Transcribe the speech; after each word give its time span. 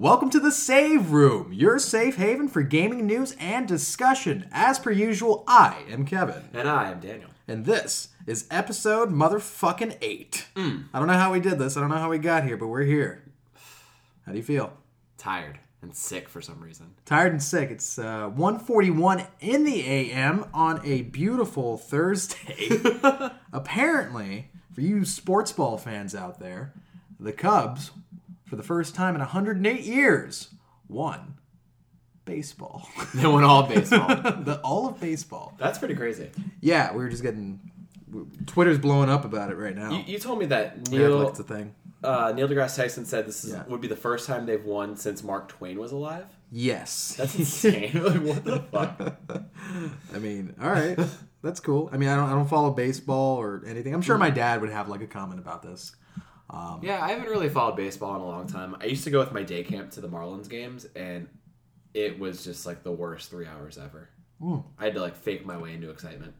Welcome 0.00 0.30
to 0.30 0.40
the 0.40 0.50
Save 0.50 1.10
Room, 1.10 1.52
your 1.52 1.78
safe 1.78 2.16
haven 2.16 2.48
for 2.48 2.62
gaming 2.62 3.04
news 3.06 3.36
and 3.38 3.68
discussion. 3.68 4.48
As 4.50 4.78
per 4.78 4.90
usual, 4.90 5.44
I 5.46 5.84
am 5.90 6.06
Kevin, 6.06 6.48
And 6.54 6.66
I 6.66 6.90
am 6.90 7.00
Daniel. 7.00 7.28
and 7.46 7.66
this 7.66 8.08
is 8.26 8.46
episode 8.50 9.10
motherfucking 9.10 9.98
eight. 10.00 10.46
Hmm. 10.56 10.84
I 10.94 10.98
don't 11.00 11.06
know 11.08 11.12
how 11.18 11.30
we 11.30 11.40
did 11.40 11.58
this. 11.58 11.76
I 11.76 11.80
don't 11.80 11.90
know 11.90 11.98
how 11.98 12.08
we 12.08 12.16
got 12.16 12.44
here, 12.44 12.56
but 12.56 12.68
we're 12.68 12.84
here. 12.84 13.24
How 14.24 14.32
do 14.32 14.38
you 14.38 14.42
feel? 14.42 14.72
Tired 15.18 15.58
and 15.82 15.94
sick 15.94 16.30
for 16.30 16.40
some 16.40 16.60
reason. 16.62 16.94
Tired 17.04 17.32
and 17.32 17.42
sick. 17.42 17.70
It's 17.70 17.98
uh, 17.98 18.30
1:41 18.30 19.26
in 19.40 19.64
the 19.64 19.82
AM 19.86 20.46
on 20.54 20.80
a 20.82 21.02
beautiful 21.02 21.76
Thursday. 21.76 22.70
Apparently, 23.52 24.48
for 24.72 24.80
you 24.80 25.04
sports 25.04 25.52
ball 25.52 25.76
fans 25.76 26.14
out 26.14 26.38
there, 26.40 26.72
the 27.18 27.32
Cubs, 27.34 27.90
for 28.50 28.56
the 28.56 28.62
first 28.64 28.96
time 28.96 29.14
in 29.14 29.20
108 29.20 29.80
years, 29.82 30.50
won 30.88 31.34
baseball. 32.24 32.88
They 33.14 33.26
won 33.26 33.44
all 33.44 33.62
baseball. 33.62 34.08
the 34.16 34.60
all 34.64 34.88
of 34.88 35.00
baseball. 35.00 35.54
That's 35.58 35.78
pretty 35.78 35.94
crazy. 35.94 36.30
Yeah, 36.60 36.92
we 36.92 36.98
were 36.98 37.08
just 37.08 37.22
getting. 37.22 37.60
Twitter's 38.46 38.78
blowing 38.78 39.08
up 39.08 39.24
about 39.24 39.52
it 39.52 39.56
right 39.56 39.74
now. 39.76 39.92
You, 39.92 40.02
you 40.14 40.18
told 40.18 40.40
me 40.40 40.46
that 40.46 40.90
Neil 40.90 41.28
a 41.28 41.32
thing. 41.32 41.76
uh, 42.02 42.32
Neil 42.34 42.48
deGrasse 42.48 42.74
Tyson 42.76 43.04
said 43.04 43.24
this 43.24 43.44
is, 43.44 43.52
Yeah. 43.52 43.62
would 43.68 43.80
be 43.80 43.86
the 43.86 43.94
first 43.94 44.26
time 44.26 44.46
they've 44.46 44.64
won 44.64 44.96
since 44.96 45.22
Mark 45.22 45.48
Twain 45.48 45.78
was 45.78 45.92
alive. 45.92 46.26
Yes. 46.50 47.14
That's 47.16 47.34
insane. 47.38 47.92
like, 48.02 48.20
what 48.22 48.44
the 48.44 48.58
fuck? 48.72 49.16
I 50.12 50.18
mean, 50.18 50.56
all 50.60 50.70
right, 50.70 50.98
that's 51.40 51.60
cool. 51.60 51.88
I 51.92 51.98
mean, 51.98 52.08
I 52.08 52.16
don't, 52.16 52.28
I 52.28 52.32
don't 52.32 52.48
follow 52.50 52.72
baseball 52.72 53.36
or 53.36 53.62
anything. 53.64 53.94
I'm 53.94 54.02
sure 54.02 54.18
my 54.18 54.30
dad 54.30 54.60
would 54.60 54.70
have 54.70 54.88
like 54.88 55.02
a 55.02 55.06
comment 55.06 55.38
about 55.38 55.62
this. 55.62 55.94
Um, 56.52 56.80
yeah, 56.82 57.02
I 57.02 57.10
haven't 57.10 57.28
really 57.28 57.48
followed 57.48 57.76
baseball 57.76 58.14
in 58.16 58.20
a 58.22 58.26
long 58.26 58.46
time. 58.46 58.76
I 58.80 58.86
used 58.86 59.04
to 59.04 59.10
go 59.10 59.20
with 59.20 59.32
my 59.32 59.42
day 59.42 59.62
camp 59.62 59.90
to 59.92 60.00
the 60.00 60.08
Marlins 60.08 60.48
games, 60.48 60.86
and 60.96 61.28
it 61.94 62.18
was 62.18 62.44
just 62.44 62.66
like 62.66 62.82
the 62.82 62.92
worst 62.92 63.30
three 63.30 63.46
hours 63.46 63.78
ever. 63.78 64.08
Hmm. 64.40 64.58
I 64.78 64.84
had 64.84 64.94
to 64.94 65.00
like 65.00 65.14
fake 65.16 65.44
my 65.46 65.56
way 65.56 65.74
into 65.74 65.90
excitement. 65.90 66.34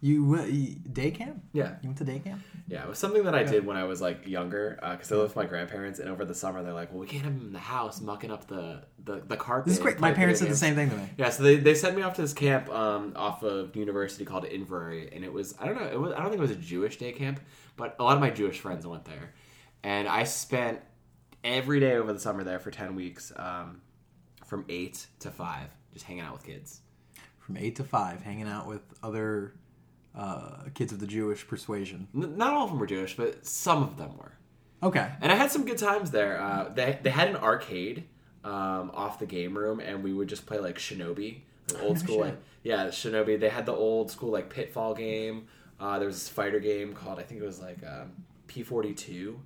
You, 0.00 0.24
went- 0.24 0.94
day 0.94 1.10
camp? 1.10 1.42
Yeah, 1.52 1.74
You 1.82 1.88
went 1.88 1.98
to 1.98 2.04
day 2.04 2.20
camp? 2.20 2.40
Yeah, 2.68 2.84
it 2.84 2.88
was 2.88 2.98
something 3.00 3.24
that 3.24 3.34
I 3.34 3.42
did 3.42 3.66
when 3.66 3.76
I 3.76 3.82
was 3.82 4.00
like 4.00 4.28
younger 4.28 4.78
uh, 4.80 4.92
because 4.92 5.10
I 5.10 5.16
lived 5.16 5.30
with 5.30 5.36
my 5.36 5.46
grandparents, 5.46 5.98
and 5.98 6.08
over 6.08 6.24
the 6.24 6.34
summer 6.36 6.62
they're 6.62 6.72
like, 6.72 6.92
"Well, 6.92 7.00
we 7.00 7.06
can't 7.08 7.24
have 7.24 7.32
him 7.32 7.46
in 7.46 7.52
the 7.52 7.58
house 7.58 8.00
mucking 8.00 8.30
up 8.30 8.46
the 8.46 8.84
the, 9.02 9.22
the 9.26 9.36
carpet." 9.36 9.66
This 9.66 9.78
is 9.78 9.82
great. 9.82 9.98
My 9.98 10.12
parents 10.12 10.38
did 10.40 10.50
the 10.50 10.54
same 10.54 10.76
thing 10.76 10.90
to 10.90 10.96
me. 10.96 11.08
Yeah, 11.16 11.30
so 11.30 11.42
they, 11.42 11.56
they 11.56 11.74
sent 11.74 11.96
me 11.96 12.02
off 12.02 12.14
to 12.14 12.22
this 12.22 12.34
camp 12.34 12.68
um, 12.70 13.14
off 13.16 13.42
of 13.42 13.74
university 13.74 14.24
called 14.24 14.44
Inverrary, 14.44 15.08
and 15.12 15.24
it 15.24 15.32
was 15.32 15.54
I 15.58 15.66
don't 15.66 15.74
know 15.76 15.88
it 15.88 15.98
was 15.98 16.12
I 16.12 16.18
don't 16.18 16.28
think 16.28 16.38
it 16.38 16.42
was 16.42 16.50
a 16.52 16.56
Jewish 16.56 16.98
day 16.98 17.10
camp, 17.12 17.40
but 17.76 17.96
a 17.98 18.04
lot 18.04 18.14
of 18.14 18.20
my 18.20 18.30
Jewish 18.30 18.60
friends 18.60 18.86
went 18.86 19.04
there, 19.06 19.34
and 19.82 20.08
I 20.08 20.24
spent 20.24 20.80
every 21.44 21.80
day 21.80 21.96
over 21.96 22.12
the 22.12 22.20
summer 22.20 22.44
there 22.44 22.58
for 22.58 22.70
ten 22.70 22.94
weeks, 22.94 23.32
um, 23.36 23.80
from 24.46 24.64
eight 24.68 25.06
to 25.20 25.30
five, 25.30 25.68
just 25.92 26.04
hanging 26.06 26.22
out 26.22 26.32
with 26.32 26.44
kids. 26.44 26.80
From 27.38 27.56
eight 27.56 27.76
to 27.76 27.84
five, 27.84 28.22
hanging 28.22 28.48
out 28.48 28.66
with 28.66 28.82
other 29.02 29.54
uh, 30.14 30.64
kids 30.74 30.92
of 30.92 31.00
the 31.00 31.06
Jewish 31.06 31.46
persuasion. 31.46 32.08
N- 32.14 32.36
not 32.36 32.52
all 32.52 32.64
of 32.64 32.70
them 32.70 32.78
were 32.78 32.86
Jewish, 32.86 33.16
but 33.16 33.46
some 33.46 33.82
of 33.82 33.96
them 33.96 34.16
were. 34.18 34.32
Okay. 34.82 35.10
And 35.20 35.32
I 35.32 35.34
had 35.34 35.50
some 35.50 35.64
good 35.64 35.78
times 35.78 36.10
there. 36.10 36.40
Uh, 36.40 36.68
they 36.68 36.98
they 37.02 37.10
had 37.10 37.28
an 37.28 37.36
arcade 37.36 38.04
um, 38.44 38.90
off 38.94 39.18
the 39.18 39.26
game 39.26 39.56
room, 39.56 39.80
and 39.80 40.02
we 40.02 40.12
would 40.12 40.28
just 40.28 40.46
play 40.46 40.58
like 40.58 40.78
Shinobi, 40.78 41.40
like 41.72 41.82
old 41.82 41.98
school. 41.98 42.20
Like, 42.20 42.36
yeah, 42.62 42.86
Shinobi. 42.86 43.38
They 43.38 43.48
had 43.48 43.66
the 43.66 43.74
old 43.74 44.10
school 44.10 44.30
like 44.30 44.50
Pitfall 44.50 44.94
game. 44.94 45.46
Uh, 45.80 45.98
there 45.98 46.06
was 46.06 46.16
this 46.16 46.28
fighter 46.28 46.60
game 46.60 46.92
called 46.92 47.18
I 47.18 47.22
think 47.22 47.40
it 47.40 47.46
was 47.46 47.60
like 47.60 47.78
um, 47.86 48.12
P 48.46 48.62
forty 48.62 48.92
two. 48.94 49.40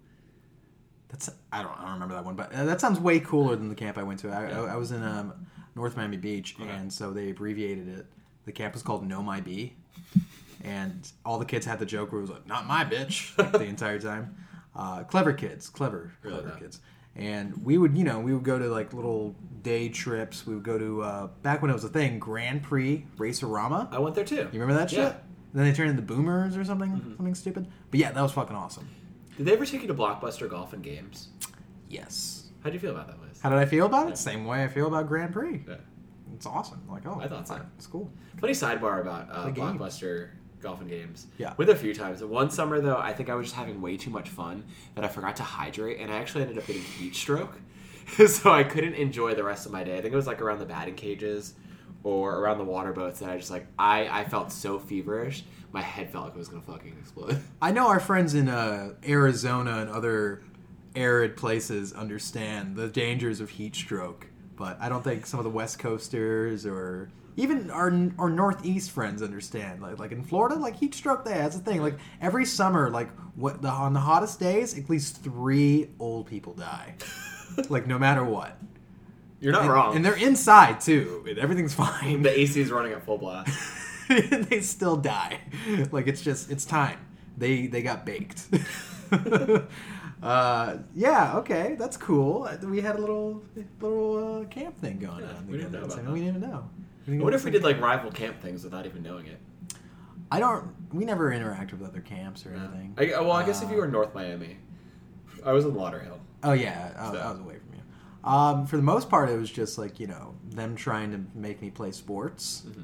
That's 1.12 1.30
I 1.52 1.62
don't 1.62 1.78
I 1.78 1.82
don't 1.82 1.92
remember 1.92 2.14
that 2.14 2.24
one, 2.24 2.34
but 2.34 2.52
uh, 2.54 2.64
that 2.64 2.80
sounds 2.80 2.98
way 2.98 3.20
cooler 3.20 3.54
than 3.54 3.68
the 3.68 3.74
camp 3.74 3.98
I 3.98 4.02
went 4.02 4.18
to. 4.20 4.30
I, 4.30 4.46
I, 4.50 4.74
I 4.74 4.76
was 4.76 4.90
in 4.90 5.02
um, 5.04 5.46
North 5.76 5.96
Miami 5.96 6.16
Beach, 6.16 6.56
and 6.58 6.92
so 6.92 7.12
they 7.12 7.30
abbreviated 7.30 7.86
it. 7.88 8.06
The 8.46 8.52
camp 8.52 8.74
was 8.74 8.82
called 8.82 9.06
Know 9.06 9.22
My 9.22 9.40
B, 9.40 9.74
and 10.64 11.06
all 11.24 11.38
the 11.38 11.44
kids 11.44 11.66
had 11.66 11.78
the 11.78 11.86
joke 11.86 12.12
where 12.12 12.20
it 12.20 12.22
was 12.22 12.30
like 12.30 12.46
"Not 12.46 12.66
my 12.66 12.84
bitch" 12.84 13.36
like, 13.38 13.52
the 13.52 13.64
entire 13.64 13.98
time. 13.98 14.36
Uh, 14.74 15.04
clever 15.04 15.34
kids, 15.34 15.68
clever, 15.68 16.12
Really 16.22 16.36
clever 16.38 16.48
not. 16.48 16.58
kids. 16.60 16.80
And 17.14 17.62
we 17.62 17.76
would, 17.76 17.94
you 17.94 18.04
know, 18.04 18.20
we 18.20 18.32
would 18.32 18.42
go 18.42 18.58
to 18.58 18.68
like 18.68 18.94
little 18.94 19.36
day 19.62 19.90
trips. 19.90 20.46
We 20.46 20.54
would 20.54 20.64
go 20.64 20.78
to 20.78 21.02
uh, 21.02 21.26
back 21.42 21.60
when 21.60 21.70
it 21.70 21.74
was 21.74 21.84
a 21.84 21.90
thing, 21.90 22.18
Grand 22.18 22.62
Prix 22.62 23.04
Race-O-Rama. 23.18 23.90
I 23.92 23.98
went 23.98 24.14
there 24.14 24.24
too. 24.24 24.48
You 24.50 24.60
remember 24.60 24.74
that 24.74 24.88
shit? 24.88 24.98
Yeah. 25.00 25.08
Mm-hmm. 25.10 25.58
Then 25.58 25.64
they 25.66 25.72
turned 25.74 25.90
into 25.90 26.00
Boomers 26.00 26.56
or 26.56 26.64
something, 26.64 27.12
something 27.18 27.34
stupid. 27.34 27.66
But 27.90 28.00
yeah, 28.00 28.12
that 28.12 28.22
was 28.22 28.32
fucking 28.32 28.56
awesome. 28.56 28.88
Did 29.42 29.48
they 29.48 29.54
ever 29.54 29.66
take 29.66 29.82
you 29.82 29.88
to 29.88 29.94
Blockbuster 29.94 30.48
Golf 30.48 30.72
and 30.72 30.84
Games? 30.84 31.30
Yes. 31.88 32.50
How 32.62 32.70
do 32.70 32.74
you 32.74 32.78
feel 32.78 32.92
about 32.92 33.08
that 33.08 33.18
place? 33.18 33.40
How 33.40 33.50
did 33.50 33.58
I 33.58 33.64
feel 33.64 33.86
about 33.86 34.08
it? 34.08 34.16
Same 34.16 34.44
way 34.44 34.62
I 34.62 34.68
feel 34.68 34.86
about 34.86 35.08
Grand 35.08 35.32
Prix. 35.32 35.64
Yeah. 35.66 35.78
It's 36.32 36.46
awesome. 36.46 36.80
Like, 36.88 37.04
oh, 37.08 37.18
I 37.20 37.26
thought 37.26 37.48
so. 37.48 37.60
It's 37.76 37.88
cool. 37.88 38.08
Funny 38.40 38.52
sidebar 38.52 39.00
about 39.00 39.28
uh, 39.32 39.50
Blockbuster 39.50 40.28
Golf 40.60 40.80
and 40.80 40.88
Games. 40.88 41.26
Yeah. 41.38 41.54
With 41.56 41.70
a 41.70 41.74
few 41.74 41.92
times. 41.92 42.22
One 42.22 42.50
summer 42.50 42.80
though, 42.80 42.98
I 42.98 43.12
think 43.12 43.30
I 43.30 43.34
was 43.34 43.46
just 43.46 43.56
having 43.56 43.82
way 43.82 43.96
too 43.96 44.10
much 44.10 44.28
fun 44.28 44.62
that 44.94 45.04
I 45.04 45.08
forgot 45.08 45.34
to 45.36 45.42
hydrate, 45.42 45.98
and 45.98 46.12
I 46.12 46.18
actually 46.18 46.42
ended 46.42 46.56
up 46.58 46.66
getting 46.68 46.82
heat 46.82 47.16
stroke, 47.16 47.58
so 48.28 48.52
I 48.52 48.62
couldn't 48.62 48.94
enjoy 48.94 49.34
the 49.34 49.42
rest 49.42 49.66
of 49.66 49.72
my 49.72 49.82
day. 49.82 49.98
I 49.98 50.02
think 50.02 50.12
it 50.12 50.16
was 50.16 50.28
like 50.28 50.40
around 50.40 50.60
the 50.60 50.66
batting 50.66 50.94
cages 50.94 51.54
or 52.04 52.38
around 52.38 52.58
the 52.58 52.64
water 52.64 52.92
boats 52.92 53.18
that 53.18 53.28
I 53.28 53.38
just 53.38 53.50
like 53.50 53.66
I 53.76 54.06
I 54.20 54.24
felt 54.24 54.52
so 54.52 54.78
feverish, 54.78 55.42
my 55.72 55.82
head 55.82 56.10
felt 56.10 56.26
like 56.26 56.34
it 56.34 56.38
was 56.38 56.48
gonna 56.48 56.62
fucking 56.62 56.96
explode. 57.00 57.40
I 57.62 57.72
know 57.72 57.88
our 57.88 58.00
friends 58.00 58.34
in 58.34 58.48
uh, 58.48 58.94
Arizona 59.06 59.78
and 59.78 59.90
other 59.90 60.42
arid 60.94 61.36
places 61.36 61.92
understand 61.92 62.76
the 62.76 62.88
dangers 62.88 63.40
of 63.40 63.50
heat 63.50 63.74
stroke, 63.74 64.26
but 64.56 64.78
I 64.80 64.88
don't 64.88 65.02
think 65.02 65.26
some 65.26 65.40
of 65.40 65.44
the 65.44 65.50
West 65.50 65.78
Coasters 65.78 66.66
or 66.66 67.10
even 67.36 67.70
our 67.70 67.86
our 68.18 68.28
Northeast 68.28 68.90
friends 68.90 69.22
understand. 69.22 69.80
Like, 69.80 69.98
like 69.98 70.12
in 70.12 70.22
Florida, 70.22 70.56
like 70.56 70.76
heat 70.76 70.94
stroke, 70.94 71.24
there 71.24 71.38
that's 71.38 71.56
the 71.56 71.62
thing. 71.62 71.80
Like 71.80 71.98
every 72.20 72.44
summer, 72.44 72.90
like 72.90 73.10
what 73.34 73.62
the 73.62 73.68
on 73.68 73.94
the 73.94 74.00
hottest 74.00 74.38
days, 74.38 74.78
at 74.78 74.90
least 74.90 75.22
three 75.22 75.88
old 75.98 76.26
people 76.26 76.52
die. 76.52 76.94
like 77.68 77.86
no 77.86 77.98
matter 77.98 78.24
what. 78.24 78.58
You're 79.40 79.52
not 79.52 79.62
and, 79.62 79.72
wrong. 79.72 79.96
And 79.96 80.04
they're 80.04 80.14
inside 80.14 80.80
too. 80.80 81.26
Everything's 81.40 81.74
fine. 81.74 82.22
the 82.22 82.38
AC 82.38 82.60
is 82.60 82.70
running 82.70 82.92
at 82.92 83.04
full 83.04 83.18
blast. 83.18 83.50
they 84.48 84.60
still 84.60 84.96
die. 84.96 85.40
Like 85.90 86.06
it's 86.06 86.22
just 86.22 86.50
it's 86.50 86.64
time. 86.64 86.98
They 87.36 87.66
they 87.66 87.82
got 87.82 88.04
baked. 88.06 88.46
uh, 90.22 90.76
yeah, 90.94 91.36
okay, 91.38 91.76
that's 91.78 91.96
cool. 91.96 92.48
We 92.62 92.80
had 92.80 92.96
a 92.96 92.98
little 93.00 93.42
little 93.80 94.42
uh, 94.42 94.44
camp 94.46 94.78
thing 94.78 94.98
going 94.98 95.24
on. 95.24 95.46
we 95.46 95.56
didn't 95.58 95.72
know 95.72 95.78
about 95.84 95.92
so 95.92 96.12
We 96.12 96.20
didn't 96.20 96.40
know. 96.40 96.68
We 97.06 97.14
didn't 97.14 97.24
what 97.24 97.34
if 97.34 97.44
we 97.44 97.50
did 97.50 97.62
like 97.64 97.80
rival 97.80 98.10
camp 98.10 98.40
things 98.40 98.64
without 98.64 98.86
even 98.86 99.02
knowing 99.02 99.26
it? 99.26 99.38
I 100.30 100.38
don't. 100.40 100.72
We 100.92 101.04
never 101.04 101.30
interacted 101.30 101.72
with 101.78 101.88
other 101.88 102.00
camps 102.00 102.46
or 102.46 102.54
anything. 102.54 102.94
I, 102.96 103.20
well, 103.20 103.32
I 103.32 103.44
guess 103.44 103.62
if 103.62 103.68
you 103.70 103.74
Uh, 103.76 103.78
were 103.80 103.84
in 103.86 103.92
North 103.92 104.14
Miami, 104.14 104.56
I 105.44 105.52
was 105.52 105.64
in 105.64 105.72
Lauderhill. 105.72 106.18
Oh 106.42 106.52
yeah, 106.52 106.92
I, 106.98 107.10
So- 107.12 107.18
I 107.18 107.30
was 107.30 107.40
away 107.40 107.56
from 107.58 107.74
you. 107.74 108.30
Um, 108.30 108.66
for 108.66 108.76
the 108.76 108.82
most 108.82 109.10
part, 109.10 109.28
it 109.30 109.38
was 109.38 109.50
just 109.50 109.78
like 109.78 109.98
you 109.98 110.06
know 110.06 110.34
them 110.50 110.76
trying 110.76 111.10
to 111.10 111.20
make 111.38 111.60
me 111.60 111.70
play 111.70 111.90
sports, 111.90 112.62
Mm-hmm. 112.68 112.82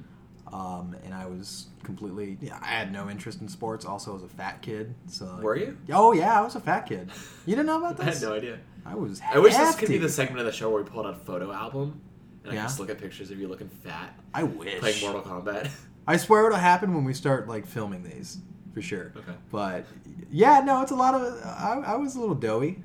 Um, 0.52 0.96
and 1.04 1.12
I 1.14 1.26
was 1.26 1.66
completely. 1.82 2.38
Yeah, 2.40 2.58
I 2.62 2.66
had 2.68 2.92
no 2.92 3.08
interest 3.10 3.40
in 3.40 3.48
sports. 3.48 3.84
Also, 3.84 4.16
as 4.16 4.22
a 4.22 4.28
fat 4.28 4.62
kid, 4.62 4.94
so 5.06 5.26
like- 5.26 5.42
Were 5.42 5.56
you? 5.56 5.76
Oh 5.92 6.12
yeah, 6.12 6.38
I 6.38 6.42
was 6.42 6.54
a 6.56 6.60
fat 6.60 6.86
kid. 6.86 7.10
You 7.46 7.54
didn't 7.56 7.66
know 7.66 7.78
about 7.78 7.96
this? 7.96 8.06
I 8.06 8.10
had 8.12 8.22
no 8.22 8.34
idea. 8.36 8.58
I 8.86 8.94
was. 8.94 9.20
I 9.32 9.38
wish 9.38 9.54
this 9.56 9.74
could 9.76 9.88
be 9.88 9.98
the 9.98 10.08
segment 10.08 10.40
of 10.40 10.46
the 10.46 10.52
show 10.52 10.70
where 10.70 10.82
we 10.82 10.88
pulled 10.88 11.06
out 11.06 11.12
a 11.14 11.18
photo 11.18 11.52
album 11.52 12.00
and 12.44 12.52
I 12.52 12.54
Yeah? 12.54 12.60
can 12.60 12.68
just 12.68 12.80
look 12.80 12.88
at 12.90 12.98
pictures 12.98 13.30
of 13.30 13.38
you 13.38 13.48
looking 13.48 13.68
fat 13.68 14.18
I 14.32 14.44
wish. 14.44 14.78
playing 14.80 15.00
Mortal 15.02 15.22
Kombat. 15.22 15.70
I 16.06 16.16
swear 16.16 16.46
it'll 16.46 16.56
happen 16.58 16.94
when 16.94 17.04
we 17.04 17.12
start 17.12 17.48
like 17.48 17.66
filming 17.66 18.02
these, 18.02 18.38
for 18.72 18.80
sure. 18.80 19.12
Okay. 19.14 19.32
But 19.50 19.84
yeah, 20.30 20.60
no, 20.60 20.80
it's 20.80 20.92
a 20.92 20.96
lot 20.96 21.14
of. 21.14 21.22
I, 21.44 21.82
I 21.92 21.96
was 21.96 22.16
a 22.16 22.20
little 22.20 22.34
doughy. 22.34 22.82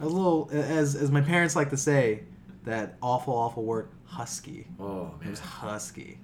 I 0.00 0.04
was 0.04 0.12
a 0.12 0.16
little, 0.16 0.50
as 0.52 0.94
as 0.94 1.10
my 1.10 1.22
parents 1.22 1.56
like 1.56 1.70
to 1.70 1.76
say, 1.78 2.24
that 2.64 2.96
awful, 3.00 3.32
awful 3.34 3.64
word, 3.64 3.88
husky. 4.04 4.66
Oh 4.78 5.14
It 5.24 5.30
was 5.30 5.40
husky. 5.40 6.20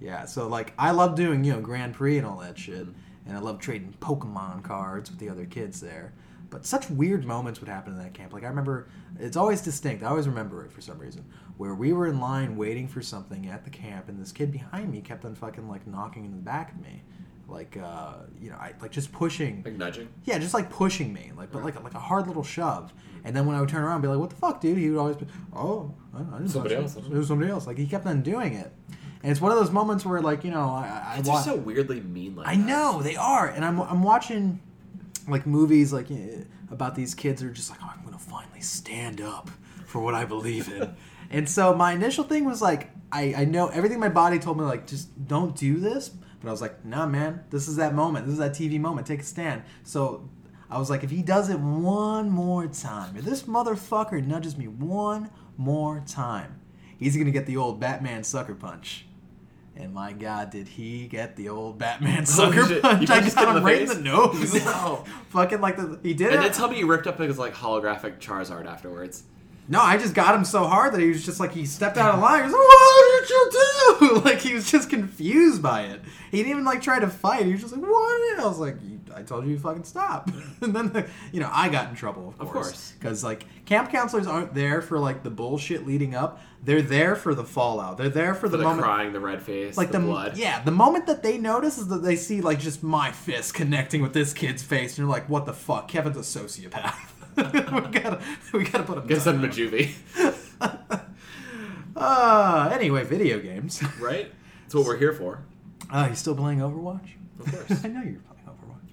Yeah, 0.00 0.26
so 0.26 0.48
like 0.48 0.72
I 0.78 0.92
love 0.92 1.14
doing 1.14 1.44
you 1.44 1.52
know 1.52 1.60
Grand 1.60 1.94
Prix 1.94 2.18
and 2.18 2.26
all 2.26 2.38
that 2.38 2.58
shit, 2.58 2.86
and 3.26 3.36
I 3.36 3.40
love 3.40 3.58
trading 3.58 3.94
Pokemon 4.00 4.62
cards 4.62 5.10
with 5.10 5.18
the 5.18 5.28
other 5.28 5.44
kids 5.46 5.80
there. 5.80 6.12
But 6.50 6.64
such 6.64 6.88
weird 6.88 7.26
moments 7.26 7.60
would 7.60 7.68
happen 7.68 7.92
in 7.92 7.98
that 7.98 8.14
camp. 8.14 8.32
Like 8.32 8.42
I 8.44 8.48
remember, 8.48 8.88
it's 9.18 9.36
always 9.36 9.60
distinct. 9.60 10.02
I 10.02 10.06
always 10.06 10.26
remember 10.26 10.64
it 10.64 10.72
for 10.72 10.80
some 10.80 10.98
reason. 10.98 11.24
Where 11.58 11.74
we 11.74 11.92
were 11.92 12.06
in 12.06 12.20
line 12.20 12.56
waiting 12.56 12.88
for 12.88 13.02
something 13.02 13.48
at 13.48 13.64
the 13.64 13.70
camp, 13.70 14.08
and 14.08 14.18
this 14.18 14.32
kid 14.32 14.50
behind 14.50 14.90
me 14.90 15.00
kept 15.02 15.24
on 15.24 15.34
fucking 15.34 15.68
like 15.68 15.86
knocking 15.86 16.24
in 16.24 16.30
the 16.30 16.38
back 16.38 16.72
of 16.72 16.80
me, 16.80 17.02
like 17.48 17.76
uh, 17.76 18.14
you 18.40 18.50
know, 18.50 18.56
I 18.56 18.72
like 18.80 18.92
just 18.92 19.12
pushing. 19.12 19.62
Like 19.64 19.74
nudging. 19.74 20.08
Yeah, 20.24 20.38
just 20.38 20.54
like 20.54 20.70
pushing 20.70 21.12
me, 21.12 21.32
like 21.36 21.50
but 21.50 21.64
like 21.64 21.82
like 21.82 21.94
a 21.94 22.00
hard 22.00 22.26
little 22.26 22.44
shove. 22.44 22.94
And 23.24 23.36
then 23.36 23.44
when 23.44 23.56
I 23.56 23.60
would 23.60 23.68
turn 23.68 23.82
around 23.82 23.96
and 23.96 24.02
be 24.02 24.08
like, 24.08 24.18
"What 24.18 24.30
the 24.30 24.36
fuck, 24.36 24.60
dude?" 24.60 24.78
He 24.78 24.88
would 24.90 24.98
always 24.98 25.16
be, 25.16 25.26
"Oh, 25.52 25.92
I, 26.14 26.20
I 26.20 26.38
didn't 26.38 26.48
Somebody 26.48 26.76
touch 26.76 26.84
else. 26.84 26.96
It. 26.96 27.04
it 27.06 27.12
was 27.12 27.28
somebody 27.28 27.50
else." 27.50 27.66
Like 27.66 27.76
he 27.76 27.86
kept 27.86 28.06
on 28.06 28.22
doing 28.22 28.54
it, 28.54 28.72
and 29.22 29.30
it's 29.32 29.40
one 29.40 29.52
of 29.52 29.58
those 29.58 29.70
moments 29.70 30.04
where, 30.06 30.20
like, 30.20 30.44
you 30.44 30.50
know, 30.50 30.68
I, 30.70 30.86
I, 30.86 31.14
I 31.14 31.16
wa- 31.18 31.34
just 31.34 31.44
so 31.44 31.56
weirdly 31.56 32.00
mean 32.00 32.36
like 32.36 32.46
I 32.46 32.56
that. 32.56 32.66
know 32.66 33.02
they 33.02 33.16
are, 33.16 33.48
and 33.48 33.64
I'm 33.64 33.80
I'm 33.80 34.02
watching 34.02 34.60
like 35.26 35.46
movies 35.46 35.92
like 35.92 36.10
eh, 36.10 36.44
about 36.70 36.94
these 36.94 37.14
kids 37.14 37.42
who 37.42 37.48
are 37.48 37.52
just 37.52 37.70
like, 37.70 37.80
"Oh, 37.82 37.92
I'm 37.96 38.04
gonna 38.04 38.18
finally 38.18 38.60
stand 38.60 39.20
up 39.20 39.50
for 39.86 40.00
what 40.00 40.14
I 40.14 40.24
believe 40.24 40.68
in. 40.68 40.94
and 41.30 41.48
so 41.48 41.74
my 41.74 41.92
initial 41.92 42.24
thing 42.24 42.44
was 42.44 42.62
like, 42.62 42.90
I, 43.10 43.34
I 43.38 43.44
know 43.46 43.68
everything 43.68 43.98
my 43.98 44.10
body 44.10 44.38
told 44.38 44.58
me, 44.58 44.64
like, 44.64 44.86
just 44.86 45.26
don't 45.26 45.56
do 45.56 45.78
this. 45.78 46.10
But 46.10 46.48
I 46.48 46.50
was 46.52 46.60
like, 46.60 46.84
nah, 46.84 47.06
man, 47.06 47.44
this 47.50 47.66
is 47.66 47.76
that 47.76 47.94
moment. 47.94 48.26
This 48.26 48.34
is 48.34 48.38
that 48.38 48.52
TV 48.52 48.78
moment. 48.78 49.06
Take 49.06 49.20
a 49.20 49.24
stand. 49.24 49.62
So 49.82 50.28
I 50.70 50.78
was 50.78 50.88
like, 50.88 51.02
if 51.02 51.10
he 51.10 51.22
does 51.22 51.50
it 51.50 51.58
one 51.58 52.30
more 52.30 52.68
time, 52.68 53.16
if 53.16 53.24
this 53.24 53.42
motherfucker 53.44 54.24
nudges 54.24 54.56
me 54.56 54.68
one 54.68 55.30
more 55.56 56.04
time, 56.06 56.60
he's 56.96 57.16
going 57.16 57.26
to 57.26 57.32
get 57.32 57.46
the 57.46 57.56
old 57.56 57.80
Batman 57.80 58.22
sucker 58.22 58.54
punch. 58.54 59.06
And 59.78 59.94
my 59.94 60.12
God, 60.12 60.50
did 60.50 60.66
he 60.66 61.06
get 61.06 61.36
the 61.36 61.48
old 61.50 61.78
Batman 61.78 62.22
oh, 62.22 62.24
sucker 62.24 62.66
shit. 62.66 62.82
punch? 62.82 63.08
You 63.08 63.14
I 63.14 63.20
just 63.20 63.36
got 63.36 63.56
him 63.56 63.62
right 63.64 63.80
in 63.82 63.88
the 63.88 64.00
nose. 64.00 64.52
No. 64.64 65.04
Fucking 65.30 65.60
like 65.60 65.76
the 65.76 65.98
he 66.02 66.14
did 66.14 66.28
it. 66.28 66.34
And 66.34 66.40
it. 66.44 66.48
then 66.48 66.52
tell 66.52 66.68
me 66.68 66.78
you 66.78 66.86
ripped 66.86 67.06
up 67.06 67.18
his 67.18 67.38
like 67.38 67.54
holographic 67.54 68.18
Charizard 68.18 68.66
afterwards. 68.66 69.22
No, 69.70 69.80
I 69.80 69.98
just 69.98 70.14
got 70.14 70.34
him 70.34 70.44
so 70.46 70.66
hard 70.66 70.94
that 70.94 71.00
he 71.00 71.08
was 71.08 71.24
just 71.24 71.38
like 71.38 71.52
he 71.52 71.66
stepped 71.66 71.98
out 71.98 72.14
of 72.14 72.20
line. 72.20 72.38
He 72.38 72.44
was 72.44 72.52
like, 72.52 72.60
"What 72.60 73.20
did 73.20 73.30
you 73.30 74.18
do?" 74.22 74.28
Like 74.28 74.40
he 74.40 74.54
was 74.54 74.70
just 74.70 74.88
confused 74.88 75.62
by 75.62 75.82
it. 75.82 76.00
He 76.30 76.38
didn't 76.38 76.52
even 76.52 76.64
like 76.64 76.80
try 76.80 76.98
to 76.98 77.06
fight. 77.08 77.44
He 77.44 77.52
was 77.52 77.60
just 77.60 77.74
like, 77.76 77.82
"What?" 77.82 78.40
I 78.40 78.46
was 78.46 78.58
like, 78.58 78.76
"You- 78.82 78.97
"I 79.18 79.22
told 79.22 79.46
you 79.46 79.54
to 79.56 79.60
fucking 79.60 79.84
stop." 79.84 80.30
and 80.60 80.74
then 80.74 81.06
you 81.32 81.40
know 81.40 81.50
I 81.52 81.68
got 81.68 81.90
in 81.90 81.96
trouble, 81.96 82.34
of 82.38 82.46
Of 82.46 82.52
course, 82.52 82.92
because 82.98 83.22
like 83.24 83.44
camp 83.64 83.90
counselors 83.90 84.26
aren't 84.26 84.54
there 84.54 84.80
for 84.80 84.98
like 84.98 85.22
the 85.22 85.30
bullshit 85.30 85.86
leading 85.86 86.14
up. 86.14 86.40
They're 86.62 86.82
there 86.82 87.14
for 87.14 87.34
the 87.34 87.44
fallout. 87.44 87.98
They're 87.98 88.08
there 88.08 88.34
for, 88.34 88.40
For 88.42 88.48
the, 88.48 88.56
the, 88.58 88.64
moment. 88.64 88.82
crying, 88.82 89.12
the 89.12 89.20
red 89.20 89.40
face, 89.42 89.76
Like 89.76 89.92
the, 89.92 90.00
the, 90.00 90.06
blood. 90.06 90.36
yeah, 90.36 90.60
the 90.62 90.72
moment 90.72 91.06
that 91.06 91.22
they 91.22 91.38
notice 91.38 91.78
is 91.78 91.86
that 91.88 92.02
they 92.02 92.16
see 92.16 92.40
like 92.40 92.58
just 92.58 92.82
my 92.82 93.12
fist 93.12 93.54
connecting 93.54 94.02
with 94.02 94.12
this 94.12 94.32
kid's 94.32 94.62
face, 94.62 94.92
and 94.92 94.98
you're 94.98 95.08
like, 95.08 95.28
"What 95.28 95.46
the 95.46 95.52
fuck? 95.52 95.88
Kevin's 95.88 96.16
a 96.16 96.20
sociopath." 96.20 96.94
we 97.36 97.42
gotta, 98.00 98.20
we 98.52 98.64
gotta 98.64 98.82
put 98.82 98.98
him. 98.98 99.06
Guess 99.06 99.24
down. 99.26 99.36
I'm 99.36 99.44
a 99.44 99.48
juvie. 99.48 99.92
Uh, 101.96 102.70
anyway, 102.72 103.02
video 103.02 103.40
games. 103.40 103.82
right? 104.00 104.30
That's 104.62 104.74
what 104.74 104.86
we're 104.86 104.96
here 104.98 105.12
for. 105.12 105.42
Uh, 105.90 106.06
you 106.10 106.14
still 106.14 106.36
playing 106.36 106.60
Overwatch? 106.60 107.10
Of 107.40 107.52
course. 107.52 107.84
I 107.84 107.88
know 107.88 108.02
you're. 108.02 108.20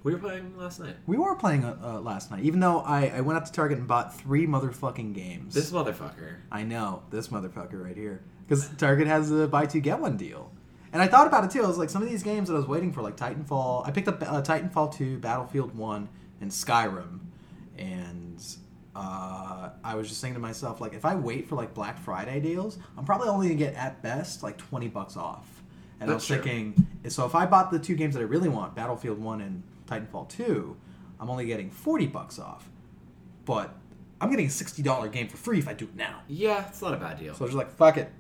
We 0.06 0.14
were 0.14 0.20
playing 0.20 0.56
last 0.56 0.80
night. 0.80 0.96
We 1.08 1.18
were 1.18 1.36
playing 1.36 1.66
uh, 1.66 1.78
uh, 1.84 2.00
last 2.00 2.30
night, 2.30 2.44
even 2.44 2.60
though 2.60 2.82
I, 2.82 3.08
I 3.08 3.22
went 3.22 3.40
out 3.40 3.48
to 3.48 3.52
Target 3.52 3.80
and 3.80 3.88
bought 3.88 4.16
three 4.16 4.46
motherfucking 4.46 5.16
games. 5.16 5.56
This 5.56 5.72
motherfucker. 5.72 6.36
I 6.52 6.62
know, 6.62 7.02
this 7.10 7.30
motherfucker 7.30 7.84
right 7.84 7.98
here. 7.98 8.22
Because 8.48 8.70
Target 8.78 9.08
has 9.08 9.32
a 9.32 9.48
buy 9.48 9.66
two, 9.66 9.80
get 9.80 10.00
one 10.00 10.16
deal. 10.16 10.52
And 10.94 11.02
I 11.02 11.08
thought 11.08 11.26
about 11.26 11.44
it 11.44 11.50
too. 11.50 11.64
I 11.64 11.68
was 11.68 11.80
like, 11.80 11.90
some 11.90 12.04
of 12.04 12.08
these 12.08 12.22
games 12.22 12.50
that 12.50 12.54
I 12.54 12.58
was 12.58 12.68
waiting 12.68 12.94
for, 12.94 13.02
like 13.02 13.18
Titanfall. 13.18 13.88
I 13.88 13.90
picked 13.90 14.08
up 14.08 14.22
uh, 14.22 14.44
Titanfall 14.44 14.96
2, 14.96 15.18
Battlefield 15.18 15.76
1, 15.76 16.10
and 16.40 16.52
Skyrim. 16.52 17.22
And 17.80 18.46
uh, 18.96 19.72
I 19.84 19.96
was 19.96 20.08
just 20.08 20.22
saying 20.22 20.36
to 20.36 20.40
myself, 20.40 20.82
like, 20.82 20.94
if 20.94 21.04
I 21.04 21.16
wait 21.16 21.50
for 21.50 21.56
like 21.56 21.74
Black 21.74 21.98
Friday 21.98 22.40
deals, 22.40 22.78
I'm 22.96 23.06
probably 23.06 23.28
only 23.28 23.48
gonna 23.48 23.58
get 23.58 23.74
at 23.74 24.04
best 24.04 24.44
like 24.44 24.58
20 24.60 24.88
bucks 24.90 25.18
off. 25.18 25.64
And 26.00 26.08
That's 26.08 26.30
I 26.30 26.36
was 26.36 26.44
true. 26.44 26.52
thinking, 26.52 26.88
so 27.10 27.26
if 27.26 27.34
I 27.34 27.48
bought 27.48 27.72
the 27.72 27.80
two 27.80 27.96
games 27.96 28.14
that 28.14 28.20
I 28.20 28.26
really 28.26 28.50
want, 28.50 28.76
Battlefield 28.76 29.18
1 29.18 29.42
and 29.42 29.64
Titanfall 29.88 30.30
2, 30.30 30.76
I'm 31.20 31.30
only 31.30 31.46
getting 31.46 31.70
40 31.70 32.08
bucks 32.08 32.40
off. 32.40 32.70
But 33.46 33.76
I'm 34.20 34.30
getting 34.30 34.48
a 34.48 34.50
$60 34.50 35.12
game 35.12 35.28
for 35.28 35.38
free 35.38 35.60
if 35.60 35.68
I 35.68 35.74
do 35.74 35.86
it 35.86 35.96
now. 35.96 36.22
Yeah, 36.28 36.68
it's 36.68 36.82
not 36.82 36.94
a 36.94 36.98
bad 36.98 37.20
deal. 37.20 37.34
So 37.34 37.42
I 37.42 37.44
was 37.44 37.52
just 37.52 37.58
like, 37.58 37.72
fuck 37.76 37.98
it. 37.98 38.12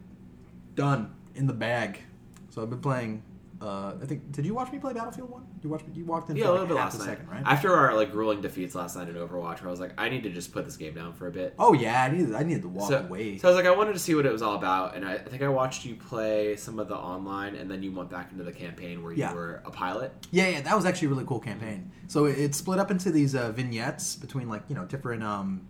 Done. 0.75 1.13
In 1.33 1.47
the 1.47 1.53
bag. 1.53 2.01
So 2.50 2.62
I've 2.62 2.69
been 2.69 2.79
playing 2.79 3.23
uh 3.62 3.94
I 4.02 4.06
think 4.06 4.31
did 4.34 4.46
you 4.46 4.54
watch 4.54 4.72
me 4.74 4.80
play 4.80 4.92
Battlefield 4.92 5.30
1? 5.30 5.44
You 5.63 5.69
watched 5.69 5.86
you 5.94 6.04
walked 6.06 6.30
in 6.30 6.36
yeah, 6.36 6.44
for 6.44 6.50
a 6.50 6.52
like 6.52 6.62
little 6.62 6.75
bit 6.75 6.81
last 6.84 7.00
night. 7.00 7.06
second, 7.06 7.30
right? 7.30 7.42
After 7.46 7.74
our 7.74 7.96
like 7.96 8.12
grueling 8.12 8.42
defeats 8.42 8.75
last 8.75 8.98
night 8.98 9.07
in 9.07 9.16
Overwatch, 9.16 9.62
where 9.62 9.68
I 9.68 9.72
was 9.72 9.80
like, 9.80 9.94
I 9.98 10.10
need 10.10 10.24
to 10.24 10.30
just 10.30 10.52
put 10.52 10.66
this 10.66 10.75
game 10.75 10.94
down 10.94 11.13
for 11.13 11.28
a 11.28 11.31
bit. 11.31 11.56
oh 11.57 11.74
yeah, 11.74 12.04
I 12.04 12.12
needed 12.12 12.36
I 12.36 12.44
needed 12.44 12.63
to 12.63 12.68
walk 12.69 12.90
so, 12.90 13.00
away. 13.00 13.38
so 13.38 13.48
I 13.48 13.52
was 13.52 13.56
like, 13.56 13.66
I 13.66 13.75
wanted 13.75 13.94
to 13.94 14.00
see 14.00 14.13
what 14.13 14.25
it 14.25 14.31
was 14.34 14.42
all 14.42 14.56
about, 14.56 14.96
and 14.96 15.06
I, 15.06 15.13
I 15.13 15.18
think 15.19 15.42
I 15.42 15.48
watched 15.48 15.86
you 15.86 15.96
play 15.96 16.57
some 16.57 16.80
of 16.80 16.90
the 16.90 16.98
online, 16.98 17.56
and 17.56 17.72
then 17.72 17.81
you 17.81 17.94
went 17.94 18.10
back 18.10 18.31
into 18.31 18.44
the 18.44 18.52
campaign 18.52 19.02
where 19.02 19.13
you 19.13 19.19
Yeah. 19.19 19.34
were 19.34 19.62
a 19.66 19.72
pilot. 19.72 20.12
Yeah, 20.31 20.50
yeah, 20.50 20.62
that 20.62 20.75
was 20.75 20.86
actually 20.86 21.08
a 21.08 21.12
really 21.12 21.25
cool 21.25 21.40
campaign. 21.40 21.92
So 22.08 22.25
it, 22.25 22.38
it 22.38 22.56
split 22.56 22.78
up 22.80 22.92
into 22.92 23.10
these 23.10 23.36
uh, 23.36 23.51
vignettes 23.54 24.16
between 24.18 24.50
like 24.50 24.63
you 24.68 24.75
know 24.75 24.84
different 24.86 25.24
um, 25.24 25.66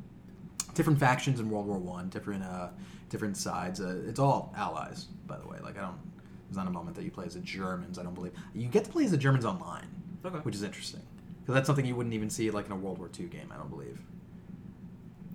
different 0.74 1.00
factions 1.00 1.40
in 1.40 1.50
World 1.52 1.68
War 1.68 1.78
One, 1.78 2.10
different 2.10 2.44
uh, 2.44 2.70
different 3.10 3.38
sides. 3.38 3.80
Uh, 3.80 4.02
it's 4.08 4.20
all 4.20 4.54
allies, 4.58 5.04
by 5.28 5.38
the 5.38 5.48
way. 5.48 5.60
Like 5.62 5.78
I 5.78 5.81
don't, 5.81 5.98
there's 6.47 6.57
not 6.57 6.68
a 6.68 6.71
moment 6.71 6.95
that 6.97 7.03
you 7.03 7.12
play 7.12 7.25
as 7.25 7.33
the 7.33 7.39
Germans. 7.39 7.97
I 8.00 8.03
don't 8.03 8.13
believe 8.15 8.33
you 8.53 8.68
get 8.68 8.83
to 8.86 8.92
play 8.92 9.06
as 9.06 9.12
the 9.12 9.18
Germans 9.18 9.45
online, 9.45 9.88
Okay. 10.24 10.38
which 10.39 10.56
is 10.56 10.63
interesting 10.63 11.01
because 11.42 11.53
that's 11.56 11.68
something 11.68 11.86
you 11.86 11.95
wouldn't 11.95 12.13
even 12.15 12.30
see 12.30 12.50
like 12.51 12.65
in 12.65 12.71
a 12.71 12.75
World 12.75 12.97
War 13.00 13.09
II 13.19 13.25
game. 13.27 13.51
I 13.53 13.57
don't 13.57 13.69
believe. 13.69 14.00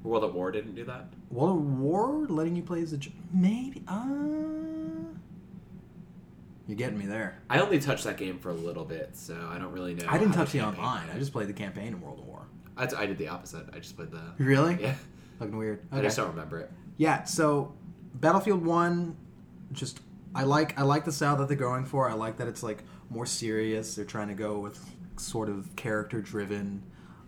World 0.03 0.25
at 0.25 0.33
War 0.33 0.51
didn't 0.51 0.75
do 0.75 0.85
that. 0.85 1.13
World 1.31 1.59
at 1.59 1.65
War 1.65 2.27
letting 2.29 2.57
you 2.57 2.63
play 2.63 2.81
as 2.83 2.93
a 2.93 2.97
Ger- 2.99 3.11
maybe. 3.33 3.83
Uh, 3.87 4.07
you're 6.67 6.77
getting 6.77 6.99
me 6.99 7.07
there. 7.07 7.37
I 7.51 7.61
only 7.61 7.81
touched 7.81 8.05
that 8.05 8.17
game 8.17 8.39
for 8.39 8.51
a 8.51 8.55
little 8.55 8.85
bit, 8.85 9.11
so 9.17 9.37
I 9.51 9.59
don't 9.59 9.73
really 9.73 9.95
know. 9.95 10.07
I 10.09 10.19
didn't 10.19 10.35
touch 10.35 10.53
the 10.53 10.59
campaign 10.61 10.83
online. 10.85 11.09
I 11.15 11.19
just 11.19 11.33
played 11.33 11.49
the 11.49 11.53
campaign 11.53 11.89
in 11.89 12.01
World 12.01 12.21
at 12.21 12.25
War. 12.27 12.47
I, 12.77 12.89
I 13.03 13.07
did 13.07 13.19
the 13.19 13.29
opposite. 13.29 13.67
I 13.75 13.79
just 13.81 13.97
played 13.97 14.11
the. 14.13 14.23
Really? 14.39 14.79
Yeah, 14.81 14.95
Looking 15.41 15.57
weird. 15.59 15.81
I 15.91 16.01
just 16.01 16.17
don't 16.17 16.29
remember 16.31 16.61
it. 16.61 16.71
Yeah, 16.97 17.25
so 17.25 17.75
Battlefield 18.15 18.65
One, 18.65 19.17
just 19.73 20.01
I 20.35 20.45
like 20.45 20.79
I 20.79 20.83
like 20.83 21.05
the 21.05 21.13
style 21.13 21.37
that 21.37 21.49
they're 21.49 21.57
going 21.57 21.85
for. 21.85 22.09
I 22.09 22.15
like 22.15 22.37
that 22.39 22.49
it's 22.49 22.63
like 22.63 22.85
more 23.09 23.27
serious. 23.27 23.95
They're 23.95 24.05
trying 24.05 24.29
to 24.29 24.35
go 24.35 24.59
with 24.59 24.79
sort 25.17 25.49
of 25.49 25.75
character 25.77 26.21
driven, 26.21 26.83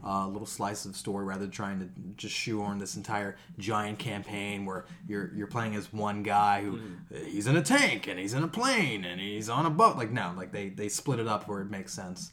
uh, 0.04 0.26
little 0.28 0.46
slice 0.46 0.84
of 0.84 0.96
story 0.96 1.24
rather 1.24 1.42
than 1.42 1.50
trying 1.50 1.78
to 1.80 1.88
just 2.16 2.34
shoehorn 2.34 2.78
this 2.78 2.96
entire 2.96 3.36
giant 3.58 3.98
campaign 3.98 4.64
where 4.64 4.86
you're 5.08 5.32
you're 5.34 5.46
playing 5.48 5.74
as 5.74 5.92
one 5.92 6.22
guy 6.22 6.62
who 6.62 6.78
he's 7.26 7.46
in 7.46 7.56
a 7.56 7.62
tank 7.62 8.06
and 8.06 8.18
he's 8.18 8.34
in 8.34 8.42
a 8.42 8.48
plane 8.48 9.04
and 9.04 9.20
he's 9.20 9.48
on 9.48 9.66
a 9.66 9.70
boat. 9.70 9.96
Like 9.96 10.10
no, 10.10 10.32
like 10.36 10.52
they 10.52 10.68
they 10.68 10.88
split 10.88 11.18
it 11.18 11.26
up 11.26 11.48
where 11.48 11.60
it 11.60 11.70
makes 11.70 11.92
sense. 11.92 12.30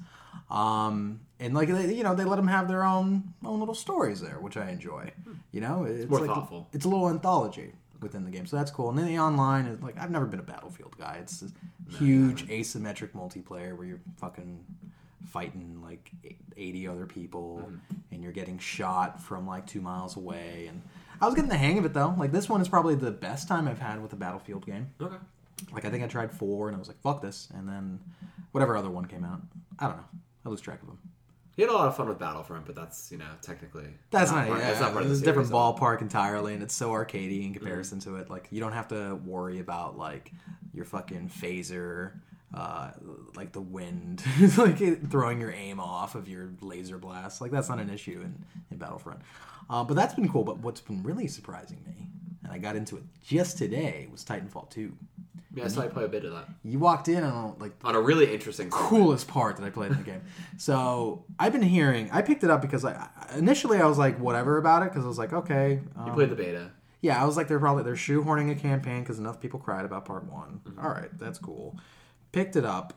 Um, 0.52 1.22
and 1.40 1.54
like 1.54 1.70
they, 1.70 1.94
you 1.94 2.04
know, 2.04 2.16
they 2.16 2.24
let 2.24 2.38
them 2.38 2.48
have 2.48 2.68
their 2.68 2.84
own 2.84 3.34
own 3.44 3.60
little 3.60 3.76
stories 3.76 4.22
there, 4.22 4.40
which 4.40 4.58
I 4.58 4.70
enjoy. 4.70 5.12
You 5.52 5.62
know, 5.62 5.84
it's 5.84 6.10
more 6.10 6.20
like 6.20 6.30
thoughtful. 6.30 6.68
it's 6.74 6.86
a 6.86 6.90
little 6.90 7.10
anthology 7.10 7.74
within 8.02 8.24
the 8.26 8.32
game, 8.32 8.46
so 8.46 8.56
that's 8.58 8.72
cool. 8.72 8.90
And 8.90 8.98
then 8.98 9.08
the 9.08 9.20
online 9.20 9.66
is 9.66 9.82
like 9.82 9.98
I've 10.00 10.12
never 10.12 10.26
been 10.26 10.40
a 10.40 10.44
Battlefield 10.44 10.96
guy. 10.98 11.18
It's 11.22 11.40
this 11.40 11.52
huge 11.90 12.48
asymmetric 12.48 13.12
multiplayer 13.12 13.76
where 13.78 13.88
you're 13.88 14.02
fucking 14.18 14.64
fighting 15.26 15.82
like 15.84 16.12
80 16.58 16.88
other 16.88 17.06
people 17.06 17.62
Mm-hmm. 17.66 17.76
and 18.12 18.24
you're 18.24 18.32
getting 18.32 18.58
shot 18.58 19.22
from 19.22 19.46
like 19.48 19.66
two 19.68 19.82
miles 19.82 20.16
away. 20.18 20.66
And 20.68 20.82
I 21.22 21.26
was 21.26 21.36
getting 21.36 21.50
the 21.50 21.58
hang 21.58 21.78
of 21.78 21.86
it 21.86 21.94
though. 21.94 22.16
Like 22.18 22.32
this 22.32 22.50
one 22.50 22.62
is 22.62 22.68
probably 22.70 22.96
the 22.96 23.12
best 23.12 23.48
time 23.48 23.68
I've 23.68 23.80
had 23.80 24.02
with 24.02 24.14
a 24.14 24.16
Battlefield 24.16 24.66
game. 24.66 24.90
Okay. 25.02 25.16
Like 25.74 25.86
I 25.86 25.90
think 25.90 26.04
I 26.04 26.08
tried 26.08 26.32
four 26.32 26.68
and 26.68 26.76
I 26.76 26.80
was 26.80 26.88
like, 26.88 27.00
fuck 27.02 27.22
this. 27.22 27.50
And 27.54 27.68
then 27.68 28.00
whatever 28.54 28.76
other 28.78 28.90
one 28.90 29.06
came 29.06 29.24
out, 29.26 29.42
I 29.78 29.88
don't 29.88 29.98
know. 29.98 30.06
I 30.46 30.50
lose 30.50 30.62
track 30.62 30.82
of 30.82 30.88
them. 30.88 30.98
You 31.60 31.66
had 31.66 31.74
a 31.74 31.78
lot 31.78 31.90
of 31.90 31.98
fun 31.98 32.08
with 32.08 32.20
Battlefront, 32.20 32.66
but 32.66 32.74
that's 32.74 33.12
you 33.12 33.18
know 33.18 33.28
technically 33.42 33.88
That's 34.12 34.32
not, 34.32 34.48
part, 34.48 34.60
yeah, 34.60 34.68
that's 34.68 34.80
not 34.80 34.94
part 34.94 35.04
of 35.04 35.10
the 35.10 35.16
it's 35.16 35.22
a 35.22 35.26
different 35.26 35.50
so- 35.50 35.56
ballpark 35.56 36.00
entirely, 36.02 36.54
and 36.54 36.64
it's 36.64 36.74
so 36.74 36.92
arcadey 36.92 37.46
in 37.46 37.54
comparison 37.54 38.00
to 38.00 38.16
it. 38.16 38.30
Like 38.30 38.48
you 38.50 38.62
don't 38.62 38.72
have 38.72 38.88
to 38.88 39.16
worry 39.26 39.60
about 39.60 39.98
like 39.98 40.32
your 40.74 40.86
fucking 40.86 41.30
phaser, 41.30 42.14
uh, 42.54 42.92
like 43.36 43.52
the 43.52 43.60
wind, 43.60 44.24
like 44.58 44.80
it, 44.80 45.12
throwing 45.12 45.42
your 45.42 45.52
aim 45.52 45.82
off 45.82 46.16
of 46.16 46.30
your 46.30 46.50
laser 46.62 46.98
blast. 46.98 47.42
Like 47.42 47.52
that's 47.52 47.68
not 47.68 47.80
an 47.80 47.90
issue 47.90 48.22
in 48.24 48.46
in 48.72 48.78
Battlefront. 48.78 49.20
Uh, 49.70 49.84
but 49.84 49.96
that's 49.96 50.14
been 50.14 50.30
cool. 50.30 50.46
But 50.46 50.60
what's 50.60 50.80
been 50.80 51.04
really 51.04 51.28
surprising 51.28 51.84
me, 51.86 52.08
and 52.42 52.54
I 52.54 52.58
got 52.58 52.78
into 52.78 52.96
it 52.96 53.04
just 53.22 53.58
today, 53.58 54.08
was 54.10 54.24
Titanfall 54.24 54.70
two. 54.70 54.94
Yeah, 55.54 55.68
so 55.68 55.82
I 55.82 55.88
play 55.88 56.04
a 56.04 56.08
bit 56.08 56.26
of 56.26 56.34
that 56.34 56.48
You 56.64 56.78
walked 56.78 57.08
in 57.08 57.24
and 57.24 57.60
like 57.60 57.72
on 57.84 57.96
a 57.96 58.00
really 58.02 58.32
interesting. 58.32 58.70
coolest 58.70 59.28
part 59.28 59.58
that 59.58 59.66
I 59.66 59.72
played 59.72 59.92
in 59.92 59.98
the 59.98 60.04
game. 60.04 60.22
So 60.58 61.26
I've 61.40 61.52
been 61.54 61.64
hearing. 61.64 62.10
I 62.12 62.22
picked 62.22 62.44
it 62.44 62.50
up 62.52 62.62
because 62.62 62.86
I 62.86 63.10
initially 63.36 63.80
I 63.80 63.86
was 63.88 63.98
like 63.98 64.20
whatever 64.20 64.58
about 64.58 64.84
it 64.84 64.90
because 64.90 65.06
I 65.06 65.08
was 65.08 65.18
like 65.18 65.34
okay. 65.34 65.80
You 65.98 66.04
um, 66.04 66.14
played 66.14 66.30
the 66.30 66.36
beta. 66.36 66.72
yeah, 67.02 67.22
I 67.22 67.26
was 67.26 67.36
like 67.36 67.48
they're 67.48 67.60
probably 67.60 67.84
they're 67.84 67.96
shoehorning 67.96 68.52
a 68.52 68.56
campaign 68.56 69.02
because 69.02 69.18
enough 69.18 69.40
people 69.40 69.60
cried 69.60 69.86
about 69.86 70.06
part 70.06 70.24
one. 70.32 70.62
Mm-hmm. 70.68 70.80
All 70.80 70.92
right, 70.92 71.10
that's 71.18 71.40
cool. 71.40 71.78
Picked 72.32 72.56
it 72.56 72.66
up 72.66 72.94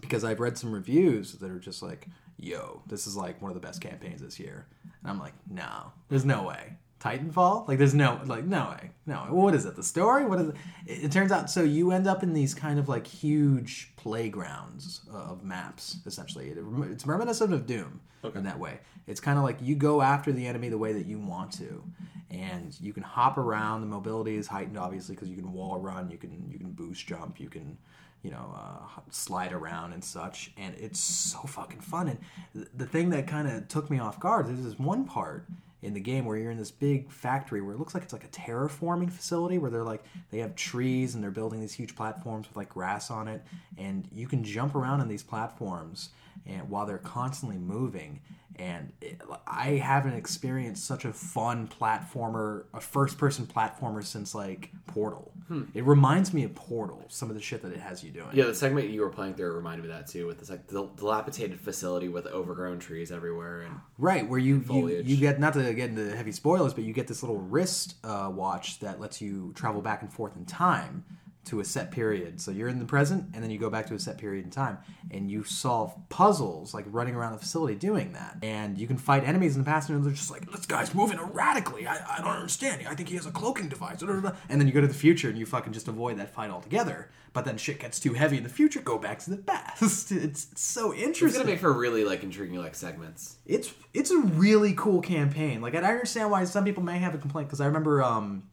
because 0.00 0.24
I've 0.24 0.40
read 0.40 0.58
some 0.58 0.72
reviews 0.72 1.32
that 1.34 1.50
are 1.50 1.58
just 1.58 1.82
like, 1.82 2.08
"Yo, 2.36 2.82
this 2.86 3.06
is 3.06 3.16
like 3.16 3.40
one 3.40 3.50
of 3.50 3.54
the 3.54 3.66
best 3.66 3.80
campaigns 3.80 4.20
this 4.20 4.38
year," 4.38 4.66
and 5.02 5.10
I'm 5.10 5.18
like, 5.18 5.32
"No, 5.48 5.92
there's 6.10 6.24
no 6.26 6.42
way." 6.42 6.74
Titanfall? 7.06 7.68
Like, 7.68 7.78
there's 7.78 7.94
no, 7.94 8.20
like, 8.26 8.44
no 8.44 8.70
way, 8.70 8.90
no. 9.06 9.24
way. 9.24 9.30
What 9.30 9.54
is 9.54 9.64
it? 9.64 9.76
The 9.76 9.82
story? 9.82 10.24
What 10.24 10.40
is 10.40 10.48
it? 10.48 10.56
It, 10.86 11.04
it 11.04 11.12
turns 11.12 11.32
out, 11.32 11.50
so 11.50 11.62
you 11.62 11.92
end 11.92 12.06
up 12.06 12.22
in 12.22 12.32
these 12.32 12.54
kind 12.54 12.78
of 12.78 12.88
like 12.88 13.06
huge 13.06 13.92
playgrounds 13.96 15.02
of 15.12 15.44
maps. 15.44 15.98
Essentially, 16.06 16.48
it, 16.48 16.58
it's 16.90 17.06
reminiscent 17.06 17.52
of 17.52 17.66
Doom 17.66 18.00
in 18.34 18.44
that 18.44 18.58
way. 18.58 18.80
It's 19.06 19.20
kind 19.20 19.38
of 19.38 19.44
like 19.44 19.58
you 19.60 19.76
go 19.76 20.02
after 20.02 20.32
the 20.32 20.46
enemy 20.46 20.68
the 20.68 20.78
way 20.78 20.92
that 20.92 21.06
you 21.06 21.18
want 21.18 21.52
to, 21.52 21.84
and 22.30 22.76
you 22.80 22.92
can 22.92 23.02
hop 23.02 23.38
around. 23.38 23.82
The 23.82 23.86
mobility 23.86 24.36
is 24.36 24.48
heightened, 24.48 24.78
obviously, 24.78 25.14
because 25.14 25.28
you 25.28 25.36
can 25.36 25.52
wall 25.52 25.78
run, 25.78 26.10
you 26.10 26.18
can 26.18 26.48
you 26.50 26.58
can 26.58 26.72
boost 26.72 27.06
jump, 27.06 27.38
you 27.38 27.48
can 27.48 27.78
you 28.22 28.30
know 28.30 28.52
uh, 28.56 29.00
slide 29.10 29.52
around 29.52 29.92
and 29.92 30.02
such, 30.02 30.52
and 30.56 30.74
it's 30.76 30.98
so 30.98 31.38
fucking 31.38 31.80
fun. 31.80 32.08
And 32.08 32.18
th- 32.52 32.68
the 32.76 32.86
thing 32.86 33.10
that 33.10 33.28
kind 33.28 33.48
of 33.48 33.68
took 33.68 33.90
me 33.90 34.00
off 34.00 34.18
guard 34.18 34.50
is 34.50 34.64
this 34.64 34.78
one 34.78 35.04
part 35.04 35.46
in 35.86 35.94
the 35.94 36.00
game 36.00 36.24
where 36.24 36.36
you're 36.36 36.50
in 36.50 36.58
this 36.58 36.72
big 36.72 37.10
factory 37.10 37.62
where 37.62 37.72
it 37.72 37.78
looks 37.78 37.94
like 37.94 38.02
it's 38.02 38.12
like 38.12 38.24
a 38.24 38.28
terraforming 38.28 39.10
facility 39.10 39.56
where 39.56 39.70
they're 39.70 39.84
like 39.84 40.02
they 40.30 40.38
have 40.38 40.56
trees 40.56 41.14
and 41.14 41.22
they're 41.22 41.30
building 41.30 41.60
these 41.60 41.72
huge 41.72 41.94
platforms 41.94 42.48
with 42.48 42.56
like 42.56 42.68
grass 42.68 43.10
on 43.10 43.28
it. 43.28 43.42
And 43.78 44.08
you 44.12 44.26
can 44.26 44.42
jump 44.42 44.74
around 44.74 45.00
on 45.00 45.08
these 45.08 45.22
platforms 45.22 46.10
and 46.44 46.68
while 46.68 46.86
they're 46.86 46.98
constantly 46.98 47.56
moving 47.56 48.20
and 48.58 48.92
it, 49.00 49.20
I 49.46 49.72
haven't 49.72 50.14
experienced 50.14 50.84
such 50.84 51.04
a 51.04 51.12
fun 51.12 51.68
platformer, 51.68 52.64
a 52.74 52.80
first-person 52.80 53.46
platformer 53.46 54.04
since 54.04 54.34
like 54.34 54.70
Portal. 54.86 55.32
It 55.74 55.84
reminds 55.84 56.34
me 56.34 56.42
of 56.42 56.54
Portal, 56.56 57.04
some 57.08 57.28
of 57.30 57.36
the 57.36 57.42
shit 57.42 57.62
that 57.62 57.70
it 57.70 57.78
has 57.78 58.02
you 58.02 58.10
doing. 58.10 58.30
Yeah, 58.32 58.46
the 58.46 58.54
segment 58.54 58.88
you 58.90 59.02
were 59.02 59.10
playing 59.10 59.34
through 59.34 59.52
reminded 59.52 59.84
me 59.84 59.90
of 59.92 59.96
that 59.96 60.08
too, 60.08 60.26
with 60.26 60.40
this 60.40 60.50
like 60.50 60.66
dilapidated 60.66 61.60
facility 61.60 62.08
with 62.08 62.26
overgrown 62.26 62.80
trees 62.80 63.12
everywhere, 63.12 63.60
and 63.60 63.76
Right, 63.98 64.28
where 64.28 64.40
you, 64.40 64.64
you 64.68 64.88
you 64.88 65.16
get 65.16 65.38
not 65.38 65.52
to 65.52 65.72
get 65.72 65.90
into 65.90 66.16
heavy 66.16 66.32
spoilers, 66.32 66.74
but 66.74 66.82
you 66.84 66.92
get 66.92 67.06
this 67.06 67.22
little 67.22 67.38
wrist 67.38 67.94
uh, 68.02 68.30
watch 68.34 68.80
that 68.80 69.00
lets 69.00 69.20
you 69.20 69.52
travel 69.54 69.80
back 69.82 70.02
and 70.02 70.12
forth 70.12 70.36
in 70.36 70.44
time 70.46 71.04
to 71.46 71.60
a 71.60 71.64
set 71.64 71.90
period. 71.90 72.40
So 72.40 72.50
you're 72.50 72.68
in 72.68 72.78
the 72.78 72.84
present, 72.84 73.30
and 73.34 73.42
then 73.42 73.50
you 73.50 73.58
go 73.58 73.70
back 73.70 73.86
to 73.86 73.94
a 73.94 73.98
set 73.98 74.18
period 74.18 74.44
in 74.44 74.50
time, 74.50 74.78
and 75.10 75.30
you 75.30 75.44
solve 75.44 75.94
puzzles 76.08 76.74
like 76.74 76.84
running 76.88 77.14
around 77.14 77.32
the 77.32 77.38
facility 77.38 77.74
doing 77.76 78.12
that. 78.12 78.36
And 78.42 78.76
you 78.78 78.86
can 78.86 78.98
fight 78.98 79.24
enemies 79.24 79.56
in 79.56 79.62
the 79.62 79.66
past, 79.66 79.88
and 79.88 80.04
they're 80.04 80.12
just 80.12 80.30
like, 80.30 80.50
"This 80.50 80.66
guy's 80.66 80.94
moving 80.94 81.18
erratically. 81.18 81.86
I, 81.86 82.18
I 82.18 82.20
don't 82.20 82.36
understand. 82.36 82.86
I 82.88 82.94
think 82.94 83.08
he 83.08 83.16
has 83.16 83.26
a 83.26 83.30
cloaking 83.30 83.68
device." 83.68 84.00
blah, 84.00 84.12
blah, 84.12 84.20
blah." 84.20 84.32
And 84.48 84.60
then 84.60 84.66
you 84.68 84.74
go 84.74 84.80
to 84.80 84.86
the 84.88 84.94
future, 84.94 85.28
and 85.28 85.38
you 85.38 85.46
fucking 85.46 85.72
just 85.72 85.88
avoid 85.88 86.18
that 86.18 86.34
fight 86.34 86.50
altogether. 86.50 87.10
But 87.32 87.44
then 87.44 87.58
shit 87.58 87.78
gets 87.80 88.00
too 88.00 88.14
heavy 88.14 88.38
in 88.38 88.42
the 88.44 88.48
future. 88.48 88.80
Go 88.80 88.98
back 88.98 89.18
to 89.20 89.30
the 89.30 89.36
past. 89.36 90.10
It's 90.26 90.48
so 90.56 90.94
interesting. 90.94 91.28
it's 91.28 91.36
gonna 91.36 91.50
make 91.50 91.60
for 91.60 91.72
really 91.72 92.04
like 92.04 92.22
intriguing 92.22 92.58
like 92.58 92.74
segments. 92.74 93.36
it's 93.46 93.72
it's 93.92 94.10
a 94.10 94.18
really 94.18 94.72
cool 94.74 95.00
campaign. 95.00 95.60
Like 95.60 95.74
I 95.74 95.82
understand 95.82 96.30
why 96.30 96.44
some 96.44 96.64
people 96.64 96.82
may 96.82 96.98
have 96.98 97.14
a 97.14 97.18
complaint 97.18 97.48
because 97.48 97.60
I 97.60 97.66
remember 97.66 98.02
um, 98.02 98.44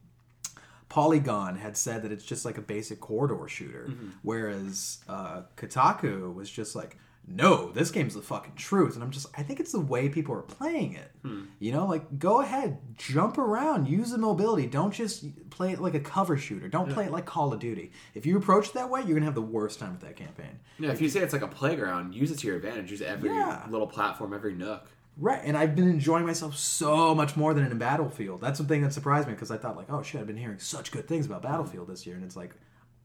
Polygon 0.94 1.56
had 1.56 1.76
said 1.76 2.04
that 2.04 2.12
it's 2.12 2.24
just 2.24 2.46
like 2.46 2.60
a 2.60 2.62
basic 2.62 3.00
corridor 3.00 3.48
shooter, 3.48 3.92
whereas 4.22 5.00
uh, 5.10 5.42
Kotaku 5.58 6.32
was 6.36 6.52
just 6.52 6.76
like, 6.76 7.00
no, 7.28 7.72
this 7.72 7.90
game's 7.90 8.14
the 8.14 8.22
fucking 8.22 8.54
truth. 8.56 8.94
And 8.94 9.04
I'm 9.04 9.10
just, 9.10 9.26
I 9.36 9.42
think 9.42 9.60
it's 9.60 9.72
the 9.72 9.80
way 9.80 10.08
people 10.10 10.36
are 10.36 10.44
playing 10.44 10.94
it. 10.94 11.12
You 11.60 11.72
know, 11.72 11.88
like 11.88 12.20
go 12.20 12.42
ahead, 12.42 12.78
jump 12.96 13.40
around, 13.40 13.88
use 13.88 14.12
the 14.12 14.20
mobility. 14.20 14.68
Don't 14.68 14.94
just 14.94 15.50
play 15.50 15.72
it 15.72 15.80
like 15.82 15.96
a 15.96 16.00
cover 16.00 16.38
shooter. 16.38 16.68
Don't 16.68 16.92
play 16.92 17.06
it 17.06 17.12
like 17.12 17.26
Call 17.26 17.52
of 17.54 17.60
Duty. 17.60 17.92
If 18.14 18.28
you 18.28 18.38
approach 18.38 18.68
it 18.68 18.74
that 18.76 18.92
way, 18.92 19.02
you're 19.02 19.16
gonna 19.16 19.26
have 19.26 19.34
the 19.34 19.42
worst 19.42 19.80
time 19.80 19.94
with 19.94 20.02
that 20.02 20.16
campaign. 20.16 20.60
Yeah, 20.78 20.92
if 20.92 21.02
you 21.02 21.10
say 21.10 21.22
it's 21.22 21.34
like 21.34 21.42
a 21.42 21.48
playground, 21.48 22.14
use 22.14 22.30
it 22.30 22.38
to 22.40 22.48
your 22.48 22.58
advantage. 22.58 22.92
Use 22.92 23.02
every 23.02 23.30
Yeah. 23.32 23.66
little 23.68 23.88
platform, 23.88 24.32
every 24.36 24.54
nook. 24.54 24.92
Right, 25.16 25.42
and 25.44 25.56
I've 25.56 25.76
been 25.76 25.88
enjoying 25.90 26.26
myself 26.26 26.56
so 26.58 27.14
much 27.14 27.36
more 27.38 27.54
than 27.54 27.66
in 27.70 27.78
Battlefield. 27.78 28.42
That's 28.42 28.58
the 28.60 28.66
thing 28.66 28.82
that 28.82 28.94
surprised 28.94 29.28
me 29.28 29.34
because 29.34 29.52
I 29.52 29.58
thought 29.58 29.78
like, 29.78 29.92
oh 29.92 30.02
shit, 30.02 30.20
I've 30.20 30.28
been 30.28 30.38
hearing 30.38 30.58
such 30.60 30.92
good 30.92 31.08
things 31.08 31.26
about 31.28 31.44
Battlefield 31.44 31.88
this 31.88 32.06
year, 32.08 32.16
and 32.16 32.24
it's 32.26 32.36
like, 32.36 32.56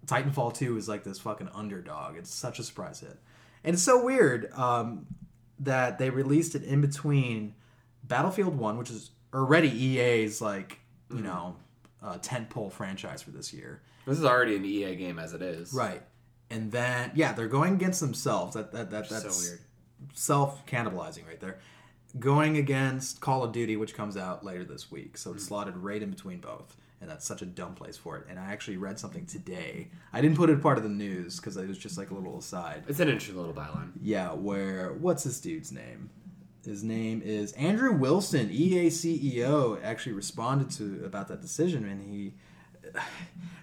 Titanfall 0.06 0.54
Two 0.54 0.76
is 0.78 0.88
like 0.88 1.04
this 1.04 1.18
fucking 1.18 1.50
underdog. 1.54 2.16
It's 2.16 2.32
such 2.32 2.58
a 2.58 2.62
surprise 2.62 3.00
hit, 3.00 3.18
and 3.62 3.74
it's 3.74 3.82
so 3.82 4.02
weird 4.02 4.50
um, 4.54 5.06
that 5.60 5.98
they 5.98 6.08
released 6.08 6.54
it 6.54 6.62
in 6.62 6.80
between 6.80 7.54
Battlefield 8.04 8.56
One, 8.56 8.78
which 8.78 8.90
is 8.90 9.10
already 9.34 9.68
EA's 9.68 10.40
like 10.40 10.78
you 11.10 11.20
know 11.20 11.56
uh, 12.02 12.16
tentpole 12.18 12.72
franchise 12.72 13.20
for 13.20 13.32
this 13.32 13.52
year, 13.52 13.82
This 14.06 14.18
is 14.18 14.24
already 14.24 14.56
an 14.56 14.64
EA 14.64 14.94
game 14.96 15.18
as 15.18 15.34
it 15.34 15.42
is. 15.42 15.74
right? 15.74 16.00
And 16.48 16.72
then 16.72 17.10
yeah, 17.14 17.32
they're 17.34 17.48
going 17.48 17.74
against 17.74 18.00
themselves. 18.00 18.54
That 18.54 18.72
that, 18.72 18.90
that 18.90 19.10
that's 19.10 19.36
so 19.36 19.50
weird. 19.50 19.60
self 20.14 20.64
cannibalizing 20.64 21.26
right 21.26 21.40
there. 21.40 21.58
Going 22.18 22.56
against 22.56 23.20
Call 23.20 23.44
of 23.44 23.52
Duty, 23.52 23.76
which 23.76 23.94
comes 23.94 24.16
out 24.16 24.44
later 24.44 24.64
this 24.64 24.90
week, 24.90 25.18
so 25.18 25.32
it's 25.32 25.44
hmm. 25.44 25.48
slotted 25.48 25.76
right 25.76 26.02
in 26.02 26.10
between 26.10 26.40
both, 26.40 26.76
and 27.00 27.10
that's 27.10 27.26
such 27.26 27.42
a 27.42 27.46
dumb 27.46 27.74
place 27.74 27.98
for 27.98 28.16
it. 28.16 28.26
And 28.30 28.38
I 28.38 28.50
actually 28.50 28.78
read 28.78 28.98
something 28.98 29.26
today. 29.26 29.88
I 30.12 30.22
didn't 30.22 30.36
put 30.36 30.48
it 30.48 30.62
part 30.62 30.78
of 30.78 30.84
the 30.84 30.90
news 30.90 31.36
because 31.36 31.56
it 31.58 31.68
was 31.68 31.76
just 31.76 31.98
like 31.98 32.10
a 32.10 32.14
little 32.14 32.38
aside. 32.38 32.84
It's 32.88 33.00
an 33.00 33.08
interesting 33.08 33.36
little 33.36 33.52
byline. 33.52 33.92
Yeah, 34.00 34.32
where 34.32 34.94
what's 34.94 35.24
this 35.24 35.38
dude's 35.38 35.70
name? 35.70 36.08
His 36.64 36.82
name 36.82 37.22
is 37.24 37.52
Andrew 37.52 37.92
Wilson, 37.92 38.50
EA 38.50 38.88
CEO. 38.88 39.82
Actually 39.82 40.12
responded 40.12 40.70
to 40.72 41.04
about 41.04 41.28
that 41.28 41.42
decision, 41.42 41.84
and 41.84 42.02
he. 42.02 42.34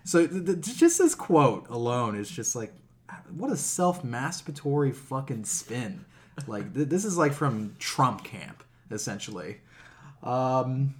So 0.08 0.28
th- 0.28 0.46
th- 0.46 0.78
just 0.78 1.00
this 1.00 1.16
quote 1.16 1.68
alone 1.68 2.16
is 2.16 2.30
just 2.30 2.56
like, 2.56 2.72
what 3.36 3.52
a 3.52 3.58
self-masturbatory 3.58 4.94
fucking 4.94 5.46
spin. 5.46 6.06
Like 6.48 6.74
th- 6.74 6.90
this 6.90 7.06
is 7.06 7.18
like 7.18 7.34
from 7.34 7.76
Trump 7.80 8.24
camp, 8.24 8.64
essentially. 8.92 9.58
Um, 10.24 10.96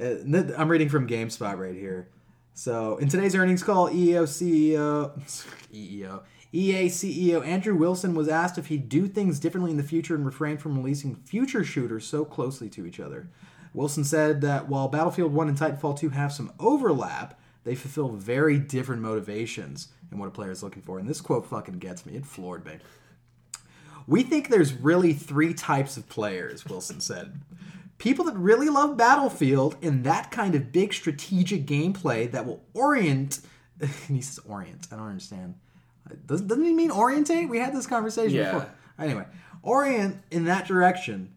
uh, 0.00 0.14
I'm 0.56 0.68
reading 0.68 0.88
from 0.88 1.08
GameSpot 1.08 1.56
right 1.56 1.74
here. 1.74 2.08
So, 2.54 2.98
in 2.98 3.08
today's 3.08 3.34
earnings 3.34 3.62
call, 3.62 3.88
EEO 3.88 4.24
CEO, 4.24 5.18
EEO, 5.72 6.22
EA 6.52 6.86
CEO 6.86 7.46
Andrew 7.46 7.74
Wilson 7.74 8.14
was 8.14 8.28
asked 8.28 8.58
if 8.58 8.66
he'd 8.66 8.88
do 8.88 9.08
things 9.08 9.40
differently 9.40 9.70
in 9.70 9.78
the 9.78 9.82
future 9.82 10.14
and 10.14 10.26
refrain 10.26 10.58
from 10.58 10.76
releasing 10.76 11.16
future 11.16 11.64
shooters 11.64 12.06
so 12.06 12.24
closely 12.24 12.68
to 12.70 12.84
each 12.84 13.00
other. 13.00 13.28
Wilson 13.74 14.04
said 14.04 14.42
that 14.42 14.68
while 14.68 14.88
Battlefield 14.88 15.32
1 15.32 15.48
and 15.48 15.56
Titanfall 15.56 15.98
2 15.98 16.10
have 16.10 16.30
some 16.30 16.52
overlap, 16.60 17.40
they 17.64 17.74
fulfill 17.74 18.10
very 18.10 18.58
different 18.58 19.00
motivations 19.00 19.88
in 20.10 20.18
what 20.18 20.28
a 20.28 20.30
player 20.30 20.50
is 20.50 20.62
looking 20.62 20.82
for. 20.82 20.98
And 20.98 21.08
this 21.08 21.22
quote 21.22 21.46
fucking 21.46 21.78
gets 21.78 22.04
me. 22.04 22.16
It 22.16 22.26
floored 22.26 22.66
me. 22.66 22.78
We 24.06 24.22
think 24.22 24.48
there's 24.48 24.72
really 24.72 25.12
three 25.12 25.54
types 25.54 25.96
of 25.96 26.08
players, 26.08 26.64
Wilson 26.66 27.00
said. 27.00 27.40
People 27.98 28.24
that 28.24 28.36
really 28.36 28.68
love 28.68 28.96
Battlefield 28.96 29.76
and 29.82 30.04
that 30.04 30.30
kind 30.30 30.54
of 30.54 30.72
big 30.72 30.92
strategic 30.92 31.66
gameplay 31.66 32.30
that 32.32 32.46
will 32.46 32.62
orient. 32.74 33.40
he 34.08 34.20
says 34.20 34.40
orient. 34.46 34.88
I 34.90 34.96
don't 34.96 35.06
understand. 35.08 35.54
Doesn't, 36.26 36.48
doesn't 36.48 36.64
he 36.64 36.72
mean 36.74 36.90
orientate? 36.90 37.48
We 37.48 37.58
had 37.58 37.74
this 37.74 37.86
conversation 37.86 38.36
Yeah. 38.38 38.52
before. 38.52 38.70
Anyway, 38.98 39.24
orient 39.62 40.20
in 40.30 40.44
that 40.46 40.66
direction. 40.66 41.32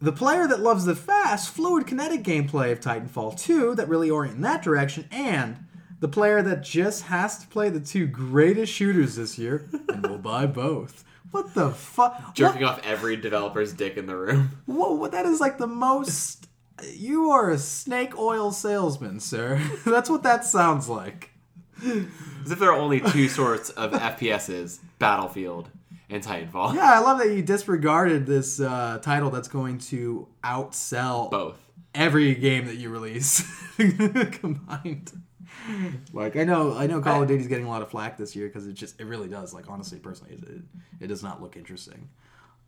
The 0.00 0.12
player 0.12 0.46
that 0.46 0.60
loves 0.60 0.84
the 0.84 0.94
fast, 0.94 1.50
fluid, 1.52 1.86
kinetic 1.86 2.22
gameplay 2.22 2.70
of 2.70 2.80
Titanfall 2.80 3.38
2 3.40 3.74
that 3.76 3.88
really 3.88 4.10
orient 4.10 4.36
in 4.36 4.42
that 4.42 4.62
direction, 4.62 5.08
and 5.10 5.56
the 6.00 6.08
player 6.08 6.42
that 6.42 6.62
just 6.62 7.04
has 7.04 7.38
to 7.38 7.46
play 7.48 7.70
the 7.70 7.80
two 7.80 8.06
greatest 8.06 8.72
shooters 8.72 9.16
this 9.16 9.38
year 9.38 9.66
and 9.88 10.06
will 10.06 10.18
buy 10.18 10.46
both. 10.46 11.02
What 11.36 11.52
the 11.52 11.70
fuck? 11.70 12.34
Jerking 12.34 12.64
off 12.64 12.80
every 12.82 13.14
developer's 13.14 13.74
dick 13.74 13.98
in 13.98 14.06
the 14.06 14.16
room. 14.16 14.62
Whoa, 14.64 14.94
what, 14.94 15.12
that 15.12 15.26
is 15.26 15.38
like 15.38 15.58
the 15.58 15.66
most. 15.66 16.48
You 16.94 17.28
are 17.28 17.50
a 17.50 17.58
snake 17.58 18.16
oil 18.18 18.52
salesman, 18.52 19.20
sir. 19.20 19.60
That's 19.84 20.08
what 20.08 20.22
that 20.22 20.46
sounds 20.46 20.88
like. 20.88 21.32
As 21.84 22.50
if 22.50 22.58
there 22.58 22.70
are 22.70 22.78
only 22.80 23.00
two 23.00 23.28
sorts 23.28 23.68
of 23.68 23.92
FPSs: 23.92 24.78
Battlefield 24.98 25.68
and 26.08 26.22
Titanfall. 26.22 26.74
Yeah, 26.74 26.90
I 26.94 27.00
love 27.00 27.18
that 27.18 27.28
you 27.28 27.42
disregarded 27.42 28.24
this 28.24 28.58
uh, 28.58 28.98
title 29.02 29.28
that's 29.28 29.48
going 29.48 29.76
to 29.90 30.28
outsell 30.42 31.30
Both. 31.30 31.58
every 31.94 32.34
game 32.34 32.64
that 32.64 32.76
you 32.76 32.88
release 32.88 33.44
combined. 33.76 35.12
Like 36.12 36.36
I 36.36 36.44
know, 36.44 36.76
I 36.76 36.86
know 36.86 37.00
Call 37.00 37.22
of 37.22 37.28
Duty's 37.28 37.46
getting 37.48 37.66
a 37.66 37.68
lot 37.68 37.82
of 37.82 37.90
flack 37.90 38.16
this 38.16 38.36
year 38.36 38.46
because 38.46 38.66
it 38.66 38.74
just, 38.74 39.00
it 39.00 39.06
really 39.06 39.28
does. 39.28 39.52
Like 39.52 39.68
honestly, 39.68 39.98
personally, 39.98 40.34
it, 40.34 40.42
it, 40.48 40.62
it 41.00 41.06
does 41.08 41.22
not 41.22 41.42
look 41.42 41.56
interesting, 41.56 42.08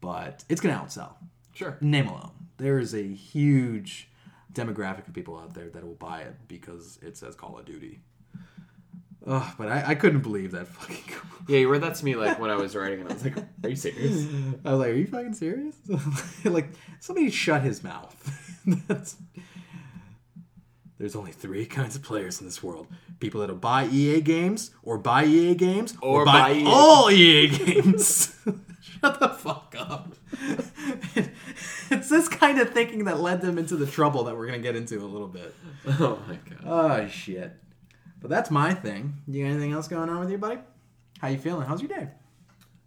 but 0.00 0.44
it's 0.48 0.60
gonna 0.60 0.74
outsell. 0.74 1.12
Sure. 1.54 1.76
Name 1.80 2.08
alone, 2.08 2.30
there 2.56 2.78
is 2.78 2.94
a 2.94 3.02
huge 3.02 4.10
demographic 4.52 5.06
of 5.06 5.14
people 5.14 5.38
out 5.38 5.54
there 5.54 5.68
that 5.70 5.84
will 5.84 5.94
buy 5.94 6.20
it 6.20 6.34
because 6.48 6.98
it 7.02 7.16
says 7.16 7.34
Call 7.34 7.58
of 7.58 7.64
Duty. 7.64 8.00
Ugh, 9.26 9.54
but 9.58 9.68
I, 9.68 9.88
I 9.88 9.94
couldn't 9.94 10.20
believe 10.20 10.52
that 10.52 10.68
fucking. 10.68 11.14
Yeah, 11.48 11.60
you 11.60 11.70
read 11.70 11.80
that 11.80 11.94
to 11.94 12.04
me 12.04 12.14
like 12.14 12.38
when 12.38 12.50
I 12.50 12.56
was 12.56 12.76
writing, 12.76 13.00
and 13.00 13.08
I 13.08 13.14
was 13.14 13.24
like, 13.24 13.38
"Are 13.64 13.70
you 13.70 13.74
serious?" 13.74 14.26
I 14.66 14.70
was 14.70 14.80
like, 14.80 14.90
"Are 14.90 14.96
you 14.96 15.06
fucking 15.06 15.32
serious?" 15.32 15.76
like 16.44 16.68
somebody 17.00 17.30
shut 17.30 17.62
his 17.62 17.82
mouth. 17.82 18.14
That's... 18.86 19.16
There's 20.98 21.14
only 21.16 21.32
three 21.32 21.64
kinds 21.78 21.96
of 21.96 22.02
players 22.02 22.40
in 22.40 22.46
this 22.46 22.62
world: 22.62 22.86
people 23.20 23.40
that'll 23.40 23.56
buy 23.56 23.86
EA 23.86 24.20
games, 24.20 24.70
or 24.82 24.98
buy 24.98 25.24
EA 25.24 25.54
games, 25.54 25.96
or, 26.02 26.22
Or 26.22 26.24
buy, 26.24 26.32
buy 26.32 26.52
EA. 26.54 26.64
all 26.66 27.10
EA 27.10 27.48
games. 27.48 28.34
Shut 28.80 29.20
the 29.20 29.28
fuck 29.28 29.74
up. 29.78 30.14
it's 31.90 32.08
this 32.08 32.28
kind 32.28 32.58
of 32.58 32.70
thinking 32.70 33.04
that 33.04 33.20
led 33.20 33.40
them 33.40 33.58
into 33.58 33.76
the 33.76 33.86
trouble 33.86 34.24
that 34.24 34.36
we're 34.36 34.46
gonna 34.46 34.58
get 34.58 34.76
into 34.76 34.98
a 35.00 35.06
little 35.06 35.28
bit. 35.28 35.54
Oh 35.86 36.18
my 36.26 36.36
god. 36.36 36.64
Oh 37.04 37.08
shit! 37.08 37.52
But 38.20 38.30
that's 38.30 38.50
my 38.50 38.74
thing. 38.74 39.14
You 39.26 39.44
got 39.44 39.50
anything 39.52 39.72
else 39.72 39.88
going 39.88 40.08
on 40.08 40.20
with 40.20 40.30
you, 40.30 40.38
buddy? 40.38 40.58
How 41.20 41.28
you 41.28 41.38
feeling? 41.38 41.66
How's 41.66 41.80
your 41.82 41.88
day? 41.88 42.08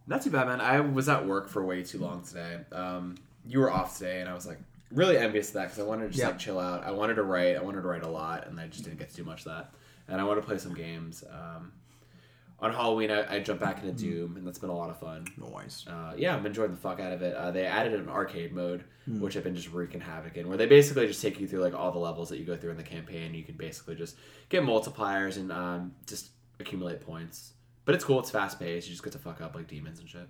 Not 0.07 0.21
too 0.21 0.31
bad, 0.31 0.47
man. 0.47 0.59
I 0.61 0.79
was 0.81 1.07
at 1.07 1.25
work 1.25 1.47
for 1.49 1.63
way 1.63 1.83
too 1.83 1.99
long 1.99 2.23
today. 2.23 2.59
Um, 2.71 3.15
you 3.45 3.59
were 3.59 3.71
off 3.71 3.97
today, 3.97 4.19
and 4.21 4.29
I 4.29 4.33
was 4.33 4.45
like 4.47 4.59
really 4.91 5.17
envious 5.17 5.49
of 5.49 5.53
that 5.55 5.63
because 5.65 5.79
I 5.79 5.83
wanted 5.83 6.03
to 6.03 6.09
just 6.09 6.19
Yeah. 6.19 6.27
like 6.29 6.39
chill 6.39 6.59
out. 6.59 6.83
I 6.83 6.91
wanted 6.91 7.15
to 7.15 7.23
write. 7.23 7.55
I 7.57 7.61
wanted 7.61 7.81
to 7.81 7.87
write 7.87 8.03
a 8.03 8.09
lot, 8.09 8.47
and 8.47 8.59
I 8.59 8.67
just 8.67 8.83
didn't 8.83 8.99
get 8.99 9.09
to 9.09 9.15
do 9.15 9.23
much 9.23 9.39
of 9.39 9.45
that. 9.45 9.73
And 10.07 10.19
I 10.19 10.23
wanted 10.23 10.41
to 10.41 10.47
play 10.47 10.57
some 10.57 10.73
games. 10.73 11.23
Um, 11.31 11.71
on 12.59 12.71
Halloween, 12.73 13.09
I, 13.09 13.37
I 13.37 13.39
jumped 13.39 13.63
back 13.63 13.81
into 13.83 13.91
Doom, 13.91 14.37
and 14.37 14.45
that's 14.45 14.59
been 14.59 14.69
a 14.69 14.75
lot 14.75 14.91
of 14.91 14.99
fun. 14.99 15.25
Noise. 15.35 15.85
Uh, 15.87 16.13
yeah, 16.15 16.35
I'm 16.35 16.45
enjoying 16.45 16.69
the 16.71 16.77
fuck 16.77 16.99
out 16.99 17.11
of 17.11 17.23
it. 17.23 17.33
Uh, 17.35 17.49
they 17.49 17.65
added 17.65 17.93
an 17.93 18.07
arcade 18.07 18.53
mode, 18.53 18.83
Hmm. 19.05 19.19
which 19.19 19.35
I've 19.35 19.43
been 19.43 19.55
just 19.55 19.71
wreaking 19.71 20.01
havoc 20.01 20.37
in, 20.37 20.47
where 20.47 20.57
they 20.57 20.67
basically 20.67 21.07
just 21.07 21.23
take 21.23 21.39
you 21.39 21.47
through 21.47 21.61
like 21.61 21.73
all 21.73 21.91
the 21.91 21.97
levels 21.97 22.29
that 22.29 22.37
you 22.37 22.45
go 22.45 22.55
through 22.55 22.69
in 22.71 22.77
the 22.77 22.83
campaign. 22.83 23.33
You 23.33 23.43
can 23.43 23.55
basically 23.55 23.95
just 23.95 24.15
get 24.49 24.61
multipliers 24.63 25.37
and 25.37 25.51
um, 25.51 25.95
just 26.05 26.29
accumulate 26.59 27.01
points. 27.01 27.53
But 27.85 27.95
it's 27.95 28.03
cool. 28.03 28.19
It's 28.19 28.29
fast 28.29 28.59
paced. 28.59 28.87
You 28.87 28.93
just 28.93 29.03
get 29.03 29.13
to 29.13 29.19
fuck 29.19 29.41
up 29.41 29.55
like 29.55 29.67
demons 29.67 29.99
and 29.99 30.07
shit. 30.07 30.27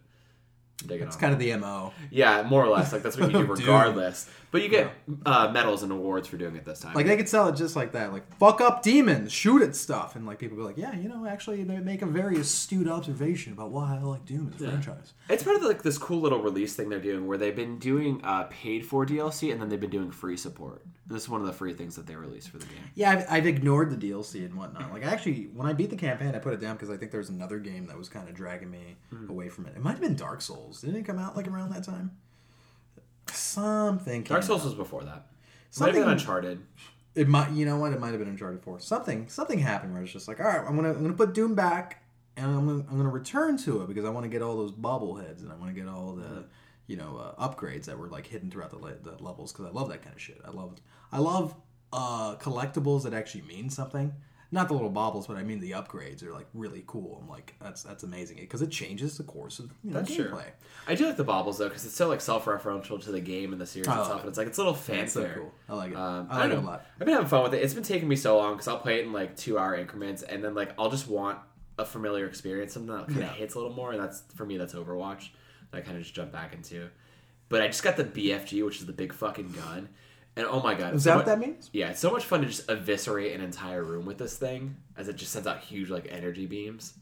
Digging 0.87 1.07
It's 1.07 1.15
kind 1.15 1.33
of 1.33 1.39
the 1.39 1.55
mo. 1.57 1.93
yeah, 2.09 2.43
more 2.43 2.63
or 2.63 2.69
less. 2.69 2.91
Like 2.93 3.03
that's 3.03 3.17
what 3.17 3.31
you 3.31 3.39
do 3.45 3.53
regardless. 3.53 4.29
But 4.51 4.63
you 4.63 4.67
get 4.67 4.91
uh, 5.25 5.49
medals 5.53 5.81
and 5.81 5.93
awards 5.93 6.27
for 6.27 6.35
doing 6.35 6.57
it 6.57 6.65
this 6.65 6.81
time. 6.81 6.93
Like 6.93 7.05
they 7.05 7.15
could 7.15 7.29
sell 7.29 7.47
it 7.47 7.55
just 7.55 7.77
like 7.77 7.93
that, 7.93 8.11
like 8.11 8.37
fuck 8.37 8.59
up 8.59 8.83
demons, 8.83 9.31
shoot 9.31 9.61
at 9.61 9.77
stuff, 9.77 10.17
and 10.17 10.25
like 10.25 10.39
people 10.39 10.57
be 10.57 10.63
like, 10.63 10.77
yeah, 10.77 10.93
you 10.93 11.07
know, 11.07 11.25
actually 11.25 11.63
they 11.63 11.77
make 11.79 12.01
a 12.01 12.05
very 12.05 12.37
astute 12.37 12.87
observation 12.89 13.53
about 13.53 13.71
why 13.71 13.97
I 13.97 14.03
like 14.03 14.25
Doom 14.25 14.51
as 14.53 14.61
a 14.61 14.67
franchise. 14.69 15.13
It's 15.29 15.43
part 15.43 15.55
of 15.55 15.63
like 15.63 15.83
this 15.83 15.97
cool 15.97 16.19
little 16.19 16.41
release 16.41 16.75
thing 16.75 16.89
they're 16.89 16.99
doing 16.99 17.27
where 17.27 17.37
they've 17.37 17.55
been 17.55 17.79
doing 17.79 18.19
uh, 18.25 18.43
paid 18.49 18.85
for 18.85 19.05
DLC 19.05 19.53
and 19.53 19.61
then 19.61 19.69
they've 19.69 19.79
been 19.79 19.89
doing 19.89 20.11
free 20.11 20.35
support. 20.35 20.83
This 21.07 21.23
is 21.23 21.29
one 21.29 21.41
of 21.41 21.47
the 21.47 21.53
free 21.53 21.73
things 21.73 21.95
that 21.95 22.05
they 22.07 22.15
released 22.15 22.49
for 22.49 22.57
the 22.57 22.65
game. 22.65 22.83
Yeah, 22.95 23.11
I've, 23.11 23.25
I've 23.29 23.45
ignored 23.45 23.89
the 23.89 24.09
DLC 24.09 24.45
and 24.45 24.55
whatnot. 24.55 24.91
Like 24.93 25.05
actually, 25.05 25.49
when 25.53 25.67
I 25.67 25.73
beat 25.73 25.89
the 25.89 25.95
campaign, 25.97 26.35
I 26.35 26.39
put 26.39 26.53
it 26.53 26.61
down 26.61 26.75
because 26.75 26.89
I 26.89 26.97
think 26.97 27.11
there 27.11 27.19
was 27.19 27.29
another 27.29 27.59
game 27.59 27.85
that 27.87 27.97
was 27.97 28.07
kind 28.09 28.27
of 28.29 28.35
dragging 28.35 28.69
me 28.71 28.95
away 29.29 29.49
from 29.49 29.65
it. 29.65 29.73
It 29.75 29.81
might 29.81 29.91
have 29.91 30.01
been 30.01 30.15
Dark 30.15 30.41
Souls. 30.41 30.70
Didn't 30.79 30.95
it 30.95 31.03
come 31.05 31.19
out 31.19 31.35
like 31.35 31.47
around 31.49 31.73
that 31.73 31.83
time? 31.83 32.11
Something. 33.31 34.23
Dark 34.23 34.43
Souls 34.43 34.61
out. 34.61 34.65
was 34.65 34.73
before 34.75 35.03
that. 35.03 35.07
Might 35.07 35.15
have 35.15 35.25
Something- 35.71 36.01
been 36.03 36.09
Uncharted. 36.09 36.61
It 37.13 37.27
might, 37.27 37.51
you 37.51 37.65
know 37.65 37.77
what? 37.77 37.91
It 37.91 37.99
might 37.99 38.11
have 38.11 38.19
been 38.19 38.29
Uncharted 38.29 38.61
Four. 38.63 38.79
Something, 38.79 39.27
something 39.27 39.59
happened 39.59 39.93
where 39.93 40.01
it's 40.01 40.13
just 40.13 40.29
like, 40.29 40.39
all 40.39 40.45
right, 40.45 40.61
I'm 40.65 40.75
gonna, 40.77 40.91
I'm 40.91 41.01
gonna 41.01 41.13
put 41.13 41.33
Doom 41.33 41.55
back, 41.55 42.03
and 42.37 42.45
I'm 42.45 42.65
gonna, 42.65 42.85
I'm 42.89 42.97
gonna 42.97 43.09
return 43.09 43.57
to 43.57 43.81
it 43.81 43.87
because 43.89 44.05
I 44.05 44.09
want 44.09 44.23
to 44.23 44.29
get 44.29 44.41
all 44.41 44.55
those 44.55 44.71
bobbleheads 44.71 45.41
and 45.41 45.51
I 45.51 45.55
want 45.55 45.75
to 45.75 45.79
get 45.79 45.89
all 45.89 46.13
the, 46.13 46.45
you 46.87 46.95
know, 46.95 47.17
uh, 47.17 47.47
upgrades 47.49 47.85
that 47.85 47.97
were 47.97 48.07
like 48.07 48.27
hidden 48.27 48.49
throughout 48.49 48.69
the, 48.69 48.77
le- 48.77 48.95
the 48.95 49.21
levels 49.21 49.51
because 49.51 49.65
I 49.65 49.71
love 49.71 49.89
that 49.89 50.01
kind 50.03 50.15
of 50.15 50.21
shit. 50.21 50.39
I 50.45 50.51
love, 50.51 50.79
I 51.11 51.19
love 51.19 51.53
uh, 51.91 52.35
collectibles 52.35 53.03
that 53.03 53.13
actually 53.13 53.41
mean 53.41 53.69
something. 53.69 54.13
Not 54.53 54.67
the 54.67 54.73
little 54.73 54.89
baubles, 54.89 55.27
but 55.27 55.37
I 55.37 55.43
mean 55.43 55.59
the 55.61 55.71
upgrades 55.71 56.21
are 56.23 56.33
like 56.33 56.47
really 56.53 56.83
cool. 56.85 57.19
I'm 57.21 57.29
like, 57.29 57.55
that's 57.61 57.83
that's 57.83 58.03
amazing 58.03 58.37
because 58.37 58.61
it 58.61 58.69
changes 58.69 59.17
the 59.17 59.23
course 59.23 59.59
of 59.59 59.73
you 59.83 59.91
know, 59.91 59.99
That's 60.01 60.11
gameplay. 60.11 60.43
I 60.87 60.95
do 60.95 61.05
like 61.05 61.15
the 61.15 61.23
baubles 61.23 61.57
though 61.59 61.69
because 61.69 61.85
it's 61.85 61.95
so 61.95 62.09
like 62.09 62.19
self-referential 62.19 63.01
to 63.03 63.11
the 63.11 63.21
game 63.21 63.53
and 63.53 63.61
the 63.61 63.65
series 63.65 63.87
Oh, 63.87 64.01
itself, 64.01 64.19
and 64.21 64.29
it's 64.29 64.37
like 64.37 64.47
it's 64.47 64.57
a 64.57 64.61
little 64.61 64.73
That's 64.73 65.13
so 65.13 65.29
cool. 65.33 65.53
I 65.69 65.75
like 65.75 65.91
it. 65.91 65.97
Um, 65.97 66.27
I 66.29 66.37
like 66.39 66.45
it 66.47 66.49
don't 66.55 66.63
a 66.65 66.67
lot. 66.67 66.85
I've 66.99 67.05
been 67.05 67.13
having 67.13 67.29
fun 67.29 67.43
with 67.43 67.53
it. 67.53 67.63
It's 67.63 67.73
been 67.73 67.83
taking 67.83 68.09
me 68.09 68.17
so 68.17 68.35
long 68.37 68.53
because 68.53 68.67
I'll 68.67 68.79
play 68.79 68.99
it 68.99 69.05
in 69.05 69.13
like 69.13 69.37
two-hour 69.37 69.75
increments, 69.75 70.21
and 70.23 70.43
then 70.43 70.53
like 70.53 70.73
I'll 70.77 70.91
just 70.91 71.07
want 71.07 71.39
a 71.79 71.85
familiar 71.85 72.25
experience, 72.27 72.73
something 72.73 72.93
that 72.93 73.07
kind 73.07 73.19
of 73.19 73.23
Yeah. 73.23 73.33
hits 73.33 73.55
a 73.55 73.57
little 73.57 73.73
more, 73.73 73.93
and 73.93 74.01
that's 74.03 74.21
for 74.35 74.45
me 74.45 74.57
that's 74.57 74.73
Overwatch. 74.73 75.29
That 75.71 75.77
I 75.77 75.81
kind 75.81 75.95
of 75.95 76.03
just 76.03 76.13
jump 76.13 76.33
back 76.33 76.53
into. 76.53 76.89
But 77.47 77.61
I 77.61 77.67
just 77.67 77.83
got 77.83 77.95
the 77.95 78.03
BFG, 78.03 78.65
which 78.65 78.79
is 78.81 78.85
the 78.85 78.91
big 78.93 79.13
fucking 79.13 79.51
gun, 79.53 79.87
and 80.35 80.45
oh 80.47 80.61
my 80.61 80.73
god, 80.75 80.95
Is 80.95 81.03
so 81.03 81.09
that 81.09 81.13
mu- 81.15 81.19
what 81.19 81.25
that 81.27 81.39
means? 81.39 81.69
Yeah, 81.73 81.89
it's 81.89 81.99
so 81.99 82.11
much 82.11 82.25
fun 82.25 82.41
to 82.41 82.47
just 82.47 82.69
eviscerate 82.69 83.33
an 83.33 83.41
entire 83.41 83.83
room 83.83 84.05
with 84.05 84.17
this 84.17 84.37
thing, 84.37 84.75
as 84.97 85.07
it 85.07 85.15
just 85.17 85.31
sends 85.31 85.47
out 85.47 85.59
huge 85.59 85.89
like 85.89 86.07
energy 86.09 86.45
beams. 86.45 86.93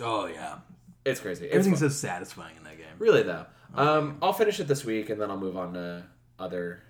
Oh 0.00 0.26
yeah, 0.26 0.56
It's 1.04 1.20
crazy. 1.20 1.46
It's 1.46 1.54
everything's 1.54 1.80
fun. 1.80 1.90
so 1.90 1.94
satisfying 1.96 2.56
in 2.56 2.64
that 2.64 2.76
game. 2.78 2.86
Really 2.98 3.22
though, 3.22 3.46
um, 3.74 4.18
I'll 4.22 4.32
finish 4.32 4.60
it 4.60 4.68
this 4.68 4.84
week 4.84 5.10
and 5.10 5.20
then 5.20 5.30
I'll 5.30 5.38
move 5.40 5.56
on 5.56 5.72
to 5.74 6.04
other 6.38 6.82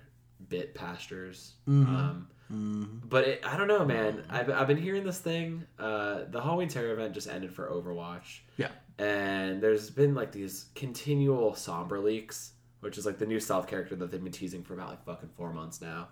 bit 0.49 0.75
pastures. 0.75 1.53
Um, 1.67 2.27
But 2.49 3.27
it, 3.27 3.41
I 3.45 3.57
don't 3.57 3.67
know, 3.67 3.83
man. 3.83 4.23
I've, 4.29 4.49
I've 4.49 4.67
been 4.67 4.77
hearing 4.77 5.03
this 5.03 5.19
thing. 5.19 5.65
Uh, 5.77 6.21
the 6.29 6.39
Halloween 6.41 6.69
Terror 6.69 6.93
event 6.93 7.13
just 7.13 7.27
ended 7.27 7.51
for 7.53 7.67
Overwatch, 7.69 8.39
Yeah. 8.57 8.69
and 8.97 9.61
there's 9.61 9.89
been 9.89 10.15
like 10.15 10.31
these 10.31 10.67
continual 10.75 11.51
Sombra 11.53 12.01
leaks, 12.01 12.51
which 12.79 12.97
is 12.97 13.05
like 13.05 13.17
the 13.17 13.25
new 13.25 13.39
stealth 13.39 13.67
character 13.67 13.95
that 13.95 14.11
they've 14.11 14.23
been 14.23 14.31
teasing 14.31 14.63
for 14.63 14.73
about 14.73 14.89
like 14.89 15.05
fucking 15.05 15.29
four 15.35 15.51
months 15.51 15.81
now. 15.81 16.09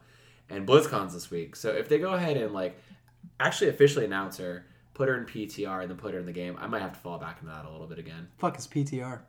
And 0.49 0.67
BlizzCon's 0.67 1.13
this 1.13 1.31
week, 1.31 1.55
so 1.55 1.69
if 1.69 1.89
they 1.89 1.97
go 1.97 2.13
ahead 2.13 2.37
and 2.37 2.53
like 2.53 2.79
actually 3.39 3.69
officially 3.69 4.05
announce 4.05 4.37
her, 4.37 4.65
put 4.93 5.09
her 5.09 5.17
in 5.17 5.25
PTR, 5.25 5.81
and 5.81 5.89
then 5.89 5.97
put 5.97 6.13
her 6.13 6.19
in 6.19 6.25
the 6.25 6.31
game, 6.31 6.55
I 6.59 6.67
might 6.67 6.81
have 6.81 6.93
to 6.93 6.99
fall 6.99 7.17
back 7.17 7.39
into 7.41 7.51
that 7.51 7.65
a 7.65 7.71
little 7.71 7.87
bit 7.87 7.99
again 7.99 8.27
Fuck 8.37 8.57
is 8.57 8.67
PTR. 8.67 9.21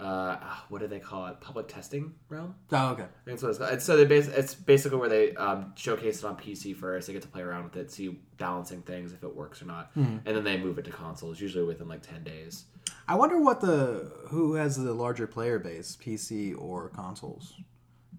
Uh, 0.00 0.36
ah, 0.40 0.64
what 0.68 0.80
do 0.80 0.86
they 0.86 1.00
call 1.00 1.26
it? 1.26 1.40
Public 1.40 1.66
testing 1.66 2.14
realm. 2.28 2.54
Oh 2.72 2.90
okay. 2.90 3.02
I 3.02 3.24
think 3.24 3.40
that's 3.40 3.58
what 3.58 3.72
it's. 3.72 3.84
So 3.84 3.96
they 3.96 4.04
bas- 4.04 4.28
it's 4.28 4.54
basically 4.54 4.98
where 4.98 5.08
they 5.08 5.34
um, 5.34 5.72
showcase 5.76 6.18
it 6.18 6.24
on 6.24 6.36
PC 6.36 6.76
first. 6.76 7.06
They 7.06 7.12
get 7.12 7.22
to 7.22 7.28
play 7.28 7.42
around 7.42 7.64
with 7.64 7.76
it, 7.76 7.90
see 7.90 8.20
balancing 8.36 8.82
things 8.82 9.12
if 9.12 9.24
it 9.24 9.34
works 9.34 9.60
or 9.60 9.66
not, 9.66 9.90
and 9.96 10.20
then 10.36 10.44
they 10.44 10.56
move 10.56 10.78
it 10.78 10.84
to 10.84 10.90
consoles, 10.92 11.40
usually 11.40 11.64
within 11.64 11.88
like 11.88 12.02
ten 12.02 12.22
days. 12.22 12.64
I 13.08 13.16
wonder 13.16 13.40
what 13.40 13.60
the 13.60 14.10
who 14.28 14.54
has 14.54 14.76
the 14.76 14.92
larger 14.94 15.26
player 15.26 15.58
base, 15.58 15.96
PC 16.00 16.54
or 16.56 16.90
consoles, 16.90 17.54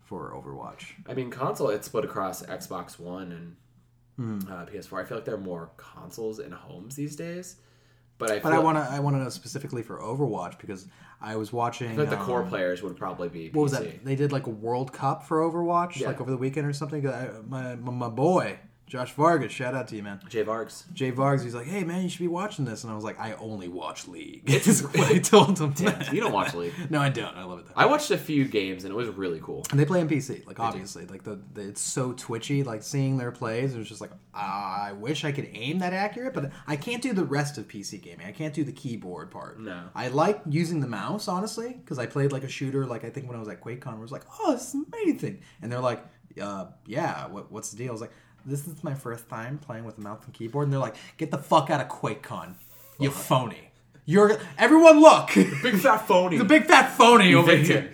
for 0.04 0.34
Overwatch. 0.34 0.94
I 1.08 1.14
mean, 1.14 1.30
console 1.30 1.70
it's 1.70 1.88
split 1.88 2.04
across 2.04 2.44
Xbox 2.44 3.00
One 3.00 3.32
and 3.32 3.56
uh, 4.50 4.66
PS4. 4.66 5.02
I 5.02 5.06
feel 5.06 5.18
like 5.18 5.26
there 5.26 5.36
are 5.36 5.38
more 5.38 5.72
consoles 5.78 6.40
in 6.40 6.52
homes 6.52 6.96
these 6.96 7.16
days, 7.16 7.56
but 8.20 8.30
I 8.30 8.40
But 8.40 8.54
I 8.54 8.60
want 8.60 8.78
to 8.78 8.84
I 8.84 9.00
want 9.00 9.16
to 9.16 9.24
know 9.24 9.30
specifically 9.30 9.82
for 9.82 10.00
Overwatch 10.00 10.60
because 10.60 10.86
I 11.22 11.36
was 11.36 11.52
watching. 11.52 11.88
I 11.90 11.96
feel 11.96 12.06
like 12.06 12.10
the 12.12 12.18
core 12.24 12.44
um, 12.44 12.50
players 12.50 12.84
would 12.84 12.96
probably 12.96 13.30
be. 13.30 13.50
What 13.50 13.64
was 13.64 13.72
that? 13.72 14.06
They 14.06 14.16
did 14.16 14.32
like 14.32 14.46
a 14.46 14.52
World 14.52 14.94
Cup 14.94 15.24
for 15.24 15.40
Overwatch, 15.40 15.98
Yeah. 15.98 16.08
like 16.08 16.22
over 16.22 16.30
the 16.30 16.38
weekend 16.38 16.68
or 16.68 16.74
something. 16.74 17.08
I, 17.08 17.30
my, 17.48 17.76
my 17.76 17.92
my 17.92 18.10
boy 18.10 18.60
Josh 18.90 19.14
Vargas, 19.14 19.52
shout 19.52 19.76
out 19.76 19.88
to 19.90 19.96
you, 19.96 20.02
man. 20.02 20.20
Jay 20.30 20.42
Vargas. 20.42 20.84
Jay 20.94 21.12
Vargas, 21.12 21.44
he's 21.44 21.54
like, 21.54 21.68
hey 21.68 21.84
man, 21.84 22.02
you 22.02 22.10
should 22.10 22.22
be 22.22 22.28
watching 22.28 22.66
this, 22.66 22.84
and 22.84 22.92
I 22.92 22.96
was 22.96 23.04
like, 23.04 23.20
I 23.20 23.34
only 23.34 23.68
watch 23.68 24.08
League. 24.08 24.42
It's 24.50 24.82
what 24.82 25.00
I 25.00 25.20
told 25.20 25.60
him. 25.60 25.74
You 26.12 26.22
don't 26.22 26.34
watch 26.34 26.56
League. 26.56 26.74
no, 26.90 27.00
I 27.00 27.10
don't. 27.10 27.36
I 27.38 27.44
love 27.44 27.60
it 27.60 27.68
though. 27.68 27.74
I 27.76 27.86
watched 27.86 28.10
a 28.10 28.18
few 28.18 28.46
games 28.46 28.84
and 28.84 28.92
it 28.92 28.96
was 28.96 29.08
really 29.10 29.40
cool. 29.42 29.64
And 29.70 29.80
they 29.80 29.86
play 29.86 30.02
on 30.02 30.10
PC, 30.10 30.46
like 30.48 30.60
obviously, 30.60 31.06
like 31.06 31.24
the, 31.24 31.40
the 31.54 31.70
it's 31.70 31.82
so 31.82 32.14
twitchy. 32.14 32.64
Like 32.64 32.82
seeing 32.82 33.18
their 33.18 33.32
plays, 33.32 33.76
it 33.76 33.78
was 33.78 33.88
just 33.88 34.02
like 34.02 34.12
ah, 34.34 34.86
I 34.86 34.94
wish 34.94 35.24
I 35.24 35.32
could 35.32 35.50
aim 35.54 35.80
that 35.80 35.94
accurate, 35.94 36.34
but 36.34 36.52
I 36.66 36.76
can't 36.76 37.02
do 37.02 37.14
the 37.14 37.24
rest 37.24 37.60
of 37.60 37.68
PC 37.68 38.02
gaming. 38.02 38.26
I 38.26 38.32
can't 38.32 38.54
do 38.54 38.64
the 38.64 38.72
keyboard 38.72 39.30
part. 39.30 39.60
No. 39.60 39.84
I 39.94 40.08
like 40.08 40.42
using 40.50 40.80
the 40.80 40.88
mouse 40.88 41.28
honestly 41.28 41.74
because 41.74 42.00
I 42.00 42.08
played 42.08 42.32
like 42.32 42.44
a 42.44 42.50
shooter. 42.50 42.88
Like 42.88 43.04
I 43.04 43.12
think 43.12 43.28
when 43.28 43.36
I 43.36 43.40
was 43.40 43.50
at 43.50 43.62
QuakeCon, 43.62 43.94
I 43.94 44.00
was 44.00 44.12
like, 44.12 44.24
oh, 44.40 44.54
this 44.54 44.74
is 44.74 44.84
amazing, 44.92 45.42
and 45.62 45.72
they're 45.72 45.80
like, 45.80 46.04
uh, 46.42 46.66
yeah, 46.86 47.28
what, 47.28 47.52
what's 47.52 47.72
the 47.72 47.78
deal? 47.78 47.90
I 47.90 47.92
was 47.92 48.02
like, 48.02 48.14
this 48.46 48.68
is 48.68 48.84
my 48.84 48.94
first 48.94 49.28
time 49.30 49.58
playing 49.58 49.84
with 49.86 49.98
a 49.98 50.02
mouse 50.02 50.24
and 50.26 50.34
keyboard, 50.34 50.66
and 50.66 50.74
they're 50.74 50.80
like, 50.80 50.96
get 51.18 51.32
the 51.32 51.38
fuck 51.38 51.70
out 51.70 51.82
of 51.82 51.88
QuakeCon, 51.88 52.56
you 53.00 53.12
phony. 53.12 53.72
You're 54.06 54.40
everyone 54.58 55.00
look. 55.02 55.30
Big 55.36 55.76
fat 55.76 56.08
phony. 56.08 56.38
the 56.38 56.44
big 56.46 56.66
fat 56.66 56.90
phony 56.98 57.36
over 57.36 57.56
here. 57.56 57.92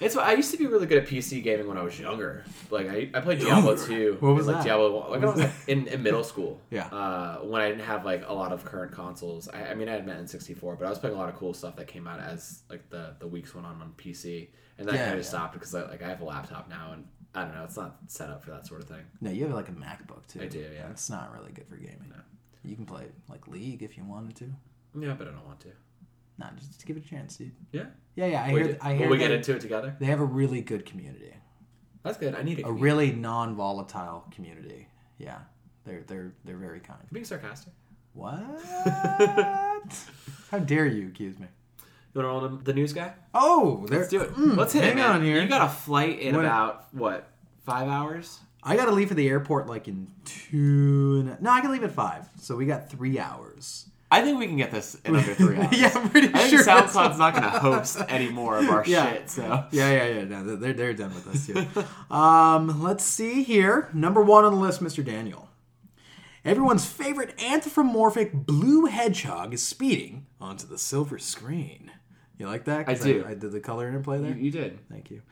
It's 0.00 0.16
I 0.16 0.32
used 0.34 0.50
to 0.50 0.58
be 0.58 0.66
really 0.66 0.86
good 0.86 0.98
at 1.02 1.08
PC 1.08 1.42
gaming 1.42 1.66
when 1.66 1.78
I 1.78 1.82
was 1.82 1.98
younger. 1.98 2.44
Like 2.68 2.88
I, 2.90 3.08
I 3.14 3.20
played 3.20 3.38
Diablo 3.38 3.74
Younger? 3.74 3.86
2. 3.86 4.16
What 4.20 4.34
was 4.34 4.46
like 4.46 4.56
that? 4.56 4.64
Diablo 4.64 5.00
1. 5.08 5.10
Like 5.12 5.22
I 5.22 5.26
was 5.32 5.40
like 5.40 5.52
in, 5.68 5.86
in 5.86 6.02
middle 6.02 6.24
school. 6.24 6.60
Yeah. 6.70 6.86
Uh, 6.88 7.38
when 7.38 7.62
I 7.62 7.68
didn't 7.70 7.84
have 7.84 8.04
like 8.04 8.24
a 8.26 8.32
lot 8.34 8.52
of 8.52 8.64
current 8.64 8.92
consoles. 8.92 9.48
I, 9.48 9.68
I 9.68 9.74
mean 9.74 9.88
I 9.88 9.92
had 9.92 10.04
Met 10.04 10.28
64, 10.28 10.76
but 10.76 10.84
I 10.86 10.90
was 10.90 10.98
playing 10.98 11.16
a 11.16 11.18
lot 11.18 11.28
of 11.30 11.36
cool 11.36 11.54
stuff 11.54 11.76
that 11.76 11.86
came 11.86 12.06
out 12.06 12.20
as 12.20 12.64
like 12.68 12.90
the, 12.90 13.14
the 13.20 13.26
weeks 13.26 13.54
went 13.54 13.66
on 13.66 13.80
on 13.80 13.94
PC. 13.96 14.48
And 14.76 14.86
then 14.88 14.96
Yeah, 14.96 15.04
kind 15.06 15.18
of 15.18 15.24
yeah. 15.24 15.28
stopped 15.28 15.54
because 15.54 15.74
I, 15.74 15.88
like 15.88 16.02
I 16.02 16.08
have 16.08 16.20
a 16.20 16.24
laptop 16.24 16.68
now 16.68 16.90
and 16.92 17.06
I 17.34 17.42
don't 17.42 17.54
know, 17.54 17.64
it's 17.64 17.76
not 17.76 17.96
set 18.06 18.30
up 18.30 18.44
for 18.44 18.50
that 18.52 18.66
sort 18.66 18.82
of 18.82 18.88
thing. 18.88 19.04
No, 19.20 19.30
you 19.30 19.44
have 19.44 19.54
like 19.54 19.68
a 19.68 19.72
MacBook 19.72 20.26
too. 20.28 20.40
I 20.40 20.46
do, 20.46 20.60
yeah. 20.60 20.90
It's 20.90 21.10
not 21.10 21.32
really 21.32 21.52
good 21.52 21.66
for 21.68 21.76
gaming. 21.76 22.10
No. 22.10 22.20
You 22.64 22.76
can 22.76 22.86
play 22.86 23.06
like 23.28 23.46
League 23.48 23.82
if 23.82 23.96
you 23.96 24.04
wanted 24.04 24.36
to. 24.36 24.44
Yeah, 24.98 25.14
but 25.14 25.28
I 25.28 25.32
don't 25.32 25.44
want 25.44 25.60
to. 25.60 25.68
Nah, 26.38 26.50
just, 26.56 26.72
just 26.72 26.86
give 26.86 26.96
it 26.96 27.04
a 27.04 27.08
chance, 27.08 27.36
dude. 27.36 27.52
Yeah. 27.72 27.84
Yeah, 28.16 28.26
yeah. 28.26 28.44
I 28.44 28.52
Wait, 28.52 28.66
hear. 28.66 28.78
I 28.80 28.94
hear. 28.94 29.06
will 29.06 29.12
we 29.12 29.18
get 29.18 29.30
into 29.30 29.54
it 29.54 29.60
together? 29.60 29.96
They 29.98 30.06
have 30.06 30.20
a 30.20 30.24
really 30.24 30.60
good 30.60 30.86
community. 30.86 31.34
That's 32.02 32.18
good. 32.18 32.34
I 32.34 32.42
need 32.42 32.58
it. 32.58 32.62
A 32.62 32.72
really 32.72 33.12
non-volatile 33.12 34.26
community. 34.30 34.88
Yeah, 35.18 35.38
they're 35.84 36.02
they're 36.06 36.34
they're 36.44 36.56
very 36.56 36.80
kind. 36.80 37.00
being 37.12 37.24
sarcastic. 37.24 37.72
What? 38.12 38.38
How 40.50 40.58
dare 40.64 40.86
you 40.86 41.08
accuse 41.08 41.38
me? 41.38 41.46
You 42.14 42.22
want 42.22 42.42
to 42.42 42.48
roll 42.48 42.58
the, 42.62 42.72
news 42.72 42.92
guy? 42.92 43.12
Oh, 43.34 43.84
Let's 43.90 44.08
do 44.08 44.20
it. 44.20 44.30
Mm, 44.34 44.56
Let's 44.56 44.72
hit 44.72 44.84
hang 44.84 44.92
it. 44.92 44.96
man. 44.96 45.10
on 45.16 45.24
here. 45.24 45.42
You 45.42 45.48
got 45.48 45.66
a 45.66 45.70
flight 45.70 46.20
in 46.20 46.36
What- 46.36 46.44
about 46.44 46.86
what 46.94 47.28
five 47.64 47.88
hours? 47.88 48.38
I 48.62 48.76
gotta 48.76 48.92
leave 48.92 49.08
for 49.08 49.14
the 49.14 49.28
airport 49.28 49.66
like 49.66 49.88
in 49.88 50.06
two. 50.24 51.26
And, 51.28 51.42
no, 51.42 51.50
I 51.50 51.60
can 51.60 51.70
leave 51.72 51.84
at 51.84 51.90
five. 51.92 52.26
So 52.40 52.56
we 52.56 52.66
got 52.66 52.88
three 52.88 53.18
hours. 53.18 53.88
I 54.10 54.22
think 54.22 54.38
we 54.38 54.46
can 54.46 54.56
get 54.56 54.70
this 54.70 54.94
in 55.04 55.16
under 55.16 55.34
three 55.34 55.56
hours. 55.60 55.76
yeah, 55.76 55.90
I'm 55.94 56.08
pretty 56.08 56.28
I 56.32 56.46
sure. 56.48 56.62
think 56.62 56.64
that's- 56.66 56.94
SoundCloud's 56.94 57.18
not 57.18 57.32
going 57.34 57.42
to 57.52 57.58
host 57.58 58.00
any 58.08 58.30
more 58.30 58.58
of 58.58 58.68
our 58.70 58.84
Yeah. 58.86 59.10
shit. 59.12 59.28
So 59.30 59.64
Yeah, 59.72 59.90
yeah, 59.90 60.06
yeah. 60.18 60.24
No, 60.24 60.56
they're 60.56 60.72
they're 60.72 60.94
done 60.94 61.12
with 61.14 61.26
us 61.26 61.46
too. 61.46 62.14
um, 62.14 62.80
let's 62.82 63.04
see 63.04 63.42
here. 63.42 63.90
Number 63.92 64.22
one 64.22 64.44
on 64.44 64.54
the 64.54 64.60
list, 64.60 64.80
Mr. 64.82 65.04
Daniel. 65.04 65.48
Everyone's 66.44 66.84
favorite 66.86 67.34
anthropomorphic 67.42 68.32
blue 68.46 68.84
hedgehog 68.84 69.52
is 69.54 69.62
speeding 69.62 70.26
onto 70.40 70.66
the 70.66 70.76
silver 70.78 71.18
screen. 71.18 71.90
You 72.38 72.46
like 72.46 72.64
that? 72.64 72.88
I 72.88 72.94
do. 72.94 73.24
I, 73.26 73.34
did 73.34 73.52
the 73.52 73.60
color 73.60 73.88
interplay 73.88 74.18
there. 74.20 74.34
you, 74.34 74.44
you 74.44 74.50
did. 74.50 74.78
Thank 74.90 75.10
you. 75.10 75.22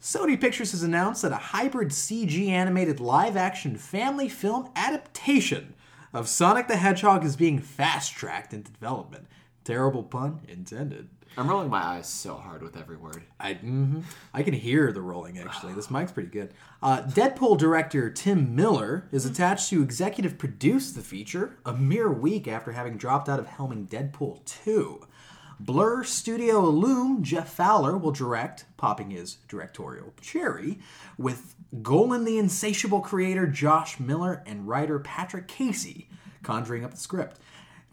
Sony 0.00 0.40
Pictures 0.40 0.72
has 0.72 0.82
announced 0.82 1.22
that 1.22 1.32
a 1.32 1.36
hybrid 1.36 1.88
CG 1.88 2.48
animated 2.48 3.00
live 3.00 3.36
action 3.36 3.76
family 3.76 4.28
film 4.28 4.70
adaptation 4.76 5.74
of 6.12 6.28
Sonic 6.28 6.68
the 6.68 6.76
Hedgehog 6.76 7.24
is 7.24 7.36
being 7.36 7.58
fast 7.58 8.14
tracked 8.14 8.54
into 8.54 8.72
development. 8.72 9.26
Terrible 9.64 10.02
pun 10.02 10.40
intended. 10.48 11.08
I'm 11.36 11.48
rolling 11.48 11.68
my 11.68 11.82
eyes 11.82 12.08
so 12.08 12.34
hard 12.34 12.62
with 12.62 12.76
every 12.76 12.96
word. 12.96 13.22
I 13.38 13.54
mhm. 13.54 14.02
I 14.34 14.42
can 14.42 14.54
hear 14.54 14.90
the 14.92 15.02
rolling 15.02 15.38
actually. 15.38 15.72
This 15.74 15.90
mic's 15.90 16.10
pretty 16.10 16.30
good. 16.30 16.54
Uh, 16.82 17.02
Deadpool 17.02 17.58
director 17.58 18.10
Tim 18.10 18.56
Miller 18.56 19.08
is 19.12 19.24
attached 19.24 19.68
to 19.70 19.82
executive 19.82 20.38
produce 20.38 20.92
the 20.92 21.02
feature 21.02 21.58
a 21.64 21.72
mere 21.72 22.10
week 22.10 22.48
after 22.48 22.72
having 22.72 22.96
dropped 22.96 23.28
out 23.28 23.38
of 23.38 23.46
helming 23.46 23.88
Deadpool 23.88 24.44
2. 24.46 25.06
Blur 25.60 26.04
Studio 26.04 26.60
alum 26.60 27.24
Jeff 27.24 27.52
Fowler 27.52 27.98
will 27.98 28.12
direct, 28.12 28.64
popping 28.76 29.10
his 29.10 29.38
directorial 29.48 30.14
cherry, 30.20 30.78
with 31.16 31.56
Golan 31.82 32.24
the 32.24 32.38
Insatiable 32.38 33.00
creator 33.00 33.46
Josh 33.46 33.98
Miller 33.98 34.42
and 34.46 34.68
writer 34.68 35.00
Patrick 35.00 35.48
Casey 35.48 36.08
conjuring 36.44 36.84
up 36.84 36.92
the 36.92 36.96
script. 36.96 37.40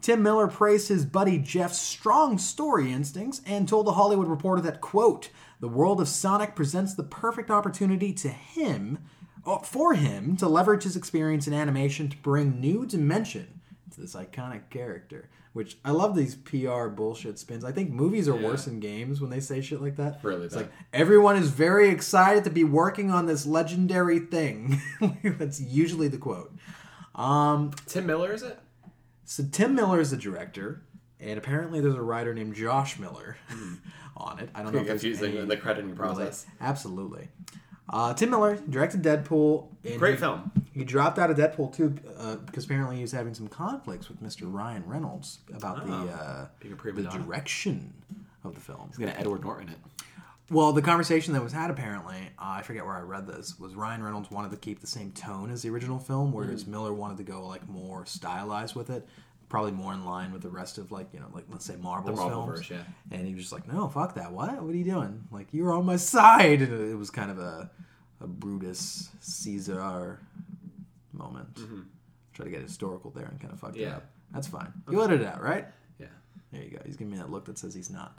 Tim 0.00 0.22
Miller 0.22 0.46
praised 0.46 0.88
his 0.88 1.04
buddy 1.04 1.38
Jeff's 1.38 1.80
strong 1.80 2.38
story 2.38 2.92
instincts 2.92 3.40
and 3.44 3.68
told 3.68 3.86
the 3.86 3.94
Hollywood 3.94 4.28
Reporter 4.28 4.62
that, 4.62 4.80
quote, 4.80 5.30
the 5.58 5.68
world 5.68 6.00
of 6.00 6.08
Sonic 6.08 6.54
presents 6.54 6.94
the 6.94 7.02
perfect 7.02 7.50
opportunity 7.50 8.12
to 8.12 8.28
him, 8.28 8.98
uh, 9.44 9.58
for 9.58 9.94
him, 9.94 10.36
to 10.36 10.48
leverage 10.48 10.84
his 10.84 10.96
experience 10.96 11.48
in 11.48 11.52
animation 11.52 12.08
to 12.10 12.16
bring 12.18 12.60
new 12.60 12.86
dimension 12.86 13.55
this 13.96 14.14
iconic 14.14 14.68
character. 14.70 15.28
Which 15.52 15.78
I 15.84 15.90
love 15.92 16.14
these 16.14 16.34
PR 16.34 16.88
bullshit 16.88 17.38
spins. 17.38 17.64
I 17.64 17.72
think 17.72 17.90
movies 17.90 18.28
are 18.28 18.38
Yeah. 18.38 18.46
worse 18.48 18.66
than 18.66 18.78
games 18.78 19.22
when 19.22 19.30
they 19.30 19.40
say 19.40 19.62
shit 19.62 19.80
like 19.80 19.96
that. 19.96 20.20
Really 20.22 20.44
it's 20.46 20.54
bad. 20.54 20.64
like 20.64 20.72
everyone 20.92 21.36
is 21.36 21.48
very 21.48 21.88
excited 21.88 22.44
to 22.44 22.50
be 22.50 22.62
working 22.62 23.10
on 23.10 23.24
this 23.24 23.46
legendary 23.46 24.18
thing. 24.18 24.80
That's 25.24 25.58
usually 25.60 26.08
the 26.08 26.18
quote. 26.18 26.54
Um, 27.14 27.70
Tim 27.86 28.04
Miller, 28.06 28.32
is 28.34 28.42
it? 28.42 28.58
so 29.24 29.44
Tim 29.50 29.74
Miller 29.74 29.98
is 29.98 30.10
the 30.10 30.18
director, 30.18 30.82
and 31.18 31.38
apparently 31.38 31.80
there's 31.80 31.94
a 31.94 32.02
writer 32.02 32.34
named 32.34 32.54
Josh 32.54 32.98
Miller 32.98 33.38
on 34.18 34.38
it. 34.38 34.50
I 34.54 34.62
don't 34.62 34.74
know 34.74 34.80
if 34.80 34.86
there's 34.86 35.00
Confusing 35.00 35.48
the 35.48 35.56
crediting 35.56 35.96
process. 35.96 36.44
Absolutely. 36.60 37.28
Uh, 37.88 38.12
Tim 38.14 38.30
Miller 38.30 38.56
directed 38.68 39.02
Deadpool. 39.02 39.68
And 39.84 39.98
Great 39.98 40.14
he, 40.14 40.20
film. 40.20 40.50
He 40.72 40.84
dropped 40.84 41.18
out 41.18 41.30
of 41.30 41.36
Deadpool 41.36 41.74
too 41.74 41.94
uh, 42.18 42.36
because 42.36 42.64
apparently 42.64 42.96
he 42.96 43.02
was 43.02 43.12
having 43.12 43.32
some 43.34 43.48
conflicts 43.48 44.08
with 44.08 44.20
Mr. 44.22 44.52
Ryan 44.52 44.82
Reynolds 44.86 45.38
about 45.54 45.82
Oh. 45.84 45.86
the 45.86 46.12
uh, 46.12 46.46
a 46.72 46.76
prima 46.76 47.02
the 47.02 47.08
direction 47.10 47.92
of 48.44 48.54
the 48.54 48.60
film. 48.60 48.90
He's 48.96 49.08
Edward 49.08 49.42
Norton 49.44 49.68
in 49.68 49.74
it. 49.74 49.78
Well, 50.48 50.72
the 50.72 50.82
conversation 50.82 51.32
that 51.34 51.42
was 51.42 51.52
had 51.52 51.70
apparently, 51.70 52.16
uh, 52.38 52.58
I 52.58 52.62
forget 52.62 52.84
where 52.84 52.94
I 52.94 53.00
read 53.00 53.26
this, 53.26 53.58
was 53.58 53.74
Ryan 53.74 54.00
Reynolds 54.02 54.30
wanted 54.30 54.52
to 54.52 54.56
keep 54.56 54.80
the 54.80 54.86
same 54.86 55.10
tone 55.10 55.50
as 55.50 55.62
the 55.62 55.70
original 55.70 55.98
film, 55.98 56.32
whereas 56.32 56.62
Mm. 56.64 56.68
Miller 56.68 56.92
wanted 56.92 57.16
to 57.16 57.24
go 57.24 57.44
like 57.46 57.68
more 57.68 58.06
stylized 58.06 58.76
with 58.76 58.88
it, 58.90 59.08
probably 59.48 59.72
more 59.72 59.92
in 59.92 60.04
line 60.04 60.32
with 60.32 60.42
the 60.42 60.48
rest 60.50 60.78
of 60.78 60.90
like 60.90 61.06
you 61.12 61.20
know 61.20 61.26
like 61.32 61.44
let's 61.50 61.64
say 61.64 61.76
Marvel's 61.76 62.18
Marvel 62.18 62.44
films. 62.46 62.58
verse, 62.60 62.70
yeah. 62.70 62.82
And 63.16 63.26
he 63.26 63.34
was 63.34 63.44
just 63.44 63.52
like, 63.52 63.70
no, 63.72 63.88
fuck 63.88 64.14
that. 64.14 64.32
What? 64.32 64.62
What 64.62 64.74
are 64.74 64.76
you 64.76 64.84
doing? 64.84 65.24
Like 65.30 65.48
you're 65.52 65.72
on 65.72 65.84
my 65.86 65.96
side. 66.14 66.62
And 66.62 66.90
it 66.90 66.96
was 66.96 67.10
kind 67.10 67.30
of 67.30 67.38
a 67.38 67.70
a 68.20 68.26
Brutus 68.26 69.10
Caesar 69.20 70.18
moment. 71.12 71.58
Try 72.34 72.44
to 72.44 72.50
get 72.50 72.62
historical 72.62 73.10
there 73.10 73.26
and 73.26 73.40
kind 73.40 73.52
of 73.52 73.60
fucked 73.60 73.76
it 73.76 73.82
Mm-hmm. 73.86 73.96
Up. 73.96 74.06
That's 74.32 74.46
fine. 74.48 74.72
You 74.90 74.98
let 75.00 75.10
it 75.12 75.22
out, 75.24 75.40
right? 75.42 75.66
Yeah. 75.98 76.06
There 76.52 76.62
you 76.62 76.70
go. 76.70 76.78
He's 76.84 76.96
giving 76.96 77.12
me 77.12 77.18
that 77.18 77.30
look 77.30 77.44
that 77.46 77.58
says 77.58 77.74
he's 77.74 77.90
not. 77.90 78.18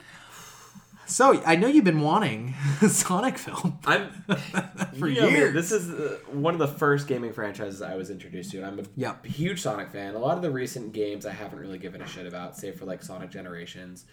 So 1.08 1.42
I 1.46 1.56
know 1.56 1.66
you've 1.68 1.84
been 1.84 2.00
wanting 2.02 2.54
a 2.82 2.88
Sonic 2.88 3.38
film 3.38 3.78
I'm 3.86 4.10
for 4.98 5.08
you 5.08 5.20
know 5.22 5.28
years. 5.28 5.54
this 5.54 5.72
is 5.72 5.90
uh, 5.90 6.18
one 6.30 6.52
of 6.54 6.60
the 6.60 6.68
first 6.68 7.08
gaming 7.08 7.32
franchises 7.32 7.80
I 7.82 7.96
was 7.96 8.10
introduced 8.10 8.50
to, 8.52 8.58
and 8.58 8.66
I'm 8.66 8.78
a 8.80 8.82
Yep. 8.96 9.24
huge 9.26 9.62
Sonic 9.62 9.90
fan. 9.90 10.14
A 10.14 10.18
lot 10.18 10.36
of 10.36 10.42
the 10.42 10.50
recent 10.50 10.92
games 10.92 11.24
I 11.26 11.32
haven't 11.32 11.58
really 11.58 11.78
given 11.78 12.02
a 12.02 12.06
shit 12.06 12.26
about, 12.26 12.56
save 12.56 12.76
for 12.78 12.84
like 12.84 13.02
Sonic 13.02 13.30
Generations 13.30 14.04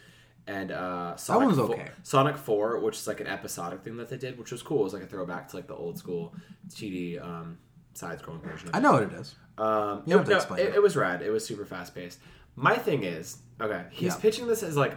and 0.48 0.72
uh, 0.72 1.16
Sonic 1.16 1.40
one 1.40 1.48
was 1.50 1.58
Fo- 1.58 1.74
okay. 1.74 1.90
Sonic 2.04 2.38
Four, 2.38 2.80
which 2.80 2.96
is 2.98 3.08
like 3.08 3.20
an 3.20 3.28
episodic 3.28 3.82
thing 3.84 3.98
that 3.98 4.10
they 4.10 4.18
did, 4.18 4.38
which 4.38 4.52
was 4.52 4.62
cool. 4.62 4.82
It 4.82 4.84
was 4.84 4.94
like 4.94 5.04
a 5.04 5.08
throwback 5.08 5.48
to 5.50 5.56
like 5.56 5.68
the 5.68 5.76
old 5.76 5.98
school 5.98 6.34
2D 6.70 7.20
um, 7.22 7.58
side-scrolling 7.94 8.42
version. 8.44 8.70
Of 8.70 8.76
I 8.76 8.80
know 8.80 8.92
what 8.94 9.04
it 9.04 9.14
is. 9.14 9.36
Um, 9.58 10.04
You 10.06 10.20
it, 10.20 10.28
no, 10.28 10.38
it, 10.38 10.60
it. 10.60 10.76
it 10.76 10.82
was 10.84 10.96
rad. 10.96 11.22
It 11.24 11.32
was 11.32 11.44
super 11.46 11.66
fast 11.66 11.96
paced. 11.96 12.20
My 12.56 12.76
thing 12.78 13.04
is, 13.04 13.38
okay, 13.60 13.84
he's 13.90 14.14
Yeah. 14.14 14.20
pitching 14.22 14.48
this 14.48 14.62
as 14.64 14.78
like 14.78 14.96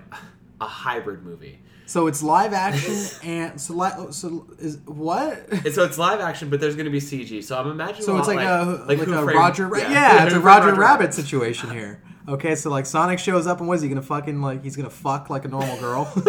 a 0.61 0.67
hybrid 0.67 1.23
movie. 1.25 1.61
So 1.89 2.07
it's 2.07 2.23
live 2.23 2.53
action 2.53 2.95
and 3.23 3.59
so 3.59 3.73
li- 3.73 4.13
so 4.13 4.47
is 4.59 4.77
what? 4.85 5.49
And 5.51 5.73
so 5.75 5.85
it's 5.85 5.97
live 5.97 6.21
action, 6.21 6.51
but 6.51 6.61
there's 6.61 6.77
going 6.77 6.85
to 6.85 6.91
be 6.91 7.01
CG. 7.01 7.43
So 7.43 7.59
I'm 7.59 7.71
imagining. 7.71 8.03
So 8.03 8.15
a 8.15 8.19
it's 8.19 8.29
like, 8.29 8.41
a 8.41 8.85
like, 8.87 8.99
Who 8.99 9.15
a 9.15 9.23
Framed- 9.23 9.39
Roger 9.39 9.67
Ra- 9.67 9.79
yeah, 9.79 10.25
it's 10.25 10.27
a 10.27 10.31
Framed 10.33 10.45
Roger 10.45 10.75
Rabbit 10.75 11.15
situation 11.15 11.71
here. 11.71 12.03
Okay, 12.29 12.57
so 12.57 12.69
like 12.69 12.85
Sonic 12.85 13.19
shows 13.19 13.47
up 13.47 13.61
and 13.61 13.69
what 13.69 13.77
is 13.77 13.83
he 13.83 13.89
gonna 13.89 14.03
fucking 14.03 14.43
like? 14.43 14.63
He's 14.63 14.77
gonna 14.77 14.91
fuck 14.91 15.31
like 15.31 15.47
a 15.47 15.49
normal 15.49 15.79
girl. 15.79 16.13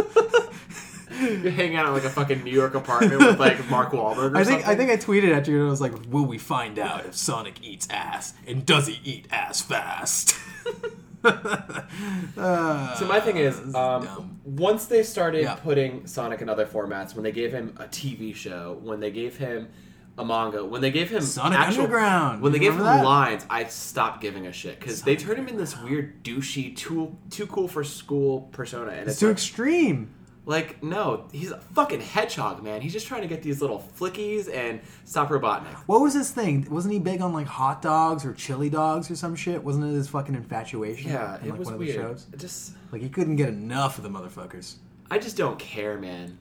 You're 1.20 1.52
hanging 1.52 1.76
out 1.76 1.88
in 1.88 1.94
like 1.94 2.06
a 2.06 2.10
fucking 2.10 2.46
New 2.46 2.54
York 2.54 2.76
apartment 2.76 3.20
with 3.20 3.38
like 3.38 3.70
Mark 3.70 3.92
Wahlberg. 3.92 4.36
Or 4.36 4.38
I 4.38 4.46
think 4.46 4.66
I 4.66 4.76
think 4.76 4.90
I 4.90 4.96
tweeted 4.96 5.36
at 5.36 5.46
you 5.50 5.58
and 5.58 5.68
I 5.68 5.70
was 5.70 5.82
like, 5.82 5.92
"Will 6.08 6.26
we 6.26 6.38
find 6.38 6.80
out 6.80 7.06
if 7.06 7.16
Sonic 7.16 7.56
eats 7.62 7.86
ass 7.90 8.34
and 8.48 8.66
does 8.66 8.88
he 8.88 9.02
eat 9.04 9.28
ass 9.30 9.62
fast?" 9.62 10.38
Uh, 11.24 12.96
So 13.00 13.06
my 13.08 13.20
thing 13.20 13.38
is, 13.38 13.74
um, 13.76 14.40
once 14.46 14.86
they 14.86 15.04
started 15.04 15.44
Yeah. 15.44 15.56
putting 15.56 16.06
Sonic 16.08 16.42
in 16.42 16.50
other 16.50 16.66
formats, 16.66 17.16
when 17.16 17.24
they 17.24 17.32
gave 17.32 17.52
him 17.52 17.76
a 17.78 17.86
TV 17.86 18.36
show, 18.36 18.80
when 18.82 19.00
they 19.00 19.12
gave 19.12 19.38
him 19.38 19.70
a 20.18 20.26
manga, 20.26 20.66
when 20.66 20.82
they 20.82 20.92
gave 20.92 21.10
him 21.10 21.22
Sonic 21.22 21.58
actual, 21.60 21.84
Underground. 21.84 22.42
when 22.42 22.52
they 22.52 22.60
gave 22.60 22.74
him 22.74 22.84
that? 22.84 23.04
lines, 23.06 23.46
I 23.50 23.64
stopped 23.66 24.22
giving 24.22 24.48
a 24.48 24.52
shit 24.52 24.80
because 24.80 25.02
they 25.04 25.16
turned 25.16 25.40
him 25.40 25.48
in 25.48 25.58
this 25.58 25.78
weird 25.82 26.24
douchey, 26.24 26.76
too 26.76 27.16
too 27.30 27.48
cool 27.48 27.68
for 27.70 27.84
school 27.86 28.50
persona, 28.52 28.92
and 28.92 29.02
it's 29.02 29.12
it's, 29.12 29.20
too 29.20 29.28
like, 29.28 29.34
extreme. 29.34 30.14
Like 30.50 30.82
no, 30.82 31.28
he's 31.32 31.52
a 31.52 31.60
fucking 31.60 32.02
hedgehog, 32.02 32.64
man. 32.64 32.82
He's 32.82 32.92
just 32.92 33.06
trying 33.06 33.22
to 33.22 33.28
get 33.28 33.44
these 33.44 33.62
little 33.62 33.88
flickies 34.00 34.52
and 34.52 34.82
stop 35.06 35.30
Robotnik. 35.30 35.76
What 35.86 36.02
was 36.02 36.16
his 36.16 36.32
thing? 36.32 36.68
Wasn't 36.72 36.92
he 36.92 37.00
big 37.00 37.22
on 37.22 37.34
like 37.34 37.46
hot 37.46 37.84
dogs 37.84 38.26
or 38.26 38.34
chili 38.34 38.68
dogs 38.68 39.12
or 39.12 39.16
some 39.16 39.36
shit? 39.36 39.64
Wasn't 39.64 39.86
it 39.86 39.94
his 39.94 40.10
fucking 40.10 40.34
infatuation? 40.34 41.12
Yeah, 41.12 41.38
in, 41.38 41.44
it 41.46 41.50
like 41.52 41.60
was 41.60 41.66
one 41.68 41.76
of 41.76 41.80
weird. 41.80 41.92
the 41.92 42.02
shows. 42.02 42.28
It 42.34 42.40
just. 42.40 42.74
Like 42.92 43.04
he 43.04 43.10
couldn't 43.10 43.36
get 43.36 43.50
enough 43.50 44.00
of 44.00 44.04
the 44.04 44.10
motherfuckers. 44.10 44.78
I 45.12 45.20
just 45.20 45.38
don't 45.38 45.60
care, 45.60 46.00
man. 46.00 46.40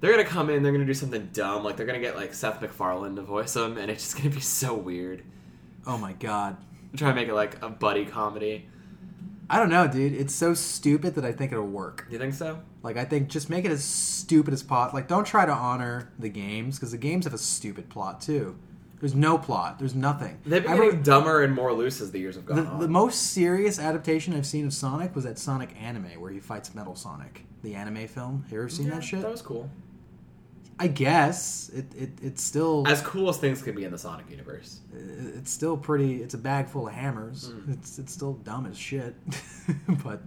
They're 0.00 0.10
gonna 0.10 0.24
come 0.24 0.50
in, 0.50 0.64
they're 0.64 0.72
gonna 0.72 0.84
do 0.84 0.92
something 0.94 1.28
dumb, 1.32 1.62
like 1.62 1.76
they're 1.76 1.86
gonna 1.86 2.00
get 2.00 2.16
like 2.16 2.34
Seth 2.34 2.60
MacFarlane 2.60 3.14
to 3.14 3.22
voice 3.22 3.54
them, 3.54 3.78
and 3.78 3.88
it's 3.88 4.02
just 4.02 4.16
gonna 4.16 4.30
be 4.30 4.40
so 4.60 4.74
weird. 4.74 5.22
Oh 5.86 5.96
my 5.96 6.12
god. 6.14 6.56
Try 6.96 7.10
to 7.10 7.14
make 7.14 7.28
it 7.28 7.34
like 7.34 7.62
a 7.62 7.68
buddy 7.68 8.04
comedy. 8.04 8.66
I 9.50 9.58
don't 9.58 9.70
know, 9.70 9.88
dude. 9.88 10.12
It's 10.12 10.34
so 10.34 10.52
stupid 10.54 11.14
that 11.14 11.24
I 11.24 11.32
think 11.32 11.52
it'll 11.52 11.66
work. 11.66 12.04
Do 12.08 12.12
you 12.12 12.18
think 12.18 12.34
so? 12.34 12.60
Like 12.82 12.96
I 12.96 13.04
think 13.04 13.28
just 13.28 13.48
make 13.48 13.64
it 13.64 13.70
as 13.70 13.82
stupid 13.82 14.52
as 14.52 14.62
pot. 14.62 14.92
Like 14.94 15.08
don't 15.08 15.26
try 15.26 15.46
to 15.46 15.52
honor 15.52 16.12
the 16.18 16.28
games 16.28 16.76
because 16.76 16.90
the 16.92 16.98
games 16.98 17.24
have 17.24 17.34
a 17.34 17.38
stupid 17.38 17.88
plot 17.88 18.20
too. 18.20 18.56
There's 19.00 19.14
no 19.14 19.38
plot. 19.38 19.78
There's 19.78 19.94
nothing. 19.94 20.38
They've 20.44 20.62
been 20.62 20.76
getting 20.76 21.02
dumber 21.02 21.44
and 21.44 21.54
more 21.54 21.72
loose 21.72 22.00
as 22.00 22.10
the 22.10 22.18
years 22.18 22.34
have 22.34 22.44
gone 22.44 22.56
the, 22.56 22.62
on. 22.64 22.80
the 22.80 22.88
most 22.88 23.32
serious 23.32 23.78
adaptation 23.78 24.34
I've 24.34 24.44
seen 24.46 24.66
of 24.66 24.74
Sonic 24.74 25.14
was 25.14 25.22
that 25.24 25.38
Sonic 25.38 25.70
anime 25.80 26.20
where 26.20 26.32
he 26.32 26.40
fights 26.40 26.74
Metal 26.74 26.96
Sonic, 26.96 27.44
the 27.62 27.74
anime 27.76 28.08
film. 28.08 28.42
Have 28.42 28.52
You 28.52 28.58
ever 28.58 28.68
seen 28.68 28.88
Yeah, 28.88 28.94
that 28.96 29.04
shit? 29.04 29.22
That 29.22 29.30
was 29.30 29.40
cool. 29.42 29.70
I 30.80 30.86
guess 30.86 31.70
it, 31.74 31.86
it 31.96 32.10
it's 32.22 32.42
still 32.42 32.84
As 32.86 33.00
cool 33.02 33.28
as 33.28 33.36
things 33.38 33.62
could 33.62 33.74
be 33.74 33.84
in 33.84 33.90
the 33.92 33.98
Sonic 33.98 34.30
universe. 34.30 34.80
it's 34.94 35.50
still 35.50 35.76
pretty. 35.76 36.22
It's 36.22 36.34
a 36.34 36.38
bag 36.38 36.68
full 36.68 36.86
of 36.88 36.94
hammers. 36.94 37.48
Hmm. 37.52 37.72
It's 37.72 37.98
it's 37.98 38.12
still 38.12 38.34
dumb 38.34 38.66
as 38.66 38.78
shit. 38.78 39.14
but 40.04 40.22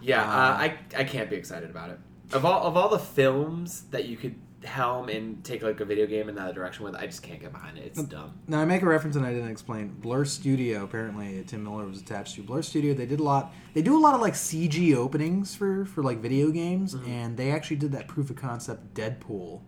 Yeah, 0.00 0.22
Uh, 0.22 0.26
uh, 0.26 0.56
I 0.58 0.78
I 0.96 1.04
can't 1.04 1.28
be 1.28 1.36
excited 1.36 1.70
about 1.70 1.90
it. 1.90 1.98
Of 2.32 2.44
all 2.44 2.62
of 2.62 2.76
all 2.76 2.88
the 2.88 2.98
films 2.98 3.82
that 3.90 4.06
you 4.06 4.16
could 4.16 4.36
helm 4.62 5.08
and 5.08 5.42
take 5.42 5.62
like 5.62 5.80
a 5.80 5.84
video 5.86 6.06
game 6.06 6.28
in 6.28 6.34
that 6.34 6.54
direction 6.54 6.84
with, 6.84 6.94
I 6.94 7.06
just 7.06 7.22
can't 7.22 7.40
get 7.40 7.50
behind 7.50 7.78
it. 7.78 7.84
It's 7.86 8.02
dumb. 8.02 8.34
now 8.46 8.60
I 8.60 8.66
make 8.66 8.82
a 8.82 8.86
reference 8.86 9.16
and 9.16 9.24
I 9.24 9.32
didn't 9.32 9.50
explain. 9.50 9.88
Blur 9.88 10.26
Studio 10.26 10.84
apparently 10.84 11.42
Tim 11.46 11.64
Miller 11.64 11.86
was 11.86 12.00
attached 12.00 12.34
to 12.36 12.42
Blur 12.42 12.60
Studio. 12.62 12.92
They 12.94 13.06
did 13.06 13.20
a 13.20 13.22
lot. 13.22 13.52
They 13.74 13.80
do 13.82 13.96
a 13.98 14.02
lot 14.02 14.14
of 14.14 14.20
like 14.20 14.34
CG 14.34 14.94
openings 14.94 15.54
for 15.54 15.84
for 15.86 16.02
like 16.02 16.18
video 16.18 16.50
games, 16.50 16.94
Mm-hmm. 16.94 17.10
and 17.10 17.36
they 17.36 17.50
actually 17.52 17.76
did 17.76 17.92
that 17.92 18.06
proof 18.06 18.28
of 18.30 18.36
concept 18.36 18.94
Deadpool 18.94 19.60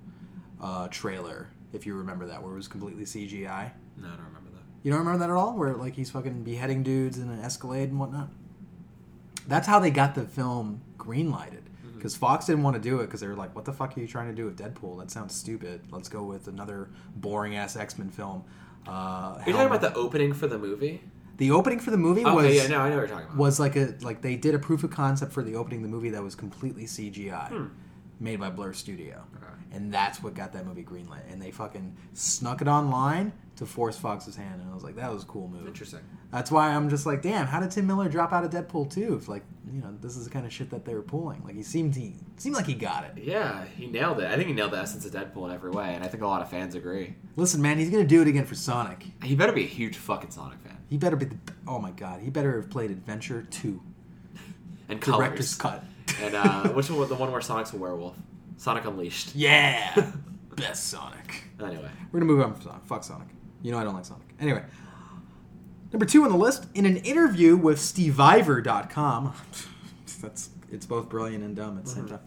uh, 0.62 0.88
trailer. 0.88 1.48
If 1.72 1.86
you 1.86 1.94
remember 1.94 2.26
that, 2.26 2.42
where 2.42 2.52
it 2.52 2.56
was 2.56 2.68
completely 2.68 3.04
CGI. 3.04 3.72
No, 3.96 4.06
I 4.08 4.10
don't 4.10 4.26
remember 4.26 4.50
that. 4.52 4.62
You 4.82 4.90
don't 4.90 5.00
remember 5.00 5.18
that 5.20 5.30
at 5.30 5.36
all? 5.36 5.56
Where 5.56 5.74
like 5.74 5.94
he's 5.94 6.10
fucking 6.10 6.42
beheading 6.44 6.82
dudes 6.82 7.18
in 7.18 7.30
an 7.30 7.40
Escalade 7.40 7.88
and 7.90 7.98
whatnot. 7.98 8.28
That's 9.48 9.66
how 9.66 9.78
they 9.80 9.90
got 9.90 10.14
the 10.14 10.22
film 10.24 10.82
greenlighted. 10.98 11.62
Mm-hmm. 11.84 11.96
Because 11.96 12.14
Fox 12.16 12.46
didn't 12.46 12.62
want 12.62 12.74
to 12.76 12.80
do 12.82 13.00
it 13.00 13.06
because 13.06 13.20
they 13.20 13.26
were 13.26 13.34
like, 13.34 13.54
"What 13.54 13.64
the 13.64 13.72
fuck 13.72 13.96
are 13.96 14.00
you 14.00 14.06
trying 14.06 14.28
to 14.28 14.34
do 14.34 14.44
with 14.44 14.58
Deadpool? 14.58 14.98
That 14.98 15.10
sounds 15.10 15.34
stupid. 15.34 15.82
Let's 15.90 16.08
go 16.08 16.22
with 16.24 16.46
another 16.48 16.90
boring 17.16 17.56
ass 17.56 17.74
X 17.76 17.98
Men 17.98 18.10
film." 18.10 18.44
Uh, 18.86 19.38
You're 19.46 19.54
talking 19.54 19.68
about 19.68 19.80
the 19.80 19.94
opening 19.94 20.32
for 20.32 20.46
the 20.46 20.58
movie? 20.58 21.02
the 21.38 21.50
opening 21.50 21.80
for 21.80 21.90
the 21.90 21.96
movie 21.96 22.24
Okay, 22.24 22.34
was 22.34 22.54
yeah, 22.54 22.66
no, 22.68 22.80
I 22.80 22.88
know 22.90 22.96
what 22.96 23.00
you're 23.00 23.06
talking 23.08 23.24
about. 23.26 23.36
was 23.36 23.58
like 23.58 23.74
a 23.74 23.94
like 24.02 24.20
they 24.20 24.36
did 24.36 24.54
a 24.54 24.58
proof 24.58 24.84
of 24.84 24.90
concept 24.90 25.32
for 25.32 25.42
the 25.42 25.56
opening 25.56 25.78
of 25.78 25.84
the 25.84 25.88
movie 25.96 26.10
that 26.10 26.22
was 26.22 26.34
completely 26.34 26.84
CGI. 26.84 27.48
Hmm. 27.48 27.66
Made 28.22 28.40
by 28.40 28.50
Blur 28.50 28.72
Studio. 28.72 29.22
Okay. 29.36 29.46
And 29.72 29.92
that's 29.92 30.22
what 30.22 30.34
got 30.34 30.52
that 30.52 30.66
movie 30.66 30.84
greenlit. 30.84 31.30
And 31.30 31.40
they 31.40 31.50
fucking 31.50 31.96
snuck 32.12 32.60
it 32.60 32.68
online 32.68 33.32
to 33.56 33.66
force 33.66 33.96
Fox's 33.96 34.36
hand. 34.36 34.60
And 34.60 34.70
I 34.70 34.74
was 34.74 34.84
like, 34.84 34.96
that 34.96 35.12
was 35.12 35.22
a 35.22 35.26
cool 35.26 35.48
move. 35.48 35.66
Interesting. 35.66 36.00
That's 36.30 36.50
why 36.50 36.70
I'm 36.70 36.88
just 36.90 37.04
like, 37.06 37.22
damn, 37.22 37.46
how 37.46 37.58
did 37.60 37.70
Tim 37.70 37.86
Miller 37.86 38.08
drop 38.08 38.32
out 38.32 38.44
of 38.44 38.50
Deadpool 38.50 38.92
2? 38.92 39.14
If 39.14 39.28
like, 39.28 39.44
you 39.72 39.80
know, 39.80 39.94
this 40.00 40.16
is 40.16 40.24
the 40.24 40.30
kind 40.30 40.44
of 40.46 40.52
shit 40.52 40.70
that 40.70 40.84
they 40.84 40.94
were 40.94 41.02
pulling. 41.02 41.42
Like 41.44 41.54
he 41.54 41.62
seemed 41.62 41.94
he 41.96 42.14
seemed 42.36 42.54
like 42.54 42.66
he 42.66 42.74
got 42.74 43.04
it. 43.04 43.22
Yeah, 43.22 43.64
he 43.76 43.86
nailed 43.86 44.20
it. 44.20 44.26
I 44.26 44.36
think 44.36 44.48
he 44.48 44.54
nailed 44.54 44.72
the 44.72 44.78
essence 44.78 45.04
of 45.06 45.12
Deadpool 45.12 45.46
in 45.48 45.54
every 45.54 45.70
way, 45.70 45.94
and 45.94 46.04
I 46.04 46.08
think 46.08 46.22
a 46.22 46.26
lot 46.26 46.42
of 46.42 46.50
fans 46.50 46.74
agree. 46.74 47.14
Listen, 47.36 47.60
man, 47.62 47.78
he's 47.78 47.88
gonna 47.90 48.04
do 48.04 48.20
it 48.22 48.28
again 48.28 48.44
for 48.44 48.54
Sonic. 48.54 49.04
He 49.22 49.34
better 49.34 49.52
be 49.52 49.64
a 49.64 49.68
huge 49.68 49.96
fucking 49.96 50.30
Sonic 50.30 50.60
fan. 50.60 50.76
He 50.88 50.98
better 50.98 51.16
be 51.16 51.26
the 51.26 51.36
oh 51.66 51.78
my 51.78 51.90
god, 51.92 52.20
he 52.20 52.28
better 52.30 52.56
have 52.60 52.68
played 52.70 52.90
Adventure 52.90 53.46
2. 53.50 53.80
And 54.88 55.00
Director's 55.00 55.54
colors. 55.54 55.80
cut. 55.80 55.84
And 56.20 56.34
uh, 56.34 56.68
which 56.70 56.90
one? 56.90 56.98
Was 56.98 57.08
the 57.08 57.14
one 57.14 57.30
where 57.32 57.40
Sonic's 57.40 57.72
a 57.72 57.76
werewolf. 57.76 58.16
Sonic 58.56 58.84
Unleashed. 58.84 59.34
Yeah. 59.34 60.12
Best 60.56 60.88
Sonic. 60.88 61.44
Anyway, 61.60 61.88
We're 62.10 62.20
gonna 62.20 62.30
move 62.30 62.42
on 62.44 62.54
from 62.54 62.62
Sonic. 62.62 62.84
Fuck 62.86 63.04
Sonic. 63.04 63.28
You 63.62 63.72
know 63.72 63.78
I 63.78 63.84
don't 63.84 63.94
like 63.94 64.04
Sonic. 64.04 64.28
Anyway. 64.40 64.62
Number 65.92 66.06
two 66.06 66.24
on 66.24 66.30
the 66.30 66.36
list, 66.38 66.66
in 66.74 66.86
an 66.86 66.96
interview 66.98 67.54
with 67.56 67.78
Stevivor.com, 67.78 69.34
that's 70.22 70.50
it's 70.70 70.86
both 70.86 71.10
brilliant 71.10 71.44
and 71.44 71.54
dumb 71.54 71.76
at 71.76 71.84
the 71.84 71.90
same 71.90 72.08
time. 72.08 72.20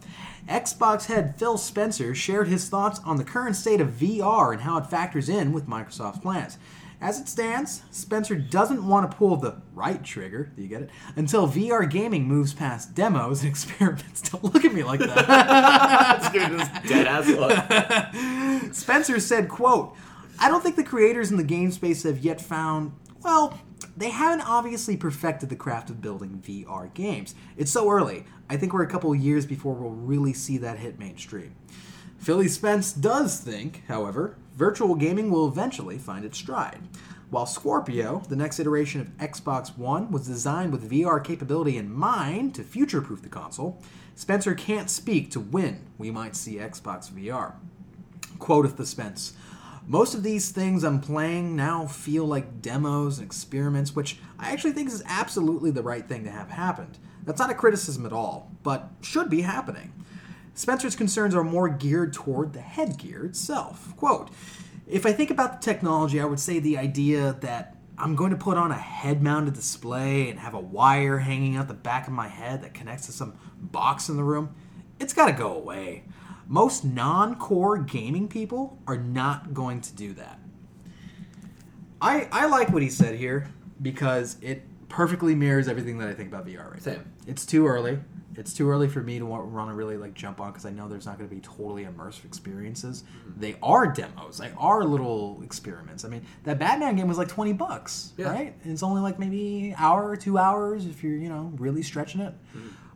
Xbox 0.48 1.06
head 1.06 1.34
Phil 1.36 1.58
Spencer 1.58 2.14
shared 2.14 2.46
his 2.46 2.68
thoughts 2.68 3.00
on 3.04 3.16
the 3.16 3.24
current 3.24 3.56
state 3.56 3.80
of 3.80 3.88
VR 3.88 4.52
and 4.52 4.62
how 4.62 4.78
it 4.78 4.86
factors 4.86 5.28
in 5.28 5.52
with 5.52 5.66
Microsoft's 5.66 6.20
plans. 6.20 6.58
As 7.00 7.20
it 7.20 7.28
stands, 7.28 7.82
Spencer 7.90 8.34
doesn't 8.34 8.86
want 8.86 9.10
to 9.10 9.16
pull 9.16 9.36
the 9.36 9.60
right 9.74 10.02
trigger, 10.02 10.50
do 10.56 10.62
you 10.62 10.68
get 10.68 10.82
it, 10.82 10.90
until 11.14 11.46
VR 11.46 11.88
gaming 11.88 12.24
moves 12.24 12.54
past 12.54 12.94
demos 12.94 13.42
and 13.42 13.50
experiments. 13.50 14.22
Don't 14.30 14.42
look 14.42 14.64
at 14.64 14.72
me 14.72 14.82
like 14.82 15.00
that. 15.00 15.28
Let's 15.28 16.28
give 16.32 16.50
this 16.50 16.68
dead 16.88 17.06
ass 17.06 17.28
look. 18.64 18.74
Spencer 18.74 19.20
said, 19.20 19.48
quote, 19.48 19.94
I 20.38 20.48
don't 20.48 20.62
think 20.62 20.76
the 20.76 20.84
creators 20.84 21.30
in 21.30 21.36
the 21.36 21.44
game 21.44 21.70
space 21.70 22.02
have 22.04 22.18
yet 22.20 22.40
found, 22.40 22.92
well, 23.22 23.58
they 23.96 24.10
haven't 24.10 24.42
obviously 24.42 24.96
perfected 24.96 25.48
the 25.48 25.56
craft 25.56 25.90
of 25.90 26.00
building 26.00 26.42
VR 26.46 26.92
games. 26.94 27.34
It's 27.56 27.70
so 27.70 27.90
early. 27.90 28.24
I 28.48 28.56
think 28.56 28.72
we're 28.72 28.82
a 28.82 28.88
couple 28.88 29.14
years 29.14 29.44
before 29.44 29.74
we'll 29.74 29.90
really 29.90 30.32
see 30.32 30.58
that 30.58 30.78
hit 30.78 30.98
mainstream. 30.98 31.54
Philly 32.18 32.48
Spence 32.48 32.92
does 32.92 33.38
think, 33.38 33.82
however, 33.88 34.36
virtual 34.56 34.94
gaming 34.94 35.30
will 35.30 35.46
eventually 35.46 35.98
find 35.98 36.24
its 36.24 36.38
stride. 36.38 36.80
While 37.28 37.46
Scorpio, 37.46 38.22
the 38.28 38.36
next 38.36 38.58
iteration 38.58 39.00
of 39.00 39.08
Xbox 39.18 39.76
One, 39.76 40.10
was 40.10 40.26
designed 40.26 40.72
with 40.72 40.90
VR 40.90 41.22
capability 41.22 41.76
in 41.76 41.92
mind 41.92 42.54
to 42.54 42.64
future 42.64 43.02
proof 43.02 43.22
the 43.22 43.28
console, 43.28 43.82
Spencer 44.14 44.54
can't 44.54 44.88
speak 44.88 45.30
to 45.32 45.40
when 45.40 45.86
we 45.98 46.10
might 46.10 46.34
see 46.34 46.54
Xbox 46.54 47.10
VR. 47.10 47.54
Quoteth 48.38 48.76
the 48.76 48.86
Spence. 48.86 49.34
Most 49.86 50.14
of 50.14 50.22
these 50.22 50.50
things 50.50 50.82
I'm 50.82 51.00
playing 51.00 51.54
now 51.54 51.86
feel 51.86 52.24
like 52.24 52.62
demos 52.62 53.18
and 53.18 53.26
experiments, 53.26 53.94
which 53.94 54.18
I 54.38 54.52
actually 54.52 54.72
think 54.72 54.88
is 54.88 55.02
absolutely 55.06 55.70
the 55.70 55.82
right 55.82 56.08
thing 56.08 56.24
to 56.24 56.30
have 56.30 56.50
happened. 56.50 56.98
That's 57.24 57.38
not 57.38 57.50
a 57.50 57.54
criticism 57.54 58.06
at 58.06 58.12
all, 58.12 58.50
but 58.62 58.90
should 59.00 59.28
be 59.28 59.42
happening. 59.42 59.92
Spencer's 60.56 60.96
concerns 60.96 61.34
are 61.34 61.44
more 61.44 61.68
geared 61.68 62.14
toward 62.14 62.54
the 62.54 62.62
headgear 62.62 63.26
itself. 63.26 63.94
Quote 63.96 64.30
If 64.88 65.04
I 65.04 65.12
think 65.12 65.30
about 65.30 65.60
the 65.60 65.64
technology, 65.64 66.18
I 66.18 66.24
would 66.24 66.40
say 66.40 66.58
the 66.58 66.78
idea 66.78 67.36
that 67.40 67.76
I'm 67.98 68.16
going 68.16 68.30
to 68.30 68.36
put 68.36 68.56
on 68.56 68.70
a 68.70 68.78
head 68.78 69.22
mounted 69.22 69.52
display 69.52 70.30
and 70.30 70.38
have 70.38 70.54
a 70.54 70.58
wire 70.58 71.18
hanging 71.18 71.56
out 71.56 71.68
the 71.68 71.74
back 71.74 72.06
of 72.06 72.14
my 72.14 72.28
head 72.28 72.62
that 72.62 72.72
connects 72.72 73.04
to 73.06 73.12
some 73.12 73.38
box 73.58 74.08
in 74.08 74.16
the 74.16 74.24
room, 74.24 74.54
it's 74.98 75.12
got 75.12 75.26
to 75.26 75.32
go 75.32 75.54
away. 75.54 76.04
Most 76.46 76.84
non 76.84 77.36
core 77.36 77.76
gaming 77.76 78.26
people 78.26 78.78
are 78.86 78.98
not 78.98 79.52
going 79.52 79.82
to 79.82 79.94
do 79.94 80.14
that. 80.14 80.40
I, 82.00 82.28
I 82.32 82.46
like 82.46 82.70
what 82.70 82.82
he 82.82 82.88
said 82.88 83.14
here 83.16 83.48
because 83.82 84.38
it 84.40 84.62
perfectly 84.88 85.34
mirrors 85.34 85.68
everything 85.68 85.98
that 85.98 86.08
I 86.08 86.14
think 86.14 86.30
about 86.30 86.46
VR 86.46 86.70
right 86.70 86.76
now. 86.76 86.92
Same. 86.92 87.12
It's 87.26 87.44
too 87.44 87.66
early. 87.66 87.98
It's 88.36 88.52
too 88.52 88.68
early 88.70 88.88
for 88.88 89.00
me 89.02 89.18
to 89.18 89.24
want, 89.26 89.46
want 89.46 89.70
to 89.70 89.74
really 89.74 89.96
like 89.96 90.14
jump 90.14 90.40
on 90.40 90.50
because 90.52 90.66
I 90.66 90.70
know 90.70 90.88
there's 90.88 91.06
not 91.06 91.16
going 91.18 91.28
to 91.28 91.34
be 91.34 91.40
totally 91.40 91.84
immersive 91.84 92.24
experiences. 92.24 93.02
They 93.36 93.56
are 93.62 93.86
demos. 93.86 94.38
They 94.38 94.52
are 94.58 94.84
little 94.84 95.40
experiments. 95.42 96.04
I 96.04 96.08
mean, 96.08 96.22
that 96.44 96.58
Batman 96.58 96.96
game 96.96 97.08
was 97.08 97.18
like 97.18 97.28
twenty 97.28 97.52
bucks, 97.52 98.12
Yeah. 98.16 98.28
right? 98.30 98.54
And 98.62 98.72
it's 98.72 98.82
only 98.82 99.00
like 99.00 99.18
maybe 99.18 99.74
hour 99.78 100.08
or 100.08 100.16
two 100.16 100.36
hours 100.38 100.86
if 100.86 101.02
you're 101.02 101.16
you 101.16 101.28
know 101.28 101.52
really 101.56 101.82
stretching 101.82 102.20
it. 102.20 102.34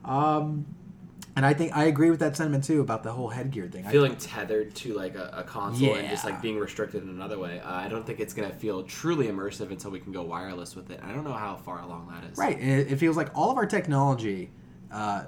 Um, 0.05 0.66
and 1.37 1.46
I 1.46 1.55
think 1.55 1.74
I 1.76 1.85
agree 1.85 2.11
with 2.11 2.20
that 2.20 2.37
sentiment 2.37 2.64
too 2.64 2.81
about 2.81 3.03
the 3.03 3.12
whole 3.12 3.29
headgear 3.29 3.66
thing. 3.68 3.87
I- 3.87 3.90
Feeling 3.92 4.16
tethered 4.16 4.74
to 4.76 4.94
like 4.94 5.14
a, 5.14 5.31
a 5.38 5.42
console 5.44 5.94
and 5.94 6.09
just 6.09 6.24
like 6.24 6.42
being 6.42 6.59
restricted 6.59 7.03
in 7.03 7.09
another 7.09 7.38
way. 7.38 7.61
Uh, 7.61 7.70
I 7.72 7.88
don't 7.88 8.05
think 8.07 8.18
it's 8.20 8.35
gonna 8.35 8.53
feel 8.53 8.83
truly 8.83 9.29
immersive 9.29 9.70
until 9.70 9.90
we 9.90 10.00
can 10.00 10.12
go 10.12 10.22
wireless 10.22 10.74
with 10.74 10.90
it. 10.90 11.00
I 11.03 11.12
don't 11.12 11.24
know 11.24 11.33
how 11.33 11.57
far 11.57 11.81
along 11.83 12.09
that 12.12 12.31
is. 12.31 12.37
Right. 12.37 12.59
It, 12.61 12.92
it 12.92 12.96
feels 12.96 13.16
like 13.16 13.31
all 13.35 13.50
of 13.50 13.57
our 13.57 13.66
technology, 13.66 14.50
uh, 14.92 15.24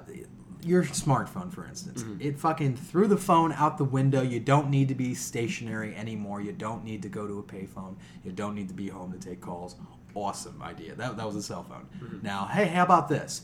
your 0.61 0.83
smartphone, 0.83 1.51
for 1.51 1.65
instance, 1.65 2.03
Mm-hmm. 2.03 2.21
it 2.21 2.39
fucking 2.39 2.77
threw 2.77 3.07
the 3.07 3.17
phone 3.17 3.51
out 3.51 3.77
the 3.77 3.83
window. 3.83 4.21
You 4.21 4.39
don't 4.39 4.69
need 4.69 4.87
to 4.87 4.95
be 4.95 5.13
stationary 5.13 5.95
anymore. 5.95 6.41
You 6.41 6.53
don't 6.53 6.83
need 6.85 7.01
to 7.01 7.09
go 7.09 7.27
to 7.27 7.39
a 7.39 7.43
payphone. 7.43 7.95
You 8.23 8.31
don't 8.31 8.55
need 8.55 8.69
to 8.69 8.73
be 8.73 8.87
home 8.87 9.11
to 9.11 9.19
take 9.19 9.41
calls. 9.41 9.75
Awesome 10.15 10.61
idea. 10.61 10.95
That, 10.95 11.17
that 11.17 11.25
was 11.25 11.35
a 11.35 11.41
cell 11.43 11.63
phone. 11.63 11.87
Mm-hmm. 12.01 12.25
Now, 12.25 12.45
hey, 12.45 12.65
how 12.67 12.83
about 12.83 13.09
this? 13.09 13.41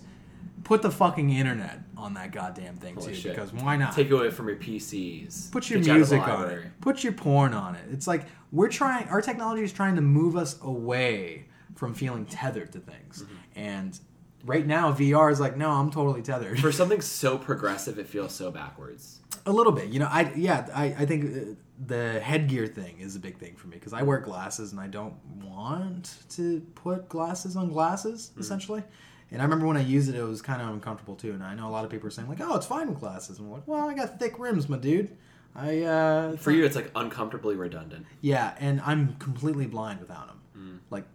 Put 0.63 0.81
the 0.81 0.91
fucking 0.91 1.29
internet 1.29 1.79
on 1.97 2.13
that 2.13 2.31
goddamn 2.31 2.75
thing 2.77 2.95
Holy 2.95 3.07
too, 3.07 3.13
shit. 3.15 3.35
because 3.35 3.51
why 3.53 3.75
not? 3.75 3.93
Take 3.93 4.07
it 4.07 4.13
away 4.13 4.29
from 4.29 4.47
your 4.47 4.57
PCs. 4.57 5.51
Put 5.51 5.69
your 5.69 5.79
Get 5.79 5.87
you 5.87 5.93
out 5.93 5.99
of 6.01 6.09
the 6.09 6.15
music 6.15 6.31
on 6.33 6.49
it. 6.49 6.65
Put 6.81 7.03
your 7.03 7.13
porn 7.13 7.53
on 7.53 7.75
it. 7.75 7.83
It's 7.91 8.07
like 8.07 8.25
we're 8.51 8.69
trying. 8.69 9.07
Our 9.09 9.21
technology 9.21 9.63
is 9.63 9.73
trying 9.73 9.95
to 9.95 10.01
move 10.01 10.35
us 10.37 10.57
away 10.61 11.45
from 11.75 11.93
feeling 11.93 12.25
tethered 12.25 12.71
to 12.73 12.79
things. 12.79 13.23
Mm-hmm. 13.23 13.35
And 13.59 13.99
right 14.45 14.65
now, 14.65 14.91
VR 14.93 15.31
is 15.31 15.39
like, 15.39 15.57
no, 15.57 15.69
I'm 15.69 15.91
totally 15.91 16.21
tethered. 16.21 16.59
For 16.59 16.71
something 16.81 17.01
so 17.01 17.37
progressive, 17.37 17.99
it 17.99 18.07
feels 18.07 18.33
so 18.33 18.51
backwards. 18.51 19.19
a 19.45 19.51
little 19.51 19.71
bit, 19.71 19.89
you 19.89 19.99
know. 19.99 20.07
I 20.09 20.31
yeah, 20.35 20.67
I, 20.73 20.85
I 20.85 21.05
think 21.05 21.25
uh, 21.25 21.39
the 21.85 22.19
headgear 22.19 22.67
thing 22.67 22.99
is 22.99 23.15
a 23.15 23.19
big 23.19 23.37
thing 23.37 23.55
for 23.55 23.67
me 23.67 23.77
because 23.77 23.93
I 23.93 24.03
wear 24.03 24.19
glasses 24.19 24.71
and 24.71 24.81
I 24.81 24.87
don't 24.87 25.15
want 25.43 26.15
to 26.31 26.61
put 26.75 27.07
glasses 27.09 27.55
on 27.55 27.69
glasses 27.69 28.31
essentially. 28.37 28.83
And 29.31 29.41
I 29.41 29.45
remember 29.45 29.67
when 29.67 29.77
I 29.77 29.81
used 29.81 30.09
it, 30.09 30.15
it 30.15 30.23
was 30.23 30.41
kind 30.41 30.61
of 30.61 30.69
uncomfortable 30.69 31.15
too. 31.15 31.33
And 31.33 31.43
I 31.43 31.53
know 31.53 31.67
a 31.67 31.69
lot 31.69 31.85
of 31.85 31.91
people 31.91 32.07
are 32.07 32.11
saying 32.11 32.27
like, 32.27 32.41
"Oh, 32.41 32.55
it's 32.55 32.65
fine 32.65 32.89
with 32.89 32.99
glasses." 32.99 33.37
And 33.37 33.47
I'm 33.47 33.53
like, 33.53 33.67
"Well, 33.67 33.87
I 33.87 33.93
got 33.93 34.19
thick 34.19 34.39
rims, 34.39 34.67
my 34.67 34.77
dude." 34.77 35.15
I 35.55 35.81
uh, 35.83 36.37
For 36.37 36.51
you, 36.51 36.65
it's 36.65 36.75
like 36.75 36.91
uncomfortably 36.95 37.55
redundant. 37.55 38.05
Yeah, 38.21 38.55
and 38.59 38.81
I'm 38.81 39.15
completely 39.15 39.67
blind 39.67 39.99
without 39.99 40.27
them. 40.27 40.39
Mm. 40.57 40.79
Like, 40.89 41.05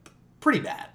pretty 0.41 0.61
bad. 0.61 0.89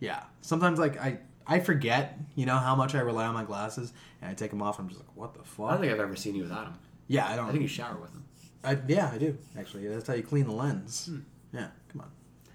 Yeah. 0.00 0.22
Sometimes, 0.40 0.78
like, 0.78 0.98
I 0.98 1.18
I 1.48 1.60
forget, 1.60 2.18
you 2.34 2.44
know, 2.46 2.56
how 2.56 2.74
much 2.74 2.94
I 2.94 3.00
rely 3.00 3.24
on 3.26 3.34
my 3.34 3.44
glasses, 3.44 3.92
and 4.20 4.30
I 4.30 4.34
take 4.34 4.50
them 4.50 4.62
off. 4.62 4.78
I'm 4.78 4.88
just 4.88 5.00
like, 5.00 5.08
what 5.14 5.34
the 5.34 5.44
fuck? 5.44 5.66
I 5.66 5.70
don't 5.72 5.80
think 5.80 5.92
I've 5.92 6.00
ever 6.00 6.16
seen 6.16 6.34
you 6.34 6.42
without 6.42 6.64
them. 6.64 6.78
yeah, 7.06 7.26
I 7.28 7.36
don't. 7.36 7.46
I 7.48 7.50
think 7.50 7.62
you 7.62 7.68
shower 7.68 7.96
with 8.00 8.12
them. 8.12 8.24
I, 8.64 8.76
yeah, 8.88 9.10
I 9.14 9.18
do 9.18 9.38
actually. 9.58 9.86
That's 9.86 10.08
how 10.08 10.14
you 10.14 10.22
clean 10.24 10.46
the 10.46 10.52
lens. 10.52 11.06
Hmm. 11.06 11.18
Yeah, 11.52 11.68
come 11.92 12.00
on. 12.00 12.10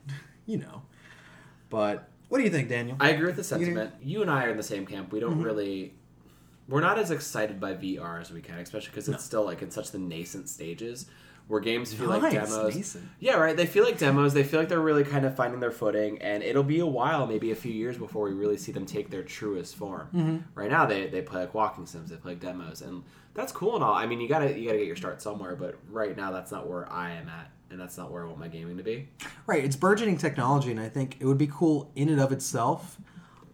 you 0.45 0.58
know. 0.58 0.82
But 1.69 2.10
what 2.27 2.39
do 2.39 2.43
you 2.43 2.49
think, 2.49 2.67
Daniel? 2.69 2.97
I 2.99 3.10
agree 3.12 3.27
with 3.27 3.38
the 3.38 3.43
sentiment. 3.43 3.93
You 4.04 4.21
and 4.21 4.30
I 4.30 4.45
are 4.45 4.49
in 4.51 4.58
the 4.58 4.63
same 4.63 4.86
camp. 4.86 5.12
We 5.12 5.19
don't 5.19 5.36
Mm-hmm. 5.36 5.43
really. 5.43 5.93
We're 6.67 6.82
not 6.82 6.97
as 6.99 7.12
excited 7.12 7.60
by 7.60 7.73
VR 7.73 8.21
as 8.21 8.32
we 8.32 8.41
can, 8.41 8.58
especially 8.60 8.89
because 8.91 9.10
it's 9.10 9.23
still 9.23 9.43
like 9.43 9.62
in 9.62 9.71
such 9.71 9.91
the 9.91 9.97
nascent 9.99 10.47
stages 10.47 11.06
where 11.52 11.60
games 11.60 11.94
feel 11.94 12.08
like 12.08 12.32
demos. 12.32 12.74
nascent. 12.74 13.10
Yeah, 13.20 13.36
right. 13.36 13.58
They 13.58 13.66
feel 13.66 13.84
like 13.84 13.98
demos. 13.98 14.34
They 14.34 14.46
feel 14.46 14.62
like 14.62 14.70
they're 14.70 14.80
really 14.80 15.04
kind 15.04 15.26
of 15.26 15.36
finding 15.36 15.60
their 15.60 15.70
footing, 15.70 16.22
and 16.22 16.42
it'll 16.42 16.64
be 16.64 16.80
a 16.80 16.86
while, 16.86 17.28
maybe 17.28 17.52
a 17.52 17.56
few 17.56 17.74
years, 17.74 17.98
before 17.98 18.24
we 18.24 18.32
really 18.32 18.56
see 18.56 18.72
them 18.72 18.86
take 18.86 19.10
their 19.10 19.22
truest 19.22 19.76
form. 19.76 20.08
Mm-hmm. 20.16 20.38
Right 20.56 20.72
now, 20.72 20.86
they, 20.86 21.08
they 21.08 21.22
play 21.22 21.42
like 21.42 21.54
walking 21.54 21.86
sims, 21.86 22.10
they 22.10 22.16
play 22.16 22.32
like 22.32 22.40
demos, 22.40 22.82
and 22.82 23.04
that's 23.34 23.52
cool 23.52 23.76
and 23.76 23.84
all. 23.84 23.94
I 23.94 24.06
mean, 24.06 24.22
you 24.22 24.30
gotta 24.30 24.58
you 24.58 24.66
gotta 24.66 24.78
get 24.78 24.88
your 24.88 24.96
start 24.96 25.22
somewhere, 25.22 25.58
but 25.58 25.78
right 25.90 26.16
now, 26.16 26.32
that's 26.32 26.54
not 26.54 26.70
where 26.70 26.90
I 26.90 27.12
am 27.12 27.28
at, 27.28 27.52
and 27.70 27.78
that's 27.78 27.98
not 27.98 28.12
where 28.12 28.24
I 28.24 28.28
want 28.28 28.40
my 28.40 28.48
gaming 28.48 28.78
to 28.78 28.84
be. 28.84 29.10
Right, 29.46 29.62
it's 29.62 29.76
burgeoning 29.76 30.18
technology, 30.18 30.72
and 30.72 30.80
I 30.80 30.88
think 30.88 31.18
it 31.20 31.26
would 31.26 31.38
be 31.38 31.50
cool 31.52 31.92
in 31.98 32.08
and 32.08 32.22
of 32.22 32.32
itself 32.32 32.98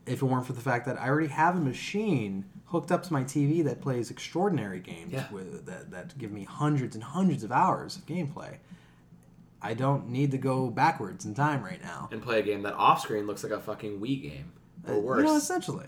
if 0.05 0.21
it 0.21 0.25
weren't 0.25 0.45
for 0.45 0.53
the 0.53 0.61
fact 0.61 0.85
that 0.85 1.01
I 1.01 1.09
already 1.09 1.29
have 1.29 1.55
a 1.55 1.59
machine 1.59 2.45
hooked 2.67 2.91
up 2.91 3.03
to 3.03 3.13
my 3.13 3.23
TV 3.23 3.63
that 3.63 3.81
plays 3.81 4.11
extraordinary 4.11 4.79
games 4.79 5.13
Yeah. 5.13 5.29
with 5.31 5.65
that, 5.65 5.91
that 5.91 6.17
give 6.17 6.31
me 6.31 6.43
hundreds 6.43 6.95
and 6.95 7.03
hundreds 7.03 7.43
of 7.43 7.51
hours 7.51 7.95
of 7.95 8.05
gameplay. 8.05 8.57
I 9.61 9.73
don't 9.73 10.09
need 10.09 10.31
to 10.31 10.37
go 10.37 10.69
backwards 10.69 11.25
in 11.25 11.33
time 11.33 11.63
right 11.63 11.81
now. 11.81 12.09
And 12.11 12.21
play 12.21 12.39
a 12.39 12.43
game 12.43 12.61
that 12.63 12.73
off 12.73 13.01
screen 13.01 13.25
looks 13.25 13.43
like 13.43 13.51
a 13.53 13.59
fucking 13.59 13.99
Wii 13.99 14.21
game 14.21 14.51
or 14.87 14.93
Uh, 14.95 14.99
worse. 14.99 15.17
You 15.19 15.25
know, 15.25 15.35
essentially. 15.35 15.87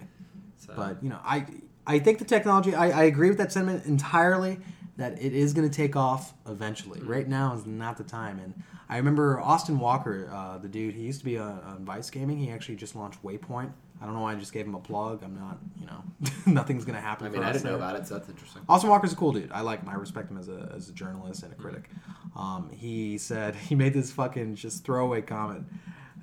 So- 0.57 0.73
But 0.75 1.03
you 1.03 1.09
know, 1.09 1.19
I 1.23 1.45
I 1.87 1.97
think 1.99 2.19
the 2.19 2.25
technology. 2.25 2.75
I, 2.75 2.89
I 3.01 3.03
agree 3.05 3.29
with 3.29 3.37
that 3.39 3.51
sentiment 3.51 3.85
entirely. 3.85 4.59
that 4.97 5.13
it 5.23 5.33
is 5.33 5.53
going 5.53 5.65
to 5.67 5.73
take 5.73 5.95
off 5.95 6.33
eventually. 6.45 6.99
Right 6.99 7.25
now 7.25 7.53
is 7.53 7.65
not 7.65 7.95
the 7.95 8.03
time. 8.03 8.37
And 8.37 8.53
I 8.89 8.97
remember 8.97 9.39
Austin 9.39 9.79
Walker, 9.79 10.29
uh, 10.29 10.57
the 10.57 10.67
dude, 10.67 10.93
he 10.93 11.03
used 11.03 11.19
to 11.19 11.25
be 11.25 11.37
on, 11.37 11.57
on 11.61 11.85
Vice 11.85 12.09
Gaming. 12.09 12.37
He 12.37 12.51
actually 12.51 12.75
just 12.75 12.97
launched 12.97 13.23
Waypoint. 13.23 13.71
I 14.01 14.05
don't 14.05 14.13
know 14.13 14.21
why 14.21 14.33
I 14.33 14.35
just 14.35 14.53
gave 14.53 14.65
him 14.65 14.75
a 14.75 14.79
plug. 14.79 15.23
I'm 15.23 15.35
not, 15.38 15.57
you 15.79 15.85
know, 15.85 16.03
nothing's 16.45 16.85
going 16.85 16.95
to 16.95 17.01
happen. 17.01 17.27
I 17.27 17.29
mean, 17.29 17.43
I 17.43 17.51
didn't 17.51 17.65
know 17.65 17.75
about 17.75 17.95
it, 17.97 18.07
so 18.07 18.13
that's 18.15 18.29
interesting. 18.29 18.62
Austin 18.69 18.89
Walker's 18.89 19.12
a 19.13 19.15
cool 19.15 19.33
dude. 19.33 19.51
I 19.51 19.62
like 19.62 19.81
him. 19.81 19.89
I 19.89 19.95
respect 19.95 20.31
him 20.31 20.38
as 20.38 20.47
a, 20.47 20.71
as 20.75 20.88
a 20.89 20.93
journalist 20.93 21.43
and 21.43 21.51
a 21.51 21.55
critic. 21.55 21.89
Um, 22.35 22.69
he 22.71 23.17
said 23.17 23.55
he 23.67 23.75
made 23.75 23.93
this 23.93 24.12
fucking 24.12 24.55
just 24.55 24.85
throwaway 24.85 25.21
comment. 25.21 25.65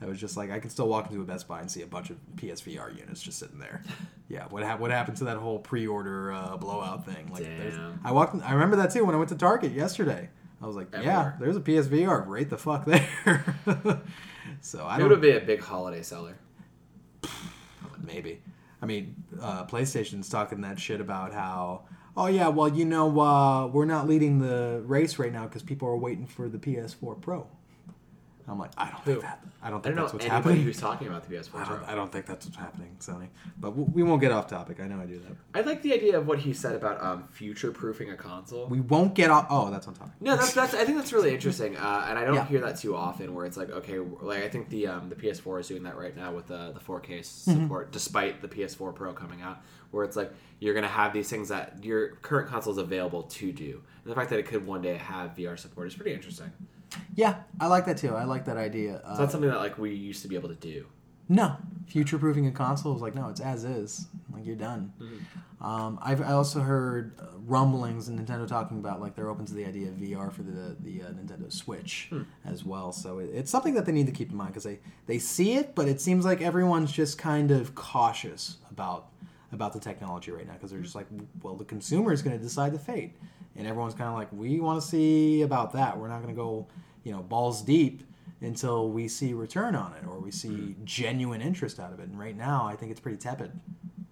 that 0.00 0.08
was 0.08 0.18
just 0.18 0.36
like 0.38 0.50
I 0.50 0.58
can 0.58 0.70
still 0.70 0.88
walk 0.88 1.10
into 1.10 1.20
a 1.20 1.24
Best 1.24 1.46
Buy 1.48 1.60
and 1.60 1.70
see 1.70 1.82
a 1.82 1.86
bunch 1.86 2.08
of 2.10 2.16
PSVR 2.36 2.96
units 2.98 3.22
just 3.22 3.38
sitting 3.38 3.58
there. 3.58 3.82
Yeah, 4.28 4.46
what 4.50 4.64
hap- 4.64 4.80
what 4.80 4.90
happened 4.90 5.16
to 5.18 5.24
that 5.26 5.36
whole 5.36 5.60
pre-order 5.60 6.32
uh, 6.32 6.56
blowout 6.56 7.06
thing? 7.06 7.30
Like, 7.32 7.44
Damn. 7.44 8.00
I 8.04 8.10
walked. 8.10 8.34
I 8.44 8.54
remember 8.54 8.74
that 8.78 8.90
too 8.90 9.04
when 9.04 9.14
I 9.14 9.18
went 9.18 9.28
to 9.28 9.36
Target 9.36 9.70
yesterday. 9.70 10.28
I 10.60 10.66
was 10.66 10.74
like, 10.74 10.88
yeah, 10.92 11.34
there's 11.38 11.56
a 11.56 11.60
PSVR 11.60 12.26
right 12.26 12.50
the 12.50 12.58
fuck 12.58 12.86
there. 12.86 13.54
so 14.60 14.84
I 14.84 14.96
It 14.96 14.98
don't 14.98 15.10
would 15.10 15.20
be 15.20 15.30
a 15.30 15.38
big 15.38 15.60
holiday 15.60 16.02
seller. 16.02 16.36
Maybe. 18.06 18.40
I 18.80 18.86
mean, 18.86 19.24
uh, 19.40 19.64
PlayStation's 19.66 20.28
talking 20.28 20.60
that 20.60 20.78
shit 20.78 21.00
about 21.00 21.32
how, 21.32 21.82
oh 22.16 22.26
yeah, 22.26 22.48
well 22.48 22.68
you 22.68 22.84
know 22.84 23.20
uh, 23.20 23.66
we're 23.66 23.86
not 23.86 24.06
leading 24.06 24.40
the 24.40 24.82
race 24.84 25.18
right 25.18 25.32
now 25.32 25.44
because 25.44 25.62
people 25.62 25.88
are 25.88 25.96
waiting 25.96 26.26
for 26.26 26.48
the 26.48 26.58
PS4 26.58 27.20
Pro. 27.20 27.46
I'm 28.48 28.58
like, 28.60 28.70
I 28.78 28.90
don't 28.90 29.04
think 29.04 29.20
that. 29.22 29.44
I 29.62 29.70
don't 29.70 29.84
I 29.84 29.88
don't 29.88 29.96
know 29.96 30.02
that's 30.02 30.12
what's 30.12 30.24
anybody 30.24 30.42
happening. 30.50 30.62
who's 30.64 30.78
talking 30.78 31.08
about 31.08 31.28
the 31.28 31.34
PS4 31.34 31.54
I 31.56 31.68
don't, 31.68 31.84
I 31.88 31.94
don't 31.96 32.12
think 32.12 32.26
that's 32.26 32.46
what's 32.46 32.56
happening, 32.56 32.96
Sony. 33.00 33.26
But 33.58 33.70
w- 33.70 33.90
we 33.92 34.04
won't 34.04 34.20
get 34.20 34.30
off 34.30 34.46
topic. 34.46 34.78
I 34.80 34.86
know 34.86 35.00
I 35.00 35.06
do 35.06 35.18
that. 35.18 35.32
I 35.58 35.62
like 35.62 35.82
the 35.82 35.92
idea 35.92 36.16
of 36.16 36.28
what 36.28 36.38
he 36.38 36.52
said 36.52 36.76
about 36.76 37.02
um, 37.02 37.24
future-proofing 37.32 38.10
a 38.10 38.16
console. 38.16 38.66
We 38.68 38.80
won't 38.80 39.14
get 39.14 39.30
off. 39.30 39.46
Oh, 39.50 39.68
that's 39.70 39.88
on 39.88 39.94
topic. 39.94 40.12
No, 40.20 40.36
that's 40.36 40.52
that's. 40.54 40.74
I 40.74 40.84
think 40.84 40.96
that's 40.98 41.12
really 41.12 41.34
interesting, 41.34 41.76
uh, 41.76 42.06
and 42.08 42.16
I 42.18 42.24
don't 42.24 42.34
Yeah. 42.34 42.46
hear 42.46 42.60
that 42.60 42.78
too 42.78 42.94
often. 42.94 43.34
Where 43.34 43.46
it's 43.46 43.56
like, 43.56 43.70
okay, 43.70 43.98
like 43.98 44.44
I 44.44 44.48
think 44.48 44.68
the 44.68 44.86
um, 44.86 45.08
the 45.08 45.16
PS4 45.16 45.60
is 45.60 45.68
doing 45.68 45.82
that 45.82 45.96
right 45.96 46.16
now 46.16 46.32
with 46.32 46.46
the 46.46 46.72
the 46.72 46.80
4K 46.80 47.06
Mm-hmm. 47.20 47.62
support, 47.62 47.90
despite 47.90 48.42
the 48.42 48.48
PS4 48.48 48.94
Pro 48.94 49.12
coming 49.12 49.42
out. 49.42 49.58
Where 49.90 50.04
it's 50.04 50.16
like 50.16 50.32
you're 50.60 50.74
gonna 50.74 50.86
have 50.88 51.12
these 51.12 51.28
things 51.30 51.48
that 51.48 51.82
your 51.84 52.10
current 52.22 52.48
console 52.48 52.72
is 52.72 52.78
available 52.78 53.22
to 53.24 53.50
do, 53.52 53.82
and 54.04 54.10
the 54.10 54.14
fact 54.14 54.30
that 54.30 54.38
it 54.38 54.46
could 54.46 54.66
one 54.66 54.82
day 54.82 54.94
have 54.96 55.34
VR 55.34 55.58
support 55.58 55.86
is 55.88 55.94
pretty 55.94 56.12
interesting. 56.12 56.50
Yeah, 57.14 57.36
I 57.60 57.66
like 57.66 57.86
that 57.86 57.96
too. 57.98 58.14
I 58.14 58.24
like 58.24 58.44
that 58.46 58.56
idea. 58.56 59.00
Uh, 59.04 59.16
that's 59.16 59.32
something 59.32 59.50
that 59.50 59.58
like 59.58 59.78
we 59.78 59.92
used 59.94 60.22
to 60.22 60.28
be 60.28 60.36
able 60.36 60.48
to 60.48 60.54
do. 60.54 60.86
No, 61.28 61.56
future 61.86 62.18
proofing 62.18 62.46
a 62.46 62.52
console 62.52 62.92
was 62.92 63.02
like 63.02 63.14
no, 63.14 63.28
it's 63.28 63.40
as 63.40 63.64
is. 63.64 64.06
Like 64.32 64.46
you're 64.46 64.56
done. 64.56 64.92
Um, 65.60 65.98
I've 66.02 66.20
I 66.20 66.32
also 66.32 66.60
heard 66.60 67.12
rumblings 67.46 68.08
and 68.08 68.18
Nintendo 68.18 68.46
talking 68.46 68.78
about 68.78 69.00
like 69.00 69.14
they're 69.16 69.30
open 69.30 69.46
to 69.46 69.54
the 69.54 69.64
idea 69.64 69.88
of 69.88 69.94
VR 69.94 70.30
for 70.32 70.42
the 70.42 70.76
the 70.80 71.02
uh, 71.02 71.06
Nintendo 71.10 71.50
Switch 71.50 72.10
as 72.44 72.64
well. 72.64 72.92
So 72.92 73.18
it, 73.18 73.30
it's 73.32 73.50
something 73.50 73.74
that 73.74 73.86
they 73.86 73.92
need 73.92 74.06
to 74.06 74.12
keep 74.12 74.30
in 74.30 74.36
mind 74.36 74.50
because 74.50 74.64
they 74.64 74.78
they 75.06 75.18
see 75.18 75.54
it, 75.54 75.74
but 75.74 75.88
it 75.88 76.00
seems 76.00 76.24
like 76.24 76.42
everyone's 76.42 76.92
just 76.92 77.16
kind 77.18 77.50
of 77.50 77.74
cautious 77.74 78.58
about 78.70 79.08
about 79.52 79.72
the 79.72 79.80
technology 79.80 80.30
right 80.30 80.46
now 80.46 80.52
because 80.54 80.70
they're 80.70 80.80
just 80.80 80.94
like, 80.94 81.06
well, 81.42 81.54
the 81.54 81.64
consumer 81.64 82.12
is 82.12 82.20
going 82.20 82.36
to 82.36 82.42
decide 82.42 82.72
the 82.72 82.78
fate, 82.78 83.14
and 83.56 83.66
everyone's 83.66 83.94
kind 83.94 84.08
of 84.08 84.14
like, 84.14 84.30
we 84.32 84.60
want 84.60 84.80
to 84.82 84.86
see 84.86 85.42
about 85.42 85.72
that. 85.72 85.96
We're 85.98 86.08
not 86.08 86.20
going 86.22 86.34
to 86.34 86.38
go, 86.38 86.66
you 87.06 87.12
know, 87.12 87.22
balls 87.22 87.62
deep 87.62 88.02
until 88.40 88.90
we 88.90 89.06
see 89.06 89.32
return 89.32 89.76
on 89.76 89.92
it 89.94 90.04
or 90.06 90.18
we 90.18 90.32
see 90.32 90.74
genuine 90.84 91.40
interest 91.40 91.78
out 91.78 91.92
of 91.92 92.00
it. 92.00 92.08
And 92.08 92.18
right 92.18 92.36
now, 92.36 92.66
I 92.66 92.74
think 92.74 92.90
it's 92.90 92.98
pretty 92.98 93.16
tepid. 93.16 93.52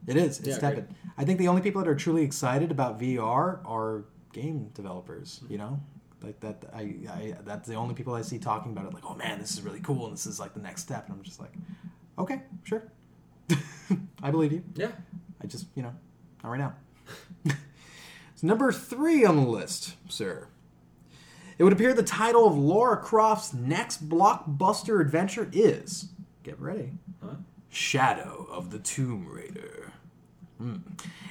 It 0.06 0.16
is. 0.16 0.38
It's 0.38 0.48
Yeah, 0.48 0.58
tepid. 0.58 0.88
I 1.18 1.24
think 1.24 1.40
the 1.40 1.48
only 1.48 1.60
people 1.60 1.82
that 1.82 1.88
are 1.88 1.96
truly 1.96 2.22
excited 2.22 2.70
about 2.70 3.00
VR 3.00 3.58
are 3.66 4.04
game 4.32 4.70
developers. 4.74 5.40
You 5.48 5.58
know, 5.58 5.80
like 6.22 6.38
that. 6.40 6.64
I, 6.72 6.80
I 7.10 7.36
that's 7.44 7.68
the 7.68 7.74
only 7.74 7.96
people 7.96 8.14
I 8.14 8.22
see 8.22 8.38
talking 8.38 8.70
about 8.70 8.86
it. 8.86 8.94
Like, 8.94 9.04
oh 9.04 9.16
man, 9.16 9.40
this 9.40 9.52
is 9.52 9.62
really 9.62 9.80
cool, 9.80 10.04
and 10.06 10.14
this 10.14 10.26
is 10.26 10.38
like 10.38 10.54
the 10.54 10.60
next 10.60 10.82
step. 10.82 11.06
And 11.06 11.16
I'm 11.16 11.22
just 11.24 11.40
like, 11.40 11.52
okay, 12.16 12.42
sure, 12.62 12.84
I 14.22 14.30
believe 14.30 14.52
you. 14.52 14.62
Yeah. 14.76 14.92
I 15.42 15.46
just, 15.46 15.66
you 15.74 15.82
know, 15.82 15.92
not 16.42 16.50
right 16.50 16.58
now. 16.58 16.74
so 18.34 18.46
number 18.46 18.72
three 18.72 19.24
on 19.24 19.36
the 19.36 19.42
list, 19.42 19.96
sir. 20.08 20.48
It 21.58 21.64
would 21.64 21.72
appear 21.72 21.94
the 21.94 22.02
title 22.02 22.46
of 22.46 22.56
Lara 22.56 22.96
Croft's 22.96 23.54
next 23.54 24.08
blockbuster 24.08 25.00
adventure 25.00 25.48
is, 25.52 26.08
get 26.42 26.58
ready, 26.60 26.92
Huh? 27.22 27.36
Shadow 27.68 28.46
of 28.50 28.70
the 28.70 28.78
Tomb 28.78 29.26
Raider. 29.28 29.92
Hmm. 30.58 30.76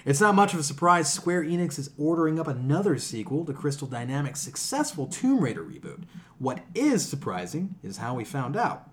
It's 0.06 0.20
not 0.20 0.36
much 0.36 0.54
of 0.54 0.60
a 0.60 0.64
surprise 0.64 1.12
Square 1.12 1.44
Enix 1.44 1.80
is 1.80 1.92
ordering 1.98 2.38
up 2.38 2.48
another 2.48 2.98
sequel 2.98 3.46
to 3.46 3.54
Crystal 3.54 3.88
Dynamics' 3.88 4.42
successful 4.42 5.08
Tomb 5.08 5.40
Raider 5.40 5.64
reboot. 5.64 6.04
What 6.40 6.60
is 6.76 7.08
surprising 7.08 7.76
is 7.82 7.98
how 7.98 8.16
we 8.16 8.26
found 8.26 8.58
out. 8.58 8.90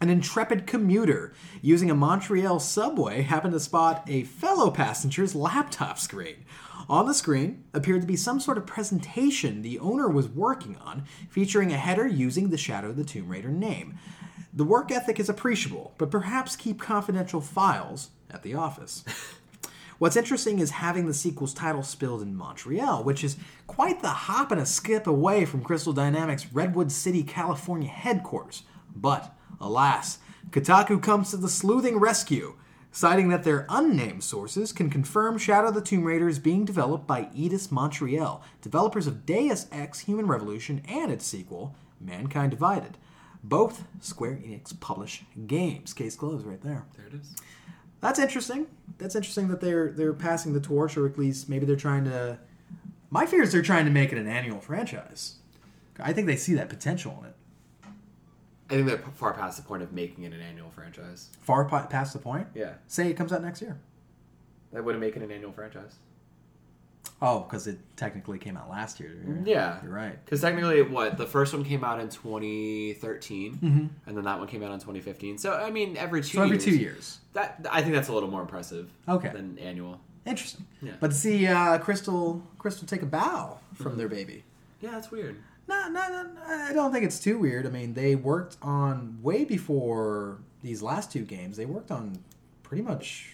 An 0.00 0.10
intrepid 0.10 0.66
commuter 0.66 1.32
using 1.62 1.90
a 1.90 1.94
Montreal 1.94 2.60
subway 2.60 3.22
happened 3.22 3.54
to 3.54 3.60
spot 3.60 4.04
a 4.06 4.24
fellow 4.24 4.70
passenger's 4.70 5.34
laptop 5.34 5.98
screen. 5.98 6.44
On 6.88 7.06
the 7.06 7.14
screen 7.14 7.64
appeared 7.72 8.02
to 8.02 8.06
be 8.06 8.16
some 8.16 8.40
sort 8.40 8.58
of 8.58 8.66
presentation 8.66 9.62
the 9.62 9.78
owner 9.78 10.08
was 10.08 10.28
working 10.28 10.76
on, 10.84 11.04
featuring 11.30 11.72
a 11.72 11.78
header 11.78 12.06
using 12.06 12.50
the 12.50 12.58
Shadow 12.58 12.90
of 12.90 12.96
the 12.96 13.04
Tomb 13.04 13.28
Raider 13.28 13.48
name. 13.48 13.98
The 14.52 14.64
work 14.64 14.92
ethic 14.92 15.18
is 15.18 15.28
appreciable, 15.28 15.94
but 15.98 16.10
perhaps 16.10 16.56
keep 16.56 16.80
confidential 16.80 17.40
files 17.40 18.10
at 18.30 18.42
the 18.42 18.54
office. 18.54 19.04
What's 19.98 20.16
interesting 20.16 20.58
is 20.58 20.72
having 20.72 21.06
the 21.06 21.14
sequel's 21.14 21.54
title 21.54 21.82
spilled 21.82 22.20
in 22.20 22.36
Montreal, 22.36 23.04
which 23.04 23.24
is 23.24 23.36
quite 23.66 24.02
the 24.02 24.08
hop 24.08 24.52
and 24.52 24.60
a 24.60 24.66
skip 24.66 25.06
away 25.06 25.44
from 25.44 25.62
Crystal 25.62 25.92
Dynamics' 25.92 26.52
Redwood 26.52 26.92
City, 26.92 27.22
California 27.22 27.88
headquarters. 27.88 28.64
But, 28.94 29.34
alas, 29.60 30.18
Kotaku 30.50 31.02
comes 31.02 31.30
to 31.30 31.36
the 31.36 31.48
sleuthing 31.48 31.98
rescue, 31.98 32.56
citing 32.94 33.28
that 33.28 33.42
their 33.42 33.66
unnamed 33.68 34.22
sources 34.22 34.72
can 34.72 34.88
confirm 34.88 35.36
Shadow 35.36 35.72
the 35.72 35.80
Tomb 35.80 36.04
Raider 36.04 36.28
is 36.28 36.38
being 36.38 36.64
developed 36.64 37.08
by 37.08 37.24
Eidos 37.36 37.72
Montreal, 37.72 38.40
developers 38.62 39.08
of 39.08 39.26
Deus 39.26 39.66
Ex 39.72 40.00
Human 40.00 40.28
Revolution 40.28 40.80
and 40.88 41.10
its 41.10 41.26
sequel, 41.26 41.74
Mankind 42.00 42.52
Divided. 42.52 42.96
Both 43.42 43.82
Square 44.00 44.36
Enix 44.46 44.78
publish 44.78 45.24
games. 45.48 45.92
Case 45.92 46.14
closed 46.14 46.46
right 46.46 46.62
there. 46.62 46.86
There 46.96 47.06
it 47.06 47.14
is. 47.14 47.34
That's 48.00 48.20
interesting. 48.20 48.68
That's 48.98 49.16
interesting 49.16 49.48
that 49.48 49.60
they're 49.60 49.90
they're 49.90 50.14
passing 50.14 50.52
the 50.52 50.60
torch, 50.60 50.96
or 50.96 51.04
at 51.04 51.18
least 51.18 51.48
maybe 51.48 51.66
they're 51.66 51.76
trying 51.76 52.04
to. 52.04 52.38
My 53.10 53.26
fear 53.26 53.42
is 53.42 53.50
they're 53.50 53.60
trying 53.60 53.86
to 53.86 53.90
make 53.90 54.12
it 54.12 54.18
an 54.18 54.28
annual 54.28 54.60
franchise. 54.60 55.36
I 55.98 56.12
think 56.12 56.26
they 56.28 56.36
see 56.36 56.54
that 56.54 56.68
potential 56.68 57.18
in 57.20 57.30
it. 57.30 57.36
I 58.70 58.74
think 58.74 58.86
they're 58.86 58.98
far 58.98 59.34
past 59.34 59.56
the 59.58 59.62
point 59.62 59.82
of 59.82 59.92
making 59.92 60.24
it 60.24 60.32
an 60.32 60.40
annual 60.40 60.70
franchise. 60.70 61.28
Far 61.42 61.64
pa- 61.66 61.86
past 61.86 62.12
the 62.14 62.18
point. 62.18 62.46
Yeah. 62.54 62.74
Say 62.86 63.10
it 63.10 63.14
comes 63.14 63.32
out 63.32 63.42
next 63.42 63.60
year. 63.60 63.78
That 64.72 64.84
wouldn't 64.84 65.02
make 65.04 65.16
it 65.16 65.22
an 65.22 65.30
annual 65.30 65.52
franchise. 65.52 65.96
Oh, 67.22 67.40
because 67.40 67.66
it 67.66 67.78
technically 67.96 68.38
came 68.38 68.56
out 68.56 68.68
last 68.70 68.98
year. 69.00 69.12
You're- 69.26 69.40
Yeah. 69.44 69.78
you're 69.82 69.92
right. 69.92 70.22
Because 70.24 70.40
technically, 70.40 70.82
what 70.82 71.16
the 71.16 71.26
first 71.26 71.52
one 71.54 71.64
came 71.64 71.84
out 71.84 72.00
in 72.00 72.08
2013, 72.08 73.54
Mm-hmm. 73.56 73.86
and 74.06 74.16
then 74.16 74.24
that 74.24 74.38
one 74.38 74.48
came 74.48 74.62
out 74.62 74.72
in 74.72 74.80
2015. 74.80 75.38
So 75.38 75.52
I 75.54 75.70
mean, 75.70 75.96
every 75.96 76.22
two 76.22 76.38
So 76.38 76.42
every 76.42 76.56
years, 76.56 76.64
two 76.64 76.76
years. 76.76 77.18
That 77.34 77.66
I 77.70 77.82
think 77.82 77.94
that's 77.94 78.08
a 78.08 78.12
little 78.12 78.30
more 78.30 78.40
impressive. 78.42 78.90
Okay. 79.08 79.28
Than 79.28 79.58
annual. 79.58 80.00
Interesting. 80.26 80.66
Yeah. 80.82 80.92
But 81.00 81.10
to 81.10 81.16
see 81.16 81.46
uh, 81.46 81.78
Crystal 81.78 82.42
Crystal 82.58 82.86
take 82.86 83.02
a 83.02 83.06
bow 83.06 83.58
from 83.74 83.90
Mm-hmm. 83.92 83.98
their 83.98 84.08
baby. 84.08 84.44
Yeah, 84.80 84.90
that's 84.92 85.10
weird. 85.10 85.36
No, 85.66 85.88
no, 85.88 86.08
no, 86.08 86.28
I 86.46 86.72
don't 86.72 86.92
think 86.92 87.04
it's 87.04 87.18
too 87.18 87.38
weird. 87.38 87.66
I 87.66 87.70
mean, 87.70 87.94
they 87.94 88.16
worked 88.16 88.56
on 88.60 89.18
way 89.22 89.44
before 89.44 90.38
these 90.62 90.82
last 90.82 91.10
two 91.10 91.24
games. 91.24 91.56
They 91.56 91.66
worked 91.66 91.90
on 91.90 92.18
pretty 92.62 92.82
much, 92.82 93.30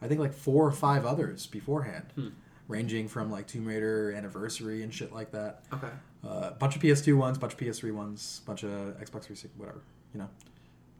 I 0.00 0.08
think, 0.08 0.20
like 0.20 0.32
four 0.32 0.66
or 0.66 0.72
five 0.72 1.04
others 1.04 1.46
beforehand, 1.46 2.32
ranging 2.68 3.08
from 3.08 3.30
like 3.30 3.46
Tomb 3.46 3.66
Raider 3.66 4.12
Anniversary 4.12 4.82
and 4.82 4.92
shit 4.94 5.12
like 5.12 5.32
that. 5.32 5.62
Okay. 5.72 5.88
A 6.24 6.28
uh, 6.28 6.50
bunch 6.52 6.76
of 6.76 6.82
PS2 6.82 7.16
ones, 7.16 7.38
bunch 7.38 7.52
of 7.54 7.58
PS3 7.58 7.92
ones, 7.92 8.42
bunch 8.44 8.62
of 8.64 8.70
Xbox 8.70 9.24
360, 9.24 9.50
whatever. 9.56 9.80
You 10.12 10.20
know, 10.20 10.28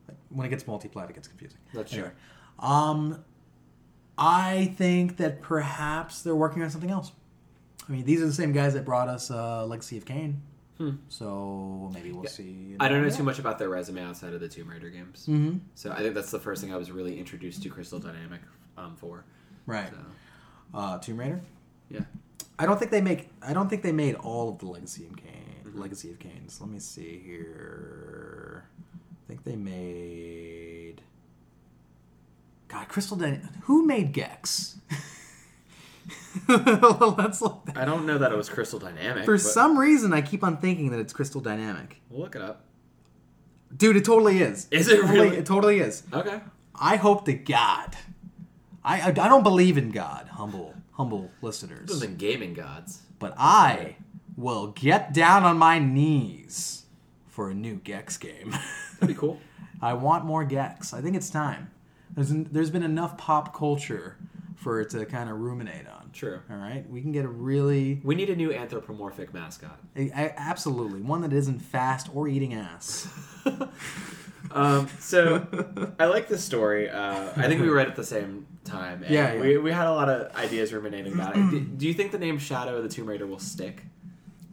like, 0.07 0.17
when 0.31 0.47
it 0.47 0.51
gets 0.51 0.67
multi-plat, 0.67 1.11
it 1.11 1.15
gets 1.15 1.29
confusing. 1.29 1.59
That's 1.75 1.93
anyway, 1.93 2.11
true. 2.59 2.69
um, 2.69 3.25
I 4.17 4.75
think 4.77 5.17
that 5.19 5.43
perhaps 5.43 6.23
they're 6.23 6.35
working 6.35 6.63
on 6.63 6.71
something 6.71 6.91
else. 6.91 7.13
I 7.89 7.93
mean, 7.93 8.05
these 8.05 8.21
are 8.21 8.27
the 8.27 8.33
same 8.33 8.53
guys 8.53 8.75
that 8.75 8.85
brought 8.85 9.09
us 9.09 9.31
uh, 9.31 9.65
Legacy 9.67 9.97
of 9.97 10.05
Kain. 10.05 10.43
So 11.09 11.91
maybe 11.93 12.13
we'll 12.13 12.29
see. 12.31 12.77
I 12.79 12.89
don't 12.89 13.03
know 13.03 13.11
too 13.11 13.25
much 13.25 13.41
about 13.41 13.59
their 13.59 13.69
resume 13.69 14.01
outside 14.05 14.33
of 14.33 14.41
the 14.41 14.49
Tomb 14.49 14.71
Raider 14.71 14.91
games. 14.91 15.27
Mm-hmm. 15.29 15.59
So 15.75 15.91
I 15.91 15.99
think 16.03 16.15
that's 16.15 16.31
the 16.31 16.39
first 16.39 16.63
thing 16.63 16.73
I 16.73 16.77
was 16.77 16.93
really 16.93 17.19
introduced 17.19 17.65
to 17.65 17.69
Crystal 17.69 17.99
Dynamic 17.99 18.41
um, 18.77 18.95
for. 18.97 19.25
Right. 19.67 19.91
So 19.91 19.99
Uh, 20.73 20.99
Tomb 20.99 21.19
Raider. 21.19 21.41
yeah. 21.91 22.03
I 22.61 22.67
don't 22.67 22.79
think 22.79 22.93
they 22.93 23.01
make. 23.01 23.29
I 23.43 23.53
don't 23.53 23.69
think 23.69 23.83
they 23.83 23.91
made 23.93 24.15
all 24.17 24.51
of 24.51 24.59
the 24.59 24.67
Legacy 24.67 25.05
of 25.07 25.17
Kain. 25.17 25.35
Legacy 25.75 26.11
of 26.11 26.19
Kains. 26.21 26.61
Let 26.61 26.71
me 26.71 26.79
see 26.79 27.21
here. 27.25 28.65
I 28.95 29.29
think 29.29 29.43
they 29.45 29.57
made. 29.57 31.03
God, 32.69 32.89
Crystal 32.89 33.17
Dynamics. 33.17 33.49
Who 33.63 33.85
made 33.87 34.13
Gex? 34.13 34.79
Let's 36.49 37.43
look 37.43 37.67
that 37.67 37.77
I 37.77 37.85
don't 37.85 38.07
know 38.07 38.19
that 38.19 38.33
it 38.33 38.37
was 38.37 38.49
Crystal 38.49 38.79
Dynamic. 38.79 39.25
For 39.25 39.35
but 39.35 39.41
some 39.41 39.79
reason, 39.79 40.13
I 40.13 40.23
keep 40.23 40.43
on 40.43 40.57
thinking 40.59 40.91
that 40.91 41.01
it's 41.01 41.13
Crystal 41.13 41.41
Dynamic. 41.41 42.01
we'll 42.11 42.23
look 42.23 42.37
it 42.37 42.43
up. 42.43 42.65
Dude, 43.77 43.97
it 43.97 44.05
totally 44.05 44.41
is. 44.41 44.67
Is 44.71 44.89
it 44.89 45.01
totally, 45.01 45.19
really? 45.19 45.37
It 45.37 45.47
totally 45.47 45.79
is. 45.81 46.03
Okay. 46.13 46.41
I 46.75 46.97
hope 46.97 47.27
to 47.27 47.35
God. 47.35 47.97
I, 48.83 49.01
I 49.01 49.07
I 49.09 49.11
don't 49.11 49.43
believe 49.43 49.77
in 49.77 49.91
God, 49.91 50.29
humble 50.29 50.75
humble 50.93 51.31
listeners. 51.43 51.91
Other 51.91 52.01
than 52.07 52.17
gaming 52.17 52.55
gods. 52.55 53.03
But 53.19 53.35
I 53.37 53.97
will 54.37 54.69
get 54.69 55.13
down 55.13 55.45
on 55.45 55.59
my 55.59 55.79
knees 55.79 56.85
for 57.27 57.51
a 57.51 57.55
new 57.55 57.77
Gex 57.77 58.17
game. 58.17 58.55
That'd 59.01 59.15
be 59.15 59.21
cool. 59.21 59.41
I 59.83 59.95
want 59.95 60.25
more 60.25 60.45
Gex. 60.45 60.93
I 60.93 61.01
think 61.01 61.17
it's 61.17 61.31
time. 61.31 61.71
There's 62.15 62.31
there's 62.31 62.71
been 62.71 62.83
enough 62.83 63.17
pop 63.17 63.55
culture 63.55 64.17
for 64.59 64.81
it 64.81 64.91
to 64.91 65.07
kind 65.07 65.31
of 65.31 65.39
ruminate 65.39 65.87
on. 65.89 66.11
True. 66.13 66.41
All 66.51 66.57
right, 66.57 66.89
we 66.91 67.01
can 67.01 67.13
get 67.13 67.25
a 67.25 67.29
really 67.29 68.01
We 68.05 68.15
need 68.15 68.29
a 68.31 68.37
new 68.37 68.53
anthropomorphic 68.53 69.33
mascot. 69.33 69.79
a- 69.97 70.09
a- 70.11 70.35
absolutely 70.39 71.01
one 71.01 71.21
that 71.23 71.33
isn't 71.33 71.61
fast 71.61 72.09
or 72.15 72.29
eating 72.29 72.55
ass. 72.55 73.09
Um, 74.51 74.89
so 74.99 75.47
I 75.99 76.07
like 76.07 76.29
this 76.29 76.43
story. 76.43 76.89
Uh, 76.89 77.31
I 77.37 77.49
think 77.49 77.61
we 77.61 77.69
read 77.69 77.89
it 77.89 77.91
at 77.91 77.97
the 77.97 78.05
same 78.05 78.47
time. 78.65 79.03
And 79.03 79.13
Yeah, 79.13 79.35
yeah. 79.35 79.41
We, 79.43 79.59
we 79.59 79.73
had 79.73 79.87
a 79.87 79.93
lot 79.93 80.09
of 80.09 80.35
ideas 80.37 80.73
ruminating 80.73 81.13
about 81.13 81.37
it. 81.37 81.41
do, 81.51 81.61
do 81.61 81.87
you 81.87 81.93
think 81.93 82.13
the 82.13 82.19
name 82.19 82.39
Shadow 82.39 82.77
of 82.77 82.83
the 82.83 82.89
Tomb 82.89 83.07
Raider 83.07 83.27
will 83.27 83.39
stick? 83.39 83.83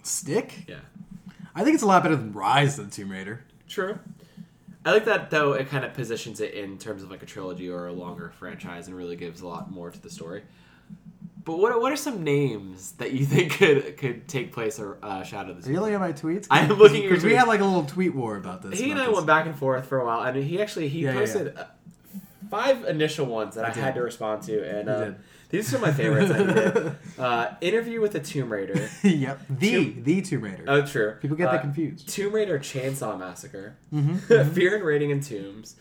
Stick? 0.04 0.66
Yeah. 0.68 0.80
I 1.56 1.64
think 1.64 1.76
it's 1.76 1.84
a 1.84 1.88
lot 1.88 2.04
better 2.04 2.18
than 2.18 2.34
Rise 2.34 2.78
of 2.78 2.90
the 2.90 2.92
Tomb 2.96 3.10
Raider. 3.12 3.46
True. 3.70 3.98
I 4.86 4.92
like 4.92 5.06
that 5.06 5.30
though. 5.32 5.54
It 5.54 5.68
kind 5.70 5.84
of 5.84 5.94
positions 5.94 6.40
it 6.40 6.54
in 6.54 6.78
terms 6.78 7.02
of 7.04 7.10
like 7.12 7.24
a 7.24 7.26
trilogy 7.26 7.70
or 7.70 7.88
a 7.88 7.94
longer 7.94 8.32
franchise, 8.38 8.88
and 8.88 8.96
really 8.96 9.16
gives 9.16 9.42
a 9.42 9.48
lot 9.48 9.72
more 9.72 9.90
to 9.90 10.00
the 10.02 10.10
story. 10.10 10.44
But 11.44 11.58
what 11.60 11.80
what 11.82 11.92
are 11.92 11.96
some 11.96 12.24
names 12.24 12.94
that 12.94 13.12
you 13.12 13.26
think 13.34 13.54
could 13.58 13.98
could 13.98 14.28
take 14.28 14.52
place 14.54 14.80
or 14.80 14.98
uh, 15.04 15.24
Shadow 15.24 15.54
the 15.54 15.68
Are 15.68 15.72
you 15.74 15.80
looking 15.80 15.96
at 15.96 16.00
my 16.02 16.14
tweets? 16.14 16.48
I 16.52 16.60
am 16.62 16.70
looking 16.70 16.98
at 16.98 17.02
your 17.04 17.10
because 17.12 17.24
we 17.24 17.34
had 17.34 17.48
like 17.48 17.62
a 17.62 17.66
little 17.66 17.86
tweet 17.86 18.14
war 18.16 18.38
about 18.38 18.62
this. 18.62 18.80
he 18.80 18.92
and 18.92 19.00
I 19.02 19.08
this. 19.08 19.16
went 19.16 19.28
back 19.28 19.46
and 19.48 19.56
forth 19.58 19.88
for 19.88 20.00
a 20.00 20.06
while, 20.06 20.22
and 20.22 20.38
he 20.44 20.62
actually 20.62 20.88
he 20.88 21.00
Yeah, 21.02 21.14
yeah, 21.14 21.20
posted 21.20 21.58
uh 21.58 21.66
five 22.50 22.86
initial 22.86 23.26
ones 23.26 23.56
that 23.56 23.66
I, 23.66 23.70
did. 23.72 23.82
had 23.84 23.96
to 23.96 24.02
respond 24.02 24.44
to, 24.44 24.54
and 24.64 24.88
He 24.90 24.96
did. 25.06 25.16
These 25.50 25.74
are 25.74 25.80
my 25.80 25.92
favorites. 25.92 26.32
did. 26.32 26.96
Uh, 27.18 27.56
interview 27.62 28.02
with 28.02 28.12
the 28.12 28.20
Tomb 28.20 28.52
Raider. 28.52 28.90
yep, 29.04 29.40
the 29.50 29.72
Tomb- 29.72 30.04
the 30.04 30.22
Tomb 30.22 30.42
Raider. 30.42 30.66
Oh, 30.68 30.86
true. 30.86 31.16
People 31.22 31.38
get 31.38 31.48
Uh, 31.48 31.52
that 31.54 31.62
confused. 31.62 32.10
Tomb 32.10 32.34
Raider 32.34 32.60
Chainsaw 32.60 33.18
Massacre, 33.18 33.78
Mm-hmm. 33.94 34.50
Fear 34.54 34.76
and 34.76 34.84
Raiding 34.86 35.12
in 35.12 35.22
Tombs, 35.22 35.78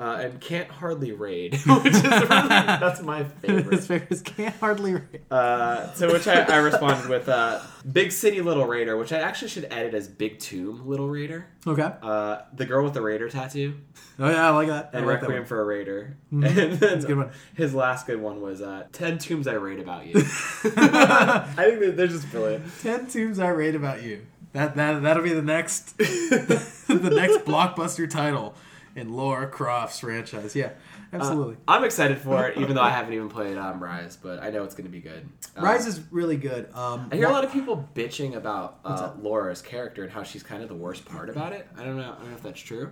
uh, 0.00 0.02
and 0.22 0.40
Can't 0.40 0.70
Hardly 0.70 1.12
Raid, 1.12 1.52
which 1.54 1.94
is 1.94 2.02
really, 2.02 2.28
that's 2.28 3.02
my 3.02 3.24
His 3.42 3.86
favorite. 3.86 4.24
can't 4.24 4.54
hardly. 4.56 4.94
Read. 4.94 5.20
Uh, 5.30 5.92
to 5.94 6.06
which 6.06 6.26
I, 6.26 6.40
I 6.44 6.56
responded 6.56 7.08
with 7.10 7.28
uh, 7.28 7.60
Big 7.92 8.10
City 8.12 8.40
Little 8.40 8.66
Raider, 8.66 8.96
which 8.96 9.12
I 9.12 9.18
actually 9.18 9.48
should 9.48 9.66
edit 9.70 9.92
as 9.92 10.08
Big 10.08 10.38
Tomb 10.38 10.86
Little 10.88 11.08
Raider. 11.08 11.46
Okay. 11.66 11.90
Uh, 12.02 12.38
the 12.54 12.64
girl 12.64 12.82
with 12.84 12.94
the 12.94 13.02
Raider 13.02 13.28
tattoo, 13.28 13.74
Oh 14.18 14.28
yeah, 14.28 14.48
I 14.48 14.50
like 14.50 14.68
that. 14.68 14.90
I 14.94 14.98
and 14.98 15.06
like 15.06 15.20
that 15.20 15.26
Requiem 15.26 15.40
one. 15.42 15.46
for 15.46 15.60
a 15.60 15.64
Raider. 15.64 16.16
And 16.32 16.42
then 16.42 16.78
That's 16.78 17.04
a 17.04 17.06
good 17.06 17.16
one. 17.18 17.30
his 17.54 17.74
last 17.74 18.06
good 18.06 18.20
one 18.20 18.40
was 18.40 18.60
uh, 18.62 18.86
10 19.08 19.18
Tombs 19.18 19.46
I 19.46 19.54
Rate 19.54 19.80
About 19.80 20.06
You. 20.06 20.14
I 20.64 21.52
think 21.56 21.80
that 21.80 21.94
they're 21.96 22.06
just 22.06 22.30
brilliant. 22.30 22.64
Ten 22.82 23.06
tombs 23.06 23.38
I 23.38 23.48
rate 23.48 23.74
about 23.74 24.02
you. 24.02 24.26
That 24.52 24.74
that 24.76 25.02
that'll 25.02 25.22
be 25.22 25.32
the 25.32 25.42
next 25.42 25.96
the 25.98 27.12
next 27.14 27.44
blockbuster 27.44 28.10
title 28.10 28.54
in 28.96 29.12
Lara 29.12 29.46
Croft's 29.48 30.00
franchise. 30.00 30.56
Yeah, 30.56 30.70
absolutely. 31.12 31.54
Uh, 31.54 31.72
I'm 31.72 31.84
excited 31.84 32.18
for 32.18 32.48
it, 32.48 32.58
even 32.58 32.74
though 32.74 32.82
I 32.82 32.90
haven't 32.90 33.14
even 33.14 33.28
played 33.28 33.56
um, 33.56 33.82
Rise, 33.82 34.16
but 34.16 34.42
I 34.42 34.50
know 34.50 34.64
it's 34.64 34.74
going 34.74 34.86
to 34.86 34.90
be 34.90 35.00
good. 35.00 35.28
Uh, 35.56 35.62
Rise 35.62 35.86
is 35.86 36.00
really 36.10 36.36
good. 36.36 36.74
Um, 36.74 37.08
I 37.12 37.16
hear 37.16 37.28
a 37.28 37.32
lot 37.32 37.44
of 37.44 37.52
people 37.52 37.88
bitching 37.94 38.34
about 38.34 38.80
uh. 38.84 39.12
Lara's 39.20 39.62
character 39.62 40.02
and 40.02 40.12
how 40.12 40.24
she's 40.24 40.42
kind 40.42 40.62
of 40.62 40.68
the 40.68 40.74
worst 40.74 41.04
part 41.04 41.30
about 41.30 41.52
it. 41.52 41.68
I 41.76 41.84
don't 41.84 41.96
know. 41.96 42.12
I 42.12 42.20
don't 42.20 42.30
know 42.30 42.36
if 42.36 42.42
that's 42.42 42.60
true. 42.60 42.90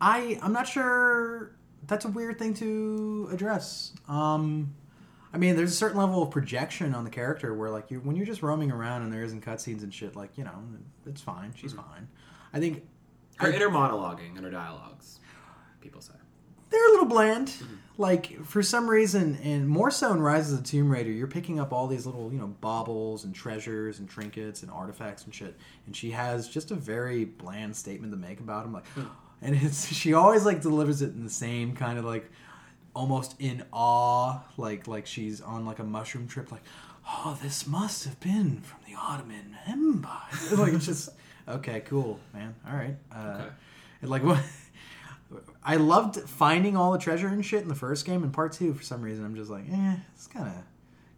I 0.00 0.38
I'm 0.42 0.52
not 0.52 0.66
sure. 0.66 1.52
That's 1.86 2.04
a 2.04 2.08
weird 2.08 2.38
thing 2.38 2.54
to 2.54 3.28
address. 3.32 3.92
Um, 4.08 4.74
I 5.32 5.38
mean, 5.38 5.56
there's 5.56 5.72
a 5.72 5.76
certain 5.76 5.98
level 5.98 6.22
of 6.22 6.30
projection 6.30 6.94
on 6.94 7.04
the 7.04 7.10
character 7.10 7.54
where, 7.54 7.70
like, 7.70 7.90
you 7.90 8.00
when 8.00 8.16
you're 8.16 8.26
just 8.26 8.42
roaming 8.42 8.70
around 8.70 9.02
and 9.02 9.12
there 9.12 9.22
isn't 9.22 9.44
cutscenes 9.44 9.82
and 9.82 9.92
shit, 9.92 10.16
like, 10.16 10.38
you 10.38 10.44
know, 10.44 10.54
it's 11.06 11.20
fine. 11.20 11.52
She's 11.54 11.72
mm-hmm. 11.72 11.90
fine. 11.90 12.08
I 12.52 12.60
think 12.60 12.84
Her 13.36 13.48
I- 13.48 13.52
inner 13.52 13.68
monologuing 13.68 14.36
and 14.36 14.44
her 14.44 14.50
dialogues, 14.50 15.20
people 15.80 16.00
say. 16.00 16.14
they're 16.70 16.88
a 16.88 16.90
little 16.92 17.06
bland. 17.06 17.48
Mm-hmm. 17.48 17.74
Like 17.98 18.44
for 18.44 18.62
some 18.62 18.88
reason, 18.88 19.36
and 19.42 19.68
more 19.68 19.90
so 19.90 20.12
in 20.12 20.22
Rise 20.22 20.52
of 20.52 20.58
the 20.62 20.64
Tomb 20.64 20.88
Raider, 20.88 21.10
you're 21.10 21.26
picking 21.26 21.58
up 21.58 21.72
all 21.72 21.88
these 21.88 22.06
little, 22.06 22.32
you 22.32 22.38
know, 22.38 22.46
baubles 22.46 23.24
and 23.24 23.34
treasures 23.34 23.98
and 23.98 24.08
trinkets 24.08 24.62
and 24.62 24.70
artifacts 24.70 25.24
and 25.24 25.34
shit. 25.34 25.56
And 25.84 25.96
she 25.96 26.12
has 26.12 26.48
just 26.48 26.70
a 26.70 26.76
very 26.76 27.24
bland 27.24 27.74
statement 27.74 28.12
to 28.12 28.16
make 28.16 28.38
about 28.38 28.62
them, 28.62 28.72
like, 28.72 28.86
hmm. 28.88 29.02
and 29.42 29.56
it's 29.56 29.86
she 29.92 30.14
always 30.14 30.44
like 30.44 30.62
delivers 30.62 31.02
it 31.02 31.10
in 31.10 31.24
the 31.24 31.30
same 31.30 31.74
kind 31.74 31.98
of 31.98 32.04
like, 32.04 32.30
almost 32.98 33.36
in 33.38 33.62
awe, 33.72 34.40
like 34.56 34.88
like 34.88 35.06
she's 35.06 35.40
on 35.40 35.64
like 35.64 35.78
a 35.78 35.84
mushroom 35.84 36.26
trip, 36.26 36.50
like, 36.50 36.62
oh, 37.06 37.38
this 37.40 37.66
must 37.66 38.04
have 38.04 38.18
been 38.18 38.60
from 38.62 38.80
the 38.86 38.94
Ottoman 38.98 39.56
Empire. 39.66 40.34
like 40.56 40.72
it's 40.72 40.86
just 40.86 41.10
okay, 41.46 41.80
cool, 41.80 42.18
man. 42.34 42.54
All 42.68 42.74
right, 42.76 42.96
uh, 43.14 43.42
Okay. 43.42 43.50
like 44.02 44.22
what. 44.30 44.40
I 45.62 45.76
loved 45.76 46.16
finding 46.26 46.74
all 46.74 46.90
the 46.92 46.98
treasure 46.98 47.28
and 47.28 47.44
shit 47.44 47.60
in 47.62 47.68
the 47.68 47.74
first 47.74 48.06
game. 48.06 48.24
In 48.24 48.30
part 48.30 48.52
two, 48.52 48.72
for 48.72 48.82
some 48.82 49.02
reason, 49.02 49.26
I'm 49.26 49.36
just 49.36 49.50
like, 49.50 49.64
eh, 49.70 49.96
it's 50.14 50.26
kind 50.26 50.46
of 50.48 50.54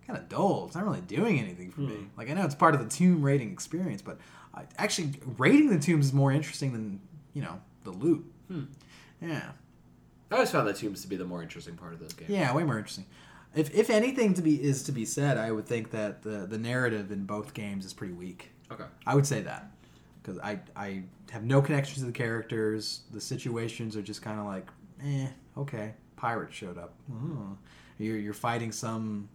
kind 0.04 0.18
of 0.18 0.28
dull. 0.28 0.64
It's 0.66 0.74
not 0.74 0.84
really 0.84 1.00
doing 1.02 1.38
anything 1.38 1.70
for 1.70 1.82
me. 1.82 2.08
Like 2.18 2.28
I 2.28 2.34
know 2.34 2.44
it's 2.44 2.56
part 2.56 2.74
of 2.74 2.80
the 2.82 2.88
tomb 2.88 3.22
raiding 3.22 3.52
experience, 3.52 4.02
but 4.02 4.18
I, 4.52 4.64
actually 4.78 5.12
raiding 5.38 5.70
the 5.70 5.78
tombs 5.78 6.06
is 6.06 6.12
more 6.12 6.32
interesting 6.32 6.72
than 6.72 7.00
you 7.34 7.42
know 7.42 7.60
the 7.84 7.90
loot. 7.92 8.24
Yeah, 9.22 9.52
I 10.30 10.34
always 10.34 10.50
found 10.50 10.68
the 10.68 10.72
tombs 10.72 11.02
to 11.02 11.08
be 11.08 11.16
the 11.16 11.24
more 11.24 11.42
interesting 11.42 11.76
part 11.76 11.92
of 11.92 12.00
those 12.00 12.12
games. 12.12 12.30
yeah, 12.30 12.54
way 12.54 12.62
more 12.62 12.78
interesting. 12.78 13.06
If 13.54 13.74
if 13.74 13.90
anything 13.90 14.34
to 14.34 14.42
be 14.42 14.62
is 14.62 14.84
to 14.84 14.92
be 14.92 15.04
said, 15.04 15.36
I 15.38 15.50
would 15.50 15.66
think 15.66 15.90
that 15.90 16.22
the 16.22 16.46
the 16.46 16.58
narrative 16.58 17.10
in 17.10 17.24
both 17.24 17.52
games 17.54 17.84
is 17.84 17.92
pretty 17.92 18.12
weak. 18.12 18.50
Okay. 18.70 18.84
I 19.06 19.14
would 19.16 19.26
say 19.26 19.40
that 19.42 19.70
because 20.22 20.38
I 20.38 20.60
I 20.76 21.02
have 21.30 21.42
no 21.42 21.60
connections 21.60 21.98
to 21.98 22.04
the 22.06 22.12
characters. 22.12 23.00
The 23.12 23.20
situations 23.20 23.96
are 23.96 24.02
just 24.02 24.22
kind 24.22 24.38
of 24.38 24.46
like, 24.46 24.68
eh, 25.04 25.26
okay. 25.56 25.94
Pirates 26.16 26.54
showed 26.54 26.78
up. 26.78 26.94
Oh. 27.12 27.56
You're 27.98 28.18
you're 28.18 28.34
fighting 28.34 28.70
some. 28.72 29.28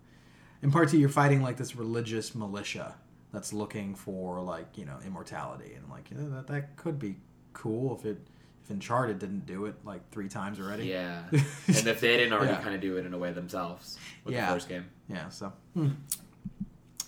In 0.62 0.72
part 0.72 0.90
two, 0.90 0.98
you're 0.98 1.10
fighting 1.10 1.42
like 1.42 1.58
this 1.58 1.76
religious 1.76 2.34
militia 2.34 2.96
that's 3.34 3.52
looking 3.52 3.96
for 3.96 4.40
like 4.42 4.78
you 4.78 4.86
know 4.86 4.98
immortality, 5.06 5.74
and 5.74 5.90
like 5.90 6.10
you 6.10 6.18
know, 6.18 6.30
that 6.30 6.48
that 6.48 6.78
could 6.78 6.98
be 7.00 7.18
cool 7.54 7.98
if 7.98 8.06
it 8.06 8.18
if 8.66 8.72
Uncharted 8.72 9.20
didn't 9.20 9.46
do 9.46 9.66
it 9.66 9.76
like 9.86 10.02
three 10.12 10.28
times 10.28 10.60
already. 10.60 10.86
Yeah. 10.88 11.24
and 11.32 11.88
if 11.88 12.00
they 12.02 12.18
didn't 12.18 12.34
already 12.34 12.52
Yeah. 12.54 12.62
kind 12.62 12.74
of 12.74 12.82
do 12.82 12.98
it 12.98 13.06
in 13.06 13.14
a 13.14 13.18
way 13.18 13.32
themselves 13.32 13.98
with 14.24 14.34
Yeah. 14.34 14.48
the 14.48 14.54
first 14.54 14.68
game. 14.70 14.86
Yeah, 15.08 15.30
so. 15.30 15.54
hmm. 15.76 15.90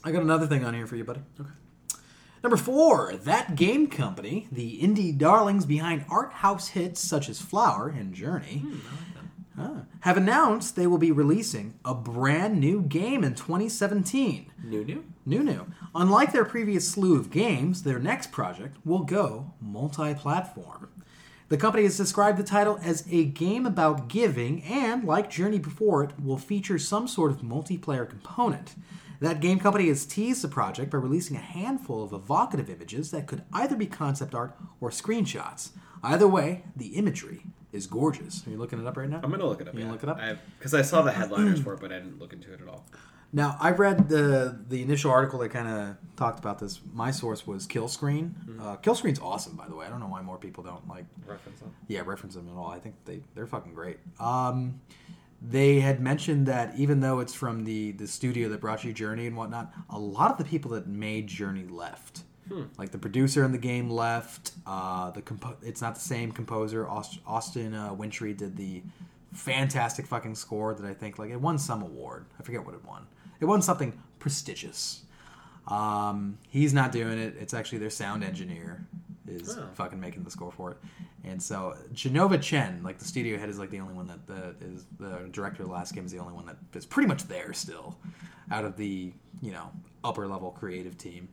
I 0.04 0.12
got 0.12 0.22
another 0.22 0.46
thing 0.48 0.64
on 0.64 0.74
here 0.76 0.86
for 0.86 0.96
you, 0.96 1.04
buddy. 1.04 1.22
Okay. 1.40 1.50
Number 2.44 2.58
four, 2.58 3.12
thatgamecompany, 3.14 4.48
the 4.52 4.80
indie 4.80 5.18
darlings 5.18 5.66
behind 5.66 6.06
art 6.10 6.32
house 6.32 6.70
hits 6.70 7.02
such 7.02 7.28
as 7.28 7.42
Flower 7.42 7.90
and 7.90 8.14
Journey, 8.14 8.64
ah, 9.58 9.82
have 10.02 10.16
announced 10.18 10.76
they 10.76 10.86
will 10.86 11.00
be 11.00 11.12
releasing 11.12 11.74
a 11.84 11.96
brand 11.96 12.60
new 12.60 12.82
game 12.84 13.24
in 13.24 13.34
2017. 13.34 14.52
New 14.64 14.86
new? 14.86 15.04
New, 15.26 15.44
new. 15.44 15.66
Unlike 15.96 16.32
their 16.32 16.46
previous 16.46 16.88
slew 16.88 17.18
of 17.20 17.32
games, 17.32 17.82
their 17.82 18.00
next 18.00 18.32
project 18.32 18.78
will 18.86 19.04
go 19.04 19.54
multi 19.60 20.14
platform. 20.14 20.90
The 21.50 21.58
company 21.58 21.84
has 21.84 21.96
described 21.96 22.38
the 22.38 22.44
title 22.44 22.78
as 22.84 23.06
a 23.10 23.24
game 23.24 23.66
about 23.66 24.10
giving, 24.10 24.62
and, 24.64 25.06
like 25.06 25.30
Journey 25.30 25.60
before 25.60 26.04
it, 26.04 26.12
will 26.22 26.38
feature 26.38 26.78
some 26.78 27.08
sort 27.08 27.32
of 27.32 27.42
multiplayer 27.42 28.08
component. 28.08 28.76
thatgamecompany 29.22 29.88
has 29.88 30.06
teased 30.06 30.42
the 30.42 30.50
project 30.50 30.92
by 30.92 30.98
releasing 30.98 31.38
a 31.38 31.40
handful 31.40 32.04
of 32.04 32.12
evocative 32.12 32.70
images 32.70 33.12
that 33.12 33.28
could 33.28 33.44
either 33.54 33.78
be 33.78 33.86
concept 33.86 34.36
art 34.36 34.58
or 34.82 34.90
screenshots. 34.90 35.70
Either 36.04 36.28
way, 36.28 36.64
the 36.76 36.88
imagery 36.96 37.44
is 37.72 37.88
gorgeous. 37.88 38.46
Are 38.46 38.50
you 38.50 38.58
looking 38.58 38.82
it 38.82 38.86
up 38.86 38.98
right 38.98 39.10
now? 39.10 39.22
I'm 39.24 39.30
going 39.30 39.40
to 39.40 39.48
look 39.48 39.62
it 39.62 39.70
up. 39.70 39.74
You 39.74 39.86
yeah. 39.86 39.92
look 39.92 40.04
it 40.04 40.10
up? 40.10 40.20
Because 40.60 40.74
I, 40.74 40.82
saw 40.82 41.02
the 41.02 41.14
headliners 41.14 41.62
for 41.62 41.74
it, 41.74 41.80
but 41.80 41.94
I 41.94 42.00
didn't 42.00 42.20
look 42.20 42.34
into 42.34 42.54
it 42.54 42.60
at 42.62 42.68
all. 42.68 42.86
Now, 43.34 43.58
I 43.60 43.72
read 43.72 44.10
the 44.10 44.58
the 44.70 44.82
initial 44.82 45.12
article 45.12 45.40
that 45.40 45.50
kind 45.50 45.68
of 45.68 45.98
talked 46.16 46.40
about 46.40 46.60
this. 46.60 46.80
My 46.94 47.12
source 47.12 47.46
was 47.46 47.68
Killscreen. 47.68 48.32
Uh, 48.60 48.78
Killscreen's 48.78 49.20
awesome, 49.20 49.56
by 49.56 49.68
the 49.68 49.76
way. 49.76 49.86
I 49.86 49.90
don't 49.90 50.00
know 50.00 50.08
why 50.08 50.22
more 50.22 50.38
people 50.38 50.64
don't 50.64 50.88
like 50.88 51.06
Reference 51.26 51.60
them. 51.60 51.74
yeah 51.88 52.02
reference 52.06 52.36
them 52.36 52.48
at 52.50 52.58
all. 52.58 52.70
I 52.70 52.80
think 52.80 52.96
they 53.06 53.20
they're 53.36 53.46
fucking 53.48 53.74
great. 53.74 53.98
Um, 54.20 54.80
they 55.42 55.82
had 55.82 56.00
mentioned 56.02 56.48
that 56.48 56.74
even 56.78 57.02
though 57.02 57.20
it's 57.20 57.34
from 57.34 57.64
the 57.66 57.92
the 57.92 58.08
studio 58.08 58.50
that 58.50 58.62
brought 58.62 58.84
you 58.84 58.94
Journey 58.94 59.28
and 59.28 59.36
whatnot, 59.36 59.72
a 59.90 60.00
lot 60.00 60.32
of 60.32 60.38
the 60.38 60.46
people 60.46 60.72
that 60.72 60.88
made 60.88 61.28
Journey 61.28 61.66
left. 61.66 62.22
Like 62.78 62.92
the 62.92 62.98
producer 62.98 63.44
in 63.44 63.52
the 63.52 63.58
game 63.58 63.90
left. 63.90 64.54
Uh, 64.66 65.12
the 65.12 65.22
compo- 65.22 65.58
it's 65.62 65.82
not 65.82 65.96
the 65.96 66.02
same 66.02 66.32
composer. 66.32 66.88
Aust- 66.88 67.20
Austin 67.28 67.74
uh, 67.74 67.94
Wintory 67.94 68.34
did 68.34 68.56
the 68.56 68.84
fantastic 69.34 70.08
fucking 70.08 70.34
score 70.36 70.74
that 70.74 70.86
I 70.90 70.94
think 70.94 71.20
like 71.20 71.30
it 71.30 71.42
won 71.42 71.58
some 71.58 71.82
award. 71.82 72.26
I 72.40 72.44
forget 72.44 72.66
what 72.66 72.74
it 72.74 72.86
won. 72.86 73.06
It 73.40 73.46
wasn't 73.46 73.64
something 73.66 74.00
prestigious. 74.20 75.04
Um, 75.68 76.38
he's 76.50 76.74
not 76.74 76.92
doing 76.92 77.18
it. 77.18 77.36
It's 77.40 77.54
actually 77.54 77.80
their 77.80 77.90
sound 77.90 78.24
engineer 78.24 78.86
is 79.28 79.58
Oh. 79.58 79.68
fucking 79.74 80.00
making 80.00 80.24
the 80.24 80.32
score 80.32 80.52
for 80.52 80.72
it. 80.72 80.78
And 81.26 81.42
so 81.44 81.76
Jenova 81.94 82.42
Chen, 82.42 82.82
like 82.84 83.00
the 83.00 83.06
studio 83.06 83.38
head, 83.38 83.50
is 83.50 83.60
like 83.60 83.70
the 83.70 83.82
only 83.82 83.94
one 83.94 84.08
that, 84.08 84.26
that 84.28 84.56
is 84.62 84.86
the 84.98 85.28
director 85.32 85.64
of 85.64 85.68
the 85.70 85.74
last 85.76 85.94
game 85.94 86.06
is 86.06 86.12
the 86.14 86.20
only 86.20 86.34
one 86.34 86.46
that 86.46 86.56
is 86.74 86.86
pretty 86.86 87.08
much 87.08 87.24
there 87.28 87.52
still, 87.52 87.98
out 88.50 88.64
of 88.64 88.78
the 88.78 89.12
you 89.42 89.52
know 89.52 89.70
upper 90.06 90.26
level 90.28 90.52
creative 90.52 90.98
team. 90.98 91.28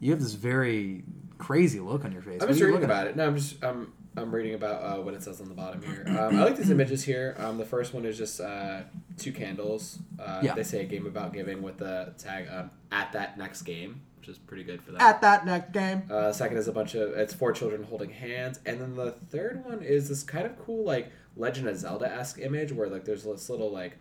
You 0.00 0.10
have 0.10 0.20
this 0.20 0.34
very 0.34 1.04
crazy 1.38 1.80
look 1.80 2.04
on 2.04 2.12
your 2.12 2.20
face. 2.20 2.42
I'm 2.42 2.48
just 2.48 2.60
reading 2.60 2.84
about 2.84 3.06
it. 3.06 3.16
No, 3.16 3.26
I'm 3.26 3.36
just 3.36 3.64
I'm 3.64 3.92
I'm 4.16 4.32
reading 4.32 4.54
about 4.54 4.82
uh, 4.82 5.00
what 5.02 5.14
it 5.14 5.22
says 5.22 5.40
on 5.40 5.48
the 5.48 5.54
bottom 5.54 5.82
here. 5.82 6.04
Um, 6.08 6.36
I 6.36 6.44
like 6.44 6.56
these 6.56 6.70
images 6.70 7.02
here. 7.02 7.34
Um, 7.38 7.58
the 7.58 7.64
first 7.64 7.92
one 7.92 8.04
is 8.04 8.16
just 8.16 8.40
uh, 8.40 8.82
two 9.18 9.32
candles. 9.32 9.98
Uh, 10.18 10.40
Yeah. 10.42 10.54
They 10.54 10.62
say 10.62 10.80
a 10.82 10.84
game 10.84 11.06
about 11.06 11.32
giving 11.32 11.62
with 11.62 11.78
the 11.78 12.14
tag 12.18 12.46
um, 12.48 12.70
at 12.92 13.12
that 13.12 13.36
next 13.38 13.62
game, 13.62 14.02
which 14.20 14.28
is 14.28 14.38
pretty 14.38 14.62
good 14.62 14.80
for 14.82 14.92
that. 14.92 15.02
At 15.02 15.20
that 15.22 15.44
next 15.44 15.72
game. 15.72 16.04
Uh, 16.10 16.32
second 16.32 16.58
is 16.58 16.68
a 16.68 16.72
bunch 16.72 16.94
of 16.94 17.12
it's 17.14 17.34
four 17.34 17.52
children 17.52 17.82
holding 17.82 18.10
hands, 18.10 18.60
and 18.64 18.80
then 18.80 18.94
the 18.94 19.12
third 19.30 19.64
one 19.64 19.82
is 19.82 20.08
this 20.08 20.22
kind 20.22 20.46
of 20.46 20.56
cool 20.64 20.84
like 20.84 21.10
Legend 21.36 21.66
of 21.68 21.76
Zelda 21.76 22.06
esque 22.10 22.38
image 22.38 22.70
where 22.72 22.88
like 22.88 23.04
there's 23.04 23.24
this 23.24 23.50
little 23.50 23.72
like 23.72 23.96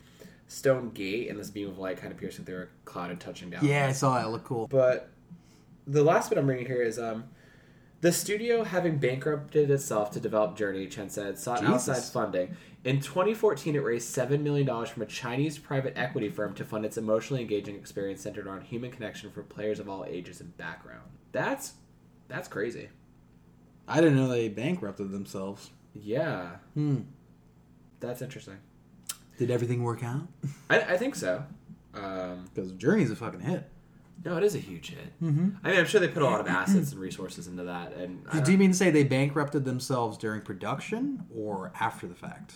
stone 0.48 0.92
gate 0.92 1.30
and 1.30 1.40
this 1.40 1.50
beam 1.50 1.70
of 1.70 1.80
light 1.80 1.98
kind 1.98 2.12
of 2.14 2.20
piercing 2.20 2.46
through 2.46 2.62
a 2.64 2.68
cloud 2.86 3.10
and 3.10 3.20
touching 3.20 3.50
down. 3.50 3.66
Yeah, 3.66 3.88
I 3.88 3.92
saw 3.94 4.22
it. 4.22 4.26
It 4.26 4.30
looked 4.30 4.46
cool. 4.46 4.68
But 4.68 5.10
the 5.88 6.04
last 6.04 6.30
bit 6.30 6.38
I'm 6.38 6.46
reading 6.48 6.68
here 6.68 6.84
is 6.84 7.00
um, 7.00 7.24
the 8.04 8.12
studio 8.12 8.64
having 8.64 8.98
bankrupted 8.98 9.72
itself 9.72 10.12
to 10.12 10.20
develop 10.20 10.56
Journey, 10.58 10.88
Chen 10.88 11.10
said, 11.10 11.40
sought 11.40 11.62
Jesus. 11.62 11.90
outside 11.90 12.04
funding. 12.14 12.56
In 12.84 13.00
2014, 13.00 13.78
it 13.78 13.80
raised 13.80 14.14
$7 14.14 14.42
million 14.42 14.68
from 14.86 15.02
a 15.04 15.06
Chinese 15.06 15.58
private 15.58 15.94
equity 15.98 16.28
firm 16.30 16.54
to 16.56 16.66
fund 16.66 16.84
its 16.84 16.98
emotionally 16.98 17.42
engaging 17.42 17.76
experience 17.76 18.20
centered 18.22 18.46
on 18.46 18.60
human 18.60 18.92
connection 18.92 19.32
for 19.32 19.42
players 19.42 19.80
of 19.80 19.88
all 19.88 20.04
ages 20.06 20.42
and 20.42 20.56
background. 20.58 21.10
That's 21.32 21.74
that's 22.28 22.48
crazy. 22.50 22.90
I 23.88 24.02
didn't 24.02 24.18
know 24.18 24.28
they 24.28 24.50
bankrupted 24.50 25.12
themselves. 25.12 25.72
Yeah, 25.94 26.58
Hmm. 26.74 27.02
that's 28.02 28.22
interesting. 28.22 28.58
Did 29.38 29.50
everything 29.50 29.82
work 29.82 30.04
out? 30.04 30.28
I, 30.70 30.80
I 30.82 30.98
think 30.98 31.16
so. 31.16 31.44
Um, 31.94 32.46
Because 32.54 32.72
Journey's 32.74 33.12
a 33.12 33.16
fucking 33.16 33.40
hit. 33.42 33.70
No, 34.26 34.38
it 34.38 34.44
is 34.44 34.56
a 34.56 34.60
huge 34.60 34.92
hit. 34.92 35.20
Mm-hmm. 35.22 35.50
I 35.64 35.72
mean, 35.72 35.80
I'm 35.80 35.86
sure 35.86 36.00
they 36.00 36.08
put 36.08 36.22
a 36.24 36.26
lot 36.26 36.40
of 36.40 36.48
assets 36.48 36.92
and 36.94 37.02
resources 37.02 37.48
into 37.48 37.64
that. 37.64 37.94
And 37.94 38.26
Do 38.46 38.52
you 38.54 38.58
mean 38.58 38.72
to 38.72 38.78
say 38.78 38.90
they 38.90 39.04
bankrupted 39.04 39.66
themselves 39.66 40.18
during 40.18 40.42
production 40.42 41.26
or 41.36 41.74
after 41.80 42.08
the 42.08 42.16
fact? 42.16 42.56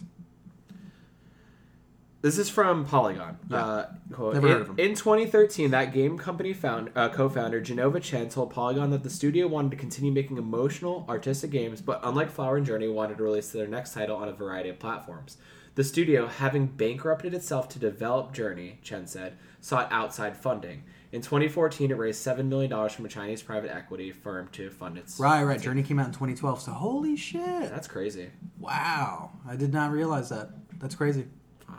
This 2.22 2.38
is 2.40 2.50
from 2.50 2.86
Polygon. 2.86 3.38
Yeah. 3.50 3.58
Uh, 3.66 3.86
quote, 4.12 4.34
Never 4.34 4.48
in, 4.48 4.54
heard 4.54 4.62
of 4.64 4.70
'em. 4.72 4.80
in 4.80 4.96
2013, 4.96 5.70
thatgamecompany 5.70 6.56
found 6.56 6.90
uh, 6.96 7.10
co-founder 7.10 7.62
Jenova 7.62 8.02
Chen 8.02 8.28
told 8.30 8.50
Polygon 8.50 8.90
that 8.90 9.04
the 9.04 9.10
studio 9.10 9.48
wanted 9.48 9.72
to 9.72 9.78
continue 9.78 10.12
making 10.12 10.38
emotional, 10.38 11.06
artistic 11.08 11.52
games, 11.52 11.80
but 11.80 12.00
unlike 12.04 12.32
Flower 12.32 12.58
and 12.58 12.66
Journey, 12.66 12.88
wanted 12.88 13.18
to 13.18 13.24
release 13.24 13.52
their 13.52 13.68
next 13.68 13.94
title 13.94 14.18
on 14.18 14.28
a 14.28 14.34
variety 14.34 14.70
of 14.70 14.80
platforms. 14.80 15.38
The 15.76 15.84
studio, 15.84 16.26
having 16.26 16.66
bankrupted 16.66 17.36
itself 17.36 17.70
to 17.70 17.80
develop 17.80 18.34
Journey, 18.34 18.80
Chen 18.82 19.06
said, 19.06 19.38
sought 19.62 19.88
outside 19.92 20.36
funding. 20.36 20.84
In 21.14 21.22
2014, 21.22 21.90
it 21.92 21.98
raised 21.98 22.26
$7 22.26 22.48
million 22.48 22.90
from 22.90 23.06
a 23.06 23.08
Chinese 23.10 23.42
private 23.42 23.74
equity 23.74 24.12
firm 24.12 24.50
to 24.50 24.70
fund 24.70 24.98
its. 24.98 25.20
Right, 25.20 25.44
right. 25.44 25.60
Journey 25.62 25.82
came 25.84 26.00
out 26.00 26.08
in 26.08 26.12
2012. 26.12 26.62
So 26.62 26.72
holy 26.74 27.16
shit! 27.16 27.70
That's 27.70 27.88
crazy. 27.88 28.30
Wow, 28.60 29.32
I 29.48 29.56
did 29.56 29.72
not 29.74 29.92
realize 29.92 30.30
that. 30.30 30.50
That's 30.80 30.96
crazy 30.96 31.26
Wow. 31.68 31.76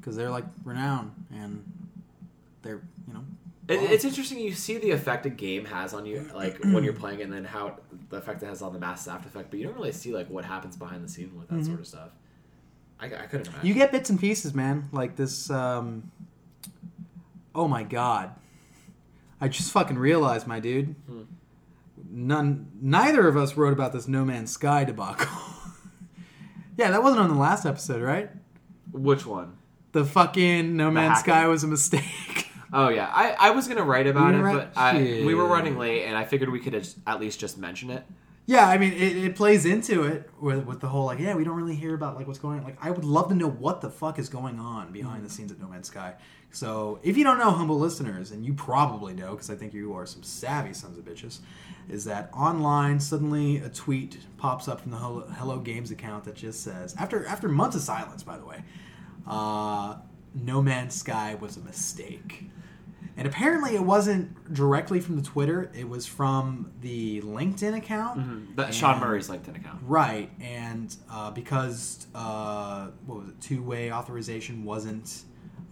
because 0.00 0.16
they're 0.16 0.30
like 0.30 0.44
renowned 0.64 1.12
and 1.32 1.62
they're 2.62 2.80
you 3.06 3.14
know. 3.14 3.24
It, 3.68 3.90
it's 3.90 4.04
interesting. 4.04 4.38
You 4.40 4.52
see 4.52 4.78
the 4.78 4.90
effect 4.90 5.26
a 5.26 5.30
game 5.30 5.64
has 5.66 5.92
on 5.94 6.06
you, 6.06 6.28
like 6.34 6.58
when 6.64 6.82
you're 6.82 6.92
playing, 7.04 7.20
and 7.22 7.32
then 7.32 7.44
how 7.44 7.76
the 8.08 8.16
effect 8.16 8.42
it 8.42 8.46
has 8.46 8.62
on 8.62 8.72
the 8.72 8.78
mass 8.78 9.06
after 9.06 9.28
effect. 9.28 9.50
But 9.50 9.60
you 9.60 9.66
don't 9.66 9.76
really 9.76 9.92
see 9.92 10.12
like 10.14 10.28
what 10.30 10.44
happens 10.46 10.76
behind 10.76 11.04
the 11.04 11.08
scenes 11.08 11.32
with 11.34 11.48
that 11.48 11.64
sort 11.66 11.78
of 11.78 11.86
stuff. 11.86 12.08
I, 12.98 13.04
I 13.06 13.08
couldn't 13.26 13.48
imagine. 13.48 13.66
You 13.66 13.74
get 13.74 13.92
bits 13.92 14.08
and 14.10 14.18
pieces, 14.18 14.54
man. 14.54 14.88
Like 14.92 15.14
this. 15.16 15.50
um 15.50 16.10
Oh 17.54 17.68
my 17.68 17.82
god! 17.82 18.34
I 19.42 19.48
just 19.48 19.72
fucking 19.72 19.98
realized, 19.98 20.46
my 20.46 20.60
dude. 20.60 20.94
Hmm. 21.08 21.22
None. 22.10 22.70
Neither 22.80 23.26
of 23.26 23.36
us 23.36 23.56
wrote 23.56 23.72
about 23.72 23.92
this 23.92 24.06
No 24.06 24.24
Man's 24.24 24.52
Sky 24.52 24.84
debacle. 24.84 25.26
yeah, 26.76 26.92
that 26.92 27.02
wasn't 27.02 27.22
on 27.22 27.28
the 27.28 27.34
last 27.34 27.66
episode, 27.66 28.02
right? 28.02 28.30
Which 28.92 29.26
one? 29.26 29.58
The 29.90 30.04
fucking 30.04 30.76
No 30.76 30.92
Man's 30.92 31.18
hacking. 31.18 31.32
Sky 31.32 31.48
was 31.48 31.64
a 31.64 31.68
mistake. 31.68 32.48
Oh 32.74 32.88
yeah, 32.88 33.10
I, 33.12 33.32
I 33.38 33.50
was 33.50 33.68
gonna 33.68 33.82
write 33.82 34.06
about 34.06 34.32
You 34.32 34.46
it, 34.46 34.52
but 34.54 34.72
I, 34.76 34.94
we 35.26 35.34
were 35.34 35.44
running 35.44 35.76
late, 35.76 36.04
and 36.06 36.16
I 36.16 36.24
figured 36.24 36.48
we 36.48 36.58
could 36.58 36.74
at 37.06 37.20
least 37.20 37.38
just 37.38 37.58
mention 37.58 37.90
it. 37.90 38.02
Yeah, 38.44 38.68
I 38.68 38.76
mean, 38.76 38.92
it, 38.92 39.16
it 39.16 39.36
plays 39.36 39.64
into 39.64 40.02
it 40.02 40.28
with, 40.40 40.66
with 40.66 40.80
the 40.80 40.88
whole 40.88 41.06
like, 41.06 41.20
yeah, 41.20 41.34
we 41.34 41.44
don't 41.44 41.56
really 41.56 41.76
hear 41.76 41.94
about 41.94 42.16
like 42.16 42.26
what's 42.26 42.40
going 42.40 42.58
on. 42.58 42.64
Like, 42.64 42.76
I 42.80 42.90
would 42.90 43.04
love 43.04 43.28
to 43.28 43.34
know 43.34 43.48
what 43.48 43.80
the 43.80 43.88
fuck 43.90 44.18
is 44.18 44.28
going 44.28 44.58
on 44.58 44.92
behind 44.92 45.24
the 45.24 45.30
scenes 45.30 45.52
at 45.52 45.60
No 45.60 45.68
Man's 45.68 45.86
Sky. 45.86 46.14
So, 46.50 46.98
if 47.02 47.16
you 47.16 47.24
don't 47.24 47.38
know, 47.38 47.50
humble 47.50 47.78
listeners, 47.78 48.30
and 48.30 48.44
you 48.44 48.52
probably 48.52 49.14
know 49.14 49.30
because 49.30 49.48
I 49.48 49.54
think 49.54 49.72
you 49.72 49.94
are 49.94 50.04
some 50.04 50.22
savvy 50.22 50.74
sons 50.74 50.98
of 50.98 51.04
bitches, 51.04 51.38
is 51.88 52.04
that 52.04 52.30
online 52.34 53.00
suddenly 53.00 53.58
a 53.58 53.68
tweet 53.68 54.18
pops 54.38 54.68
up 54.68 54.80
from 54.80 54.90
the 54.90 54.98
Hello, 54.98 55.20
Hello 55.36 55.58
Games 55.58 55.90
account 55.90 56.24
that 56.24 56.34
just 56.34 56.62
says, 56.62 56.94
after 56.98 57.24
after 57.26 57.48
months 57.48 57.76
of 57.76 57.82
silence, 57.82 58.22
by 58.22 58.36
the 58.36 58.44
way, 58.44 58.64
uh, 59.26 59.96
No 60.34 60.60
Man's 60.60 60.94
Sky 60.94 61.36
was 61.40 61.56
a 61.56 61.60
mistake. 61.60 62.50
And 63.16 63.26
apparently, 63.26 63.74
it 63.74 63.82
wasn't 63.82 64.52
directly 64.54 64.98
from 65.00 65.16
the 65.16 65.22
Twitter; 65.22 65.70
it 65.74 65.88
was 65.88 66.06
from 66.06 66.72
the 66.80 67.20
LinkedIn 67.22 67.76
account. 67.76 68.56
But 68.56 68.72
Sean 68.72 68.92
And- 68.94 69.00
Murray's 69.02 69.28
LinkedIn 69.28 69.56
account. 69.56 69.80
Right, 69.86 70.30
and 70.40 70.94
uh, 71.10 71.30
because 71.30 72.06
uh, 72.14 72.88
what 73.06 73.18
was 73.20 73.28
it, 73.28 73.40
two-way 73.40 73.92
authorization 73.92 74.64
wasn't 74.64 75.24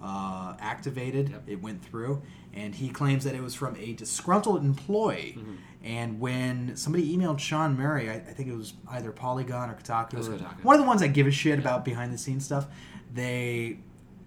uh, 0.03 0.55
activated, 0.61 1.31
Yep. 1.31 1.43
it 1.47 1.63
went 1.63 1.83
through, 1.85 2.23
and 2.53 2.75
he 2.75 2.89
claims 2.91 3.25
that 3.25 3.35
it 3.35 3.43
was 3.43 3.55
from 3.55 3.75
a 3.77 3.93
disgruntled 3.95 4.63
employee. 4.65 5.37
Mm-hmm. 5.39 5.55
And 5.83 6.21
when 6.21 6.77
somebody 6.77 7.17
emailed 7.17 7.39
Sean 7.39 7.75
Murray, 7.77 8.11
I, 8.11 8.17
I 8.17 8.19
think 8.35 8.51
it 8.51 8.57
was 8.57 8.75
either 8.91 9.13
Polygon 9.13 9.71
or 9.71 9.75
Kotaku, 9.75 10.15
or 10.15 10.37
Kotaku. 10.39 10.63
one 10.63 10.75
of 10.77 10.81
the 10.83 10.87
ones 10.87 11.01
that 11.01 11.09
give 11.09 11.27
a 11.27 11.31
shit 11.31 11.59
about 11.59 11.87
behind-the-scenes 11.87 12.45
stuff, 12.45 12.67
they 13.15 13.79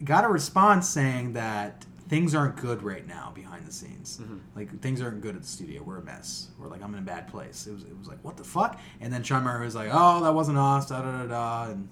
got 0.03 0.23
a 0.25 0.27
response 0.27 0.89
saying 0.89 1.33
that 1.33 1.85
things 2.13 2.35
aren't 2.35 2.55
good 2.57 2.83
right 2.83 3.07
now 3.07 3.31
behind 3.33 3.65
the 3.65 3.71
scenes. 3.71 4.19
Mm-hmm. 4.21 4.37
Like 4.55 4.79
things 4.81 5.01
aren't 5.01 5.21
good 5.21 5.35
at 5.35 5.41
the 5.41 5.47
studio. 5.47 5.81
We're 5.81 5.97
a 5.97 6.03
mess. 6.03 6.49
We're 6.59 6.67
like 6.67 6.83
I'm 6.83 6.93
in 6.93 6.99
a 6.99 7.01
bad 7.15 7.27
place. 7.27 7.65
It 7.65 7.73
was 7.73 7.83
it 7.83 7.97
was 7.97 8.07
like 8.07 8.23
what 8.23 8.37
the 8.37 8.43
fuck? 8.43 8.79
And 9.01 9.11
then 9.11 9.23
Sean 9.23 9.43
Murray 9.43 9.65
was 9.65 9.73
like, 9.73 9.89
oh 9.91 10.23
that 10.23 10.33
wasn't 10.33 10.59
us. 10.59 10.89
Da 10.89 11.01
da 11.01 11.23
da 11.23 11.25
da. 11.27 11.71
And 11.71 11.89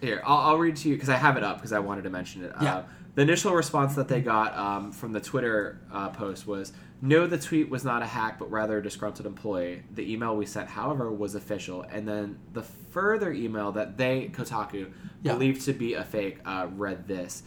Here, 0.00 0.22
I'll, 0.24 0.38
I'll 0.50 0.58
read 0.58 0.76
to 0.76 0.88
you 0.88 0.94
because 0.94 1.08
I 1.08 1.16
have 1.16 1.36
it 1.36 1.42
up 1.42 1.56
because 1.56 1.72
I 1.72 1.80
wanted 1.80 2.02
to 2.04 2.10
mention 2.10 2.44
it. 2.44 2.52
Yeah. 2.62 2.76
Uh, 2.76 2.84
the 3.16 3.22
initial 3.22 3.52
response 3.52 3.94
that 3.96 4.06
they 4.08 4.20
got 4.20 4.56
um, 4.56 4.92
from 4.92 5.12
the 5.12 5.20
Twitter 5.20 5.80
uh, 5.90 6.10
post 6.10 6.46
was 6.46 6.72
No, 7.02 7.26
the 7.26 7.38
tweet 7.38 7.68
was 7.68 7.82
not 7.82 8.02
a 8.02 8.06
hack, 8.06 8.38
but 8.38 8.48
rather 8.50 8.78
a 8.78 8.82
disgruntled 8.82 9.26
employee. 9.26 9.82
The 9.92 10.12
email 10.12 10.36
we 10.36 10.46
sent, 10.46 10.68
however, 10.68 11.10
was 11.10 11.34
official. 11.34 11.82
And 11.82 12.06
then 12.06 12.38
the 12.52 12.62
further 12.62 13.32
email 13.32 13.72
that 13.72 13.96
they, 13.96 14.28
Kotaku, 14.32 14.92
Yeah. 15.22 15.32
believed 15.32 15.62
to 15.64 15.72
be 15.72 15.94
a 15.94 16.04
fake, 16.04 16.38
uh, 16.44 16.68
read 16.76 17.08
this. 17.08 17.42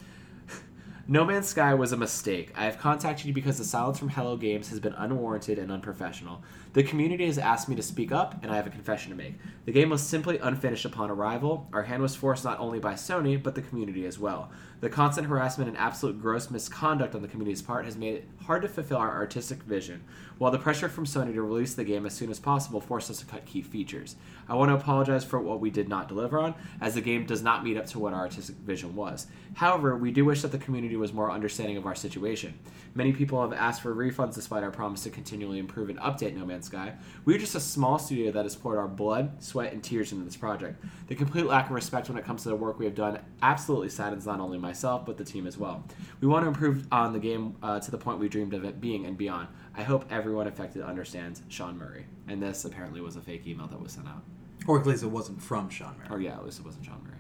No 1.12 1.26
Man's 1.26 1.48
Sky 1.48 1.74
was 1.74 1.92
a 1.92 1.98
mistake. 1.98 2.54
I 2.56 2.66
have 2.66 2.78
contacted 2.78 3.26
you 3.26 3.34
because 3.34 3.58
the 3.58 3.64
silence 3.64 3.98
from 3.98 4.10
Hello 4.10 4.38
Games 4.38 4.70
has 4.70 4.80
been 4.80 4.94
unwarranted 4.94 5.58
and 5.58 5.72
unprofessional. 5.72 6.44
The 6.74 6.84
community 6.84 7.26
has 7.26 7.40
asked 7.40 7.68
me 7.68 7.76
to 7.78 7.82
speak 7.82 8.12
up, 8.12 8.44
and 8.44 8.52
I 8.52 8.58
have 8.58 8.68
a 8.68 8.70
confession 8.70 9.10
to 9.10 9.18
make. 9.18 9.34
The 9.66 9.72
game 9.72 9.90
was 9.90 10.04
simply 10.04 10.38
unfinished 10.38 10.86
upon 10.86 11.10
arrival. 11.10 11.68
Our 11.74 11.82
hand 11.82 12.04
was 12.04 12.16
forced 12.16 12.44
not 12.44 12.60
only 12.60 12.78
by 12.78 12.94
Sony, 12.94 13.42
but 13.42 13.56
the 13.56 13.64
community 13.64 14.06
as 14.06 14.20
well. 14.20 14.52
The 14.82 14.90
constant 14.90 15.26
harassment 15.26 15.68
and 15.68 15.80
absolute 15.80 16.22
gross 16.22 16.52
misconduct 16.52 17.16
on 17.16 17.24
the 17.24 17.28
community's 17.28 17.64
part 17.64 17.86
has 17.86 17.98
made 17.98 18.14
it 18.14 18.30
hard 18.46 18.62
to 18.62 18.68
fulfill 18.68 18.98
our 18.98 19.16
artistic 19.16 19.64
vision, 19.64 20.04
while 20.40 20.52
the 20.52 20.58
pressure 20.58 20.90
from 20.90 21.06
Sony 21.06 21.34
to 21.34 21.42
release 21.42 21.76
the 21.76 21.84
game 21.84 22.06
as 22.06 22.14
soon 22.14 22.32
as 22.32 22.40
possible 22.40 22.82
forced 22.82 23.12
us 23.12 23.20
to 23.20 23.26
cut 23.26 23.46
key 23.46 23.62
features. 23.62 24.16
I 24.48 24.56
want 24.56 24.70
to 24.70 24.76
apologize 24.76 25.24
for 25.24 25.40
what 25.40 25.60
we 25.60 25.70
did 25.70 25.88
not 25.88 26.08
deliver 26.08 26.40
on, 26.40 26.56
as 26.82 26.96
the 26.96 27.02
game 27.02 27.26
does 27.26 27.44
not 27.44 27.64
meet 27.64 27.78
up 27.78 27.86
to 27.88 28.00
what 28.00 28.14
our 28.14 28.22
artistic 28.22 28.56
vision 28.56 28.96
was. 28.96 29.28
However, 29.56 29.96
we 29.98 30.12
do 30.12 30.26
wish 30.26 30.42
that 30.42 30.52
the 30.52 30.58
community 30.58 30.96
was 30.96 31.14
more 31.14 31.30
understanding 31.30 31.78
of 31.78 31.86
our 31.86 31.94
situation. 31.94 32.58
Many 32.96 33.12
people 33.12 33.42
have 33.42 33.54
asked 33.54 33.82
for 33.82 33.94
refunds 33.94 34.34
despite 34.34 34.64
our 34.64 34.72
promise 34.72 35.04
to 35.04 35.10
continually 35.10 35.60
improve 35.60 35.90
and 35.90 36.00
update 36.00 36.36
No 36.36 36.46
Man's 36.46 36.68
Sky. 36.68 36.94
We're 37.26 37.38
just 37.38 37.56
a 37.56 37.60
small 37.60 38.00
studio 38.00 38.32
that 38.32 38.46
has 38.46 38.56
poured 38.56 38.78
our 38.78 38.88
blood, 38.88 39.44
sweat, 39.44 39.74
and 39.74 39.84
tears 39.84 40.14
into 40.14 40.24
this 40.24 40.38
project. 40.38 40.84
The 41.08 41.16
complete 41.16 41.46
lack 41.46 41.66
of 41.66 41.72
respect 41.72 42.08
when 42.08 42.18
it 42.18 42.26
comes 42.26 42.44
to 42.44 42.50
the 42.50 42.56
work 42.56 42.80
we 42.80 42.86
have 42.86 42.96
done 42.96 43.20
absolutely 43.42 43.90
saddens 43.90 44.26
not 44.26 44.40
only 44.40 44.58
myself, 44.58 45.06
but 45.06 45.18
the 45.18 45.26
team 45.26 45.46
as 45.46 45.58
well. 45.58 45.84
We 46.22 46.28
want 46.28 46.44
to 46.44 46.48
improve 46.48 46.88
on 46.92 47.12
the 47.12 47.20
game 47.20 47.58
uh, 47.62 47.80
to 47.82 47.92
the 47.92 47.98
point 47.98 48.20
we 48.20 48.30
dreamed 48.30 48.54
of 48.54 48.64
it 48.64 48.80
being 48.80 49.06
and 49.06 49.18
beyond. 49.18 49.50
I 49.80 49.84
hope 49.84 50.04
everyone 50.12 50.46
affected 50.46 50.82
understands 50.82 51.42
Sean 51.48 51.78
Murray. 51.78 52.06
And 52.28 52.44
this 52.44 52.66
apparently 52.66 53.00
was 53.00 53.16
a 53.16 53.22
fake 53.22 53.48
email 53.48 53.66
that 53.68 53.80
was 53.80 53.94
sent 53.94 54.10
out. 54.10 54.24
or 54.68 54.78
at 54.78 54.86
least 54.86 55.04
it 55.04 55.08
wasn't 55.08 55.42
from 55.42 55.70
Sean 55.70 55.96
Murray. 55.98 56.08
Or 56.10 56.20
yeah, 56.20 56.34
at 56.36 56.44
least 56.44 56.60
it 56.60 56.66
wasn't 56.66 56.84
Sean 56.86 57.02
Murray. 57.04 57.16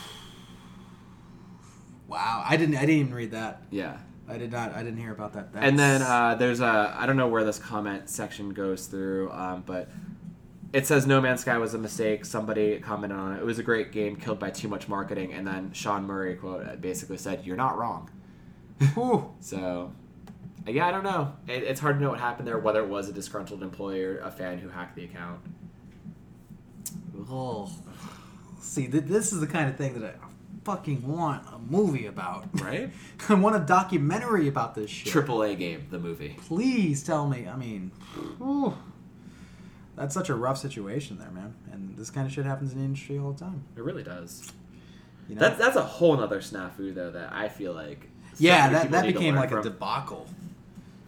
Wow, 2.08 2.44
I 2.46 2.56
didn't 2.56 2.76
I 2.76 2.80
didn't 2.80 2.96
even 3.00 3.14
read 3.14 3.30
that. 3.30 3.62
Yeah. 3.70 3.96
I 4.28 4.38
did 4.38 4.50
not. 4.52 4.74
I 4.74 4.82
didn't 4.82 4.98
hear 4.98 5.12
about 5.12 5.34
that. 5.34 5.48
And 5.54 5.78
then 5.78 6.02
uh, 6.02 6.34
there's 6.34 6.60
a 6.60 6.94
I 6.98 7.06
don't 7.06 7.16
know 7.16 7.28
where 7.28 7.44
this 7.44 7.58
comment 7.58 8.10
section 8.10 8.50
goes 8.50 8.86
through, 8.86 9.30
um, 9.32 9.62
but 9.64 9.88
it 10.72 10.86
says 10.86 11.06
No 11.06 11.20
Man's 11.20 11.42
Sky 11.42 11.58
was 11.58 11.74
a 11.74 11.78
mistake. 11.78 12.24
Somebody 12.24 12.78
commented 12.80 13.18
on 13.18 13.36
it. 13.36 13.40
It 13.40 13.44
was 13.44 13.58
a 13.58 13.62
great 13.62 13.92
game, 13.92 14.16
killed 14.16 14.38
by 14.38 14.50
too 14.50 14.68
much 14.68 14.88
marketing. 14.88 15.32
And 15.32 15.46
then 15.46 15.72
Sean 15.72 16.04
Murray 16.06 16.34
quote 16.34 16.80
basically 16.80 17.18
said, 17.18 17.44
"You're 17.44 17.56
not 17.56 17.78
wrong." 17.78 18.10
So, 19.40 19.92
yeah, 20.66 20.86
I 20.86 20.90
don't 20.90 21.04
know. 21.04 21.34
It, 21.46 21.62
it's 21.64 21.80
hard 21.80 21.96
to 21.98 22.02
know 22.02 22.10
what 22.10 22.20
happened 22.20 22.48
there. 22.48 22.58
Whether 22.58 22.80
it 22.80 22.88
was 22.88 23.08
a 23.08 23.12
disgruntled 23.12 23.62
employee 23.62 24.02
or 24.02 24.18
a 24.20 24.30
fan 24.30 24.58
who 24.58 24.68
hacked 24.68 24.96
the 24.96 25.04
account. 25.04 25.40
Oh. 27.28 27.70
See, 28.60 28.88
th- 28.88 29.04
this 29.04 29.32
is 29.32 29.40
the 29.40 29.46
kind 29.46 29.68
of 29.68 29.76
thing 29.76 30.00
that 30.00 30.16
I 30.22 30.26
fucking 30.64 31.06
want 31.06 31.46
a 31.52 31.58
movie 31.58 32.06
about. 32.06 32.48
Right? 32.60 32.90
I 33.28 33.34
want 33.34 33.56
a 33.56 33.60
documentary 33.60 34.48
about 34.48 34.74
this 34.74 34.90
shit. 34.90 35.12
Triple 35.12 35.42
A 35.42 35.54
game, 35.54 35.86
the 35.90 35.98
movie. 35.98 36.36
Please 36.46 37.02
tell 37.02 37.28
me. 37.28 37.46
I 37.46 37.56
mean, 37.56 37.90
that's 39.96 40.14
such 40.14 40.30
a 40.30 40.34
rough 40.34 40.58
situation 40.58 41.18
there, 41.18 41.30
man. 41.30 41.54
And 41.72 41.96
this 41.96 42.10
kind 42.10 42.26
of 42.26 42.32
shit 42.32 42.46
happens 42.46 42.72
in 42.72 42.78
the 42.78 42.84
industry 42.84 43.18
all 43.18 43.32
the 43.32 43.40
time. 43.40 43.64
It 43.76 43.82
really 43.82 44.02
does. 44.02 44.50
You 45.28 45.34
know? 45.34 45.40
That's 45.40 45.58
that's 45.58 45.76
a 45.76 45.82
whole 45.82 46.16
nother 46.16 46.40
snafu 46.40 46.94
though 46.94 47.10
that 47.10 47.32
I 47.32 47.48
feel 47.48 47.72
like. 47.72 48.08
yeah, 48.38 48.68
that, 48.70 48.90
that 48.90 49.06
became 49.06 49.34
like 49.34 49.52
a 49.52 49.62
debacle. 49.62 50.26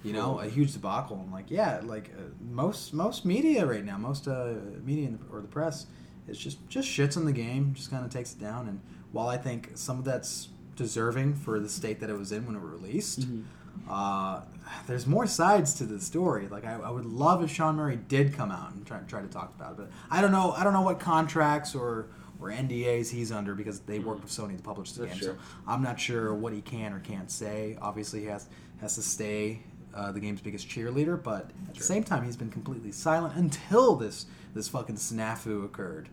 You 0.06 0.12
know, 0.12 0.38
a 0.40 0.46
huge 0.48 0.72
debacle. 0.72 1.18
And 1.20 1.32
like, 1.32 1.50
yeah, 1.50 1.80
like 1.84 2.10
uh, 2.16 2.22
most 2.40 2.94
most 2.94 3.24
media 3.24 3.66
right 3.66 3.84
now, 3.84 3.98
most 3.98 4.28
uh, 4.28 4.54
media 4.84 5.10
the, 5.10 5.18
or 5.34 5.40
the 5.40 5.48
press, 5.48 5.86
is 6.28 6.38
just 6.38 6.58
just 6.68 6.88
shits 6.88 7.16
on 7.16 7.24
the 7.24 7.32
game, 7.32 7.74
just 7.74 7.90
kind 7.90 8.04
of 8.04 8.10
takes 8.10 8.32
it 8.32 8.38
down. 8.40 8.68
And 8.68 8.80
while 9.12 9.28
I 9.28 9.36
think 9.36 9.72
some 9.74 9.98
of 9.98 10.04
that's 10.04 10.48
deserving 10.76 11.34
for 11.34 11.58
the 11.58 11.68
state 11.68 12.00
that 12.00 12.10
it 12.10 12.18
was 12.18 12.32
in 12.32 12.46
when 12.46 12.54
it 12.56 12.62
was 12.62 12.70
released, 12.70 13.20
Mm-hmm. 13.20 13.90
uh, 13.90 14.40
there's 14.86 15.06
more 15.06 15.26
sides 15.26 15.74
to 15.74 15.84
the 15.84 16.00
story. 16.00 16.48
Like, 16.48 16.64
I, 16.64 16.74
I 16.74 16.90
would 16.90 17.04
love 17.06 17.42
if 17.44 17.50
Sean 17.50 17.76
Murray 17.76 17.96
did 18.08 18.34
come 18.34 18.50
out 18.50 18.72
and 18.72 18.86
try 18.86 18.98
try 19.00 19.20
to 19.22 19.28
talk 19.28 19.54
about 19.56 19.72
it, 19.72 19.76
but 19.78 19.90
I 20.10 20.20
don't 20.20 20.32
know. 20.32 20.52
I 20.52 20.64
don't 20.64 20.72
know 20.72 20.82
what 20.82 20.98
contracts 21.00 21.74
or 21.74 22.08
or 22.38 22.50
NDAs 22.50 23.10
he's 23.10 23.32
under 23.32 23.54
because 23.54 23.80
they 23.80 23.98
work 23.98 24.22
with 24.22 24.30
Sony 24.30 24.56
to 24.58 24.62
publish 24.62 24.92
the 24.92 25.02
Mm-hmm. 25.04 25.08
That's 25.10 25.20
game. 25.20 25.30
true. 25.36 25.38
So 25.40 25.70
I'm 25.72 25.82
not 25.82 25.98
sure 25.98 26.34
what 26.34 26.52
he 26.52 26.60
can 26.60 26.92
or 26.92 27.00
can't 27.00 27.30
say. 27.30 27.78
Obviously, 27.80 28.20
he 28.20 28.26
has 28.26 28.48
has 28.80 28.94
to 28.96 29.02
stay 29.02 29.60
uh, 29.96 30.12
the 30.12 30.20
game's 30.20 30.40
biggest 30.40 30.68
cheerleader, 30.68 31.20
but 31.20 31.50
at 31.68 31.74
the 31.74 31.82
same 31.82 32.04
time, 32.04 32.24
he's 32.24 32.36
been 32.36 32.50
completely 32.50 32.92
silent 32.92 33.34
until 33.34 33.96
this 33.96 34.26
this 34.54 34.68
fucking 34.68 34.96
snafu 34.96 35.64
occurred, 35.64 36.08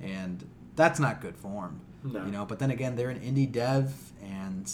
and 0.00 0.48
that's 0.74 0.98
not 0.98 1.20
good 1.20 1.36
form. 1.36 1.80
No. 2.04 2.24
You 2.24 2.30
know, 2.32 2.44
but 2.46 2.58
then 2.58 2.70
again, 2.70 2.96
they're 2.96 3.10
an 3.10 3.20
indie 3.20 3.50
dev, 3.50 3.92
and 4.22 4.64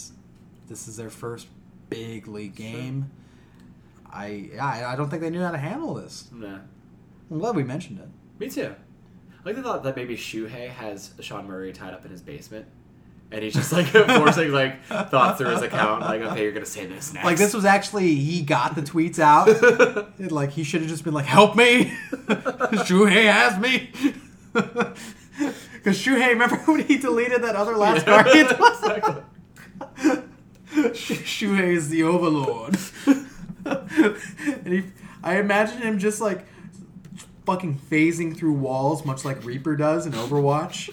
this 0.69 0.87
is 0.89 0.97
their 0.97 1.11
first 1.11 1.49
big 1.91 2.27
league 2.29 2.57
Sure. 2.57 2.67
game. 2.71 3.11
I 4.13 4.51
I 4.61 4.85
I 4.85 4.97
don't 4.97 5.09
think 5.09 5.23
they 5.23 5.31
knew 5.31 5.41
how 5.43 5.51
to 5.51 5.59
handle 5.59 5.95
this. 5.95 6.29
Nah. 6.33 6.59
I'm 7.31 7.39
glad 7.39 7.57
we 7.57 7.65
mentioned 7.65 7.99
it. 7.99 8.09
Me 8.39 8.49
too. 8.51 8.75
I 9.33 9.49
like 9.49 9.57
the 9.57 9.63
thought 9.63 9.83
that 9.85 9.97
maybe 9.97 10.17
Shuhei 10.17 10.69
has 10.69 11.13
Sean 11.21 11.47
Murray 11.47 11.73
tied 11.73 11.95
up 11.95 12.05
in 12.05 12.11
his 12.11 12.21
basement, 12.23 12.67
and 13.33 13.43
he's 13.43 13.55
just 13.55 13.73
like 13.73 13.87
forcing 14.19 14.53
like 14.53 14.85
thoughts 14.85 15.39
through 15.39 15.51
his 15.51 15.63
account. 15.63 16.03
Like, 16.03 16.21
okay, 16.21 16.43
you're 16.43 16.53
gonna 16.53 16.67
say 16.67 16.87
this 16.87 17.13
next. 17.13 17.25
Like 17.25 17.37
this 17.39 17.55
was 17.55 17.65
actually 17.65 18.15
he 18.15 18.43
got 18.43 18.75
the 18.75 18.83
tweets 18.83 19.19
out. 19.19 19.49
Like 20.33 20.51
he 20.53 20.63
should 20.65 20.83
have 20.83 20.91
just 20.91 21.03
been 21.05 21.15
like, 21.15 21.25
"Help 21.27 21.57
me, 21.57 21.87
Shuhei 22.87 23.25
has 23.33 23.59
me." 23.59 23.91
Because 24.53 25.99
Shuhei, 25.99 26.29
remember 26.29 26.57
when 26.67 26.85
he 26.85 26.97
deleted 26.99 27.43
that 27.43 27.57
other 27.57 27.77
last 27.77 28.07
Yeah, 28.07 28.23
guardian? 28.23 28.47
exactly. 28.47 29.23
Shuhei 30.93 31.75
is 31.75 31.89
the 31.89 32.03
overlord. 32.05 32.77
and 33.65 34.67
he, 34.73 34.85
I 35.23 35.39
imagine 35.39 35.79
him 35.79 35.99
just 35.99 36.21
like 36.21 36.47
fucking 37.47 37.79
phasing 37.91 38.37
through 38.37 38.53
walls, 38.55 39.05
much 39.05 39.25
like 39.25 39.45
Reaper 39.45 39.77
does 39.77 40.07
in 40.07 40.13
Overwatch. 40.13 40.91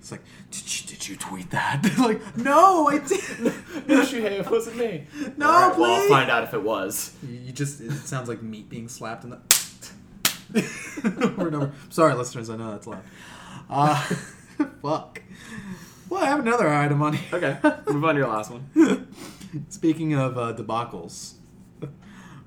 It's 0.00 0.10
like, 0.10 0.22
did 0.50 0.80
you, 0.80 0.86
did 0.88 1.08
you 1.08 1.16
tweet 1.16 1.50
that? 1.50 1.82
like, 1.98 2.36
no, 2.36 2.88
I 2.88 2.98
didn't. 3.06 3.86
no, 3.86 4.00
Shuhei, 4.02 4.40
it 4.40 4.50
wasn't 4.50 4.78
me. 4.78 5.06
No, 5.36 5.46
All 5.46 5.68
right, 5.68 5.78
Well, 5.78 5.90
I'll 6.02 6.08
find 6.08 6.30
out 6.30 6.42
if 6.42 6.54
it 6.54 6.62
was. 6.62 7.14
You 7.22 7.38
you 7.38 7.52
just 7.52 7.80
it 7.82 7.92
sounds 7.92 8.28
like 8.28 8.42
meat 8.42 8.68
being 8.70 8.88
slapped 8.88 9.24
in 9.24 9.30
the 9.30 9.38
over 11.06 11.46
and 11.48 11.56
over. 11.56 11.72
Sorry, 11.90 12.14
listeners, 12.14 12.48
I 12.50 12.56
know 12.56 12.70
that's 12.72 12.86
loud. 12.86 13.02
Uh, 13.68 13.94
fuck. 14.82 15.22
Well, 16.08 16.22
I 16.22 16.26
have 16.26 16.40
another 16.40 16.68
item 16.68 17.02
on 17.02 17.12
here. 17.12 17.28
Okay, 17.32 17.58
move 17.92 18.04
on 18.04 18.14
to 18.14 18.20
your 18.20 18.28
last 18.28 18.50
one. 18.50 19.06
Speaking 19.68 20.14
of 20.14 20.36
uh, 20.38 20.54
debacles, 20.54 21.34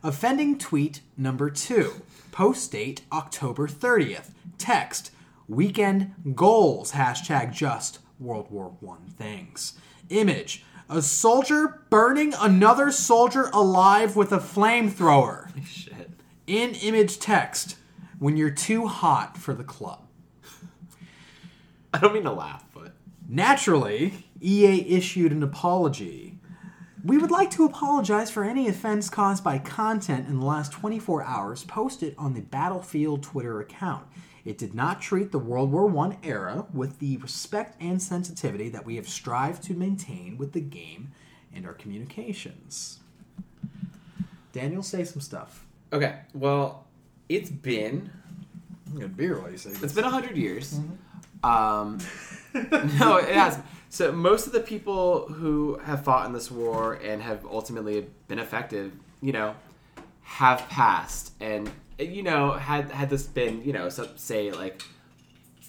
Offending 0.03 0.59
tweet 0.59 1.01
number 1.17 1.51
two. 1.51 2.03
Post 2.31 2.73
date 2.73 3.03
October 3.13 3.67
30th. 3.67 4.31
Text. 4.59 5.11
Weekend 5.49 6.15
goals. 6.35 6.93
Hashtag 6.93 7.53
just 7.53 7.99
World 8.19 8.51
War 8.51 8.77
One 8.81 9.07
things. 9.17 9.75
Image. 10.09 10.65
A 10.89 11.03
soldier 11.03 11.83
burning 11.91 12.33
another 12.39 12.91
soldier 12.91 13.51
alive 13.53 14.17
with 14.17 14.33
a 14.33 14.39
flamethrower. 14.39 15.51
Shit. 15.67 16.11
In 16.47 16.75
image 16.75 17.19
text. 17.19 17.77
When 18.19 18.37
you're 18.37 18.51
too 18.51 18.87
hot 18.87 19.37
for 19.37 19.55
the 19.55 19.65
club. 19.65 20.07
I 21.95 21.99
don't 21.99 22.13
mean 22.13 22.25
to 22.25 22.33
laugh, 22.33 22.65
but 22.75 22.93
Naturally, 23.29 24.25
EA 24.41 24.97
issued 24.97 25.33
an 25.33 25.43
apology. 25.43 26.28
We 27.09 27.17
would 27.17 27.31
like 27.31 27.51
to 27.53 27.65
apologize 27.65 28.31
for 28.31 28.45
any 28.45 28.69
offense 28.69 29.09
caused 29.09 29.43
by 29.43 29.57
content 29.57 30.29
in 30.29 30.41
the 30.41 30.45
last 30.45 30.73
24 30.73 31.23
hours 31.23 31.65
posted 31.65 32.15
on 32.19 32.35
the 32.35 32.43
Battlefield 32.43 33.23
Twitter 33.23 33.61
account. 33.61 34.07
It 34.45 34.59
did 34.59 34.75
not 34.75 35.01
treat 35.01 35.33
the 35.33 35.39
World 35.39 35.73
War 35.73 35.91
I 36.07 36.19
era 36.23 36.67
with 36.71 36.99
the 36.99 37.17
respect 37.17 37.81
and 37.81 38.03
sensitivity 38.03 38.69
that 38.69 38.85
we 38.85 38.97
have 38.97 39.09
strived 39.09 39.63
to 39.65 39.73
maintain 39.73 40.37
with 40.37 40.53
the 40.53 40.61
game 40.61 41.13
and 41.55 41.65
our 41.65 41.73
communications. 41.73 42.99
Daniel, 44.53 44.83
say 44.83 45.03
some 45.05 45.23
stuff. 45.23 45.65
okay. 45.91 46.19
Well, 46.35 46.87
it's 47.31 47.49
been 47.49 48.11
I'm 48.87 48.93
gonna 48.93 49.09
beer 49.09 49.41
while 49.41 49.51
you 49.51 49.57
say 49.57 49.71
It's 49.71 49.95
been 49.95 50.05
a 50.05 50.11
hundred 50.11 50.37
years. 50.37 50.79
Um, 51.43 52.01
no, 52.55 53.17
it 53.17 53.35
has. 53.35 53.59
So 53.91 54.13
most 54.13 54.47
of 54.47 54.53
the 54.53 54.61
people 54.61 55.29
who 55.29 55.79
have 55.85 56.05
fought 56.05 56.27
in 56.27 56.33
this 56.33 56.51
war 56.51 56.95
and 57.03 57.23
have 57.23 57.45
ultimately 57.47 58.07
been 58.27 58.39
affected, 58.39 58.93
you 59.23 59.33
know, 59.33 59.55
have 60.23 60.69
passed. 60.69 61.33
And 61.41 61.71
you 61.99 62.23
know, 62.23 62.53
had 62.53 62.91
had 62.91 63.11
this 63.11 63.25
been, 63.25 63.63
you 63.65 63.73
know, 63.73 63.89
so, 63.89 64.09
say 64.17 64.53
like 64.53 64.83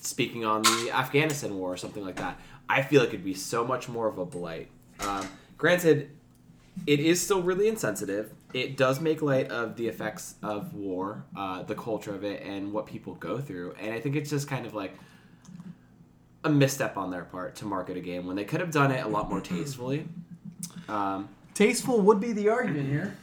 speaking 0.01 0.45
on 0.45 0.61
the 0.61 0.91
Afghanistan 0.93 1.57
war 1.57 1.73
or 1.73 1.77
something 1.77 2.03
like 2.03 2.17
that, 2.17 2.39
I 2.67 2.81
feel 2.81 3.01
like 3.01 3.09
it'd 3.09 3.23
be 3.23 3.33
so 3.33 3.65
much 3.65 3.89
more 3.89 4.07
of 4.07 4.17
a 4.17 4.25
blight. 4.25 4.69
Um, 4.99 5.27
granted, 5.57 6.11
it 6.85 6.99
is 6.99 7.21
still 7.21 7.41
really 7.41 7.67
insensitive, 7.67 8.33
it 8.53 8.77
does 8.77 8.99
make 8.99 9.21
light 9.21 9.49
of 9.49 9.75
the 9.75 9.87
effects 9.87 10.35
of 10.41 10.73
war, 10.73 11.25
uh, 11.35 11.63
the 11.63 11.75
culture 11.75 12.15
of 12.15 12.23
it, 12.23 12.41
and 12.43 12.71
what 12.71 12.85
people 12.85 13.15
go 13.15 13.39
through. 13.39 13.73
And 13.79 13.93
I 13.93 13.99
think 13.99 14.15
it's 14.15 14.29
just 14.29 14.47
kind 14.47 14.65
of 14.65 14.73
like 14.73 14.93
a 16.43 16.49
misstep 16.49 16.95
on 16.97 17.11
their 17.11 17.23
part 17.25 17.55
to 17.57 17.65
market 17.65 17.97
a 17.97 17.99
game 17.99 18.25
when 18.25 18.35
they 18.35 18.45
could 18.45 18.59
have 18.61 18.71
done 18.71 18.91
it 18.91 19.03
a 19.05 19.07
lot 19.07 19.29
more 19.29 19.41
tastefully. 19.41 20.07
Um, 20.87 21.29
Tasteful 21.53 21.99
would 22.01 22.19
be 22.19 22.31
the 22.31 22.49
argument 22.49 22.87
here. 22.89 23.17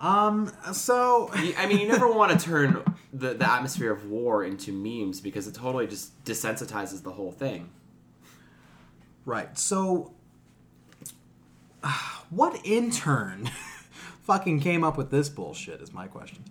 Um. 0.00 0.50
So 0.72 1.30
you- 1.36 1.54
I 1.58 1.66
mean, 1.66 1.78
you 1.78 1.86
never 1.86 2.08
want 2.12 2.38
to 2.38 2.44
turn 2.44 2.82
the, 3.12 3.34
the 3.34 3.50
atmosphere 3.50 3.92
of 3.92 4.06
war 4.06 4.44
into 4.44 4.72
memes 4.72 5.20
because 5.20 5.46
it 5.46 5.54
totally 5.54 5.86
just 5.86 6.24
desensitizes 6.24 7.02
the 7.02 7.12
whole 7.12 7.32
thing. 7.32 7.70
Right. 9.24 9.56
So, 9.58 10.12
what 12.30 12.58
intern 12.64 13.50
fucking 14.22 14.60
came 14.60 14.82
up 14.84 14.96
with 14.96 15.10
this 15.10 15.28
bullshit? 15.28 15.80
Is 15.82 15.92
my 15.92 16.06
question. 16.06 16.44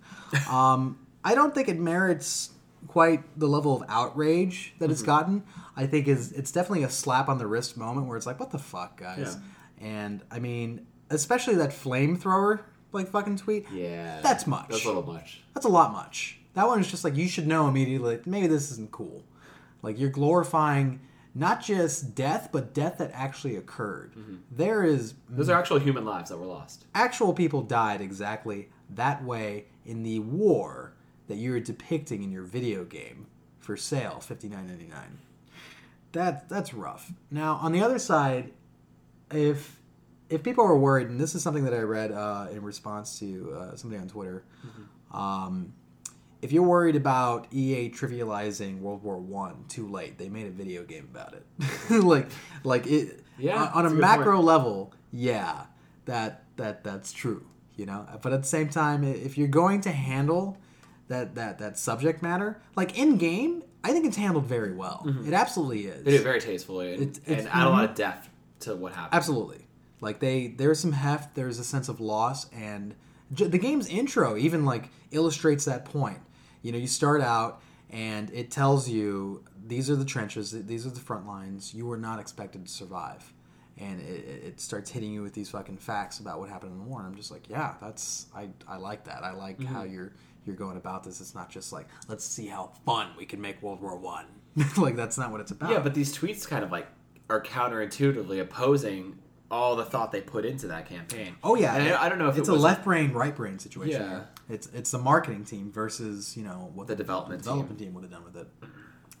Um, 0.48 0.98
I 1.24 1.34
don't 1.34 1.54
think 1.54 1.68
it 1.68 1.78
merits 1.78 2.50
quite 2.88 3.22
the 3.38 3.46
level 3.46 3.76
of 3.76 3.88
outrage 3.88 4.74
that 4.78 4.90
it's 4.90 5.00
mm-hmm. 5.00 5.10
gotten. 5.10 5.44
I 5.76 5.86
think 5.86 6.08
is 6.08 6.32
it's 6.32 6.52
definitely 6.52 6.84
a 6.84 6.90
slap 6.90 7.28
on 7.28 7.38
the 7.38 7.46
wrist 7.46 7.76
moment 7.76 8.06
where 8.06 8.16
it's 8.16 8.26
like, 8.26 8.40
what 8.40 8.50
the 8.50 8.58
fuck, 8.58 8.98
guys? 8.98 9.38
And 9.80 10.22
I 10.30 10.38
mean, 10.38 10.86
especially 11.08 11.54
that 11.56 11.70
flamethrower 11.70 12.60
like 12.92 13.08
fucking 13.08 13.36
tweet. 13.36 13.66
Yeah, 13.72 14.20
That's 14.20 14.46
much. 14.46 14.68
That's 14.68 14.84
a 14.84 14.88
little 14.88 15.02
much. 15.02 15.42
That's 15.54 15.66
a 15.66 15.70
lot 15.70 15.92
much. 15.92 16.38
That 16.54 16.66
one 16.66 16.80
is 16.80 16.90
just 16.90 17.04
like 17.04 17.16
you 17.16 17.28
should 17.28 17.46
know 17.46 17.68
immediately. 17.68 18.16
Like, 18.16 18.26
maybe 18.26 18.48
this 18.48 18.70
isn't 18.72 18.90
cool. 18.90 19.22
Like 19.82 19.98
you're 19.98 20.10
glorifying 20.10 21.00
not 21.34 21.62
just 21.62 22.14
death, 22.14 22.48
but 22.52 22.74
death 22.74 22.98
that 22.98 23.10
actually 23.14 23.56
occurred. 23.56 24.12
Mm-hmm. 24.12 24.36
There 24.50 24.84
is 24.84 25.14
Those 25.28 25.48
are 25.48 25.58
actual 25.58 25.78
human 25.78 26.04
lives 26.04 26.30
that 26.30 26.38
were 26.38 26.46
lost. 26.46 26.86
actual 26.94 27.32
people 27.32 27.62
died 27.62 28.00
exactly 28.00 28.68
that 28.90 29.24
way 29.24 29.66
in 29.84 30.02
the 30.02 30.18
war 30.18 30.92
that 31.30 31.38
you're 31.38 31.60
depicting 31.60 32.22
in 32.24 32.30
your 32.32 32.42
video 32.42 32.84
game 32.84 33.26
for 33.60 33.76
sale, 33.76 34.18
fifty 34.20 34.48
nine 34.48 34.66
ninety 34.66 34.86
nine. 34.88 35.18
That 36.12 36.48
that's 36.48 36.74
rough. 36.74 37.12
Now 37.30 37.54
on 37.62 37.70
the 37.72 37.80
other 37.82 37.98
side, 38.00 38.52
if 39.32 39.80
if 40.28 40.42
people 40.42 40.64
are 40.64 40.76
worried, 40.76 41.08
and 41.08 41.20
this 41.20 41.34
is 41.34 41.42
something 41.42 41.64
that 41.64 41.72
I 41.74 41.78
read 41.80 42.10
uh, 42.12 42.48
in 42.52 42.62
response 42.62 43.18
to 43.20 43.56
uh, 43.56 43.76
somebody 43.76 44.02
on 44.02 44.08
Twitter, 44.08 44.44
um, 45.12 45.72
if 46.42 46.50
you're 46.52 46.62
worried 46.64 46.96
about 46.96 47.46
EA 47.52 47.90
trivializing 47.90 48.80
World 48.80 49.02
War 49.04 49.18
One, 49.18 49.64
too 49.68 49.88
late. 49.88 50.18
They 50.18 50.28
made 50.28 50.46
a 50.46 50.50
video 50.50 50.82
game 50.84 51.08
about 51.12 51.34
it. 51.34 51.46
like, 52.02 52.28
like 52.64 52.86
it. 52.86 53.22
Yeah, 53.38 53.64
on- 53.66 53.68
on 53.68 53.78
a 53.78 53.82
that's 53.82 53.92
a 53.92 53.94
good 53.94 54.00
macro 54.00 54.40
level, 54.40 54.92
yeah, 55.12 55.66
that 56.06 56.42
that 56.56 56.82
that's 56.82 57.12
true. 57.12 57.46
You 57.76 57.86
know, 57.86 58.04
but 58.20 58.32
at 58.32 58.42
the 58.42 58.48
same 58.48 58.68
time, 58.68 59.04
if 59.04 59.38
you're 59.38 59.48
going 59.48 59.80
to 59.82 59.90
handle 59.90 60.58
that 61.10 61.34
that 61.34 61.58
that 61.58 61.78
subject 61.78 62.22
matter, 62.22 62.60
like 62.76 62.98
in 62.98 63.18
game, 63.18 63.62
I 63.84 63.92
think 63.92 64.06
it's 64.06 64.16
handled 64.16 64.46
very 64.46 64.72
well. 64.72 65.06
It 65.26 65.34
absolutely 65.34 65.86
is. 65.86 65.96
Mm-hmm. 65.96 66.04
They 66.04 66.10
did 66.12 66.20
it 66.20 66.24
very 66.24 66.40
tastefully 66.40 66.94
and, 66.94 67.02
It's- 67.02 67.18
it's- 67.26 67.38
and 67.44 67.48
add 67.54 67.66
a 67.66 67.70
lot 67.70 67.84
of 67.84 67.94
depth 67.94 68.28
to 68.60 68.74
what 68.74 68.92
happens. 68.92 69.14
Absolutely. 69.14 69.66
Like 70.00 70.18
they, 70.20 70.46
there's 70.46 70.80
some 70.80 70.92
heft. 70.92 71.34
There's 71.34 71.58
a 71.58 71.64
sense 71.64 71.88
of 71.90 72.00
loss, 72.00 72.48
and 72.54 72.94
j- 73.34 73.48
the 73.48 73.58
game's 73.58 73.86
intro 73.86 74.36
even 74.38 74.64
like 74.64 74.88
illustrates 75.10 75.66
that 75.66 75.84
point. 75.84 76.18
You 76.62 76.72
know, 76.72 76.78
you 76.78 76.86
start 76.86 77.20
out 77.20 77.60
and 77.90 78.30
it 78.32 78.50
tells 78.50 78.88
you 78.88 79.44
these 79.66 79.90
are 79.90 79.96
the 79.96 80.04
trenches, 80.06 80.52
these 80.52 80.86
are 80.86 80.90
the 80.90 81.00
front 81.00 81.26
lines. 81.26 81.74
You 81.74 81.84
were 81.86 81.96
not 81.98 82.18
expected 82.20 82.64
to 82.66 82.70
survive, 82.72 83.32
and 83.80 84.00
it, 84.00 84.24
it- 84.44 84.60
starts 84.60 84.90
hitting 84.90 85.10
you 85.10 85.22
with 85.22 85.32
these 85.32 85.48
fucking 85.48 85.78
facts 85.78 86.18
about 86.18 86.38
what 86.38 86.50
happened 86.50 86.72
in 86.72 86.78
the 86.78 86.84
war. 86.84 86.98
And 86.98 87.08
I'm 87.08 87.14
just 87.14 87.30
like, 87.30 87.48
yeah, 87.48 87.74
that's 87.80 88.26
I, 88.34 88.50
I 88.68 88.76
like 88.76 89.04
that. 89.04 89.24
I 89.24 89.32
like 89.32 89.62
how 89.62 89.82
mm-hmm. 89.82 89.94
you're 89.94 90.12
you're 90.44 90.56
going 90.56 90.76
about 90.76 91.02
this. 91.02 91.20
It's 91.20 91.34
not 91.34 91.48
just 91.50 91.72
like 91.72 91.86
let's 92.08 92.24
see 92.24 92.46
how 92.46 92.72
fun 92.84 93.08
we 93.16 93.24
can 93.24 93.40
make 93.40 93.62
World 93.62 93.80
War 93.80 93.96
One. 93.96 94.26
like 94.76 94.96
that's 94.96 95.16
not 95.16 95.32
what 95.32 95.40
it's 95.40 95.50
about. 95.50 95.70
Yeah, 95.70 95.78
but 95.78 95.94
these 95.94 96.16
tweets 96.16 96.46
kind 96.46 96.62
of 96.62 96.70
like 96.70 96.88
are 97.30 97.42
counterintuitively 97.42 98.40
opposing 98.40 99.18
all 99.50 99.74
the 99.74 99.84
thought 99.84 100.12
they 100.12 100.20
put 100.20 100.44
into 100.44 100.68
that 100.68 100.88
campaign. 100.88 101.34
Oh 101.42 101.56
yeah, 101.56 101.74
And 101.74 101.88
I, 101.94 102.04
I 102.04 102.08
don't 102.08 102.18
know 102.18 102.28
if 102.28 102.38
it's 102.38 102.48
it 102.48 102.52
a 102.52 102.56
left 102.56 102.84
brain, 102.84 103.12
right 103.12 103.34
brain 103.34 103.58
situation. 103.58 104.00
Yeah. 104.00 104.22
It's 104.48 104.68
it's 104.68 104.90
the 104.90 104.98
marketing 104.98 105.44
team 105.44 105.72
versus 105.72 106.36
you 106.36 106.44
know 106.44 106.70
what 106.74 106.86
The 106.86 106.96
development 106.96 107.42
development 107.42 107.78
team, 107.78 107.94
would 107.94 108.04
have 108.04 108.12
done 108.12 108.24
with 108.24 108.36
it. 108.36 108.48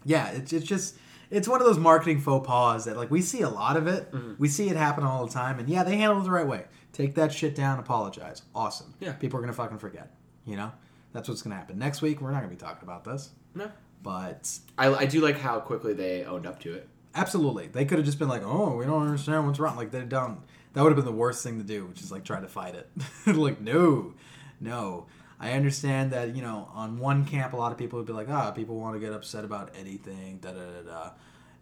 Yeah, 0.04 0.28
it's 0.30 0.52
it's 0.52 0.66
just 0.66 0.96
it's 1.30 1.48
one 1.48 1.60
of 1.60 1.66
those 1.66 1.78
marketing 1.78 2.20
faux 2.20 2.46
pas 2.46 2.84
that 2.84 2.96
like 2.96 3.10
we 3.10 3.22
see 3.22 3.42
a 3.42 3.48
lot 3.48 3.76
of 3.76 3.86
it. 3.86 4.10
Mm-hmm. 4.12 4.34
We 4.38 4.48
see 4.48 4.68
it 4.68 4.76
happen 4.76 5.04
all 5.04 5.26
the 5.26 5.32
time, 5.32 5.58
and 5.58 5.68
yeah, 5.68 5.84
they 5.84 5.96
handle 5.96 6.20
it 6.20 6.24
the 6.24 6.30
right 6.30 6.46
way. 6.46 6.64
Take 6.92 7.14
that 7.14 7.32
shit 7.32 7.54
down, 7.54 7.78
apologize. 7.78 8.42
Awesome. 8.54 8.94
Yeah. 9.00 9.12
people 9.12 9.38
are 9.38 9.42
gonna 9.42 9.52
fucking 9.52 9.78
forget. 9.78 10.14
You 10.44 10.56
know, 10.56 10.72
that's 11.12 11.28
what's 11.28 11.42
gonna 11.42 11.54
happen 11.56 11.78
next 11.78 12.02
week. 12.02 12.20
We're 12.20 12.32
not 12.32 12.38
gonna 12.40 12.48
be 12.48 12.56
talking 12.56 12.82
about 12.82 13.04
this, 13.04 13.30
no. 13.54 13.70
but 14.02 14.50
I, 14.76 14.92
I 14.92 15.06
do 15.06 15.20
like 15.20 15.38
how 15.38 15.60
quickly 15.60 15.94
they 15.94 16.24
owned 16.24 16.46
up 16.46 16.60
to 16.60 16.74
it. 16.74 16.88
Absolutely. 17.14 17.66
They 17.66 17.84
could 17.84 17.98
have 17.98 18.06
just 18.06 18.18
been 18.18 18.28
like, 18.28 18.42
"Oh, 18.44 18.76
we 18.76 18.84
don't 18.84 19.02
understand 19.02 19.46
what's 19.46 19.58
wrong." 19.58 19.76
Like 19.76 19.90
they 19.90 20.02
don't. 20.02 20.40
That 20.72 20.82
would 20.82 20.90
have 20.90 20.96
been 20.96 21.04
the 21.04 21.18
worst 21.18 21.42
thing 21.42 21.58
to 21.58 21.64
do, 21.64 21.86
which 21.86 22.00
is 22.00 22.12
like 22.12 22.24
try 22.24 22.40
to 22.40 22.48
fight 22.48 22.74
it. 22.74 22.88
like, 23.26 23.60
no, 23.60 24.14
no. 24.60 25.06
I 25.40 25.52
understand 25.52 26.12
that 26.12 26.36
you 26.36 26.42
know 26.42 26.68
on 26.74 26.98
one 26.98 27.24
camp 27.24 27.54
a 27.54 27.56
lot 27.56 27.72
of 27.72 27.78
people 27.78 27.98
would 27.98 28.06
be 28.06 28.12
like, 28.12 28.28
"Ah, 28.28 28.50
people 28.50 28.78
want 28.78 28.94
to 28.94 29.00
get 29.00 29.12
upset 29.12 29.44
about 29.44 29.70
anything." 29.78 30.38
Da 30.38 30.52
da 30.52 30.60
da 30.60 30.82
da. 30.82 31.10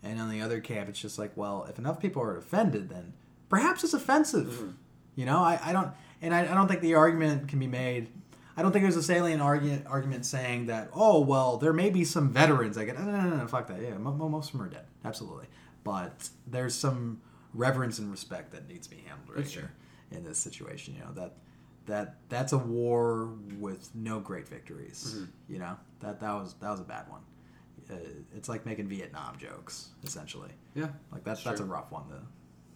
And 0.03 0.21
on 0.21 0.31
the 0.31 0.43
other 0.43 0.61
camp, 0.61 0.89
it's 0.89 1.01
just 1.01 1.19
like, 1.19 1.33
well, 1.37 1.67
if 1.69 1.79
enough 1.79 1.99
people 2.01 2.23
are 2.23 2.37
offended, 2.37 2.89
then 2.89 3.15
perhaps 3.49 3.83
it's 3.83 3.95
offensive. 3.95 4.75
You 5.17 5.27
know, 5.27 5.39
I, 5.41 5.59
I 5.61 5.73
don't, 5.73 5.91
and 6.23 6.33
I, 6.33 6.43
I 6.43 6.55
don't 6.55 6.69
think 6.69 6.81
the 6.81 6.95
argument 6.95 7.49
can 7.49 7.59
be 7.59 7.67
made. 7.67 8.09
I 8.57 8.63
don't 8.63 8.71
think 8.73 8.85
there's 8.85 8.97
a 8.97 9.03
salient 9.03 9.41
argument 9.41 9.87
argument 9.87 10.27
saying 10.27 10.67
that 10.67 10.91
oh 10.93 11.21
well 11.21 11.59
there 11.59 11.73
may 11.73 11.91
be 11.91 12.05
some 12.05 12.33
veterans 12.33 12.77
I 12.77 12.85
get 12.87 12.99
no 12.99 13.05
no 13.05 13.21
no, 13.21 13.37
no 13.37 13.47
fuck 13.47 13.69
that 13.69 13.81
yeah 13.81 13.97
mo- 13.97 14.13
mo- 14.13 14.29
most 14.29 14.47
of 14.47 14.59
them 14.59 14.63
are 14.67 14.69
dead 14.69 14.85
absolutely 15.05 15.47
but 15.85 16.29
there's 16.45 16.75
some 16.75 17.21
reverence 17.55 18.01
and 18.01 18.11
respect 18.11 18.51
that 18.51 18.69
needs 18.69 18.89
to 18.89 18.97
be 18.97 19.03
handled 19.03 19.37
right 19.37 19.47
here 19.47 19.71
in 20.11 20.25
this 20.25 20.39
situation 20.39 20.95
you 20.95 21.01
know 21.05 21.13
that 21.13 21.35
that 21.89 22.17
that's 22.29 22.53
a 22.53 22.59
war 22.59 23.31
with 23.59 23.91
no 23.95 24.21
great 24.21 24.47
victories 24.49 25.23
you 25.49 25.59
know 25.59 25.77
that 26.01 26.21
that 26.21 26.33
was 26.33 26.55
that 26.61 26.71
was 26.71 26.81
a 26.81 26.85
bad 26.85 27.09
one 27.11 27.21
uh, 27.91 27.95
it's 28.37 28.49
like 28.49 28.65
making 28.67 28.87
Vietnam 28.87 29.37
jokes 29.39 29.89
essentially 30.05 30.51
Yeah. 30.75 30.89
like 31.13 31.25
that's 31.25 31.41
Sure. 31.41 31.51
that's 31.53 31.61
a 31.61 31.65
rough 31.65 31.91
one 31.91 32.07
to 32.09 32.21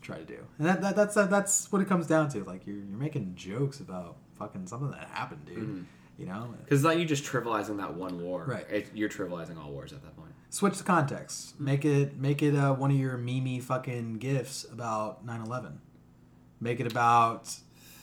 try 0.01 0.19
to 0.19 0.25
do, 0.25 0.39
and 0.59 0.67
that, 0.67 0.81
that 0.83 0.97
that's 0.97 1.15
that, 1.15 1.31
that's 1.31 1.71
what 1.71 1.81
it 1.81 1.87
comes 1.89 2.09
down 2.09 2.29
to. 2.31 2.43
Like 2.43 2.67
you're 2.67 2.77
you're 2.79 2.99
making 2.99 3.35
jokes 3.37 3.79
about 3.79 4.17
fucking 4.37 4.67
something 4.67 4.91
that 4.91 5.07
happened, 5.13 5.45
dude. 5.47 5.59
Mhm. 5.59 5.85
You 6.19 6.27
know, 6.27 6.53
Because 6.65 6.81
it's 6.81 6.85
not 6.85 6.99
you 6.99 7.05
just 7.05 7.23
trivializing 7.25 7.77
that 7.79 7.95
one 7.95 8.21
war. 8.21 8.45
Right. 8.47 8.67
It, 8.71 8.91
you're 8.95 9.09
trivializing 9.09 9.57
all 9.63 9.71
wars 9.71 9.93
at 9.93 10.03
that 10.03 10.17
point. 10.17 10.33
switch 10.51 10.77
the 10.79 10.83
context. 10.85 11.59
Make 11.61 11.85
it 11.85 12.17
make 12.19 12.43
it 12.43 12.55
uh, 12.57 12.75
one 12.75 12.91
of 12.91 12.97
your 12.97 13.17
mimi 13.17 13.61
fucking 13.61 14.15
gifs 14.15 14.65
about 14.65 15.25
9-11. 15.27 15.75
Make 16.61 16.81
it 16.81 16.87
about 16.91 17.55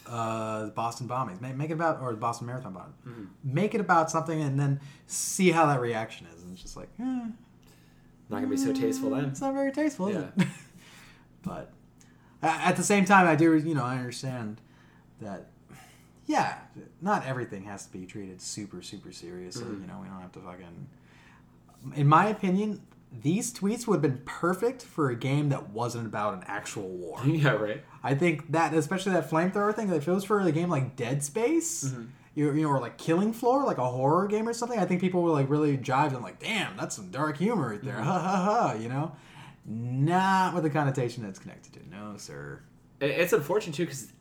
uh, 0.10 0.66
the 0.66 0.72
Boston 0.72 1.08
bombings. 1.08 1.40
Make, 1.42 1.56
make 1.56 1.70
it 1.70 1.74
about 1.74 2.02
or 2.02 2.12
the 2.12 2.18
Boston 2.18 2.48
Marathon 2.48 2.74
bombing. 2.74 2.94
Mm-hmm. 3.08 3.24
Make 3.54 3.76
it 3.76 3.82
about 3.82 4.10
something, 4.12 4.42
and 4.42 4.60
then 4.60 4.80
see 5.08 5.52
how 5.52 5.66
that 5.68 5.80
reaction 5.80 6.28
is. 6.36 6.44
And 6.44 6.52
it's 6.54 6.62
just 6.62 6.76
like, 6.76 6.90
eh, 7.00 7.04
Not 7.04 8.38
gonna 8.42 8.48
be 8.48 8.58
so 8.58 8.74
tasteful 8.74 9.12
then. 9.12 9.26
It's 9.26 9.42
not 9.42 9.54
very 9.54 9.72
tasteful, 9.72 10.08
is 10.10 10.16
Yeah. 10.16 10.44
it? 10.44 10.48
but 11.44 11.72
at 12.42 12.76
the 12.76 12.84
same 12.84 13.06
time, 13.06 13.28
I 13.28 13.36
do, 13.36 13.56
you 13.56 13.76
know, 13.76 13.84
I 13.84 13.98
understand 13.98 14.62
that, 15.22 15.48
yeah, 16.26 16.60
not 17.02 17.26
everything 17.26 17.64
has 17.64 17.86
to 17.86 17.92
be 17.92 18.06
treated 18.06 18.42
super, 18.42 18.82
super 18.82 19.12
seriously. 19.12 19.64
Mhm. 19.66 19.82
You 19.82 19.88
know, 19.88 20.00
we 20.02 20.08
don't 20.08 20.22
have 20.22 20.32
to 20.34 20.40
fucking. 20.40 20.88
In 21.96 22.08
my 22.08 22.28
opinion, 22.28 22.82
these 23.12 23.52
tweets 23.54 23.88
would 23.88 23.96
have 23.96 24.02
been 24.02 24.22
perfect 24.26 24.84
for 24.84 25.10
a 25.10 25.16
game 25.16 25.50
that 25.50 25.70
wasn't 25.72 26.06
about 26.06 26.36
an 26.36 26.44
actual 26.48 26.88
war. 26.90 27.20
yeah, 27.26 27.52
right. 27.52 27.84
I 28.04 28.14
think 28.16 28.52
that, 28.52 28.74
especially 28.74 29.14
that 29.14 29.30
flamethrower 29.30 29.74
thing, 29.76 29.90
if 29.92 30.08
it 30.08 30.12
was 30.12 30.24
for 30.24 30.40
a 30.40 30.52
game 30.52 30.70
like 30.70 30.96
Dead 30.96 31.24
Space, 31.24 31.86
Mm-hmm. 31.86 32.04
you, 32.36 32.54
you 32.54 32.62
know, 32.62 32.70
or 32.70 32.80
like 32.80 32.98
Killing 32.98 33.34
Floor, 33.34 33.66
like 33.66 33.78
a 33.80 33.86
horror 33.90 34.28
game 34.28 34.48
or 34.48 34.54
something, 34.54 34.80
I 34.80 34.86
think 34.86 35.02
people 35.02 35.24
would 35.24 35.32
like 35.32 35.50
really 35.50 35.78
jive 35.78 36.14
and 36.14 36.22
like, 36.22 36.40
damn, 36.40 36.78
that's 36.78 36.96
some 36.96 37.10
dark 37.10 37.38
humor 37.38 37.70
right 37.72 37.84
there, 37.84 37.96
Mm-hmm. 37.96 38.04
ha 38.04 38.20
ha 38.20 38.44
ha, 38.44 38.74
you 38.74 38.90
know. 38.90 39.12
Not 39.66 40.54
with 40.54 40.64
the 40.64 40.70
connotation 40.70 41.24
that's 41.24 41.40
connected 41.40 41.74
to. 41.74 41.90
No, 41.90 42.16
sir. 42.18 42.62
It's 43.02 43.34
unfortunate 43.34 43.76
too 43.76 43.84
because 43.86 44.12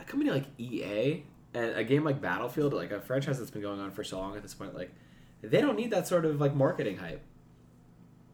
a 0.00 0.04
company 0.04 0.30
like 0.30 0.44
EA 0.58 1.22
and 1.54 1.76
a 1.76 1.84
game 1.84 2.04
like 2.04 2.20
Battlefield, 2.20 2.72
like 2.72 2.92
a 2.92 3.00
franchise 3.00 3.38
that's 3.38 3.50
been 3.50 3.62
going 3.62 3.80
on 3.80 3.90
for 3.90 4.04
so 4.04 4.18
long 4.18 4.36
at 4.36 4.42
this 4.42 4.54
point, 4.54 4.74
like 4.74 4.90
they 5.42 5.60
don't 5.60 5.76
need 5.76 5.90
that 5.90 6.06
sort 6.06 6.24
of 6.24 6.40
like 6.40 6.54
marketing 6.54 6.98
hype. 6.98 7.20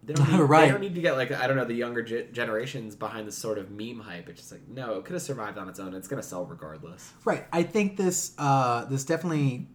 They 0.08 0.14
don't 0.14 0.28
need, 0.32 0.40
Right. 0.40 0.64
They 0.66 0.70
don't 0.72 0.80
need 0.80 0.94
to 0.96 1.00
get 1.00 1.12
like 1.16 1.30
I 1.30 1.46
don't 1.46 1.56
know 1.56 1.64
the 1.64 1.74
younger 1.74 2.02
ge- 2.02 2.32
generations 2.32 2.96
behind 2.96 3.28
this 3.28 3.38
sort 3.38 3.58
of 3.58 3.70
meme 3.70 4.00
hype. 4.00 4.28
It's 4.28 4.40
just 4.40 4.50
like 4.52 4.66
no, 4.68 4.94
it 4.98 5.04
could 5.04 5.12
have 5.12 5.22
survived 5.22 5.56
on 5.58 5.68
its 5.68 5.78
own. 5.78 5.94
It's 5.94 6.08
gonna 6.08 6.22
sell 6.24 6.44
regardless. 6.44 7.12
Right. 7.24 7.46
I 7.52 7.62
think 7.62 7.96
this 7.96 8.32
uh, 8.38 8.86
this 8.86 9.04
definitely 9.04 9.66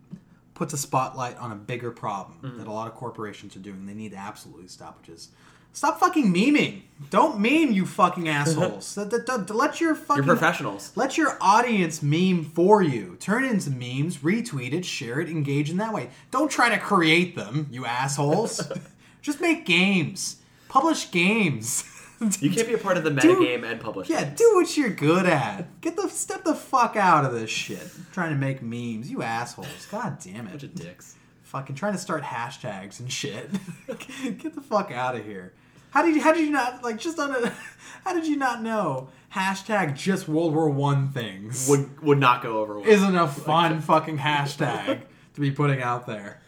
puts 0.55 0.73
a 0.73 0.77
spotlight 0.77 1.37
on 1.37 1.51
a 1.51 1.55
bigger 1.55 1.91
problem 1.91 2.39
Mm-hmm. 2.43 2.57
that 2.57 2.67
a 2.67 2.71
lot 2.71 2.87
of 2.87 2.95
corporations 2.95 3.55
are 3.55 3.59
doing. 3.59 3.85
They 3.85 3.93
need 3.93 4.11
to 4.11 4.17
absolutely 4.17 4.67
stop, 4.67 4.99
which 4.99 5.09
is 5.09 5.29
Stop 5.75 5.99
fucking 5.99 6.31
memeing. 6.31 6.83
Don't 7.09 7.39
meme, 7.39 7.71
you 7.71 7.87
fucking 7.87 8.29
assholes. 8.39 8.95
Let 8.95 9.81
your 9.81 9.95
fucking 9.95 10.23
You're 10.23 10.35
professionals. 10.35 10.91
let 10.95 11.17
your 11.17 11.35
audience 11.41 12.03
meme 12.03 12.43
for 12.45 12.83
you. 12.83 13.17
Turn 13.19 13.43
it 13.43 13.49
into 13.51 13.71
memes, 13.71 14.17
retweet 14.19 14.71
it, 14.73 14.85
share 14.85 15.19
it, 15.19 15.29
engage 15.29 15.71
in 15.71 15.77
that 15.77 15.91
way. 15.91 16.11
Don't 16.29 16.51
try 16.51 16.69
to 16.69 16.77
create 16.77 17.35
them, 17.35 17.67
you 17.71 17.87
assholes. 17.87 18.61
Just 19.23 19.41
make 19.41 19.65
games. 19.65 20.37
Publish 20.69 21.09
games. 21.09 21.89
You 22.39 22.51
can't 22.51 22.69
be 22.69 22.73
a 22.73 22.77
part 22.77 22.95
of 22.95 23.03
the 23.03 23.09
metagame 23.09 23.69
and 23.69 23.81
publish. 23.81 24.07
Yeah, 24.09 24.23
games. 24.23 24.37
do 24.39 24.51
what 24.53 24.77
you're 24.77 24.91
good 24.91 25.25
at. 25.25 25.81
Get 25.81 25.97
the 25.97 26.07
step 26.07 26.45
the 26.45 26.55
fuck 26.55 26.95
out 26.95 27.25
of 27.25 27.33
this 27.33 27.49
shit. 27.49 27.85
Trying 28.13 28.29
to 28.29 28.37
make 28.37 28.61
memes, 28.61 29.11
you 29.11 29.21
assholes. 29.21 29.87
God 29.91 30.19
damn 30.23 30.45
Bunch 30.45 30.63
it. 30.63 30.67
of 30.67 30.75
dicks. 30.75 31.15
Fucking 31.41 31.75
trying 31.75 31.91
to 31.91 31.99
start 31.99 32.23
hashtags 32.23 33.01
and 33.01 33.11
shit. 33.11 33.49
Get 34.39 34.55
the 34.55 34.61
fuck 34.61 34.89
out 34.93 35.15
of 35.17 35.25
here. 35.25 35.51
How 35.89 36.01
did 36.01 36.15
you 36.15 36.21
how 36.21 36.31
did 36.31 36.45
you 36.45 36.51
not 36.51 36.81
like 36.81 36.97
just 36.97 37.19
on 37.19 37.31
a 37.35 37.49
how 38.05 38.13
did 38.13 38.25
you 38.25 38.37
not 38.37 38.61
know 38.61 39.09
hashtag 39.35 39.93
just 39.97 40.29
World 40.29 40.53
War 40.55 40.69
One 40.69 41.09
things 41.09 41.67
Would 41.67 42.01
would 42.03 42.19
not 42.19 42.41
go 42.41 42.59
over 42.59 42.79
well. 42.79 42.87
isn't 42.87 43.15
a 43.17 43.27
fun 43.27 43.81
fucking 43.81 44.19
hashtag 44.19 45.01
to 45.33 45.41
be 45.41 45.51
putting 45.51 45.81
out 45.81 46.07
there. 46.07 46.39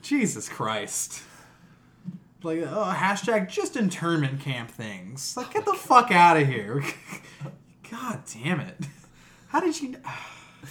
Jesus 0.00 0.48
Christ. 0.48 1.22
Like 2.42 2.60
oh, 2.60 2.94
hashtag 2.96 3.48
just 3.48 3.76
internment 3.76 4.40
camp 4.40 4.70
things. 4.70 5.36
Like 5.36 5.52
get 5.52 5.64
the 5.64 5.74
fuck 5.74 6.12
out 6.12 6.36
of 6.36 6.46
here. 6.46 6.84
God 7.90 8.22
damn 8.32 8.60
it. 8.60 8.86
How 9.48 9.60
did 9.60 9.80
you 9.80 9.96
I'm 10.04 10.70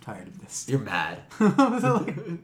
tired 0.00 0.28
of 0.28 0.40
this. 0.40 0.66
You're 0.68 0.78
mad. 0.78 1.20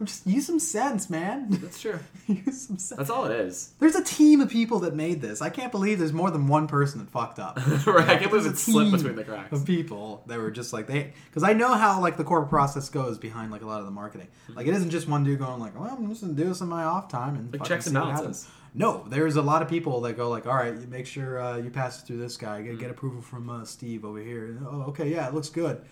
I'm 0.00 0.06
just 0.06 0.26
use 0.26 0.46
some 0.46 0.60
sense, 0.60 1.10
man. 1.10 1.46
That's 1.50 1.80
true. 1.80 1.98
use 2.28 2.66
some 2.66 2.78
sense. 2.78 2.96
That's 2.96 3.10
all 3.10 3.24
it 3.24 3.32
is. 3.32 3.72
There's 3.80 3.96
a 3.96 4.04
team 4.04 4.40
of 4.40 4.48
people 4.48 4.78
that 4.80 4.94
made 4.94 5.20
this. 5.20 5.42
I 5.42 5.50
can't 5.50 5.72
believe 5.72 5.98
there's 5.98 6.12
more 6.12 6.30
than 6.30 6.46
one 6.46 6.68
person 6.68 7.00
that 7.00 7.10
fucked 7.10 7.40
up. 7.40 7.56
right. 7.86 8.08
I 8.08 8.16
can't 8.16 8.30
believe 8.30 8.46
a 8.46 8.50
it 8.50 8.58
slipped 8.58 8.92
between 8.92 9.16
the 9.16 9.24
cracks. 9.24 9.52
Of 9.52 9.66
people 9.66 10.22
that 10.26 10.38
were 10.38 10.52
just 10.52 10.72
like 10.72 10.86
they, 10.86 11.12
because 11.28 11.42
I 11.42 11.52
know 11.52 11.74
how 11.74 12.00
like 12.00 12.16
the 12.16 12.24
corporate 12.24 12.50
process 12.50 12.88
goes 12.88 13.18
behind 13.18 13.50
like 13.50 13.62
a 13.62 13.66
lot 13.66 13.80
of 13.80 13.86
the 13.86 13.90
marketing. 13.90 14.28
Like 14.54 14.68
it 14.68 14.74
isn't 14.74 14.90
just 14.90 15.08
one 15.08 15.24
dude 15.24 15.40
going 15.40 15.58
like, 15.58 15.78
"Well, 15.78 15.88
I'm 15.90 16.08
just 16.08 16.20
gonna 16.20 16.34
do 16.34 16.44
this 16.44 16.60
in 16.60 16.68
my 16.68 16.84
off 16.84 17.08
time 17.08 17.34
and 17.34 17.52
Like 17.52 17.60
fucking 17.60 17.68
checks 17.68 17.86
and 17.86 17.94
balances. 17.94 18.48
No, 18.74 19.04
there's 19.08 19.34
a 19.36 19.42
lot 19.42 19.62
of 19.62 19.68
people 19.68 20.00
that 20.02 20.16
go 20.16 20.28
like, 20.28 20.46
"All 20.46 20.54
right, 20.54 20.74
you 20.74 20.86
make 20.86 21.06
sure 21.06 21.40
uh, 21.40 21.56
you 21.56 21.70
pass 21.70 22.00
it 22.00 22.06
through 22.06 22.18
this 22.18 22.36
guy. 22.36 22.62
Get, 22.62 22.78
get 22.78 22.90
approval 22.90 23.20
from 23.20 23.50
uh, 23.50 23.64
Steve 23.64 24.04
over 24.04 24.20
here. 24.20 24.60
Oh, 24.64 24.82
okay, 24.88 25.08
yeah, 25.10 25.26
it 25.26 25.34
looks 25.34 25.48
good. 25.48 25.84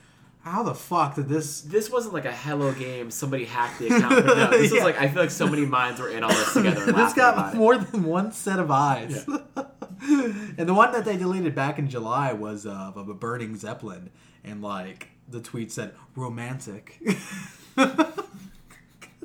How 0.47 0.63
the 0.63 0.75
fuck 0.77 1.17
did 1.17 1.29
this? 1.29 1.61
This 1.63 1.91
wasn't 1.91 2.15
like 2.15 2.25
a 2.25 2.31
hello 2.31 2.73
game. 2.73 3.11
Somebody 3.11 3.47
hacked 3.47 3.81
the 3.81 3.87
account. 3.97 4.25
No, 4.27 4.51
this 4.51 4.71
Yeah. 4.71 4.77
was 4.77 4.85
like 4.85 4.97
I 5.01 5.09
feel 5.09 5.23
like 5.23 5.33
so 5.33 5.49
many 5.49 5.67
minds 5.67 6.01
were 6.01 6.09
in 6.09 6.23
on 6.23 6.31
this 6.31 6.53
together. 6.55 6.87
This 6.93 7.13
got 7.15 7.35
about 7.35 7.55
it. 7.55 7.57
more 7.57 7.77
than 7.77 8.05
one 8.05 8.31
set 8.31 8.61
of 8.61 8.71
eyes. 8.71 9.27
and 10.03 10.69
the 10.69 10.73
one 10.73 10.93
that 10.93 11.05
they 11.05 11.17
deleted 11.17 11.57
back 11.57 11.81
in 11.81 11.89
July 11.89 12.33
was 12.33 12.65
uh, 12.65 12.93
of 12.95 13.09
a 13.09 13.15
burning 13.15 13.57
zeppelin, 13.57 14.11
and 14.45 14.63
like 14.63 15.09
the 15.29 15.41
tweet 15.41 15.73
said 15.73 15.95
"romantic." 16.15 17.01
Get 17.03 17.17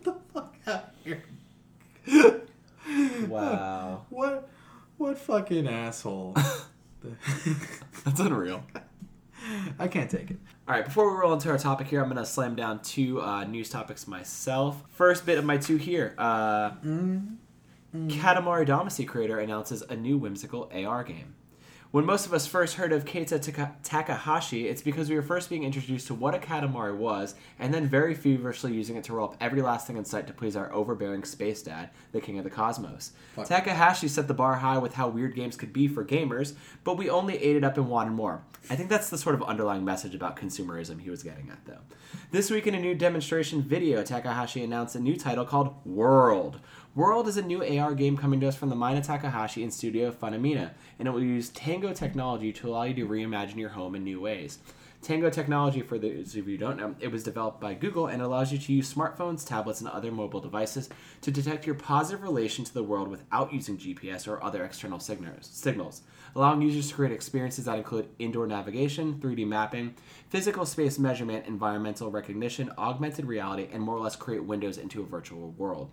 the 0.03 0.15
fuck 0.33 0.55
out 0.65 0.89
of 0.89 0.89
here! 1.03 1.21
Wow, 3.27 4.05
What? 4.09 4.49
What 4.97 5.19
fucking 5.19 5.67
asshole? 5.67 6.35
that's 8.03 8.19
unreal. 8.19 8.63
I 9.79 9.87
can't 9.87 10.09
take 10.09 10.31
it. 10.31 10.37
All 10.71 10.77
right, 10.77 10.85
before 10.85 11.11
we 11.11 11.19
roll 11.19 11.33
into 11.33 11.49
our 11.49 11.57
topic 11.57 11.87
here, 11.87 12.01
I'm 12.01 12.07
going 12.07 12.15
to 12.15 12.25
slam 12.25 12.55
down 12.55 12.79
two 12.79 13.21
uh, 13.21 13.43
news 13.43 13.69
topics 13.69 14.07
myself. 14.07 14.81
First 14.91 15.25
bit 15.25 15.37
of 15.37 15.43
my 15.43 15.57
two 15.57 15.75
here. 15.75 16.15
Uh, 16.17 16.71
Katamari 17.93 18.65
Damacy 18.65 19.05
creator 19.05 19.37
announces 19.39 19.81
a 19.81 19.97
new 19.97 20.17
whimsical 20.17 20.71
AR 20.73 21.03
game. 21.03 21.35
When 21.91 22.05
most 22.05 22.25
of 22.25 22.33
us 22.33 22.47
first 22.47 22.75
heard 22.75 22.93
of 22.93 23.03
Keita 23.03 23.41
Taka- 23.41 23.75
Takahashi, 23.83 24.69
it's 24.69 24.81
because 24.81 25.09
we 25.09 25.15
were 25.17 25.21
first 25.21 25.49
being 25.49 25.65
introduced 25.65 26.07
to 26.07 26.13
what 26.13 26.33
a 26.33 26.37
Katamari 26.37 26.95
was, 26.95 27.35
and 27.59 27.73
then 27.73 27.85
very 27.85 28.15
feverishly 28.15 28.73
using 28.73 28.95
it 28.95 29.03
to 29.05 29.13
roll 29.13 29.27
up 29.27 29.35
every 29.41 29.61
last 29.61 29.87
thing 29.87 29.97
in 29.97 30.05
sight 30.05 30.25
to 30.27 30.33
please 30.33 30.55
our 30.55 30.71
overbearing 30.71 31.25
space 31.25 31.61
dad, 31.61 31.89
the 32.13 32.21
king 32.21 32.37
of 32.37 32.45
the 32.45 32.49
cosmos. 32.49 33.11
Fuck. 33.35 33.47
Takahashi 33.47 34.07
set 34.07 34.29
the 34.29 34.33
bar 34.33 34.55
high 34.55 34.77
with 34.77 34.93
how 34.93 35.09
weird 35.09 35.35
games 35.35 35.57
could 35.57 35.73
be 35.73 35.89
for 35.89 36.05
gamers, 36.05 36.53
but 36.85 36.95
we 36.95 37.09
only 37.09 37.37
ate 37.37 37.57
it 37.57 37.63
up 37.65 37.75
and 37.75 37.89
wanted 37.89 38.11
more. 38.11 38.41
I 38.69 38.77
think 38.77 38.87
that's 38.87 39.09
the 39.09 39.17
sort 39.17 39.35
of 39.35 39.43
underlying 39.43 39.83
message 39.83 40.15
about 40.15 40.37
consumerism 40.37 41.01
he 41.01 41.09
was 41.09 41.23
getting 41.23 41.49
at, 41.49 41.65
though. 41.65 41.79
This 42.31 42.49
week 42.49 42.67
in 42.67 42.75
a 42.75 42.79
new 42.79 42.95
demonstration 42.95 43.61
video, 43.61 44.01
Takahashi 44.01 44.63
announced 44.63 44.95
a 44.95 44.99
new 45.01 45.17
title 45.17 45.43
called 45.43 45.75
World. 45.85 46.61
World 46.93 47.29
is 47.29 47.37
a 47.37 47.41
new 47.41 47.63
AR 47.63 47.95
game 47.95 48.17
coming 48.17 48.41
to 48.41 48.49
us 48.49 48.57
from 48.57 48.67
the 48.67 48.75
mind 48.75 48.97
of 48.97 49.05
Takahashi 49.05 49.63
and 49.63 49.73
studio 49.73 50.11
Funomena, 50.11 50.71
and 50.99 51.07
it 51.07 51.11
will 51.11 51.23
use 51.23 51.47
Tango 51.47 51.93
technology 51.93 52.51
to 52.51 52.67
allow 52.67 52.83
you 52.83 52.93
to 52.95 53.07
reimagine 53.07 53.55
your 53.55 53.69
home 53.69 53.95
in 53.95 54.03
new 54.03 54.19
ways. 54.19 54.59
Tango 55.01 55.29
technology, 55.29 55.81
for 55.81 55.97
those 55.97 56.35
of 56.35 56.35
you 56.35 56.43
who 56.43 56.57
don't 56.57 56.75
know, 56.75 56.93
it 56.99 57.09
was 57.09 57.23
developed 57.23 57.61
by 57.61 57.75
Google 57.75 58.07
and 58.07 58.21
allows 58.21 58.51
you 58.51 58.57
to 58.57 58.73
use 58.73 58.93
smartphones, 58.93 59.47
tablets, 59.47 59.79
and 59.79 59.89
other 59.89 60.11
mobile 60.11 60.41
devices 60.41 60.89
to 61.21 61.31
detect 61.31 61.65
your 61.65 61.75
positive 61.75 62.23
relation 62.23 62.65
to 62.65 62.73
the 62.73 62.83
world 62.83 63.07
without 63.07 63.53
using 63.53 63.77
GPS 63.77 64.27
or 64.27 64.43
other 64.43 64.65
external 64.65 64.99
signals, 64.99 66.01
allowing 66.35 66.61
users 66.61 66.89
to 66.89 66.95
create 66.95 67.13
experiences 67.13 67.65
that 67.65 67.77
include 67.77 68.09
indoor 68.19 68.47
navigation, 68.47 69.13
3D 69.13 69.47
mapping, 69.47 69.95
physical 70.29 70.65
space 70.65 70.99
measurement, 70.99 71.47
environmental 71.47 72.11
recognition, 72.11 72.69
augmented 72.77 73.25
reality, 73.25 73.69
and 73.71 73.81
more 73.81 73.95
or 73.95 74.01
less 74.01 74.17
create 74.17 74.43
windows 74.43 74.77
into 74.77 75.01
a 75.01 75.05
virtual 75.05 75.51
world. 75.51 75.89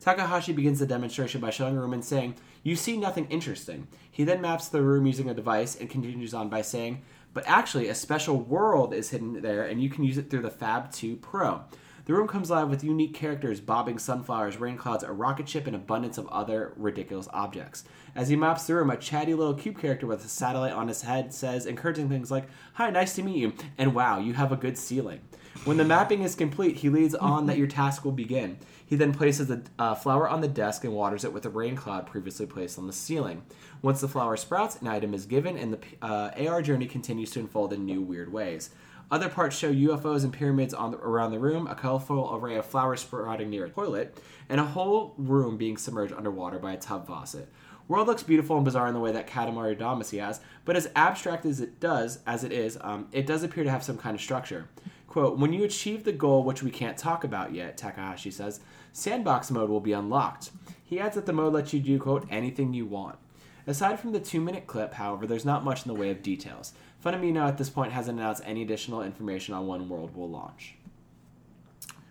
Takahashi 0.00 0.52
begins 0.52 0.78
the 0.78 0.86
demonstration 0.86 1.40
by 1.40 1.50
showing 1.50 1.76
a 1.76 1.80
room 1.80 1.92
and 1.92 2.04
saying, 2.04 2.36
You 2.62 2.76
see 2.76 2.96
nothing 2.96 3.26
interesting. 3.26 3.88
He 4.10 4.24
then 4.24 4.40
maps 4.40 4.68
the 4.68 4.82
room 4.82 5.06
using 5.06 5.28
a 5.28 5.34
device 5.34 5.74
and 5.74 5.90
continues 5.90 6.34
on 6.34 6.48
by 6.48 6.62
saying, 6.62 7.02
But 7.34 7.44
actually, 7.46 7.88
a 7.88 7.94
special 7.94 8.38
world 8.38 8.94
is 8.94 9.10
hidden 9.10 9.42
there 9.42 9.64
and 9.64 9.82
you 9.82 9.90
can 9.90 10.04
use 10.04 10.18
it 10.18 10.30
through 10.30 10.42
the 10.42 10.50
Phab 10.50 10.92
2 10.94 11.16
Pro. 11.16 11.62
The 12.08 12.14
room 12.14 12.26
comes 12.26 12.48
alive 12.48 12.70
with 12.70 12.82
unique 12.82 13.12
characters, 13.12 13.60
bobbing 13.60 13.98
sunflowers, 13.98 14.58
rain 14.58 14.78
clouds, 14.78 15.04
a 15.04 15.12
rocket 15.12 15.46
ship, 15.46 15.66
and 15.66 15.76
abundance 15.76 16.16
of 16.16 16.26
other 16.28 16.72
ridiculous 16.76 17.28
objects. 17.34 17.84
As 18.14 18.30
he 18.30 18.36
maps 18.36 18.66
the 18.66 18.76
room, 18.76 18.88
a 18.88 18.96
chatty 18.96 19.34
little 19.34 19.52
cube 19.52 19.78
character 19.78 20.06
with 20.06 20.24
a 20.24 20.28
satellite 20.28 20.72
on 20.72 20.88
his 20.88 21.02
head 21.02 21.34
says 21.34 21.66
encouraging 21.66 22.08
things 22.08 22.30
like, 22.30 22.48
Hi, 22.72 22.88
nice 22.88 23.14
to 23.16 23.22
meet 23.22 23.36
you, 23.36 23.52
and 23.76 23.94
wow, 23.94 24.18
you 24.18 24.32
have 24.32 24.52
a 24.52 24.56
good 24.56 24.78
ceiling. 24.78 25.20
When 25.64 25.76
the 25.76 25.84
mapping 25.84 26.22
is 26.22 26.34
complete, 26.34 26.76
he 26.76 26.88
leads 26.88 27.14
on 27.14 27.44
that 27.46 27.58
your 27.58 27.66
task 27.66 28.06
will 28.06 28.12
begin. 28.12 28.56
He 28.88 28.96
then 28.96 29.12
places 29.12 29.50
a 29.50 29.62
uh, 29.78 29.94
flower 29.94 30.26
on 30.26 30.40
the 30.40 30.48
desk 30.48 30.82
and 30.82 30.94
waters 30.94 31.22
it 31.22 31.32
with 31.34 31.44
a 31.44 31.50
rain 31.50 31.76
cloud 31.76 32.06
previously 32.06 32.46
placed 32.46 32.78
on 32.78 32.86
the 32.86 32.92
ceiling. 32.94 33.42
Once 33.82 34.00
the 34.00 34.08
flower 34.08 34.34
sprouts, 34.38 34.80
an 34.80 34.88
item 34.88 35.12
is 35.12 35.26
given, 35.26 35.58
and 35.58 35.74
the 35.74 35.78
uh, 36.00 36.30
AR 36.48 36.62
journey 36.62 36.86
continues 36.86 37.30
to 37.32 37.40
unfold 37.40 37.74
in 37.74 37.84
new, 37.84 38.00
weird 38.00 38.32
ways. 38.32 38.70
Other 39.10 39.28
parts 39.28 39.58
show 39.58 39.70
UFOs 39.70 40.24
and 40.24 40.32
pyramids 40.32 40.72
the, 40.72 40.98
around 41.02 41.32
the 41.32 41.38
room, 41.38 41.66
a 41.66 41.74
colorful 41.74 42.34
array 42.34 42.56
of 42.56 42.64
flowers 42.64 43.02
sprouting 43.02 43.50
near 43.50 43.66
a 43.66 43.70
toilet, 43.70 44.18
and 44.48 44.58
a 44.58 44.64
whole 44.64 45.12
room 45.18 45.58
being 45.58 45.76
submerged 45.76 46.14
underwater 46.14 46.58
by 46.58 46.72
a 46.72 46.78
tub 46.78 47.06
faucet. 47.06 47.46
World 47.88 48.06
looks 48.06 48.22
beautiful 48.22 48.56
and 48.56 48.64
bizarre 48.64 48.88
in 48.88 48.94
the 48.94 49.00
way 49.00 49.12
that 49.12 49.28
Katamari 49.28 49.78
Damacy 49.78 50.18
has, 50.18 50.40
but 50.64 50.76
as 50.76 50.90
abstract 50.96 51.44
as 51.44 51.60
it 51.60 51.78
does, 51.78 52.20
as 52.26 52.42
it 52.42 52.52
is, 52.52 52.78
um, 52.80 53.08
it 53.12 53.26
does 53.26 53.42
appear 53.42 53.64
to 53.64 53.70
have 53.70 53.82
some 53.82 53.98
kind 53.98 54.14
of 54.14 54.20
structure. 54.20 54.68
Quote, 55.08 55.38
when 55.38 55.52
you 55.52 55.64
achieve 55.64 56.04
the 56.04 56.12
goal, 56.12 56.44
which 56.44 56.62
we 56.62 56.70
can't 56.70 56.96
talk 56.96 57.24
about 57.24 57.54
yet, 57.54 57.76
Takahashi 57.76 58.30
says, 58.30 58.60
sandbox 58.92 59.50
mode 59.50 59.70
will 59.70 59.80
be 59.80 59.92
unlocked. 59.92 60.50
He 60.84 61.00
adds 61.00 61.16
that 61.16 61.26
the 61.26 61.32
mode 61.32 61.54
lets 61.54 61.72
you 61.72 61.80
do, 61.80 61.98
quote, 61.98 62.26
anything 62.30 62.74
you 62.74 62.86
want. 62.86 63.18
Aside 63.66 63.98
from 64.00 64.12
the 64.12 64.20
two 64.20 64.40
minute 64.40 64.66
clip, 64.66 64.94
however, 64.94 65.26
there's 65.26 65.44
not 65.44 65.64
much 65.64 65.84
in 65.84 65.92
the 65.92 65.98
way 65.98 66.10
of 66.10 66.22
details. 66.22 66.72
Funomena 67.00 67.46
at 67.46 67.58
this 67.58 67.70
point 67.70 67.92
hasn't 67.92 68.18
announced 68.18 68.42
any 68.44 68.62
additional 68.62 69.02
information 69.02 69.54
on 69.54 69.66
when 69.66 69.88
World 69.88 70.14
will 70.14 70.28
launch. 70.28 70.74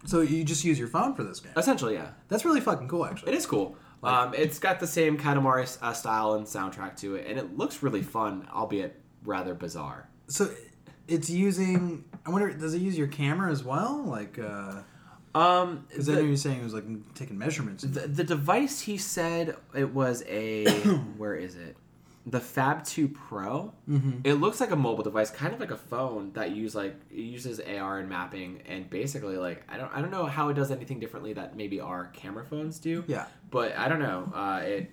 So 0.05 0.21
you 0.21 0.43
just 0.43 0.63
use 0.63 0.79
your 0.79 0.87
phone 0.87 1.13
for 1.13 1.23
this 1.23 1.39
game? 1.39 1.53
Essentially, 1.57 1.95
yeah. 1.95 2.11
That's 2.29 2.45
really 2.45 2.61
fucking 2.61 2.87
cool, 2.87 3.05
actually. 3.05 3.31
It 3.31 3.35
is 3.35 3.45
cool. 3.45 3.75
Um, 4.03 4.33
it's 4.35 4.59
got 4.59 4.79
the 4.79 4.87
same 4.87 5.17
Katamari 5.17 5.77
uh, 5.81 5.93
style 5.93 6.33
and 6.33 6.45
soundtrack 6.45 6.95
to 6.97 7.15
it, 7.15 7.25
and 7.27 7.37
it 7.37 7.57
looks 7.57 7.81
really 7.81 8.03
fun, 8.03 8.47
albeit 8.53 9.01
rather 9.23 9.53
bizarre. 9.53 10.09
So 10.27 10.49
it's 11.07 11.29
using. 11.29 12.03
I 12.25 12.29
wonder, 12.29 12.51
does 12.53 12.73
it 12.73 12.81
use 12.81 12.97
your 12.97 13.07
camera 13.07 13.51
as 13.51 13.63
well? 13.63 14.03
Like, 14.05 14.37
uh, 14.39 14.81
Um, 15.35 15.85
because 15.89 16.07
the- 16.07 16.13
I 16.13 16.15
know 16.15 16.21
you're 16.21 16.35
saying 16.37 16.59
it 16.59 16.63
was 16.63 16.73
like 16.73 17.13
taking 17.13 17.37
measurements. 17.37 17.83
The, 17.83 18.07
the 18.07 18.23
device 18.23 18.81
he 18.81 18.97
said 18.97 19.55
it 19.75 19.93
was 19.93 20.23
a 20.27 20.65
where 21.17 21.35
is 21.35 21.55
it? 21.55 21.75
The 22.25 22.39
Phab 22.41 22.85
2 22.85 23.07
Pro. 23.07 23.71
Mhm. 23.89 24.19
It 24.25 24.33
looks 24.33 24.59
like 24.59 24.71
a 24.71 24.75
mobile 24.75 25.03
device, 25.05 25.31
kind 25.31 25.53
of 25.53 25.61
like 25.61 25.71
a 25.71 25.77
phone 25.77 26.31
that 26.33 26.51
use 26.53 26.75
like 26.75 26.95
it 27.09 27.15
uses 27.21 27.61
AR 27.61 27.99
and 27.99 28.09
mapping, 28.09 28.61
and 28.67 28.89
basically 28.89 29.37
like 29.37 29.63
I 29.69 29.77
don't 29.77 29.89
I 29.95 30.01
don't 30.01 30.11
know 30.11 30.25
how 30.25 30.49
it 30.49 30.55
does 30.55 30.69
anything 30.71 30.99
differently 30.99 31.31
that 31.33 31.55
maybe 31.55 31.79
our 31.79 32.07
camera 32.07 32.43
phones 32.43 32.79
do. 32.79 33.05
Yeah. 33.07 33.27
but 33.49 33.77
I 33.77 33.87
don't 33.87 33.99
know. 33.99 34.29
Uh, 34.35 34.59
it. 34.65 34.91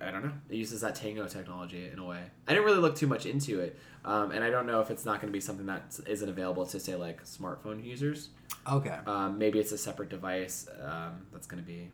I, 0.00 0.08
I 0.08 0.10
don't 0.10 0.24
know. 0.24 0.32
It 0.48 0.56
uses 0.56 0.80
that 0.82 0.94
Tango 0.94 1.26
technology 1.26 1.88
in 1.92 1.98
a 1.98 2.04
way. 2.04 2.20
I 2.46 2.52
didn't 2.52 2.64
really 2.64 2.78
look 2.78 2.96
too 2.96 3.06
much 3.06 3.26
into 3.26 3.60
it, 3.60 3.78
um, 4.04 4.30
and 4.30 4.44
I 4.44 4.50
don't 4.50 4.66
know 4.66 4.80
if 4.80 4.90
it's 4.90 5.04
not 5.04 5.20
going 5.20 5.32
to 5.32 5.32
be 5.32 5.40
something 5.40 5.66
that 5.66 5.98
isn't 6.06 6.28
available 6.28 6.66
to 6.66 6.80
say 6.80 6.94
like 6.94 7.24
smartphone 7.24 7.84
users. 7.84 8.28
Okay. 8.70 8.96
Um, 9.06 9.38
maybe 9.38 9.58
it's 9.58 9.72
a 9.72 9.78
separate 9.78 10.08
device 10.08 10.68
um, 10.82 11.26
that's 11.32 11.46
going 11.46 11.62
to 11.62 11.66
be 11.66 11.90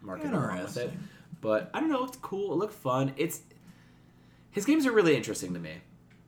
marketing 0.00 0.32
along 0.32 0.58
with 0.62 0.76
it. 0.76 0.80
Interesting. 0.82 1.08
But 1.40 1.70
I 1.74 1.80
don't 1.80 1.90
know. 1.90 2.04
It's 2.04 2.16
cool. 2.18 2.52
It 2.52 2.56
looked 2.56 2.74
fun. 2.74 3.12
It's 3.16 3.40
his 4.50 4.64
games 4.64 4.86
are 4.86 4.92
really 4.92 5.16
interesting 5.16 5.52
to 5.54 5.60
me. 5.60 5.74